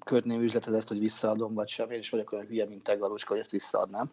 kötném 0.05 0.41
üzletet 0.41 0.73
ezt, 0.73 0.87
hogy 0.87 0.99
visszaadom, 0.99 1.53
vagy 1.53 1.67
sem. 1.67 1.91
Én 1.91 1.99
is 1.99 2.09
vagyok 2.09 2.31
olyan 2.31 2.45
hülye, 2.45 2.65
mint 2.65 2.83
te, 2.83 2.95
Galuska, 2.95 3.31
hogy 3.31 3.39
ezt 3.39 3.51
visszaadnám. 3.51 4.11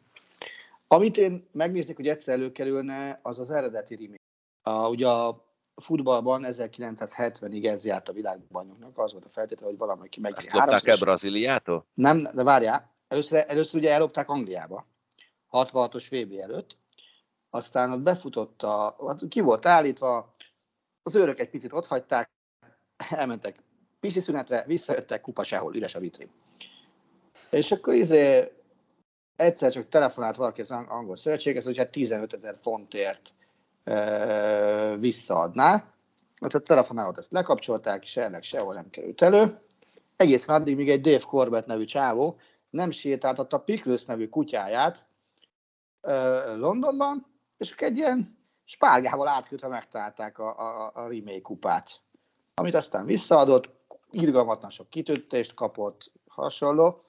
Amit 0.86 1.16
én 1.16 1.48
megnéznék, 1.52 1.96
hogy 1.96 2.08
egyszer 2.08 2.34
előkerülne, 2.34 3.20
az 3.22 3.38
az 3.38 3.50
eredeti 3.50 3.94
remake. 3.94 4.22
A, 4.62 4.88
ugye 4.88 5.08
a 5.08 5.44
futballban 5.74 6.44
1970-ig 6.46 7.66
ez 7.66 7.84
járt 7.84 8.08
a 8.08 8.12
világbajnoknak, 8.12 8.98
az 8.98 9.12
volt 9.12 9.24
a 9.24 9.28
feltétele, 9.28 9.68
hogy 9.68 9.78
valamelyik 9.78 10.20
meg 10.20 10.34
Ezt 10.36 10.52
lopták 10.52 10.86
el 10.86 10.96
Brazíliától? 10.96 11.86
Nem, 11.94 12.22
de 12.34 12.42
várjál, 12.42 12.92
először, 13.08 13.44
először 13.48 13.80
ugye 13.80 13.92
ellopták 13.92 14.28
Angliába, 14.28 14.86
66-os 15.50 16.06
VB 16.10 16.40
előtt, 16.40 16.78
aztán 17.50 17.92
ott 17.92 18.00
befutott 18.00 18.62
a, 18.62 18.96
hát 19.06 19.28
ki 19.28 19.40
volt 19.40 19.66
állítva, 19.66 20.30
az 21.02 21.14
őrök 21.14 21.38
egy 21.38 21.50
picit 21.50 21.72
ott 21.72 21.86
hagyták, 21.86 22.30
elmentek 22.96 23.64
pisi 24.06 24.20
szünetre, 24.20 24.64
visszajöttek, 24.66 25.20
kupa 25.20 25.42
sehol, 25.42 25.74
üres 25.74 25.94
a 25.94 25.98
vitrin. 25.98 26.30
És 27.50 27.72
akkor 27.72 27.94
izé 27.94 28.52
egyszer 29.36 29.72
csak 29.72 29.88
telefonált 29.88 30.36
valaki 30.36 30.60
az 30.60 30.70
ang- 30.70 30.90
angol 30.90 31.16
szövetséghez, 31.16 31.64
hogy 31.64 31.76
hát 31.76 31.90
15 31.90 32.32
ezer 32.32 32.56
fontért 32.56 33.34
e, 33.84 34.96
visszaadná. 34.96 35.92
Hát 36.40 36.54
a 36.54 36.58
telefonálót 36.58 37.18
ezt 37.18 37.30
lekapcsolták, 37.30 38.04
se 38.04 38.22
ennek 38.22 38.42
sehol 38.42 38.74
nem 38.74 38.90
került 38.90 39.22
elő. 39.22 39.60
Egészen 40.16 40.54
addig, 40.54 40.76
míg 40.76 40.90
egy 40.90 41.00
Dave 41.00 41.24
Corbett 41.26 41.66
nevű 41.66 41.84
csávó 41.84 42.38
nem 42.70 42.90
sétáltatta 42.90 43.58
Pickles 43.58 44.04
nevű 44.04 44.28
kutyáját 44.28 45.04
ö, 46.00 46.56
Londonban, 46.56 47.26
és 47.56 47.74
egy 47.76 47.96
ilyen 47.96 48.38
spárgával 48.64 49.28
átkötve 49.28 49.68
megtalálták 49.68 50.38
a, 50.38 50.58
a, 50.58 50.90
a 50.94 51.08
remake 51.08 51.40
kupát, 51.40 52.04
amit 52.54 52.74
aztán 52.74 53.04
visszaadott, 53.04 53.75
irgalmatlan 54.16 54.70
sok 54.70 54.90
kitöltést 54.90 55.54
kapott, 55.54 56.12
hasonló. 56.28 57.04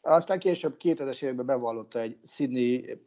Aztán 0.00 0.38
később 0.38 0.76
2000-es 0.80 1.22
években 1.22 1.46
bevallotta 1.46 1.98
egy 1.98 2.18
Sydney 2.26 3.02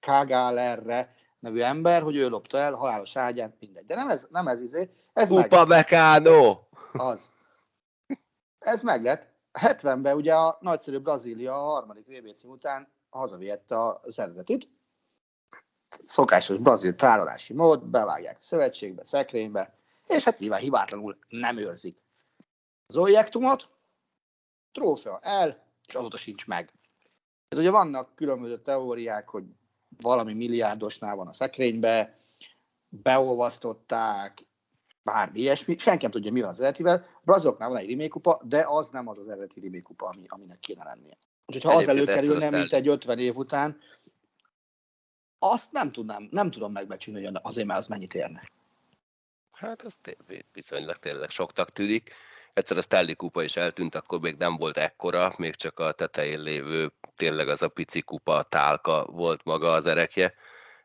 Kagalerre 0.00 1.14
nevű 1.38 1.60
ember, 1.60 2.02
hogy 2.02 2.16
ő 2.16 2.28
lopta 2.28 2.58
el 2.58 2.74
halálos 2.74 3.16
ágyát, 3.16 3.56
mindegy. 3.60 3.86
De 3.86 3.94
nem 3.94 4.08
ez, 4.08 4.26
nem 4.30 4.46
ez 4.46 4.60
izé, 4.60 4.90
ez 5.12 5.30
Upa 5.30 5.64
Meccano! 5.64 6.58
az. 6.92 7.30
Ez 8.58 8.82
meg 8.82 9.02
lett. 9.02 9.28
70-ben 9.52 10.16
ugye 10.16 10.34
a 10.34 10.58
nagyszerű 10.60 10.98
Brazília 10.98 11.54
a 11.54 11.70
harmadik 11.72 12.06
VB 12.06 12.34
cím 12.34 12.50
után 12.50 12.92
hazavihette 13.10 13.76
az 14.02 14.18
eredetit. 14.18 14.68
Szokásos 15.88 16.58
brazil 16.58 16.94
tárolási 16.94 17.52
mód, 17.52 17.84
bevágják 17.84 18.36
a 18.40 18.42
szövetségbe, 18.42 19.04
szekrénybe, 19.04 19.79
és 20.10 20.24
hát 20.24 20.38
nyilván 20.38 20.60
hibátlanul 20.60 21.18
nem 21.28 21.56
őrzik 21.56 22.02
az 22.86 22.96
objektumot, 22.96 23.68
trófea 24.72 25.18
el, 25.22 25.64
és 25.88 25.94
azóta 25.94 26.16
sincs 26.16 26.46
meg. 26.46 26.72
Ez 27.48 27.58
ugye 27.58 27.70
vannak 27.70 28.14
különböző 28.14 28.58
teóriák, 28.58 29.28
hogy 29.28 29.44
valami 30.00 30.32
milliárdosnál 30.32 31.16
van 31.16 31.28
a 31.28 31.32
szekrénybe, 31.32 32.18
beolvasztották, 32.88 34.46
bármi 35.02 35.38
ilyesmi, 35.38 35.78
senki 35.78 36.02
nem 36.02 36.10
tudja, 36.10 36.32
mi 36.32 36.40
van 36.40 36.50
az 36.50 36.60
eredetivel. 36.60 37.06
A 37.14 37.20
braziloknál 37.24 37.68
van 37.68 37.78
egy 37.78 37.88
remake 37.88 38.08
kupa, 38.08 38.40
de 38.44 38.64
az 38.66 38.88
nem 38.88 39.08
az 39.08 39.18
az 39.18 39.28
eredeti 39.28 39.60
remake 39.60 39.82
kupa, 39.82 40.06
ami, 40.06 40.24
aminek 40.28 40.60
kéne 40.60 40.84
lennie. 40.84 41.16
Úgyhogy 41.46 41.72
ha 41.72 41.78
az 41.78 41.88
előkerülne, 41.88 42.50
mint 42.50 42.72
egy 42.72 42.88
50 42.88 43.18
év 43.18 43.36
után, 43.36 43.78
azt 45.38 45.72
nem 45.72 45.92
tudnám, 45.92 46.28
nem 46.30 46.50
tudom 46.50 46.72
megbecsülni, 46.72 47.24
hogy 47.24 47.38
azért 47.42 47.66
már 47.66 47.78
az 47.78 47.86
mennyit 47.86 48.14
érne. 48.14 48.42
Hát 49.60 49.84
ez 49.84 49.94
viszonylag 50.52 50.96
tényleg 50.96 51.30
soktak 51.30 51.70
tűnik. 51.70 52.14
Egyszer 52.52 52.76
a 52.76 52.80
Stanley 52.80 53.16
kupa 53.16 53.42
is 53.42 53.56
eltűnt, 53.56 53.94
akkor 53.94 54.20
még 54.20 54.36
nem 54.36 54.56
volt 54.56 54.76
ekkora, 54.76 55.34
még 55.36 55.54
csak 55.54 55.80
a 55.80 55.92
tetején 55.92 56.40
lévő, 56.40 56.92
tényleg 57.16 57.48
az 57.48 57.62
a 57.62 57.68
pici 57.68 58.00
kupa, 58.00 58.42
tálka 58.42 59.04
volt 59.04 59.44
maga 59.44 59.72
az 59.72 59.86
erekje. 59.86 60.34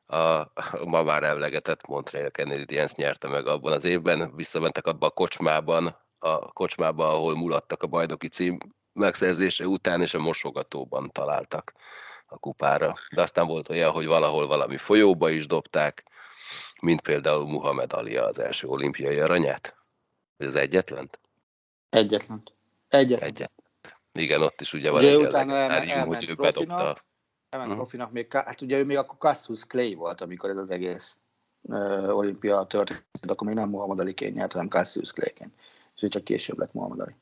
A, 0.06 0.44
ma 0.86 1.04
már 1.04 1.24
emlegetett 1.24 1.88
Montreal 1.88 2.30
Canadiens 2.30 2.94
nyerte 2.94 3.28
meg 3.28 3.48
abban 3.48 3.72
az 3.72 3.84
évben, 3.84 4.36
visszamentek 4.36 4.88
abba 4.88 5.06
a 5.06 5.10
kocsmában, 5.10 5.98
a 6.20 6.52
kocsmába, 6.52 7.08
ahol 7.08 7.36
mulattak 7.36 7.84
a 7.84 7.88
bajnoki 7.88 8.28
cím 8.28 8.58
megszerzése 8.94 9.66
után, 9.66 10.02
és 10.02 10.14
a 10.14 10.20
mosogatóban 10.20 11.12
találtak 11.12 11.74
a 12.26 12.38
kupára. 12.38 12.94
De 13.14 13.22
aztán 13.22 13.48
volt 13.48 13.70
olyan, 13.70 13.92
hogy 13.92 14.06
valahol 14.06 14.48
valami 14.48 14.78
folyóba 14.78 15.30
is 15.30 15.48
dobták, 15.48 16.04
mint 16.82 17.02
például 17.02 17.48
Muhammad 17.48 17.94
Ali 17.94 18.18
az 18.18 18.40
első 18.40 18.68
olimpiai 18.68 19.20
aranyát. 19.20 19.76
Ez 20.38 20.48
az 20.48 20.56
egyetlen? 20.56 21.10
Egyetlen. 21.90 22.44
Egyetlen. 22.88 23.30
Egyetlen. 23.30 23.64
Igen, 24.12 24.42
ott 24.42 24.62
is 24.62 24.74
ugye 24.74 24.92
van 24.92 25.00
ugye 25.00 25.12
egy 25.12 25.16
utána 25.16 25.56
elment, 25.56 25.90
elment 25.90 26.16
hogy 26.16 26.30
ő 26.30 26.36
bedobta. 26.36 26.96
Elment 27.50 27.72
uh-huh. 27.72 27.76
profinak 27.76 28.12
még, 28.12 28.34
hát 28.34 28.62
ugye 28.62 28.78
ő 28.78 28.86
még 28.86 28.98
akkor 28.98 29.18
Cassius 29.18 29.66
Clay 29.66 29.94
volt, 29.94 30.22
amikor 30.22 30.50
ez 30.50 30.58
az 30.58 30.70
egész 30.70 31.20
uh, 31.62 32.18
olimpia 32.18 32.64
történt, 32.64 33.04
akkor 33.26 33.48
még 33.48 33.56
nem 33.56 33.70
Muhammad 33.70 34.00
Ali 34.00 34.14
nyert, 34.18 34.52
hanem 34.52 34.68
Cassius 34.68 35.12
Clay-ként. 35.12 35.54
És 35.96 36.04
ő 36.04 36.08
csak 36.08 36.24
később 36.24 36.58
lett 36.58 36.74
Muhammad 36.74 37.00
Ali. 37.00 37.16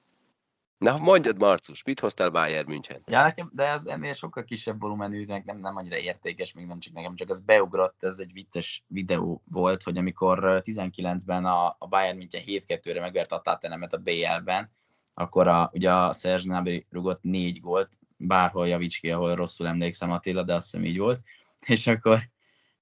Na, 0.84 0.97
mondjad, 0.97 1.38
Marcus, 1.38 1.84
mit 1.84 1.99
hoztál 1.99 2.29
Bayern 2.29 2.67
München? 2.67 3.01
Ja, 3.05 3.23
nekem, 3.23 3.49
de 3.53 3.67
ez 3.67 3.86
ennél 3.86 4.13
sokkal 4.13 4.43
kisebb 4.43 4.79
volumenűnek 4.79 5.45
nem, 5.45 5.57
nem 5.57 5.75
annyira 5.75 5.97
értékes, 5.97 6.53
még 6.53 6.65
nem 6.65 6.79
csak 6.79 6.93
nekem, 6.93 7.15
csak 7.15 7.29
az 7.29 7.39
beugrott, 7.39 8.03
ez 8.03 8.19
egy 8.19 8.34
vicces 8.34 8.84
videó 8.88 9.43
volt, 9.51 9.84
hogy 9.84 9.97
amikor 9.97 10.61
19-ben 10.63 11.45
a, 11.45 11.75
a 11.79 11.88
Bayern 11.89 12.17
München 12.17 12.41
7-2-re 12.45 12.99
megvert 12.99 13.31
a 13.31 13.39
Tottenhamet 13.39 13.93
a 13.93 13.97
BL-ben, 13.97 14.71
akkor 15.13 15.47
a, 15.47 15.69
ugye 15.73 15.93
a 15.93 16.13
Serge 16.13 16.43
Gnabry 16.43 16.86
rugott 16.89 17.21
négy 17.21 17.59
gólt, 17.59 17.89
bárhol 18.17 18.67
javíts 18.67 18.99
ki, 18.99 19.11
ahol 19.11 19.36
rosszul 19.36 19.67
emlékszem 19.67 20.11
Attila, 20.11 20.43
de 20.43 20.53
azt 20.55 20.71
hiszem 20.71 20.86
így 20.86 20.97
volt, 20.97 21.21
és 21.67 21.88
akkor, 21.88 22.19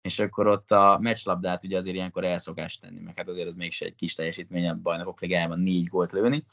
és 0.02 0.20
akkor 0.20 0.48
ott 0.48 0.72
a 0.72 0.98
meccslabdát 1.02 1.64
ugye 1.64 1.78
azért 1.78 1.96
ilyenkor 1.96 2.24
elszokás 2.24 2.78
tenni, 2.78 3.00
meg 3.00 3.18
hát 3.18 3.30
azért 3.30 3.48
az 3.48 3.56
mégse 3.56 3.86
egy 3.86 3.96
kis 3.96 4.16
teljesítmény 4.16 4.68
a 4.68 4.76
bajnokok 4.76 5.22
ligájában 5.22 5.60
négy 5.60 5.88
gólt 5.88 6.12
lőni, 6.12 6.46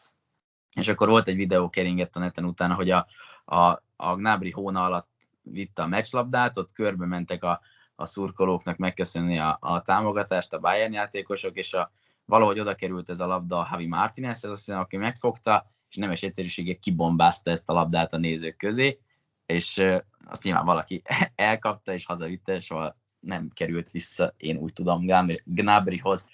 és 0.74 0.88
akkor 0.88 1.08
volt 1.08 1.28
egy 1.28 1.36
videó 1.36 1.70
keringett 1.70 2.16
a 2.16 2.18
neten 2.18 2.44
utána, 2.44 2.74
hogy 2.74 2.90
a, 2.90 3.06
a, 3.44 3.82
a 3.96 4.14
Gnabry 4.16 4.50
hóna 4.50 4.84
alatt 4.84 5.08
vitte 5.42 5.82
a 5.82 5.86
meccslabdát, 5.86 6.56
ott 6.56 6.72
körbe 6.72 7.06
mentek 7.06 7.44
a, 7.44 7.60
a 7.94 8.06
szurkolóknak 8.06 8.76
megköszönni 8.76 9.38
a, 9.38 9.56
a 9.60 9.82
támogatást, 9.82 10.52
a 10.52 10.58
Bayern 10.58 10.92
játékosok, 10.92 11.56
és 11.56 11.74
a, 11.74 11.92
valahogy 12.24 12.60
oda 12.60 12.74
került 12.74 13.10
ez 13.10 13.20
a 13.20 13.26
labda 13.26 13.58
a 13.58 13.68
Javi 13.70 13.86
Martinez, 13.86 14.44
ez 14.44 14.50
azt 14.50 14.64
hiszem, 14.64 14.80
aki 14.80 14.96
megfogta, 14.96 15.70
és 15.88 15.96
nemes 15.96 16.22
egyszerűsége 16.22 16.74
kibombázta 16.74 17.50
ezt 17.50 17.68
a 17.68 17.72
labdát 17.72 18.12
a 18.12 18.16
nézők 18.16 18.56
közé, 18.56 19.00
és 19.46 19.82
azt 20.26 20.42
nyilván 20.42 20.64
valaki 20.64 21.02
elkapta 21.34 21.92
és 21.92 22.06
hazavitte, 22.06 22.60
soha 22.60 22.96
nem 23.20 23.50
került 23.54 23.90
vissza, 23.90 24.34
én 24.36 24.56
úgy 24.56 24.72
tudom, 24.72 25.06
Gnabryhoz 25.44 26.28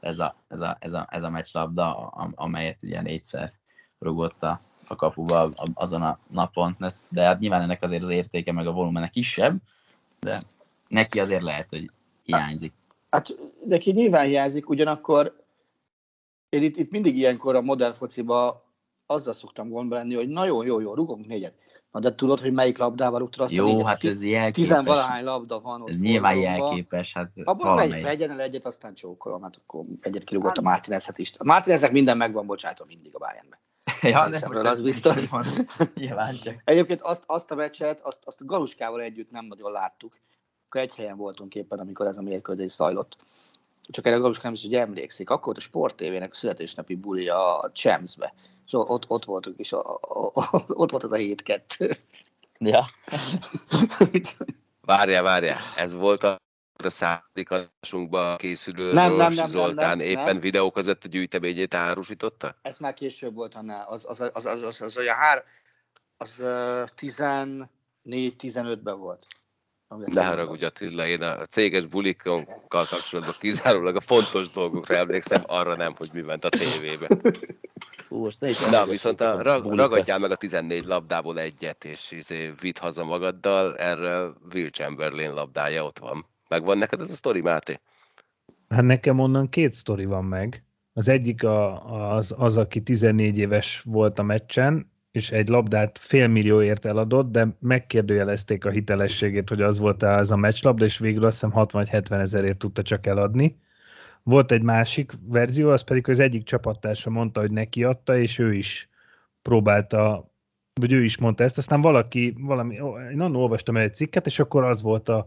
ez 0.00 0.18
a, 0.18 0.44
ez 0.48 0.60
a, 0.60 0.76
ez 0.80 0.92
a, 0.92 1.06
ez 1.10 1.22
a 1.22 1.30
meccslabda, 1.30 1.94
amelyet 2.34 2.82
ugye 2.82 3.00
négyszer 3.00 3.52
rugott 3.98 4.42
a, 4.42 4.58
a 4.88 4.96
kapuba 4.96 5.48
azon 5.74 6.02
a 6.02 6.18
napon, 6.30 6.76
de 7.10 7.22
hát 7.22 7.38
nyilván 7.38 7.62
ennek 7.62 7.82
azért 7.82 8.02
az 8.02 8.08
értéke 8.08 8.52
meg 8.52 8.66
a 8.66 8.72
volumene 8.72 9.08
kisebb, 9.08 9.56
de 10.20 10.38
neki 10.88 11.20
azért 11.20 11.42
lehet, 11.42 11.70
hogy 11.70 11.90
hiányzik. 12.22 12.72
Hát 13.10 13.36
neki 13.64 13.92
nyilván 13.92 14.26
hiányzik, 14.26 14.68
ugyanakkor 14.68 15.44
én 16.48 16.62
itt, 16.62 16.76
itt 16.76 16.90
mindig 16.90 17.16
ilyenkor 17.16 17.54
a 17.54 17.60
modern 17.60 17.92
fociba 17.92 18.64
azzal 19.06 19.32
szoktam 19.32 19.68
gondba 19.68 19.94
lenni, 19.94 20.14
hogy 20.14 20.28
na 20.28 20.44
jó, 20.44 20.62
jó, 20.62 20.80
jó, 20.80 20.94
rugunk 20.94 21.26
négyet. 21.26 21.54
Na 21.92 22.02
de 22.02 22.14
tudod, 22.14 22.40
hogy 22.40 22.52
melyik 22.52 22.78
labdával 22.78 23.18
rúgtad 23.18 23.44
azt 23.44 23.52
Jó, 23.52 23.64
a 23.64 23.68
négyet? 23.68 23.86
hát 23.86 24.04
ez 24.04 24.24
jelképes. 24.24 24.54
Tizenvalahány 24.54 25.24
labda 25.24 25.60
van 25.60 25.82
ott. 25.82 25.88
Ez 25.88 25.98
nyilván 25.98 26.36
jelképes. 26.36 27.12
Hát 27.12 27.30
Abban 27.44 27.74
megy, 27.74 28.02
vegyen 28.02 28.30
el 28.30 28.40
egyet, 28.40 28.66
aztán 28.66 28.94
csókolom, 28.94 29.42
hát 29.42 29.56
akkor 29.56 29.84
egyet 30.00 30.24
kirúgott 30.24 30.56
a 30.56 30.62
Martinezhet 30.62 31.18
is. 31.18 31.32
A 31.38 31.44
Martineznek 31.44 31.92
minden 31.92 32.16
megvan 32.16 32.46
bocsátva 32.46 32.84
mindig 32.88 33.14
a 33.14 33.18
Bayernben. 33.18 33.58
ja, 34.12 34.28
nem, 34.28 34.40
most 34.52 34.66
az 34.66 34.80
biztos. 34.80 35.28
Nyilván 35.94 36.34
csak. 36.34 36.62
Egyébként 36.64 37.00
azt, 37.00 37.22
azt 37.26 37.50
a 37.50 37.54
meccset, 37.54 38.00
azt, 38.00 38.20
azt 38.24 38.40
a 38.40 38.44
Galuskával 38.44 39.00
együtt 39.00 39.30
nem 39.30 39.44
nagyon 39.44 39.72
láttuk. 39.72 40.16
Akkor 40.66 40.80
egy 40.80 40.94
helyen 40.94 41.16
voltunk 41.16 41.54
éppen, 41.54 41.78
amikor 41.78 42.06
ez 42.06 42.16
a 42.16 42.22
mérkőzés 42.22 42.70
zajlott. 42.70 43.16
Csak 43.88 44.06
erre 44.06 44.16
a 44.16 44.20
Galuska 44.20 44.42
nem 44.42 44.52
is, 44.52 44.62
hogy 44.62 44.74
emlékszik. 44.74 45.30
Akkor 45.30 45.56
a 45.56 45.60
Sport 45.60 45.96
TV-nek 45.96 46.34
születésnapi 46.34 46.94
buli 46.94 47.28
a 47.28 47.70
Champs-be. 47.74 48.34
Szóval 48.68 48.86
ott, 48.88 49.04
ott 49.08 49.24
voltunk, 49.24 49.58
és 49.58 49.72
a, 49.72 49.94
a, 49.94 50.30
a, 50.34 50.64
ott 50.68 50.90
volt 50.90 51.02
az 51.02 51.12
a 51.12 51.16
7-2. 51.16 51.96
Ja. 52.58 52.84
várjál, 54.80 55.22
várjál, 55.22 55.58
ez 55.76 55.94
volt 55.94 56.22
a 56.22 56.36
a 56.84 56.90
századik 56.90 57.50
adásunkba 57.50 58.36
készülő 58.36 58.92
nem, 58.92 59.14
nem, 59.14 59.32
nem, 59.32 59.46
Zoltán 59.46 59.88
nem, 59.88 59.96
nem, 59.96 60.06
éppen 60.06 60.24
nem. 60.24 60.40
videó 60.40 60.70
között 60.70 61.04
a 61.04 61.08
gyűjteményét 61.08 61.74
árusította? 61.74 62.56
Ez 62.62 62.78
már 62.78 62.94
később 62.94 63.34
volt 63.34 63.54
annál, 63.54 63.86
az, 63.88 64.04
az, 64.08 64.20
az, 64.20 64.46
az, 64.46 64.62
az, 64.62 64.80
az, 64.80 64.96
olyan 64.96 65.16
hár, 65.16 65.44
az 66.16 66.40
uh, 66.40 66.86
14-15-ben 68.04 68.98
volt. 68.98 69.26
Ne 69.88 70.24
haragudj 70.24 70.64
Attila, 70.64 71.06
én 71.06 71.22
a 71.22 71.44
céges 71.44 71.86
bulikkal 71.86 72.64
kapcsolatban 72.68 73.34
kizárólag 73.38 73.96
a 73.96 74.00
fontos 74.00 74.50
dolgokra 74.50 74.94
emlékszem, 74.94 75.42
arra 75.46 75.76
nem, 75.76 75.94
hogy 75.96 76.08
mi 76.12 76.20
ment 76.20 76.44
a 76.44 76.48
tévébe. 76.48 77.08
Fú, 78.06 78.16
most 78.16 78.40
ne 78.40 78.50
Na, 78.70 78.84
viszont 78.84 79.20
a, 79.20 79.42
rag, 79.42 79.72
ragadjál 79.72 80.18
meg 80.18 80.30
a 80.30 80.36
14 80.36 80.84
labdából 80.84 81.38
egyet, 81.38 81.84
és 81.84 82.10
izé, 82.10 82.52
vidd 82.60 82.78
haza 82.80 83.04
magaddal, 83.04 83.76
erre 83.76 84.32
Will 84.52 84.70
Chamberlain 84.70 85.32
labdája 85.32 85.84
ott 85.84 85.98
van. 85.98 86.26
Megvan 86.48 86.78
neked 86.78 87.00
ez 87.00 87.10
a 87.10 87.14
sztori, 87.14 87.40
Máté? 87.40 87.80
Hát 88.68 88.82
nekem 88.82 89.18
onnan 89.18 89.48
két 89.48 89.72
sztori 89.72 90.04
van 90.04 90.24
meg. 90.24 90.64
Az 90.92 91.08
egyik 91.08 91.44
a, 91.44 92.14
az, 92.14 92.34
az, 92.38 92.58
aki 92.58 92.82
14 92.82 93.38
éves 93.38 93.80
volt 93.84 94.18
a 94.18 94.22
meccsen, 94.22 94.90
és 95.10 95.30
egy 95.30 95.48
labdát 95.48 95.98
félmillióért 95.98 96.84
eladott, 96.84 97.30
de 97.30 97.56
megkérdőjelezték 97.60 98.64
a 98.64 98.70
hitelességét, 98.70 99.48
hogy 99.48 99.62
az 99.62 99.78
volt 99.78 100.02
az 100.02 100.32
a 100.32 100.36
meccslabda, 100.36 100.84
és 100.84 100.98
végül 100.98 101.24
azt 101.24 101.34
hiszem 101.34 101.50
60 101.50 101.82
vagy 101.82 101.90
70 101.90 102.20
ezerért 102.20 102.58
tudta 102.58 102.82
csak 102.82 103.06
eladni. 103.06 103.58
Volt 104.22 104.52
egy 104.52 104.62
másik 104.62 105.12
verzió, 105.28 105.70
az 105.70 105.82
pedig 105.82 106.08
az 106.08 106.20
egyik 106.20 106.42
csapattársa 106.42 107.10
mondta, 107.10 107.40
hogy 107.40 107.50
neki 107.50 107.84
adta, 107.84 108.18
és 108.18 108.38
ő 108.38 108.54
is 108.54 108.88
próbálta, 109.42 110.30
vagy 110.80 110.92
ő 110.92 111.04
is 111.04 111.18
mondta 111.18 111.44
ezt, 111.44 111.58
aztán 111.58 111.80
valaki, 111.80 112.34
valami, 112.38 112.74
én 113.10 113.20
annak 113.20 113.40
olvastam 113.40 113.76
egy 113.76 113.94
cikket, 113.94 114.26
és 114.26 114.38
akkor 114.38 114.64
az 114.64 114.82
volt 114.82 115.08
a, 115.08 115.26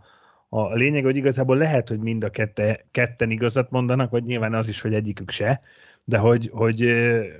a 0.49 0.73
lényeg, 0.73 1.03
hogy 1.03 1.15
igazából 1.15 1.57
lehet, 1.57 1.87
hogy 1.89 1.99
mind 1.99 2.23
a 2.23 2.29
kette, 2.29 2.85
ketten 2.91 3.29
igazat 3.29 3.69
mondanak, 3.69 4.09
vagy 4.09 4.23
nyilván 4.23 4.53
az 4.53 4.67
is, 4.67 4.81
hogy 4.81 4.93
egyikük 4.93 5.29
se, 5.29 5.61
de 6.05 6.17
hogy, 6.17 6.49
hogy 6.53 6.79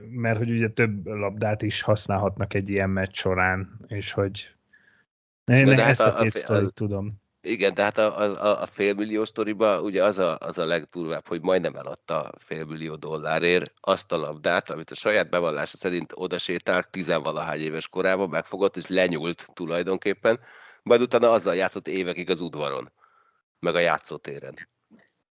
mert 0.10 0.38
hogy 0.38 0.52
ugye 0.52 0.70
több 0.70 1.06
labdát 1.06 1.62
is 1.62 1.82
használhatnak 1.82 2.54
egy 2.54 2.70
ilyen 2.70 2.90
meccs 2.90 3.16
során, 3.16 3.80
és 3.88 4.12
hogy 4.12 4.56
én 5.46 5.66
de 5.66 5.86
ezt 5.86 6.02
hát 6.02 6.14
a, 6.14 6.20
a 6.20 6.22
két 6.22 6.32
sztorit 6.32 6.74
tudom. 6.74 7.22
Igen, 7.42 7.74
de 7.74 7.84
hát 7.84 7.98
a, 7.98 8.20
a, 8.20 8.62
a 8.62 8.66
félmillió 8.66 9.26
sztoriba 9.26 9.82
ugye 9.82 10.04
az 10.04 10.18
a, 10.18 10.38
az 10.40 10.58
a 10.58 10.66
legdurvább, 10.66 11.28
hogy 11.28 11.42
majdnem 11.42 11.76
eladta 11.76 12.32
félmillió 12.38 12.96
dollárért 12.96 13.74
azt 13.80 14.12
a 14.12 14.18
labdát, 14.18 14.70
amit 14.70 14.92
a 14.92 14.96
saját 14.96 15.30
bevallása 15.30 15.78
szerint 15.78 16.12
odasétált 16.16 16.90
tizenvalahány 16.90 17.60
éves 17.60 17.88
korában, 17.88 18.30
megfogott 18.30 18.78
és 18.78 18.88
lenyúlt 18.88 19.48
tulajdonképpen, 19.54 20.40
majd 20.84 21.02
utána 21.02 21.32
azzal 21.32 21.56
játszott 21.56 21.88
évekig 21.88 22.30
az 22.30 22.42
udvaron 22.42 22.92
meg 23.60 23.76
a 23.76 23.80
játszótéren. 23.80 24.54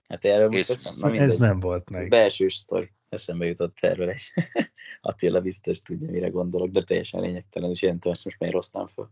Hát 0.09 0.24
erről 0.24 0.48
most 0.48 0.70
eszem, 0.70 0.94
na 0.98 1.14
Ez 1.14 1.36
nem 1.36 1.60
volt 1.60 1.90
meg. 1.90 2.09
Belső 2.09 2.48
sztori. 2.48 2.92
Eszembe 3.09 3.47
jutott 3.47 3.76
erről 3.80 4.09
egy. 4.09 4.22
Attila 5.01 5.40
biztos 5.40 5.82
tudja, 5.82 6.10
mire 6.10 6.28
gondolok, 6.28 6.70
de 6.70 6.82
teljesen 6.82 7.20
lényegtelen, 7.20 7.70
és 7.70 7.82
jelentő 7.82 8.10
ezt 8.10 8.24
most 8.24 8.38
már 8.38 8.51
rosszám 8.52 8.86
fel. 8.86 9.10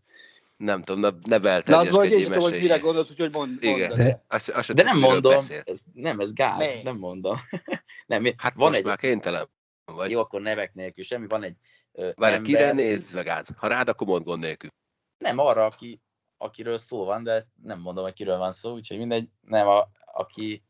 Nem 0.56 0.82
tudom, 0.82 1.00
ne, 1.00 1.10
ne 1.28 1.38
belterjeskedjél. 1.38 2.28
Na, 2.28 2.40
hogy 2.40 2.60
mire 2.60 2.78
gondolsz, 2.78 3.10
úgyhogy 3.10 3.32
mond, 3.32 3.62
Igen. 3.64 3.94
De, 3.94 4.24
azt, 4.28 4.48
azt 4.48 4.74
de 4.74 4.82
nem 4.82 4.98
mondom, 4.98 5.32
ez, 5.32 5.84
nem, 5.92 6.20
ez 6.20 6.32
gáz, 6.32 6.58
ne. 6.58 6.82
nem 6.82 6.96
mondom. 6.96 7.36
nem, 8.06 8.24
hát 8.36 8.54
van 8.54 8.68
most 8.68 8.78
egy, 8.78 8.84
már 8.84 8.98
kénytelen 8.98 9.48
vagy. 9.84 10.10
Jó, 10.10 10.20
akkor 10.20 10.40
nevek 10.40 10.74
nélkül, 10.74 11.04
semmi, 11.04 11.26
van 11.26 11.42
egy 11.42 11.56
Várj, 11.92 12.34
ember... 12.34 12.40
kire 12.42 12.72
nézve 12.72 13.22
gáz? 13.22 13.48
Ha 13.56 13.66
rád, 13.66 13.88
akkor 13.88 14.06
mond 14.06 14.24
gond 14.24 14.42
nélkül. 14.42 14.70
Nem, 15.18 15.38
arra, 15.38 15.64
aki 15.64 16.00
akiről 16.38 16.78
szó 16.78 17.04
van, 17.04 17.22
de 17.22 17.32
ezt 17.32 17.50
nem 17.62 17.80
mondom, 17.80 18.04
hogy 18.04 18.12
kiről 18.12 18.38
van 18.38 18.52
szó, 18.52 18.72
úgyhogy 18.72 18.98
mindegy, 18.98 19.28
nem, 19.40 19.68
a, 19.68 19.88
aki 20.04 20.64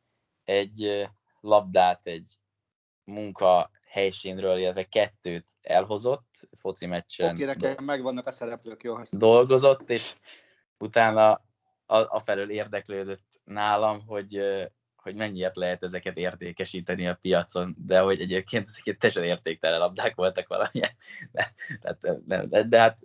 egy 0.45 1.09
labdát 1.40 2.07
egy 2.07 2.31
munka 3.05 3.70
helyszínről, 3.86 4.59
illetve 4.59 4.85
kettőt 4.85 5.47
elhozott, 5.61 6.49
foci 6.61 6.86
meccsen. 6.86 7.35
Oké, 7.35 7.45
nekem 7.45 7.85
megvannak 7.85 8.27
a 8.27 8.32
szereplők, 8.32 8.82
jó. 8.82 8.97
Dolgozott, 9.11 9.90
és 9.90 10.15
utána 10.78 11.47
a 11.86 12.20
felől 12.20 12.51
érdeklődött 12.51 13.40
nálam, 13.45 14.07
hogy, 14.07 14.43
hogy 14.97 15.15
mennyiért 15.15 15.57
lehet 15.57 15.82
ezeket 15.82 16.16
értékesíteni 16.16 17.09
a 17.09 17.19
piacon, 17.20 17.74
de 17.78 18.01
hogy 18.01 18.20
egyébként 18.20 18.69
ezek 18.69 18.97
teljesen 18.97 19.24
értéktelen 19.24 19.78
labdák 19.78 20.15
voltak 20.15 20.49
valamilyen. 20.49 20.90
De, 21.32 21.53
de, 22.01 22.19
de, 22.27 22.47
de, 22.47 22.62
de 22.62 22.81
hát 22.81 22.99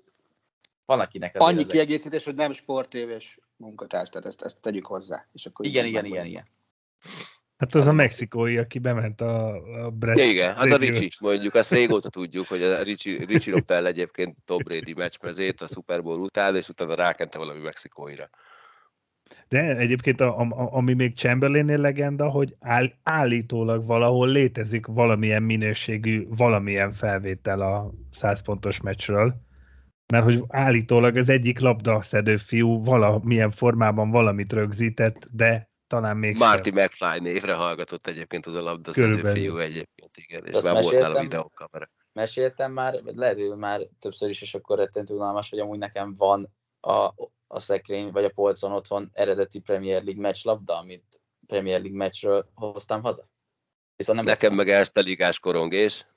van 0.85 0.99
akinek 0.99 1.35
Annyi 1.37 1.59
ezek... 1.59 1.71
kiegészítés, 1.71 2.23
hogy 2.23 2.35
nem 2.35 2.53
sportéves 2.53 3.39
munkatárs, 3.55 4.09
tehát 4.09 4.27
ezt, 4.27 4.41
ezt 4.41 4.61
tegyük 4.61 4.85
hozzá. 4.85 5.27
És 5.33 5.45
akkor 5.45 5.65
igen, 5.65 5.85
igen, 5.85 6.05
igen, 6.05 6.25
igen. 6.25 6.47
Hát 7.57 7.75
az 7.75 7.87
a 7.87 7.93
mexikói, 7.93 8.57
aki 8.57 8.79
bement 8.79 9.21
a, 9.21 9.55
a 9.85 9.89
Brett. 9.89 10.17
Ja, 10.17 10.25
igen, 10.25 10.55
hát 10.55 10.71
a 10.71 10.77
Ricsi, 10.77 11.09
mondjuk, 11.19 11.53
azt 11.53 11.71
régóta 11.71 12.09
tudjuk, 12.09 12.47
hogy 12.47 12.63
a 12.63 12.81
Ricsi, 12.81 13.25
Ricsi 13.25 13.51
lopta 13.51 13.73
el 13.73 13.87
egyébként 13.87 14.37
Tom 14.45 14.57
Brady 14.63 14.93
meccsmezét 14.93 15.61
a 15.61 15.67
Super 15.67 16.03
Bowl 16.03 16.19
után, 16.19 16.55
és 16.55 16.69
utána 16.69 16.95
rákente 16.95 17.37
valami 17.37 17.59
mexikóira. 17.59 18.29
De 19.47 19.77
egyébként 19.77 20.21
a, 20.21 20.39
a, 20.39 20.69
ami 20.71 20.93
még 20.93 21.15
Chamberlainnél 21.15 21.77
legenda, 21.77 22.29
hogy 22.29 22.55
áll, 22.59 22.91
állítólag 23.03 23.85
valahol 23.85 24.27
létezik 24.27 24.85
valamilyen 24.85 25.43
minőségű, 25.43 26.27
valamilyen 26.29 26.93
felvétel 26.93 27.61
a 27.61 27.91
100 28.09 28.41
pontos 28.41 28.81
meccsről, 28.81 29.35
mert 30.13 30.25
hogy 30.25 30.43
állítólag 30.47 31.15
az 31.15 31.29
egyik 31.29 31.59
labdaszedő 31.59 32.37
fiú 32.37 32.83
valamilyen 32.83 33.49
formában 33.49 34.11
valamit 34.11 34.53
rögzített, 34.53 35.27
de 35.31 35.71
talán 35.87 36.17
még 36.17 36.35
Marty 36.35 36.69
sem. 36.69 36.83
McFly 36.83 37.19
névre 37.19 37.53
hallgatott 37.53 38.07
egyébként 38.07 38.45
az 38.45 38.53
a 38.53 38.61
labdaszedő 38.61 39.31
fiú 39.31 39.57
egyébként, 39.57 40.17
igen, 40.17 40.45
és 40.45 40.63
már 40.63 40.81
volt 40.81 40.99
nála 40.99 41.21
videókamera. 41.21 41.89
Meséltem 42.11 42.71
már, 42.71 43.01
lehet, 43.03 43.39
hogy 43.39 43.57
már 43.57 43.81
többször 43.99 44.29
is, 44.29 44.41
és 44.41 44.53
akkor 44.53 44.77
rettentő 44.77 45.13
unalmas, 45.13 45.49
hogy 45.49 45.59
amúgy 45.59 45.77
nekem 45.77 46.15
van 46.15 46.53
a, 46.79 47.13
a 47.47 47.59
szekrény, 47.59 48.11
vagy 48.11 48.23
a 48.23 48.29
polcon 48.29 48.71
otthon 48.71 49.09
eredeti 49.13 49.59
Premier 49.59 50.03
League 50.03 50.21
meccslabda, 50.21 50.77
amit 50.77 51.21
Premier 51.47 51.79
League 51.79 51.97
meccsről 51.97 52.51
hoztam 52.53 53.01
haza. 53.01 53.29
Viszont 53.95 54.17
nem 54.17 54.27
Nekem 54.27 54.53
meg 54.53 54.69
ezt 54.69 54.97
a 54.97 55.01
ligás 55.01 55.39
korongés. 55.39 56.07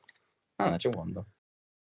Hát, 0.56 0.78
csak 0.78 0.94
mondom. 0.94 1.34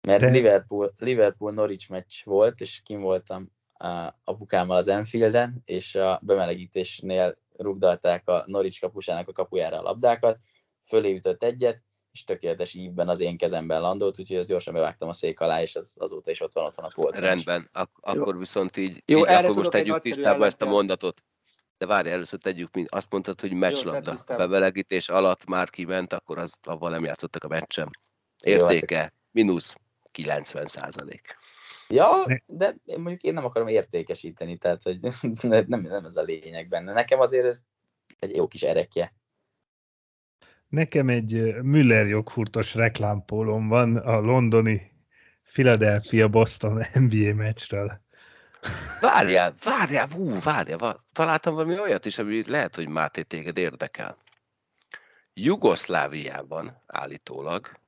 Mert 0.07 0.21
De... 0.21 0.31
Liverpool, 0.31 0.95
Liverpool 0.99 1.53
Norwich 1.53 1.91
meccs 1.91 2.25
volt, 2.25 2.61
és 2.61 2.81
kim 2.85 3.01
voltam 3.01 3.51
a 3.75 4.15
apukámmal 4.25 4.77
az 4.77 4.89
Enfielden, 4.89 5.63
és 5.65 5.95
a 5.95 6.21
bemelegítésnél 6.23 7.39
rugdalták 7.57 8.29
a 8.29 8.43
Norwich 8.47 8.81
kapusának 8.81 9.29
a 9.29 9.33
kapujára 9.33 9.79
a 9.79 9.83
labdákat, 9.83 10.39
fölé 10.85 11.15
ütött 11.15 11.43
egyet, 11.43 11.83
és 12.13 12.25
tökéletes 12.25 12.75
ívben 12.75 13.09
az 13.09 13.21
én 13.21 13.37
kezemben 13.37 13.81
landolt, 13.81 14.19
úgyhogy 14.19 14.37
ezt 14.37 14.49
gyorsan 14.49 14.75
bevágtam 14.75 15.09
a 15.09 15.13
szék 15.13 15.41
alá, 15.41 15.63
és 15.63 15.77
az, 15.77 15.97
azóta 15.99 16.31
is 16.31 16.41
ott 16.41 16.55
van 16.55 16.65
otthon 16.65 16.85
a 16.85 16.89
polcon. 16.95 17.25
Rendben, 17.25 17.69
Ak- 17.73 17.99
akkor 18.01 18.39
viszont 18.39 18.77
így, 18.77 19.03
Jó, 19.07 19.19
így 19.19 19.25
akkor 19.25 19.55
most 19.55 19.71
tegyük 19.71 19.99
tisztába 19.99 20.47
ezt 20.47 20.63
a 20.63 20.67
mondatot. 20.67 21.25
De 21.79 21.87
várj, 21.87 22.11
először 22.11 22.39
tegyük, 22.39 22.75
mint 22.75 22.91
azt 22.91 23.11
mondtad, 23.11 23.41
hogy 23.41 23.53
meccslabda. 23.53 24.25
Bemelegítés 24.27 25.09
alatt 25.09 25.47
már 25.47 25.71
kiment, 25.71 26.13
akkor 26.13 26.39
az, 26.39 26.59
avval 26.63 26.91
nem 26.91 27.05
játszottak 27.05 27.45
a 27.45 27.49
meccsem. 27.49 27.91
Értéke, 28.45 28.95
Jó, 28.95 29.01
hát... 29.01 29.15
mínusz 29.31 29.75
90 30.13 30.67
százalék. 30.67 31.37
Ja, 31.89 32.25
de 32.47 32.75
mondjuk 32.85 33.23
én 33.23 33.35
nem 33.35 33.45
akarom 33.45 33.69
értékesíteni, 33.69 34.57
tehát 34.57 34.83
hogy 34.83 34.99
nem, 35.69 35.81
nem 35.81 36.05
ez 36.05 36.17
a 36.17 36.23
lényeg 36.23 36.69
benne. 36.69 36.93
Nekem 36.93 37.21
azért 37.21 37.47
ez 37.47 37.61
egy 38.19 38.37
jó 38.37 38.47
kis 38.47 38.63
erekje. 38.63 39.15
Nekem 40.69 41.09
egy 41.09 41.55
Müller 41.63 42.07
joghurtos 42.07 42.75
reklámpólom 42.75 43.69
van 43.69 43.97
a 43.97 44.21
londoni 44.21 44.91
Philadelphia 45.53 46.29
Boston 46.29 46.85
NBA 46.95 47.35
meccsről. 47.35 48.01
Várjál, 49.01 49.55
várjál, 49.65 50.09
hú, 50.15 50.41
várjál, 50.41 51.05
találtam 51.13 51.55
valami 51.55 51.79
olyat 51.79 52.05
is, 52.05 52.19
ami 52.19 52.43
lehet, 52.47 52.75
hogy 52.75 52.89
Máté 52.89 53.23
téged 53.23 53.59
érdekel. 53.59 54.17
Jugoszláviában 55.35 56.83
állítólag 56.87 57.81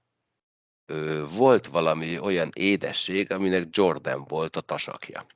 ö, 0.86 1.24
volt 1.36 1.66
valami 1.66 2.18
olyan 2.18 2.48
édesség, 2.52 3.32
aminek 3.32 3.66
Jordan 3.70 4.24
volt 4.28 4.56
a 4.56 4.60
tasakja. 4.60 5.26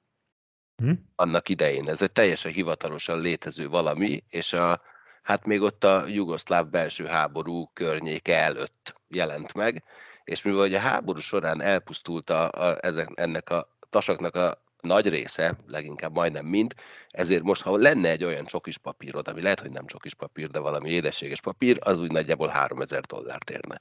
Hm? 0.77 0.93
Annak 1.15 1.49
idején. 1.49 1.89
Ez 1.89 2.03
egy 2.03 2.13
teljesen 2.13 2.53
hivatalosan 2.53 3.21
létező 3.21 3.69
valami, 3.69 4.25
és 4.29 4.53
a, 4.53 4.81
hát 5.23 5.47
még 5.47 5.61
ott 5.61 5.85
a 5.85 6.07
jugoszláv 6.07 6.69
belső 6.69 7.05
háború 7.05 7.71
környéke 7.73 8.39
előtt 8.39 8.95
jelent 9.09 9.55
meg, 9.55 9.85
és 10.25 10.43
mivel 10.43 10.75
a 10.75 10.79
háború 10.79 11.19
során 11.19 11.61
elpusztult 11.61 12.31
a, 12.31 12.51
a, 12.51 12.79
ezek, 12.81 13.09
ennek 13.15 13.51
a 13.51 13.69
tasaknak 13.91 14.35
a 14.35 14.63
nagy 14.81 15.09
része, 15.09 15.57
leginkább 15.67 16.15
majdnem 16.15 16.47
mind, 16.47 16.75
ezért 17.09 17.43
most, 17.43 17.63
ha 17.63 17.77
lenne 17.77 18.09
egy 18.09 18.25
olyan 18.25 18.45
csokis 18.45 18.79
papírod, 18.79 19.29
ami 19.29 19.43
lehet, 19.43 19.61
hogy 19.61 19.71
nem 19.71 19.87
csokis 19.87 20.15
papír, 20.15 20.49
de 20.49 20.59
valami 20.59 20.91
édességes 20.91 21.41
papír, 21.41 21.79
az 21.81 21.99
úgy 21.99 22.13
nagyjából 22.13 22.49
3000 22.49 23.01
dollárt 23.01 23.51
érne. 23.51 23.81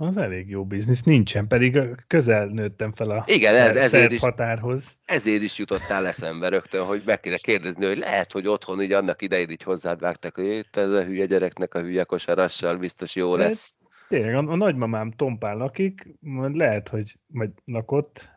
Az 0.00 0.16
elég 0.16 0.48
jó 0.48 0.64
biznisz, 0.64 1.02
nincsen, 1.02 1.46
pedig 1.46 1.78
közel 2.06 2.46
nőttem 2.46 2.92
fel 2.92 3.10
a 3.10 3.24
Igen, 3.26 3.54
ez, 3.54 3.76
ezért 3.76 4.12
is, 4.12 4.20
határhoz. 4.20 4.96
Ezért 5.04 5.42
is 5.42 5.58
jutottál 5.58 6.06
eszembe 6.06 6.48
rögtön, 6.48 6.84
hogy 6.84 7.02
meg 7.04 7.20
kéne 7.20 7.36
kérdezni, 7.36 7.86
hogy 7.86 7.96
lehet, 7.96 8.32
hogy 8.32 8.46
otthon 8.46 8.82
így 8.82 8.92
annak 8.92 9.22
idején 9.22 9.50
így 9.50 9.62
hozzád 9.62 10.00
vágtak, 10.00 10.34
hogy 10.34 10.44
itt 10.44 10.76
ez 10.76 10.92
a 10.92 11.04
hülye 11.04 11.26
gyereknek 11.26 11.74
a 11.74 11.80
hülye 11.80 12.04
kosarassal 12.04 12.76
biztos 12.76 13.16
jó 13.16 13.36
lesz. 13.36 13.74
De, 13.78 14.16
tényleg, 14.16 14.34
a, 14.34 14.38
a 14.38 14.56
nagymamám 14.56 15.10
tompál 15.10 15.56
lakik, 15.56 16.08
majd 16.20 16.54
lehet, 16.54 16.88
hogy 16.88 17.18
majd 17.26 17.50
lakott, 17.64 18.30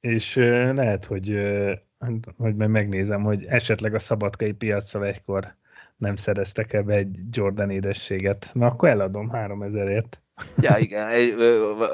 és 0.00 0.34
lehet, 0.74 1.04
hogy, 1.04 1.40
hogy 2.36 2.54
majd 2.54 2.70
megnézem, 2.70 3.22
hogy 3.22 3.44
esetleg 3.44 3.94
a 3.94 3.98
szabadkai 3.98 4.52
piacra 4.52 5.06
egykor 5.06 5.56
nem 5.96 6.16
szereztek 6.16 6.72
ebbe 6.72 6.94
egy 6.94 7.18
Jordan 7.30 7.70
édességet. 7.70 8.50
Na 8.52 8.66
akkor 8.66 8.88
eladom 8.88 9.30
3000ért. 9.32 10.20
Ja, 10.56 10.78
igen, 10.78 11.08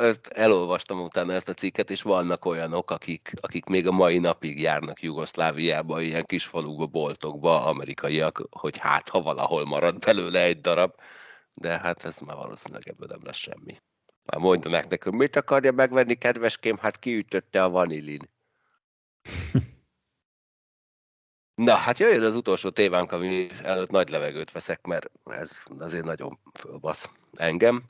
ezt 0.01 0.27
elolvastam 0.27 1.01
utána 1.01 1.33
ezt 1.33 1.49
a 1.49 1.55
cikket, 1.55 1.91
és 1.91 2.03
vannak 2.03 2.45
olyanok, 2.45 2.91
akik, 2.91 3.33
akik 3.41 3.65
még 3.65 3.87
a 3.87 3.93
mai 3.93 4.19
napig 4.19 4.61
járnak 4.61 5.03
Jugoszláviába, 5.03 6.01
ilyen 6.01 6.25
kis 6.25 6.45
falukba, 6.45 6.87
boltokba, 6.87 7.65
amerikaiak, 7.65 8.49
hogy 8.51 8.77
hát, 8.77 9.09
ha 9.09 9.23
valahol 9.23 9.65
marad 9.65 9.99
belőle 9.99 10.43
egy 10.43 10.61
darab, 10.61 10.95
de 11.55 11.79
hát 11.79 12.05
ez 12.05 12.19
már 12.19 12.37
valószínűleg 12.37 12.89
ebből 12.89 13.09
nem 13.11 13.21
lesz 13.23 13.37
semmi. 13.37 13.83
Már 14.25 14.41
mondanak 14.41 14.89
nekem, 14.89 15.15
mit 15.15 15.37
akarja 15.37 15.73
megvenni, 15.73 16.15
kedveském, 16.15 16.79
hát 16.79 16.99
kiütötte 16.99 17.63
a 17.63 17.71
vanilin. 17.71 18.31
Na, 21.55 21.75
hát 21.75 21.99
jöjjön 21.99 22.23
az 22.23 22.35
utolsó 22.35 22.71
témánk, 22.71 23.13
ami 23.13 23.49
előtt 23.63 23.91
nagy 23.91 24.09
levegőt 24.09 24.51
veszek, 24.51 24.87
mert 24.87 25.11
ez 25.25 25.59
azért 25.79 26.05
nagyon 26.05 26.39
fölbasz 26.53 27.09
engem 27.33 27.83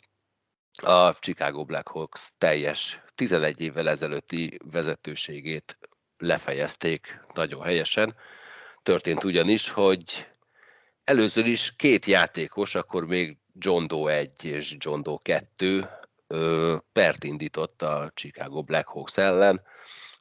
a 0.82 1.12
Chicago 1.12 1.64
Blackhawks 1.64 2.32
teljes 2.38 3.02
11 3.14 3.60
évvel 3.60 3.88
ezelőtti 3.88 4.58
vezetőségét 4.70 5.78
lefejezték 6.18 7.20
nagyon 7.34 7.62
helyesen. 7.62 8.14
Történt 8.82 9.24
ugyanis, 9.24 9.68
hogy 9.70 10.28
először 11.04 11.46
is 11.46 11.76
két 11.76 12.06
játékos, 12.06 12.74
akkor 12.74 13.06
még 13.06 13.36
John 13.58 13.86
Doe 13.86 14.12
1 14.12 14.44
és 14.44 14.76
John 14.78 15.02
Doe 15.02 15.18
2 15.22 15.88
pert 16.92 17.24
indított 17.24 17.82
a 17.82 18.10
Chicago 18.14 18.62
Blackhawks 18.62 19.16
ellen, 19.16 19.62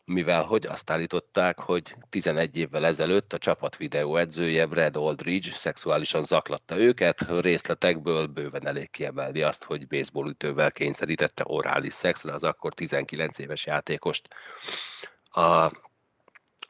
mivel 0.05 0.43
hogy 0.43 0.65
azt 0.65 0.89
állították, 0.89 1.59
hogy 1.59 1.95
11 2.09 2.57
évvel 2.57 2.85
ezelőtt 2.85 3.33
a 3.33 3.37
csapat 3.37 3.77
videó 3.77 4.17
edzője 4.17 4.65
Brad 4.65 4.95
Aldridge 4.95 5.49
szexuálisan 5.49 6.23
zaklatta 6.23 6.77
őket, 6.77 7.41
részletekből 7.41 8.27
bőven 8.27 8.67
elég 8.67 8.89
kiemelni 8.89 9.41
azt, 9.41 9.63
hogy 9.63 9.87
ütővel 10.13 10.71
kényszerítette 10.71 11.43
orális 11.47 11.93
szexre 11.93 12.33
az 12.33 12.43
akkor 12.43 12.73
19 12.73 13.37
éves 13.37 13.65
játékost. 13.65 14.27
A 15.23 15.71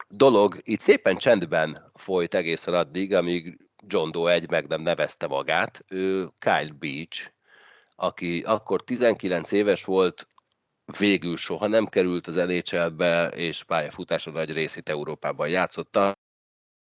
dolog 0.08 0.60
itt 0.62 0.80
szépen 0.80 1.16
csendben 1.16 1.90
folyt 1.94 2.34
egészen 2.34 2.74
addig, 2.74 3.14
amíg 3.14 3.58
John 3.86 4.10
Doe 4.10 4.32
egy 4.32 4.50
meg 4.50 4.66
nem 4.66 4.80
nevezte 4.80 5.26
magát, 5.26 5.84
ő 5.88 6.28
Kyle 6.38 6.72
Beach, 6.78 7.32
aki 7.96 8.42
akkor 8.46 8.84
19 8.84 9.52
éves 9.52 9.84
volt, 9.84 10.26
végül 10.98 11.36
soha 11.36 11.66
nem 11.66 11.86
került 11.86 12.26
az 12.26 12.34
NHL-be, 12.34 13.28
és 13.28 13.64
pályafutása 13.64 14.30
nagy 14.30 14.52
részét 14.52 14.88
Európában 14.88 15.48
játszotta. 15.48 16.16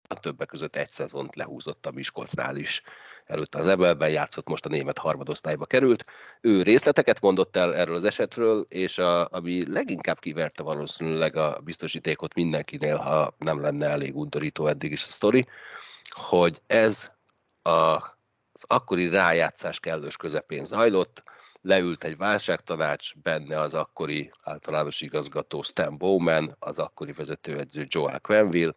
A 0.09 0.19
többek 0.19 0.47
között 0.47 0.75
egy 0.75 0.89
szezont 0.89 1.35
lehúzott 1.35 1.85
a 1.85 1.91
Miskolcnál 1.91 2.55
is. 2.55 2.81
Előtte 3.25 3.59
az 3.59 3.67
Ebelben 3.67 4.09
játszott, 4.09 4.47
most 4.47 4.65
a 4.65 4.69
német 4.69 4.97
harmadosztályba 4.97 5.65
került. 5.65 6.03
Ő 6.41 6.61
részleteket 6.61 7.21
mondott 7.21 7.55
el 7.55 7.75
erről 7.75 7.95
az 7.95 8.03
esetről, 8.03 8.65
és 8.69 8.97
a, 8.97 9.27
ami 9.27 9.71
leginkább 9.71 10.19
kiverte 10.19 10.63
valószínűleg 10.63 11.35
a 11.35 11.59
biztosítékot 11.63 12.33
mindenkinél, 12.33 12.95
ha 12.95 13.35
nem 13.37 13.61
lenne 13.61 13.87
elég 13.87 14.15
undorító 14.15 14.67
eddig 14.67 14.91
is 14.91 15.05
a 15.05 15.09
sztori, 15.09 15.45
hogy 16.09 16.61
ez 16.67 17.11
a, 17.61 17.71
az 18.51 18.63
akkori 18.67 19.09
rájátszás 19.09 19.79
kellős 19.79 20.17
közepén 20.17 20.65
zajlott, 20.65 21.23
leült 21.61 22.03
egy 22.03 22.17
válságtanács, 22.17 23.15
benne 23.15 23.59
az 23.59 23.73
akkori 23.73 24.31
általános 24.43 25.01
igazgató 25.01 25.61
Stan 25.61 25.97
Bowman, 25.97 26.55
az 26.59 26.79
akkori 26.79 27.11
vezetőedző 27.11 27.85
Joel 27.89 28.19
Quenville, 28.19 28.73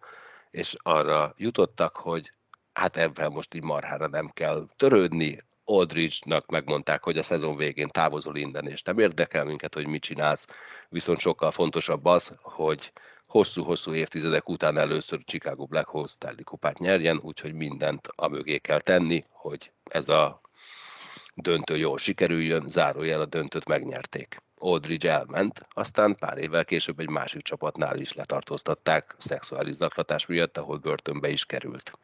és 0.51 0.77
arra 0.79 1.35
jutottak, 1.37 1.97
hogy 1.97 2.31
hát 2.73 2.97
ebben 2.97 3.33
most 3.33 3.55
így 3.55 3.63
marhára 3.63 4.07
nem 4.07 4.29
kell 4.29 4.67
törődni, 4.77 5.39
Aldridge-nak 5.65 6.47
megmondták, 6.47 7.03
hogy 7.03 7.19
a 7.19 7.23
szezon 7.23 7.57
végén 7.57 7.89
távozol 7.89 8.37
innen, 8.37 8.67
és 8.67 8.83
nem 8.83 8.99
érdekel 8.99 9.45
minket, 9.45 9.75
hogy 9.75 9.87
mit 9.87 10.03
csinálsz, 10.03 10.47
viszont 10.89 11.19
sokkal 11.19 11.51
fontosabb 11.51 12.05
az, 12.05 12.35
hogy 12.43 12.93
hosszú-hosszú 13.27 13.95
évtizedek 13.95 14.49
után 14.49 14.79
először 14.79 15.25
Chicago 15.25 15.67
Black 15.67 15.89
Hole 15.89 16.07
Stanley 16.07 16.45
kupát 16.45 16.79
nyerjen, 16.79 17.21
úgyhogy 17.23 17.53
mindent 17.53 18.09
a 18.17 18.29
mögé 18.29 18.59
kell 18.59 18.81
tenni, 18.81 19.23
hogy 19.29 19.73
ez 19.85 20.09
a 20.09 20.41
döntő 21.41 21.77
jól 21.77 21.99
sikerüljön, 21.99 22.69
zárójel 22.69 23.21
a 23.21 23.27
döntőt 23.27 23.69
megnyerték. 23.69 24.37
Aldridge 24.59 25.11
elment, 25.11 25.67
aztán 25.71 26.17
pár 26.17 26.39
évvel 26.39 26.65
később 26.65 27.01
egy 27.01 27.11
másik 27.11 27.43
csapatnál 27.43 27.99
is 27.99 28.13
letartóztatták 28.13 29.15
szexuális 29.19 29.75
zaklatás 29.75 30.27
miatt, 30.27 30.57
ahol 30.57 30.79
börtönbe 30.79 31.29
is 31.29 31.47
került. 31.47 31.99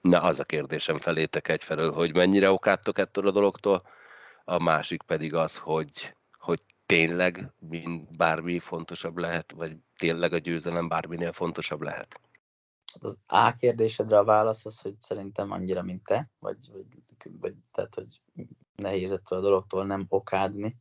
Na, 0.00 0.22
az 0.22 0.38
a 0.38 0.44
kérdésem 0.44 0.98
felétek 0.98 1.48
egyfelől, 1.48 1.92
hogy 1.92 2.14
mennyire 2.14 2.50
okáttok 2.50 2.98
ettől 2.98 3.28
a 3.28 3.30
dologtól, 3.30 3.82
a 4.44 4.62
másik 4.62 5.02
pedig 5.02 5.34
az, 5.34 5.56
hogy, 5.56 6.14
hogy 6.38 6.60
tényleg 6.86 7.52
mind 7.58 8.16
bármi 8.16 8.58
fontosabb 8.58 9.16
lehet, 9.16 9.52
vagy 9.52 9.76
tényleg 9.96 10.32
a 10.32 10.38
győzelem 10.38 10.88
bárminél 10.88 11.32
fontosabb 11.32 11.80
lehet? 11.80 12.20
Hát 12.92 13.04
az 13.04 13.18
A 13.26 13.52
kérdésedre 13.52 14.18
a 14.18 14.24
válasz 14.24 14.64
az, 14.64 14.80
hogy 14.80 15.00
szerintem 15.00 15.50
annyira, 15.50 15.82
mint 15.82 16.02
te, 16.02 16.30
vagy, 16.38 16.56
vagy, 16.72 16.86
vagy 17.40 17.54
tehát, 17.72 17.94
hogy 17.94 18.20
nehéz 18.74 19.12
ettől 19.12 19.38
a 19.38 19.42
dologtól 19.42 19.86
nem 19.86 20.06
okádni. 20.08 20.76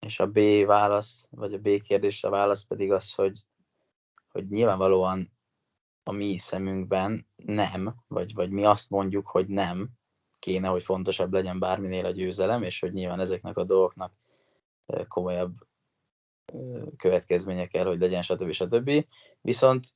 És 0.00 0.20
a 0.20 0.26
B 0.26 0.38
válasz, 0.66 1.28
vagy 1.30 1.54
a 1.54 1.58
B 1.58 1.68
kérdésre 1.82 2.28
a 2.28 2.30
válasz 2.30 2.62
pedig 2.62 2.92
az, 2.92 3.14
hogy, 3.14 3.38
hogy 4.28 4.48
nyilvánvalóan 4.48 5.32
a 6.04 6.12
mi 6.12 6.38
szemünkben 6.38 7.26
nem, 7.36 7.94
vagy, 8.08 8.34
vagy 8.34 8.50
mi 8.50 8.64
azt 8.64 8.90
mondjuk, 8.90 9.28
hogy 9.28 9.46
nem 9.46 9.90
kéne, 10.38 10.68
hogy 10.68 10.82
fontosabb 10.82 11.32
legyen 11.32 11.58
bárminél 11.58 12.04
a 12.04 12.10
győzelem, 12.10 12.62
és 12.62 12.80
hogy 12.80 12.92
nyilván 12.92 13.20
ezeknek 13.20 13.56
a 13.56 13.64
dolgoknak 13.64 14.12
komolyabb 15.08 15.54
következménye 16.96 17.66
kell, 17.66 17.84
hogy 17.84 18.00
legyen, 18.00 18.22
stb. 18.22 18.50
stb. 18.50 19.06
Viszont 19.40 19.86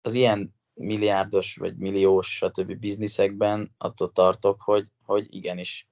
az 0.00 0.14
ilyen 0.14 0.54
milliárdos 0.78 1.56
vagy 1.56 1.76
milliós, 1.76 2.36
stb. 2.36 2.74
bizniszekben 2.74 3.74
attól 3.78 4.12
tartok, 4.12 4.60
hogy, 4.62 4.86
hogy 5.04 5.26
igenis 5.34 5.88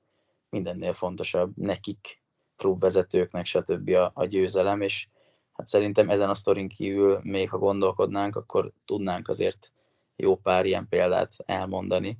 mindennél 0.49 0.93
fontosabb 0.93 1.57
nekik, 1.57 2.21
klubvezetőknek, 2.57 3.47
stb. 3.47 3.89
a, 3.89 4.11
a 4.15 4.25
győzelem, 4.25 4.81
és 4.81 5.09
hát 5.53 5.67
szerintem 5.67 6.11
ezen 6.11 6.29
a 6.31 6.35
sztorin 6.35 6.69
kívül 6.69 7.21
még 7.23 7.51
ha 7.51 7.59
gondolkodnánk, 7.59 8.37
akkor 8.37 8.73
tudnánk 8.85 9.29
azért 9.29 9.73
jó 10.17 10.37
pár 10.37 10.67
ilyen 10.67 10.89
példát 10.89 11.33
elmondani, 11.45 12.19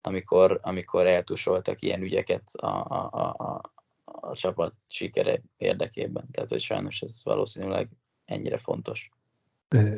amikor, 0.00 0.60
amikor 0.62 1.06
eltusoltak 1.06 1.82
ilyen 1.82 2.02
ügyeket 2.02 2.54
a, 2.54 2.66
a, 2.66 3.10
a, 3.12 3.60
a 4.04 4.34
csapat 4.34 4.74
sikere 4.88 5.42
érdekében. 5.56 6.30
Tehát, 6.30 6.48
hogy 6.48 6.60
sajnos 6.60 7.02
ez 7.02 7.20
valószínűleg 7.22 7.88
ennyire 8.24 8.56
fontos. 8.56 9.10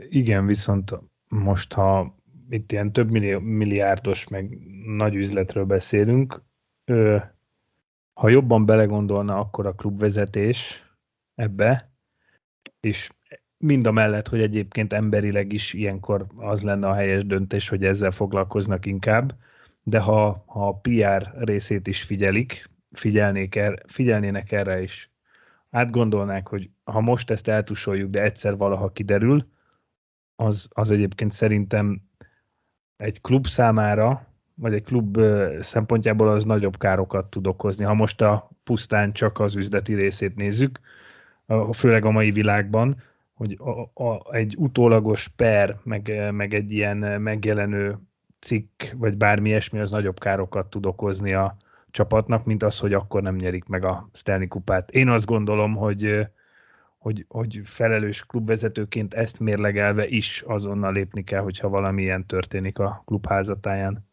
Igen, 0.08 0.46
viszont 0.46 0.94
most, 1.28 1.72
ha 1.72 2.14
itt 2.50 2.72
ilyen 2.72 2.92
több 2.92 3.10
milliárdos, 3.40 4.28
meg 4.28 4.58
nagy 4.86 5.14
üzletről 5.14 5.64
beszélünk, 5.64 6.42
ha 8.12 8.28
jobban 8.28 8.66
belegondolna, 8.66 9.38
akkor 9.38 9.66
a 9.66 9.74
klubvezetés 9.74 10.84
ebbe, 11.34 11.90
és 12.80 13.10
mind 13.58 13.86
a 13.86 13.92
mellett, 13.92 14.28
hogy 14.28 14.40
egyébként 14.40 14.92
emberileg 14.92 15.52
is 15.52 15.72
ilyenkor 15.72 16.26
az 16.36 16.62
lenne 16.62 16.88
a 16.88 16.94
helyes 16.94 17.24
döntés, 17.24 17.68
hogy 17.68 17.84
ezzel 17.84 18.10
foglalkoznak 18.10 18.86
inkább, 18.86 19.34
de 19.82 20.00
ha, 20.00 20.44
ha 20.46 20.68
a 20.68 20.74
PR 20.74 21.44
részét 21.44 21.86
is 21.86 22.02
figyelik, 22.02 22.70
figyelnék 22.92 23.54
er, 23.54 23.82
figyelnének 23.86 24.52
erre 24.52 24.82
is, 24.82 25.10
átgondolnák, 25.70 26.48
hogy 26.48 26.70
ha 26.84 27.00
most 27.00 27.30
ezt 27.30 27.48
eltusoljuk, 27.48 28.10
de 28.10 28.22
egyszer 28.22 28.56
valaha 28.56 28.92
kiderül, 28.92 29.46
az, 30.36 30.68
az 30.72 30.90
egyébként 30.90 31.32
szerintem 31.32 32.00
egy 32.96 33.20
klub 33.20 33.46
számára, 33.46 34.26
vagy 34.54 34.74
egy 34.74 34.82
klub 34.82 35.18
szempontjából 35.60 36.28
az 36.28 36.44
nagyobb 36.44 36.76
károkat 36.76 37.30
tud 37.30 37.46
okozni. 37.46 37.84
Ha 37.84 37.94
most 37.94 38.20
a 38.20 38.50
pusztán 38.64 39.12
csak 39.12 39.40
az 39.40 39.56
üzleti 39.56 39.94
részét 39.94 40.36
nézzük, 40.36 40.80
főleg 41.72 42.04
a 42.04 42.10
mai 42.10 42.30
világban, 42.30 43.02
hogy 43.34 43.58
a, 43.60 44.04
a, 44.04 44.34
egy 44.34 44.54
utólagos 44.58 45.28
per, 45.28 45.78
meg, 45.82 46.30
meg 46.30 46.54
egy 46.54 46.72
ilyen 46.72 46.96
megjelenő 47.20 47.98
cikk, 48.40 48.82
vagy 48.96 49.16
bármi 49.16 49.48
ilyesmi, 49.48 49.78
az 49.78 49.90
nagyobb 49.90 50.18
károkat 50.18 50.70
tud 50.70 50.86
okozni 50.86 51.32
a 51.32 51.56
csapatnak, 51.90 52.44
mint 52.44 52.62
az, 52.62 52.78
hogy 52.78 52.92
akkor 52.92 53.22
nem 53.22 53.34
nyerik 53.34 53.64
meg 53.64 53.84
a 53.84 54.08
Stanley 54.12 54.48
kupát. 54.48 54.90
Én 54.90 55.08
azt 55.08 55.26
gondolom, 55.26 55.74
hogy, 55.74 56.26
hogy, 56.98 57.24
hogy 57.28 57.60
felelős 57.64 58.24
klubvezetőként 58.26 59.14
ezt 59.14 59.38
mérlegelve 59.38 60.06
is 60.06 60.42
azonnal 60.46 60.92
lépni 60.92 61.24
kell, 61.24 61.42
hogyha 61.42 61.68
valamilyen 61.68 62.26
történik 62.26 62.78
a 62.78 63.02
klub 63.04 63.26
házatáján. 63.26 64.08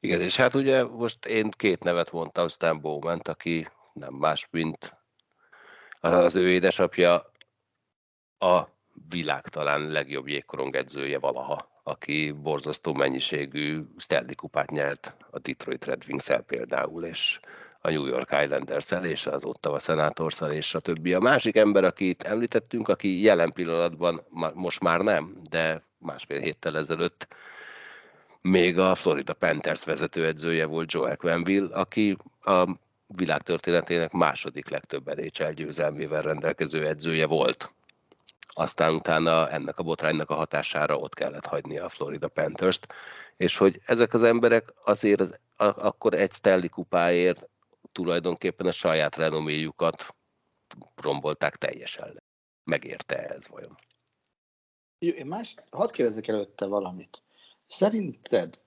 Igen, 0.00 0.20
és 0.20 0.36
hát 0.36 0.54
ugye 0.54 0.84
most 0.84 1.26
én 1.26 1.50
két 1.50 1.82
nevet 1.84 2.12
mondtam, 2.12 2.48
Stan 2.48 2.80
Bowman, 2.80 3.18
aki 3.18 3.68
nem 3.92 4.14
más, 4.14 4.48
mint 4.50 4.98
az 6.00 6.36
ő 6.36 6.50
édesapja 6.50 7.32
a 8.38 8.68
világ 9.08 9.48
talán 9.48 9.88
legjobb 9.88 10.28
jégkorong 10.28 10.76
edzője 10.76 11.18
valaha, 11.18 11.80
aki 11.82 12.30
borzasztó 12.30 12.94
mennyiségű 12.94 13.82
Stanley 13.96 14.34
kupát 14.36 14.70
nyert 14.70 15.14
a 15.30 15.38
Detroit 15.38 15.84
Red 15.84 16.02
wings 16.08 16.30
például, 16.46 17.04
és 17.04 17.40
a 17.82 17.90
New 17.90 18.06
York 18.06 18.36
islanders 18.42 18.90
és 19.02 19.26
az 19.26 19.44
Ottawa 19.44 19.78
senators 19.78 20.40
és 20.50 20.74
a 20.74 20.80
többi. 20.80 21.14
A 21.14 21.20
másik 21.20 21.56
ember, 21.56 21.84
akit 21.84 22.22
említettünk, 22.22 22.88
aki 22.88 23.22
jelen 23.22 23.52
pillanatban 23.52 24.20
most 24.54 24.80
már 24.80 25.00
nem, 25.00 25.36
de 25.50 25.82
másfél 25.98 26.40
héttel 26.40 26.76
ezelőtt 26.76 27.28
még 28.40 28.78
a 28.78 28.94
Florida 28.94 29.34
Panthers 29.34 29.84
vezetőedzője 29.84 30.66
volt 30.66 30.92
Joel 30.92 31.16
Quenville, 31.16 31.76
aki 31.76 32.16
a 32.40 32.64
világ 33.06 33.42
történetének 33.42 34.12
második 34.12 34.68
legtöbb 34.68 35.14
NHL 35.14 35.50
győzelmével 35.50 36.22
rendelkező 36.22 36.86
edzője 36.86 37.26
volt. 37.26 37.72
Aztán 38.52 38.94
utána 38.94 39.50
ennek 39.50 39.78
a 39.78 39.82
botránynak 39.82 40.30
a 40.30 40.34
hatására 40.34 40.96
ott 40.96 41.14
kellett 41.14 41.46
hagyni 41.46 41.78
a 41.78 41.88
Florida 41.88 42.28
Panthers-t, 42.28 42.94
és 43.36 43.56
hogy 43.56 43.80
ezek 43.86 44.14
az 44.14 44.22
emberek 44.22 44.72
azért 44.84 45.20
az, 45.20 45.38
akkor 45.56 46.14
egy 46.14 46.32
Stanley 46.32 46.68
kupáért 46.68 47.48
tulajdonképpen 47.92 48.66
a 48.66 48.72
saját 48.72 49.16
renoméjukat 49.16 50.14
rombolták 50.96 51.56
teljesen. 51.56 52.22
Megérte 52.64 53.28
ez 53.28 53.48
vajon? 53.48 53.74
Jó, 54.98 55.12
én 55.12 55.26
más, 55.26 55.54
hadd 55.70 55.92
kérdezzek 55.92 56.28
előtte 56.28 56.66
valamit. 56.66 57.22
Szerinted 57.66 58.60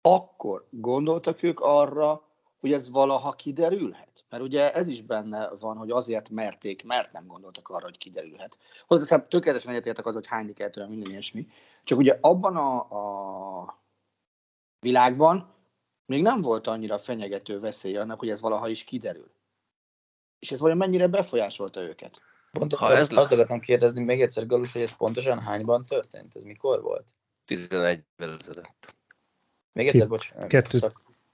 akkor 0.00 0.66
gondoltak 0.70 1.42
ők 1.42 1.60
arra, 1.60 2.28
hogy 2.60 2.72
ez 2.72 2.90
valaha 2.90 3.32
kiderülhet? 3.32 4.24
Mert 4.28 4.42
ugye 4.42 4.72
ez 4.72 4.86
is 4.86 5.02
benne 5.02 5.48
van, 5.48 5.76
hogy 5.76 5.90
azért 5.90 6.30
merték, 6.30 6.84
mert 6.84 7.12
nem 7.12 7.26
gondoltak 7.26 7.68
arra, 7.68 7.84
hogy 7.84 7.98
kiderülhet. 7.98 8.58
Hozzáteszem, 8.86 9.28
tökéletesen 9.28 9.72
egyetértek 9.72 10.06
az, 10.06 10.14
hogy 10.14 10.26
hányni 10.26 10.52
kell 10.52 10.68
tőle 10.68 10.86
minden 10.86 11.10
ilyesmi. 11.10 11.46
Csak 11.84 11.98
ugye 11.98 12.18
abban 12.20 12.56
a, 12.56 12.76
a 13.60 13.82
világban 14.80 15.53
még 16.06 16.22
nem 16.22 16.42
volt 16.42 16.66
annyira 16.66 16.98
fenyegető 16.98 17.58
veszély 17.58 17.96
annak, 17.96 18.18
hogy 18.18 18.28
ez 18.28 18.40
valaha 18.40 18.68
is 18.68 18.84
kiderül. 18.84 19.30
És 20.38 20.52
ez 20.52 20.60
vajon 20.60 20.76
mennyire 20.76 21.06
befolyásolta 21.06 21.80
őket? 21.80 22.20
Pont 22.52 22.74
ha 22.74 22.92
ez 22.92 23.12
azt 23.12 23.32
akartam 23.32 23.60
kérdezni 23.60 24.04
még 24.04 24.20
egyszer, 24.20 24.46
Galus, 24.46 24.72
hogy 24.72 24.82
ez 24.82 24.96
pontosan 24.96 25.40
hányban 25.40 25.86
történt? 25.86 26.36
Ez 26.36 26.42
mikor 26.42 26.82
volt? 26.82 27.06
11 27.44 28.04
ezelőtt. 28.16 28.94
Még 29.72 29.88
egyszer, 29.88 30.08
bocs. 30.08 30.32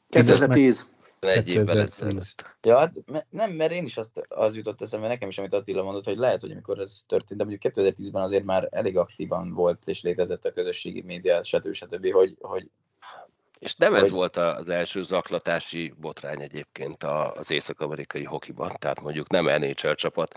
2010. 0.09 0.87
Egy 1.21 1.49
évvel 1.49 1.79
ezelőtt. 1.79 2.45
Ja, 2.63 2.77
hát 2.77 2.95
nem, 3.31 3.53
mert 3.53 3.73
én 3.73 3.85
is 3.85 3.97
azt, 3.97 4.27
az 4.29 4.55
jutott 4.55 4.83
eszembe 4.83 5.07
nekem 5.07 5.29
is, 5.29 5.39
amit 5.39 5.53
Attila 5.53 5.83
mondott, 5.83 6.05
hogy 6.05 6.17
lehet, 6.17 6.41
hogy 6.41 6.51
amikor 6.51 6.79
ez 6.79 7.01
történt, 7.07 7.41
de 7.41 7.45
mondjuk 7.47 7.75
2010-ben 7.75 8.23
azért 8.23 8.45
már 8.45 8.69
elég 8.71 8.97
aktívan 8.97 9.53
volt 9.53 9.89
és 9.89 10.03
létezett 10.03 10.45
a 10.45 10.53
közösségi 10.53 11.03
média, 11.03 11.43
stb. 11.43 11.73
stb., 11.73 12.13
hogy, 12.13 12.37
hogy 12.41 12.71
és 13.61 13.74
nem 13.74 13.95
ez 13.95 14.11
volt 14.11 14.37
az 14.37 14.69
első 14.69 15.03
zaklatási 15.03 15.95
botrány 15.97 16.41
egyébként 16.41 17.03
az 17.03 17.51
észak-amerikai 17.51 18.24
hokiban, 18.24 18.73
tehát 18.78 19.01
mondjuk 19.01 19.28
nem 19.28 19.45
NHL 19.45 19.93
csapat, 19.93 20.35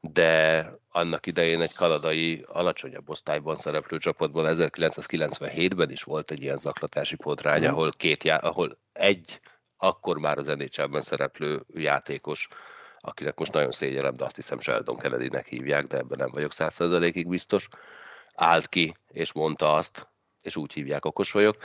de 0.00 0.64
annak 0.88 1.26
idején 1.26 1.60
egy 1.60 1.74
kanadai 1.74 2.44
alacsonyabb 2.46 3.08
osztályban 3.08 3.56
szereplő 3.56 3.98
csapatból 3.98 4.44
1997-ben 4.48 5.90
is 5.90 6.02
volt 6.02 6.30
egy 6.30 6.42
ilyen 6.42 6.56
zaklatási 6.56 7.16
botrány, 7.16 7.62
mm. 7.62 7.66
ahol, 7.66 7.90
két 7.96 8.24
já- 8.24 8.42
ahol 8.42 8.78
egy 8.92 9.40
akkor 9.76 10.18
már 10.18 10.38
az 10.38 10.46
NHL-ben 10.46 11.00
szereplő 11.00 11.64
játékos, 11.74 12.48
akinek 13.00 13.38
most 13.38 13.52
nagyon 13.52 13.70
szégyellem, 13.70 14.14
de 14.14 14.24
azt 14.24 14.36
hiszem 14.36 14.60
Sheldon 14.60 14.96
Kennedy-nek 14.96 15.46
hívják, 15.46 15.84
de 15.84 15.96
ebben 15.96 16.18
nem 16.18 16.30
vagyok 16.32 16.52
százszerzalékig 16.52 17.28
biztos, 17.28 17.68
állt 18.34 18.68
ki, 18.68 18.96
és 19.12 19.32
mondta 19.32 19.74
azt, 19.74 20.08
és 20.42 20.56
úgy 20.56 20.72
hívják, 20.72 21.04
okos 21.04 21.32
vagyok, 21.32 21.56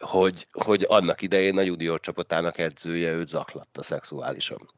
hogy, 0.00 0.46
hogy 0.50 0.84
annak 0.88 1.22
idején 1.22 1.58
a 1.58 1.62
junior 1.62 2.00
csapatának 2.00 2.58
edzője 2.58 3.12
őt 3.12 3.28
zaklatta 3.28 3.82
szexuálisan. 3.82 4.70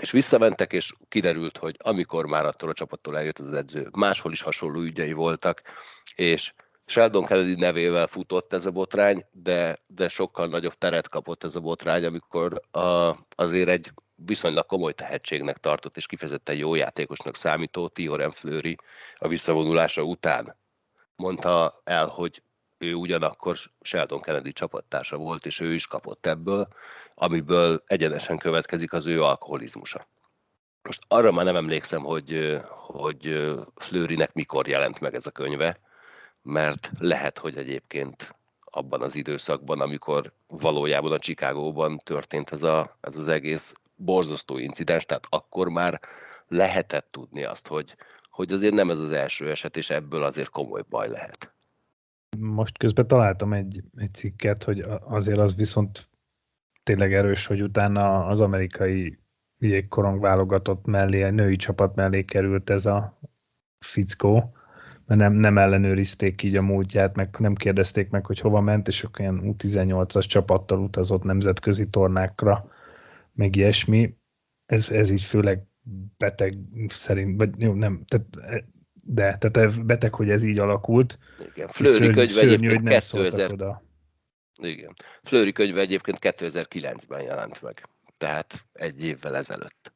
És 0.00 0.10
visszamentek, 0.10 0.72
és 0.72 0.92
kiderült, 1.08 1.58
hogy 1.58 1.76
amikor 1.78 2.26
már 2.26 2.46
attól 2.46 2.70
a 2.70 2.72
csapattól 2.72 3.16
eljött 3.16 3.38
az 3.38 3.52
edző, 3.52 3.88
máshol 3.96 4.32
is 4.32 4.40
hasonló 4.40 4.80
ügyei 4.80 5.12
voltak, 5.12 5.62
és 6.14 6.52
Sheldon 6.86 7.24
Kennedy 7.24 7.54
nevével 7.54 8.06
futott 8.06 8.52
ez 8.52 8.66
a 8.66 8.70
botrány, 8.70 9.22
de, 9.30 9.78
de 9.86 10.08
sokkal 10.08 10.46
nagyobb 10.46 10.74
teret 10.74 11.08
kapott 11.08 11.44
ez 11.44 11.54
a 11.54 11.60
botrány, 11.60 12.04
amikor 12.04 12.60
a, 12.70 13.16
azért 13.34 13.68
egy 13.68 13.92
viszonylag 14.14 14.66
komoly 14.66 14.92
tehetségnek 14.92 15.56
tartott, 15.56 15.96
és 15.96 16.06
kifejezetten 16.06 16.56
jó 16.56 16.74
játékosnak 16.74 17.36
számító 17.36 17.88
Tioren 17.88 18.30
Fleury 18.30 18.76
a 19.14 19.28
visszavonulása 19.28 20.02
után 20.02 20.56
mondta 21.16 21.80
el, 21.84 22.06
hogy 22.06 22.42
ő 22.78 22.94
ugyanakkor 22.94 23.56
Sheldon 23.80 24.20
Kennedy 24.20 24.52
csapattársa 24.52 25.16
volt, 25.16 25.46
és 25.46 25.60
ő 25.60 25.74
is 25.74 25.86
kapott 25.86 26.26
ebből, 26.26 26.68
amiből 27.14 27.82
egyenesen 27.86 28.38
következik 28.38 28.92
az 28.92 29.06
ő 29.06 29.22
alkoholizmusa. 29.22 30.06
Most 30.82 31.02
arra 31.08 31.32
már 31.32 31.44
nem 31.44 31.56
emlékszem, 31.56 32.02
hogy, 32.02 32.60
hogy 32.70 33.52
Flőrinek 33.76 34.32
mikor 34.32 34.68
jelent 34.68 35.00
meg 35.00 35.14
ez 35.14 35.26
a 35.26 35.30
könyve, 35.30 35.76
mert 36.42 36.90
lehet, 36.98 37.38
hogy 37.38 37.56
egyébként 37.56 38.36
abban 38.60 39.02
az 39.02 39.14
időszakban, 39.14 39.80
amikor 39.80 40.32
valójában 40.46 41.12
a 41.12 41.18
Chicagóban 41.18 41.98
történt 41.98 42.50
ez, 42.50 42.62
a, 42.62 42.90
ez 43.00 43.16
az 43.16 43.28
egész 43.28 43.74
borzasztó 43.96 44.58
incidens, 44.58 45.04
tehát 45.04 45.26
akkor 45.28 45.68
már 45.68 46.00
lehetett 46.48 47.08
tudni 47.10 47.44
azt, 47.44 47.66
hogy, 47.66 47.96
hogy 48.30 48.52
azért 48.52 48.74
nem 48.74 48.90
ez 48.90 48.98
az 48.98 49.10
első 49.10 49.50
eset, 49.50 49.76
és 49.76 49.90
ebből 49.90 50.22
azért 50.22 50.50
komoly 50.50 50.82
baj 50.88 51.08
lehet. 51.08 51.52
Most 52.38 52.78
közben 52.78 53.06
találtam 53.06 53.52
egy, 53.52 53.82
egy 53.96 54.14
cikket, 54.14 54.64
hogy 54.64 54.82
azért 55.00 55.38
az 55.38 55.56
viszont 55.56 56.08
tényleg 56.82 57.14
erős, 57.14 57.46
hogy 57.46 57.62
utána 57.62 58.26
az 58.26 58.40
amerikai 58.40 59.18
jégkorong 59.58 60.20
válogatott 60.20 60.86
mellé, 60.86 61.22
a 61.22 61.30
női 61.30 61.56
csapat 61.56 61.94
mellé 61.94 62.24
került 62.24 62.70
ez 62.70 62.86
a 62.86 63.20
fickó, 63.78 64.56
mert 65.06 65.20
nem, 65.20 65.32
nem 65.32 65.58
ellenőrizték 65.58 66.42
így 66.42 66.56
a 66.56 66.62
múltját, 66.62 67.16
meg 67.16 67.36
nem 67.38 67.54
kérdezték 67.54 68.10
meg, 68.10 68.26
hogy 68.26 68.40
hova 68.40 68.60
ment, 68.60 68.88
és 68.88 69.04
akkor 69.04 69.20
ilyen 69.20 69.40
U18-as 69.44 70.26
csapattal 70.26 70.78
utazott 70.78 71.22
nemzetközi 71.22 71.88
tornákra, 71.88 72.70
meg 73.32 73.56
ilyesmi. 73.56 74.16
Ez, 74.66 74.90
ez 74.90 75.10
így 75.10 75.22
főleg 75.22 75.66
beteg 76.16 76.54
szerint, 76.88 77.36
vagy 77.38 77.60
jó, 77.60 77.72
nem, 77.72 78.02
tehát, 78.04 78.62
de, 79.10 79.38
tehát 79.38 79.84
beteg, 79.84 80.14
hogy 80.14 80.30
ez 80.30 80.42
így 80.44 80.58
alakult. 80.58 81.18
Igen, 81.54 81.68
Flőri 81.68 82.10
könyve 82.10 82.40
egyébként 82.40 82.88
2000... 82.88 83.52
Oda. 83.52 83.82
Igen. 84.60 84.94
Flőri 85.22 85.52
könyve 85.52 85.80
egyébként 85.80 86.18
2009-ben 86.20 87.22
jelent 87.22 87.62
meg, 87.62 87.88
tehát 88.18 88.64
egy 88.72 89.04
évvel 89.04 89.36
ezelőtt. 89.36 89.92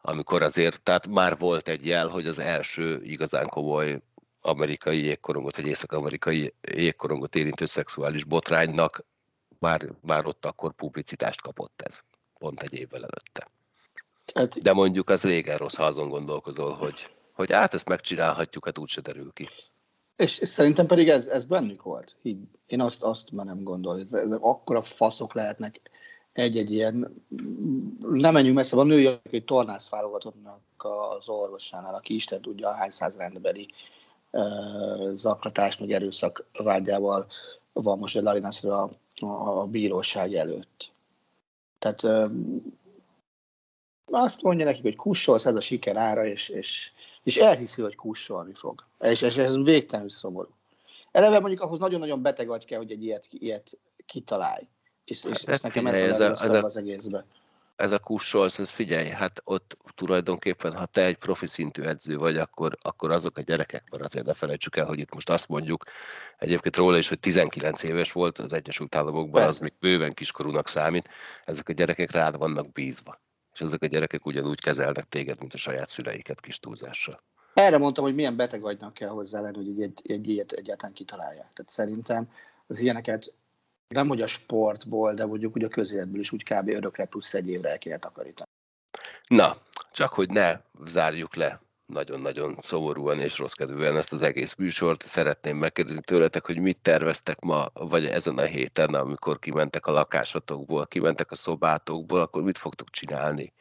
Amikor 0.00 0.42
azért, 0.42 0.82
tehát 0.82 1.08
már 1.08 1.38
volt 1.38 1.68
egy 1.68 1.86
jel, 1.86 2.08
hogy 2.08 2.26
az 2.26 2.38
első 2.38 3.00
igazán 3.02 3.48
komoly 3.48 4.00
amerikai 4.40 5.02
jégkorongot, 5.02 5.56
vagy 5.56 5.66
észak-amerikai 5.66 6.54
jégkorongot 6.60 7.34
érintő 7.34 7.66
szexuális 7.66 8.24
botránynak 8.24 9.04
már, 9.58 9.80
már 10.00 10.26
ott 10.26 10.44
akkor 10.44 10.72
publicitást 10.72 11.40
kapott 11.40 11.82
ez, 11.82 12.00
pont 12.38 12.62
egy 12.62 12.74
évvel 12.74 13.00
előtte. 13.00 13.48
Hát, 14.34 14.58
De 14.58 14.72
mondjuk 14.72 15.10
az 15.10 15.24
régen 15.24 15.56
rossz, 15.56 15.74
ha 15.74 15.84
azon 15.84 16.08
gondolkozol, 16.08 16.72
hogy, 16.72 17.15
hogy 17.36 17.52
át 17.52 17.74
ezt 17.74 17.88
megcsinálhatjuk, 17.88 18.64
hát 18.64 18.78
úgyse 18.78 19.00
derül 19.00 19.32
ki. 19.32 19.48
És, 20.16 20.38
és 20.38 20.48
szerintem 20.48 20.86
pedig 20.86 21.08
ez, 21.08 21.26
ez 21.26 21.44
bennük 21.44 21.82
volt. 21.82 22.16
Én 22.66 22.80
azt, 22.80 23.02
azt 23.02 23.30
már 23.30 23.46
nem 23.46 23.62
gondolom. 23.62 24.00
Ez, 24.00 24.12
ez 24.12 24.30
akkora 24.40 24.80
faszok 24.80 25.34
lehetnek 25.34 25.80
egy-egy 26.32 26.72
ilyen, 26.72 27.24
nem 28.00 28.32
menjünk 28.32 28.56
messze, 28.56 28.76
van 28.76 28.86
női, 28.86 29.06
aki 29.06 29.44
tornász 29.44 29.88
válogatottnak 29.88 30.60
az 30.76 31.28
orvosánál, 31.28 31.94
aki 31.94 32.14
Isten 32.14 32.40
tudja 32.40 32.74
hány 32.74 32.90
száz 32.90 33.16
rendbeli 33.16 33.68
zaklatás, 35.12 35.76
meg 35.76 35.90
erőszak 35.90 36.46
vágyával 36.52 37.26
van 37.72 37.98
most 37.98 38.16
egy 38.16 38.22
Larinaszra 38.22 38.82
a, 38.82 38.90
a, 39.26 39.60
a 39.60 39.64
bíróság 39.64 40.34
előtt. 40.34 40.90
Tehát 41.78 42.02
uh, 42.02 42.30
azt 44.10 44.42
mondja 44.42 44.64
nekik, 44.64 44.82
hogy 44.82 44.96
kussolsz, 44.96 45.46
ez 45.46 45.54
a 45.54 45.60
siker 45.60 45.96
ára, 45.96 46.26
és, 46.26 46.48
és, 46.48 46.92
és 47.26 47.36
elhiszi, 47.36 47.82
hogy 47.82 47.94
kussolni 47.94 48.54
fog. 48.54 48.84
És, 49.00 49.22
és 49.22 49.36
ez 49.36 49.56
végtelenül 49.56 50.10
szomorú. 50.10 50.48
Eleve 51.12 51.38
mondjuk 51.38 51.60
ahhoz 51.60 51.78
nagyon-nagyon 51.78 52.22
beteg 52.22 52.50
agy 52.50 52.64
kell, 52.64 52.78
hogy 52.78 52.90
egy 52.90 53.02
ilyet, 53.02 53.26
ilyet 53.30 53.78
kitalálj. 54.06 54.68
És, 55.04 55.24
és, 55.24 55.44
hát, 55.44 55.54
és 55.54 55.60
nekem 55.60 55.86
ez, 55.86 56.00
ez, 56.00 56.20
a, 56.20 56.44
ez 56.44 56.52
a, 56.52 56.62
az 56.62 56.76
egészben 56.76 57.24
ez 57.76 57.92
a 57.92 57.98
kussolsz, 57.98 58.58
ez 58.58 58.70
figyelj, 58.70 59.08
hát 59.08 59.40
ott 59.44 59.76
tulajdonképpen, 59.94 60.76
ha 60.76 60.86
te 60.86 61.04
egy 61.04 61.16
profi 61.16 61.46
szintű 61.46 61.82
edző 61.82 62.16
vagy, 62.16 62.36
akkor, 62.36 62.76
akkor 62.82 63.10
azok 63.10 63.38
a 63.38 63.42
gyerekek, 63.42 63.90
mert 63.90 64.04
azért 64.04 64.26
ne 64.26 64.34
felejtsük 64.34 64.76
el, 64.76 64.86
hogy 64.86 64.98
itt 64.98 65.14
most 65.14 65.30
azt 65.30 65.48
mondjuk, 65.48 65.84
egyébként 66.38 66.76
róla 66.76 66.98
is, 66.98 67.08
hogy 67.08 67.20
19 67.20 67.82
éves 67.82 68.12
volt 68.12 68.38
az 68.38 68.52
Egyesült 68.52 68.94
Államokban, 68.94 69.42
az 69.42 69.58
még 69.58 69.72
bőven 69.80 70.14
kiskorúnak 70.14 70.68
számít, 70.68 71.08
ezek 71.44 71.68
a 71.68 71.72
gyerekek 71.72 72.10
rád 72.10 72.38
vannak 72.38 72.72
bízva. 72.72 73.20
És 73.56 73.62
ezek 73.62 73.82
a 73.82 73.86
gyerekek 73.86 74.26
ugyanúgy 74.26 74.60
kezelnek 74.60 75.04
téged, 75.04 75.40
mint 75.40 75.54
a 75.54 75.58
saját 75.58 75.88
szüleiket 75.88 76.40
kis 76.40 76.58
túlzással. 76.58 77.20
Erre 77.54 77.78
mondtam, 77.78 78.04
hogy 78.04 78.14
milyen 78.14 78.36
beteg 78.36 78.64
agynak 78.64 78.94
kell 78.94 79.08
hozzá 79.08 79.40
lenni, 79.40 79.56
hogy 79.56 79.68
egy, 79.68 79.82
egy, 79.82 80.10
egy 80.10 80.28
ilyet 80.28 80.52
egyáltalán 80.52 80.94
kitalálják. 80.94 81.52
Tehát 81.52 81.70
szerintem 81.70 82.30
az 82.66 82.78
ilyeneket 82.78 83.34
nem 83.88 84.08
hogy 84.08 84.22
a 84.22 84.26
sportból, 84.26 85.14
de 85.14 85.26
mondjuk 85.26 85.56
úgy 85.56 85.64
a 85.64 85.68
közéletből 85.68 86.20
is 86.20 86.32
úgy 86.32 86.42
kb. 86.42 86.68
örökre 86.68 87.04
plusz 87.04 87.34
egy 87.34 87.48
évre 87.48 87.70
el 87.70 87.78
kéne 87.78 87.98
takarítani. 87.98 88.48
Na, 89.26 89.56
csak 89.92 90.12
hogy 90.12 90.30
ne 90.30 90.60
zárjuk 90.84 91.34
le 91.34 91.60
nagyon-nagyon 91.86 92.56
szomorúan 92.60 93.20
és 93.20 93.38
rosszkedvűen 93.38 93.96
ezt 93.96 94.12
az 94.12 94.22
egész 94.22 94.54
műsort. 94.54 95.02
Szeretném 95.02 95.56
megkérdezni 95.56 96.00
tőletek, 96.00 96.46
hogy 96.46 96.58
mit 96.58 96.78
terveztek 96.82 97.40
ma, 97.40 97.66
vagy 97.72 98.04
ezen 98.04 98.38
a 98.38 98.44
héten, 98.44 98.94
amikor 98.94 99.38
kimentek 99.38 99.86
a 99.86 99.92
lakásotokból, 99.92 100.86
kimentek 100.86 101.30
a 101.30 101.34
szobátokból, 101.34 102.20
akkor 102.20 102.42
mit 102.42 102.58
fogtok 102.58 102.90
csinálni? 102.90 103.52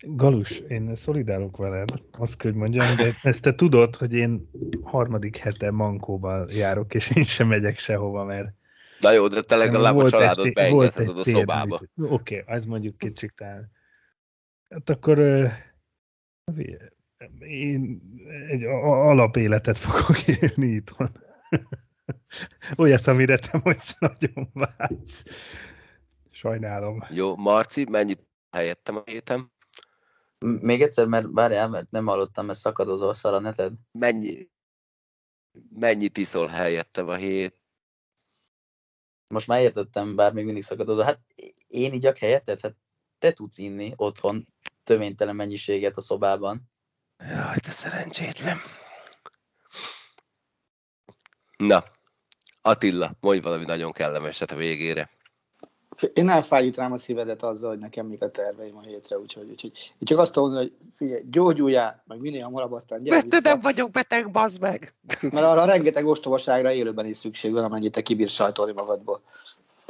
Galus, 0.00 0.58
én 0.58 0.94
szolidálok 0.94 1.56
veled, 1.56 1.88
azt 2.18 2.36
kell, 2.36 2.50
hogy 2.50 2.60
mondjam, 2.60 2.96
de 2.96 3.14
ezt 3.22 3.42
te 3.42 3.54
tudod, 3.54 3.96
hogy 3.96 4.14
én 4.14 4.50
harmadik 4.82 5.36
hete 5.36 5.70
mankóval 5.70 6.48
járok, 6.50 6.94
és 6.94 7.10
én 7.10 7.24
sem 7.24 7.48
megyek 7.48 7.78
sehova, 7.78 8.24
mert 8.24 8.48
Na 9.00 9.12
jó, 9.12 9.26
de 9.26 9.40
te 9.40 9.56
legalább 9.56 9.96
a 9.96 10.10
családot 10.10 10.54
beengedheted 10.54 11.18
a 11.18 11.24
szobába. 11.24 11.80
Oké, 11.96 12.40
okay, 12.40 12.54
ez 12.56 12.64
mondjuk 12.64 12.98
kicsit 12.98 13.32
talán. 13.36 13.70
Hát 14.68 14.90
akkor 14.90 15.18
én 17.38 18.02
egy 18.48 18.64
alapéletet 18.64 19.78
fogok 19.78 20.26
élni 20.26 20.66
itthon. 20.66 21.10
Olyat, 22.76 23.06
amire 23.06 23.38
te 23.38 23.60
most 23.64 24.00
nagyon 24.00 24.50
vágysz. 24.52 25.24
Sajnálom. 26.30 27.06
Jó, 27.10 27.36
Marci, 27.36 27.86
mennyit 27.90 28.26
helyettem 28.50 28.96
a 28.96 29.02
héten? 29.04 29.52
Még 30.38 30.82
egyszer, 30.82 31.06
mert 31.06 31.26
várjál, 31.30 31.68
mert 31.68 31.90
nem 31.90 32.06
hallottam, 32.06 32.46
mert 32.46 32.58
szakadozó 32.58 33.12
szar 33.12 33.34
a 33.34 33.38
neted. 33.38 33.72
Mennyi, 33.92 34.48
mennyit 35.70 36.16
iszol 36.16 36.46
helyettem 36.46 37.08
a 37.08 37.14
hét? 37.14 37.62
most 39.28 39.46
már 39.46 39.60
értettem, 39.60 40.16
bár 40.16 40.32
még 40.32 40.44
mindig 40.44 40.62
szakadozó. 40.62 41.02
Hát 41.02 41.20
én 41.66 41.92
így 41.92 42.18
helyetted? 42.18 42.60
Hát 42.60 42.76
te 43.18 43.32
tudsz 43.32 43.58
inni 43.58 43.92
otthon 43.96 44.48
tövénytelen 44.84 45.36
mennyiséget 45.36 45.96
a 45.96 46.00
szobában. 46.00 46.70
Jaj, 47.18 47.58
te 47.60 47.70
szerencsétlen. 47.70 48.56
Na, 51.56 51.84
Attila, 52.62 53.10
mondj 53.20 53.40
valami 53.40 53.64
nagyon 53.64 53.92
kellemeset 53.92 54.50
a 54.50 54.56
végére. 54.56 55.08
Én 56.12 56.24
nem 56.24 56.42
fájít 56.42 56.76
rám 56.76 56.92
a 56.92 56.98
szívedet 56.98 57.42
azzal, 57.42 57.68
hogy 57.68 57.78
nekem 57.78 58.06
mik 58.06 58.22
a 58.22 58.30
terveim 58.30 58.76
a 58.76 58.82
hétre, 58.82 59.18
úgyhogy, 59.18 59.50
úgyhogy 59.50 59.72
én 59.74 60.06
csak 60.06 60.18
azt 60.18 60.34
mondom, 60.34 60.58
hogy 60.58 60.72
figyelj, 60.94 61.22
gyógyuljál, 61.30 62.02
meg 62.06 62.20
minél 62.20 62.44
hamarabb 62.44 62.72
aztán 62.72 63.02
gyere 63.02 63.16
Mert 63.16 63.42
nem 63.42 63.60
vagyok 63.60 63.90
beteg, 63.90 64.30
bazd 64.30 64.60
meg! 64.60 64.94
Mert 65.20 65.46
arra 65.46 65.64
rengeteg 65.64 66.06
ostobaságra 66.06 66.72
élőben 66.72 67.06
is 67.06 67.16
szükség 67.16 67.52
van, 67.52 67.64
amennyit 67.64 67.92
te 67.92 68.02
kibír 68.02 68.28
sajtolni 68.28 68.72
magadból. 68.72 69.22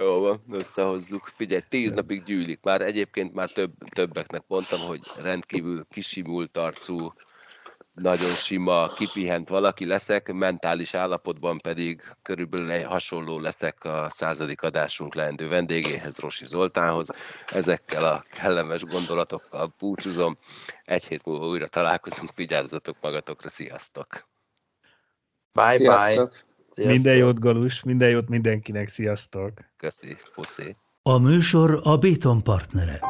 Jó 0.01 0.21
van, 0.21 0.41
összehozzuk. 0.51 1.27
Figyelj, 1.27 1.63
tíz 1.69 1.93
napig 1.93 2.23
gyűlik. 2.23 2.63
Már 2.63 2.81
egyébként 2.81 3.35
már 3.35 3.51
több, 3.51 3.73
többeknek 3.91 4.45
mondtam, 4.47 4.81
hogy 4.81 5.01
rendkívül 5.17 5.87
kisimult 5.91 6.57
arcú, 6.57 7.13
nagyon 7.93 8.31
sima, 8.31 8.89
kipihent 8.89 9.49
valaki 9.49 9.87
leszek, 9.87 10.33
mentális 10.33 10.95
állapotban 10.95 11.59
pedig 11.59 12.03
körülbelül 12.23 12.85
hasonló 12.85 13.39
leszek 13.39 13.85
a 13.85 14.11
századik 14.11 14.63
adásunk 14.63 15.15
leendő 15.15 15.49
vendégéhez, 15.49 16.19
Rosi 16.19 16.45
Zoltánhoz. 16.45 17.09
Ezekkel 17.53 18.05
a 18.05 18.23
kellemes 18.31 18.83
gondolatokkal 18.83 19.75
búcsúzom. 19.79 20.37
Egy 20.85 21.07
hét 21.07 21.25
múlva 21.25 21.47
újra 21.47 21.67
találkozunk, 21.67 22.35
vigyázzatok 22.35 22.97
magatokra, 23.01 23.49
sziasztok! 23.49 24.29
Bye 25.53 25.77
Sziasztok. 25.77 26.31
bye. 26.31 26.47
Sziasztok. 26.71 26.95
Minden 26.95 27.17
jót, 27.17 27.39
Galus, 27.39 27.83
minden 27.83 28.09
jót 28.09 28.29
mindenkinek, 28.29 28.89
sziasztok! 28.89 29.53
Köszi, 29.77 30.17
puszi. 30.35 30.77
A 31.03 31.19
műsor 31.19 31.81
a 31.83 31.97
Béton 31.97 32.43
partnere. 32.43 33.01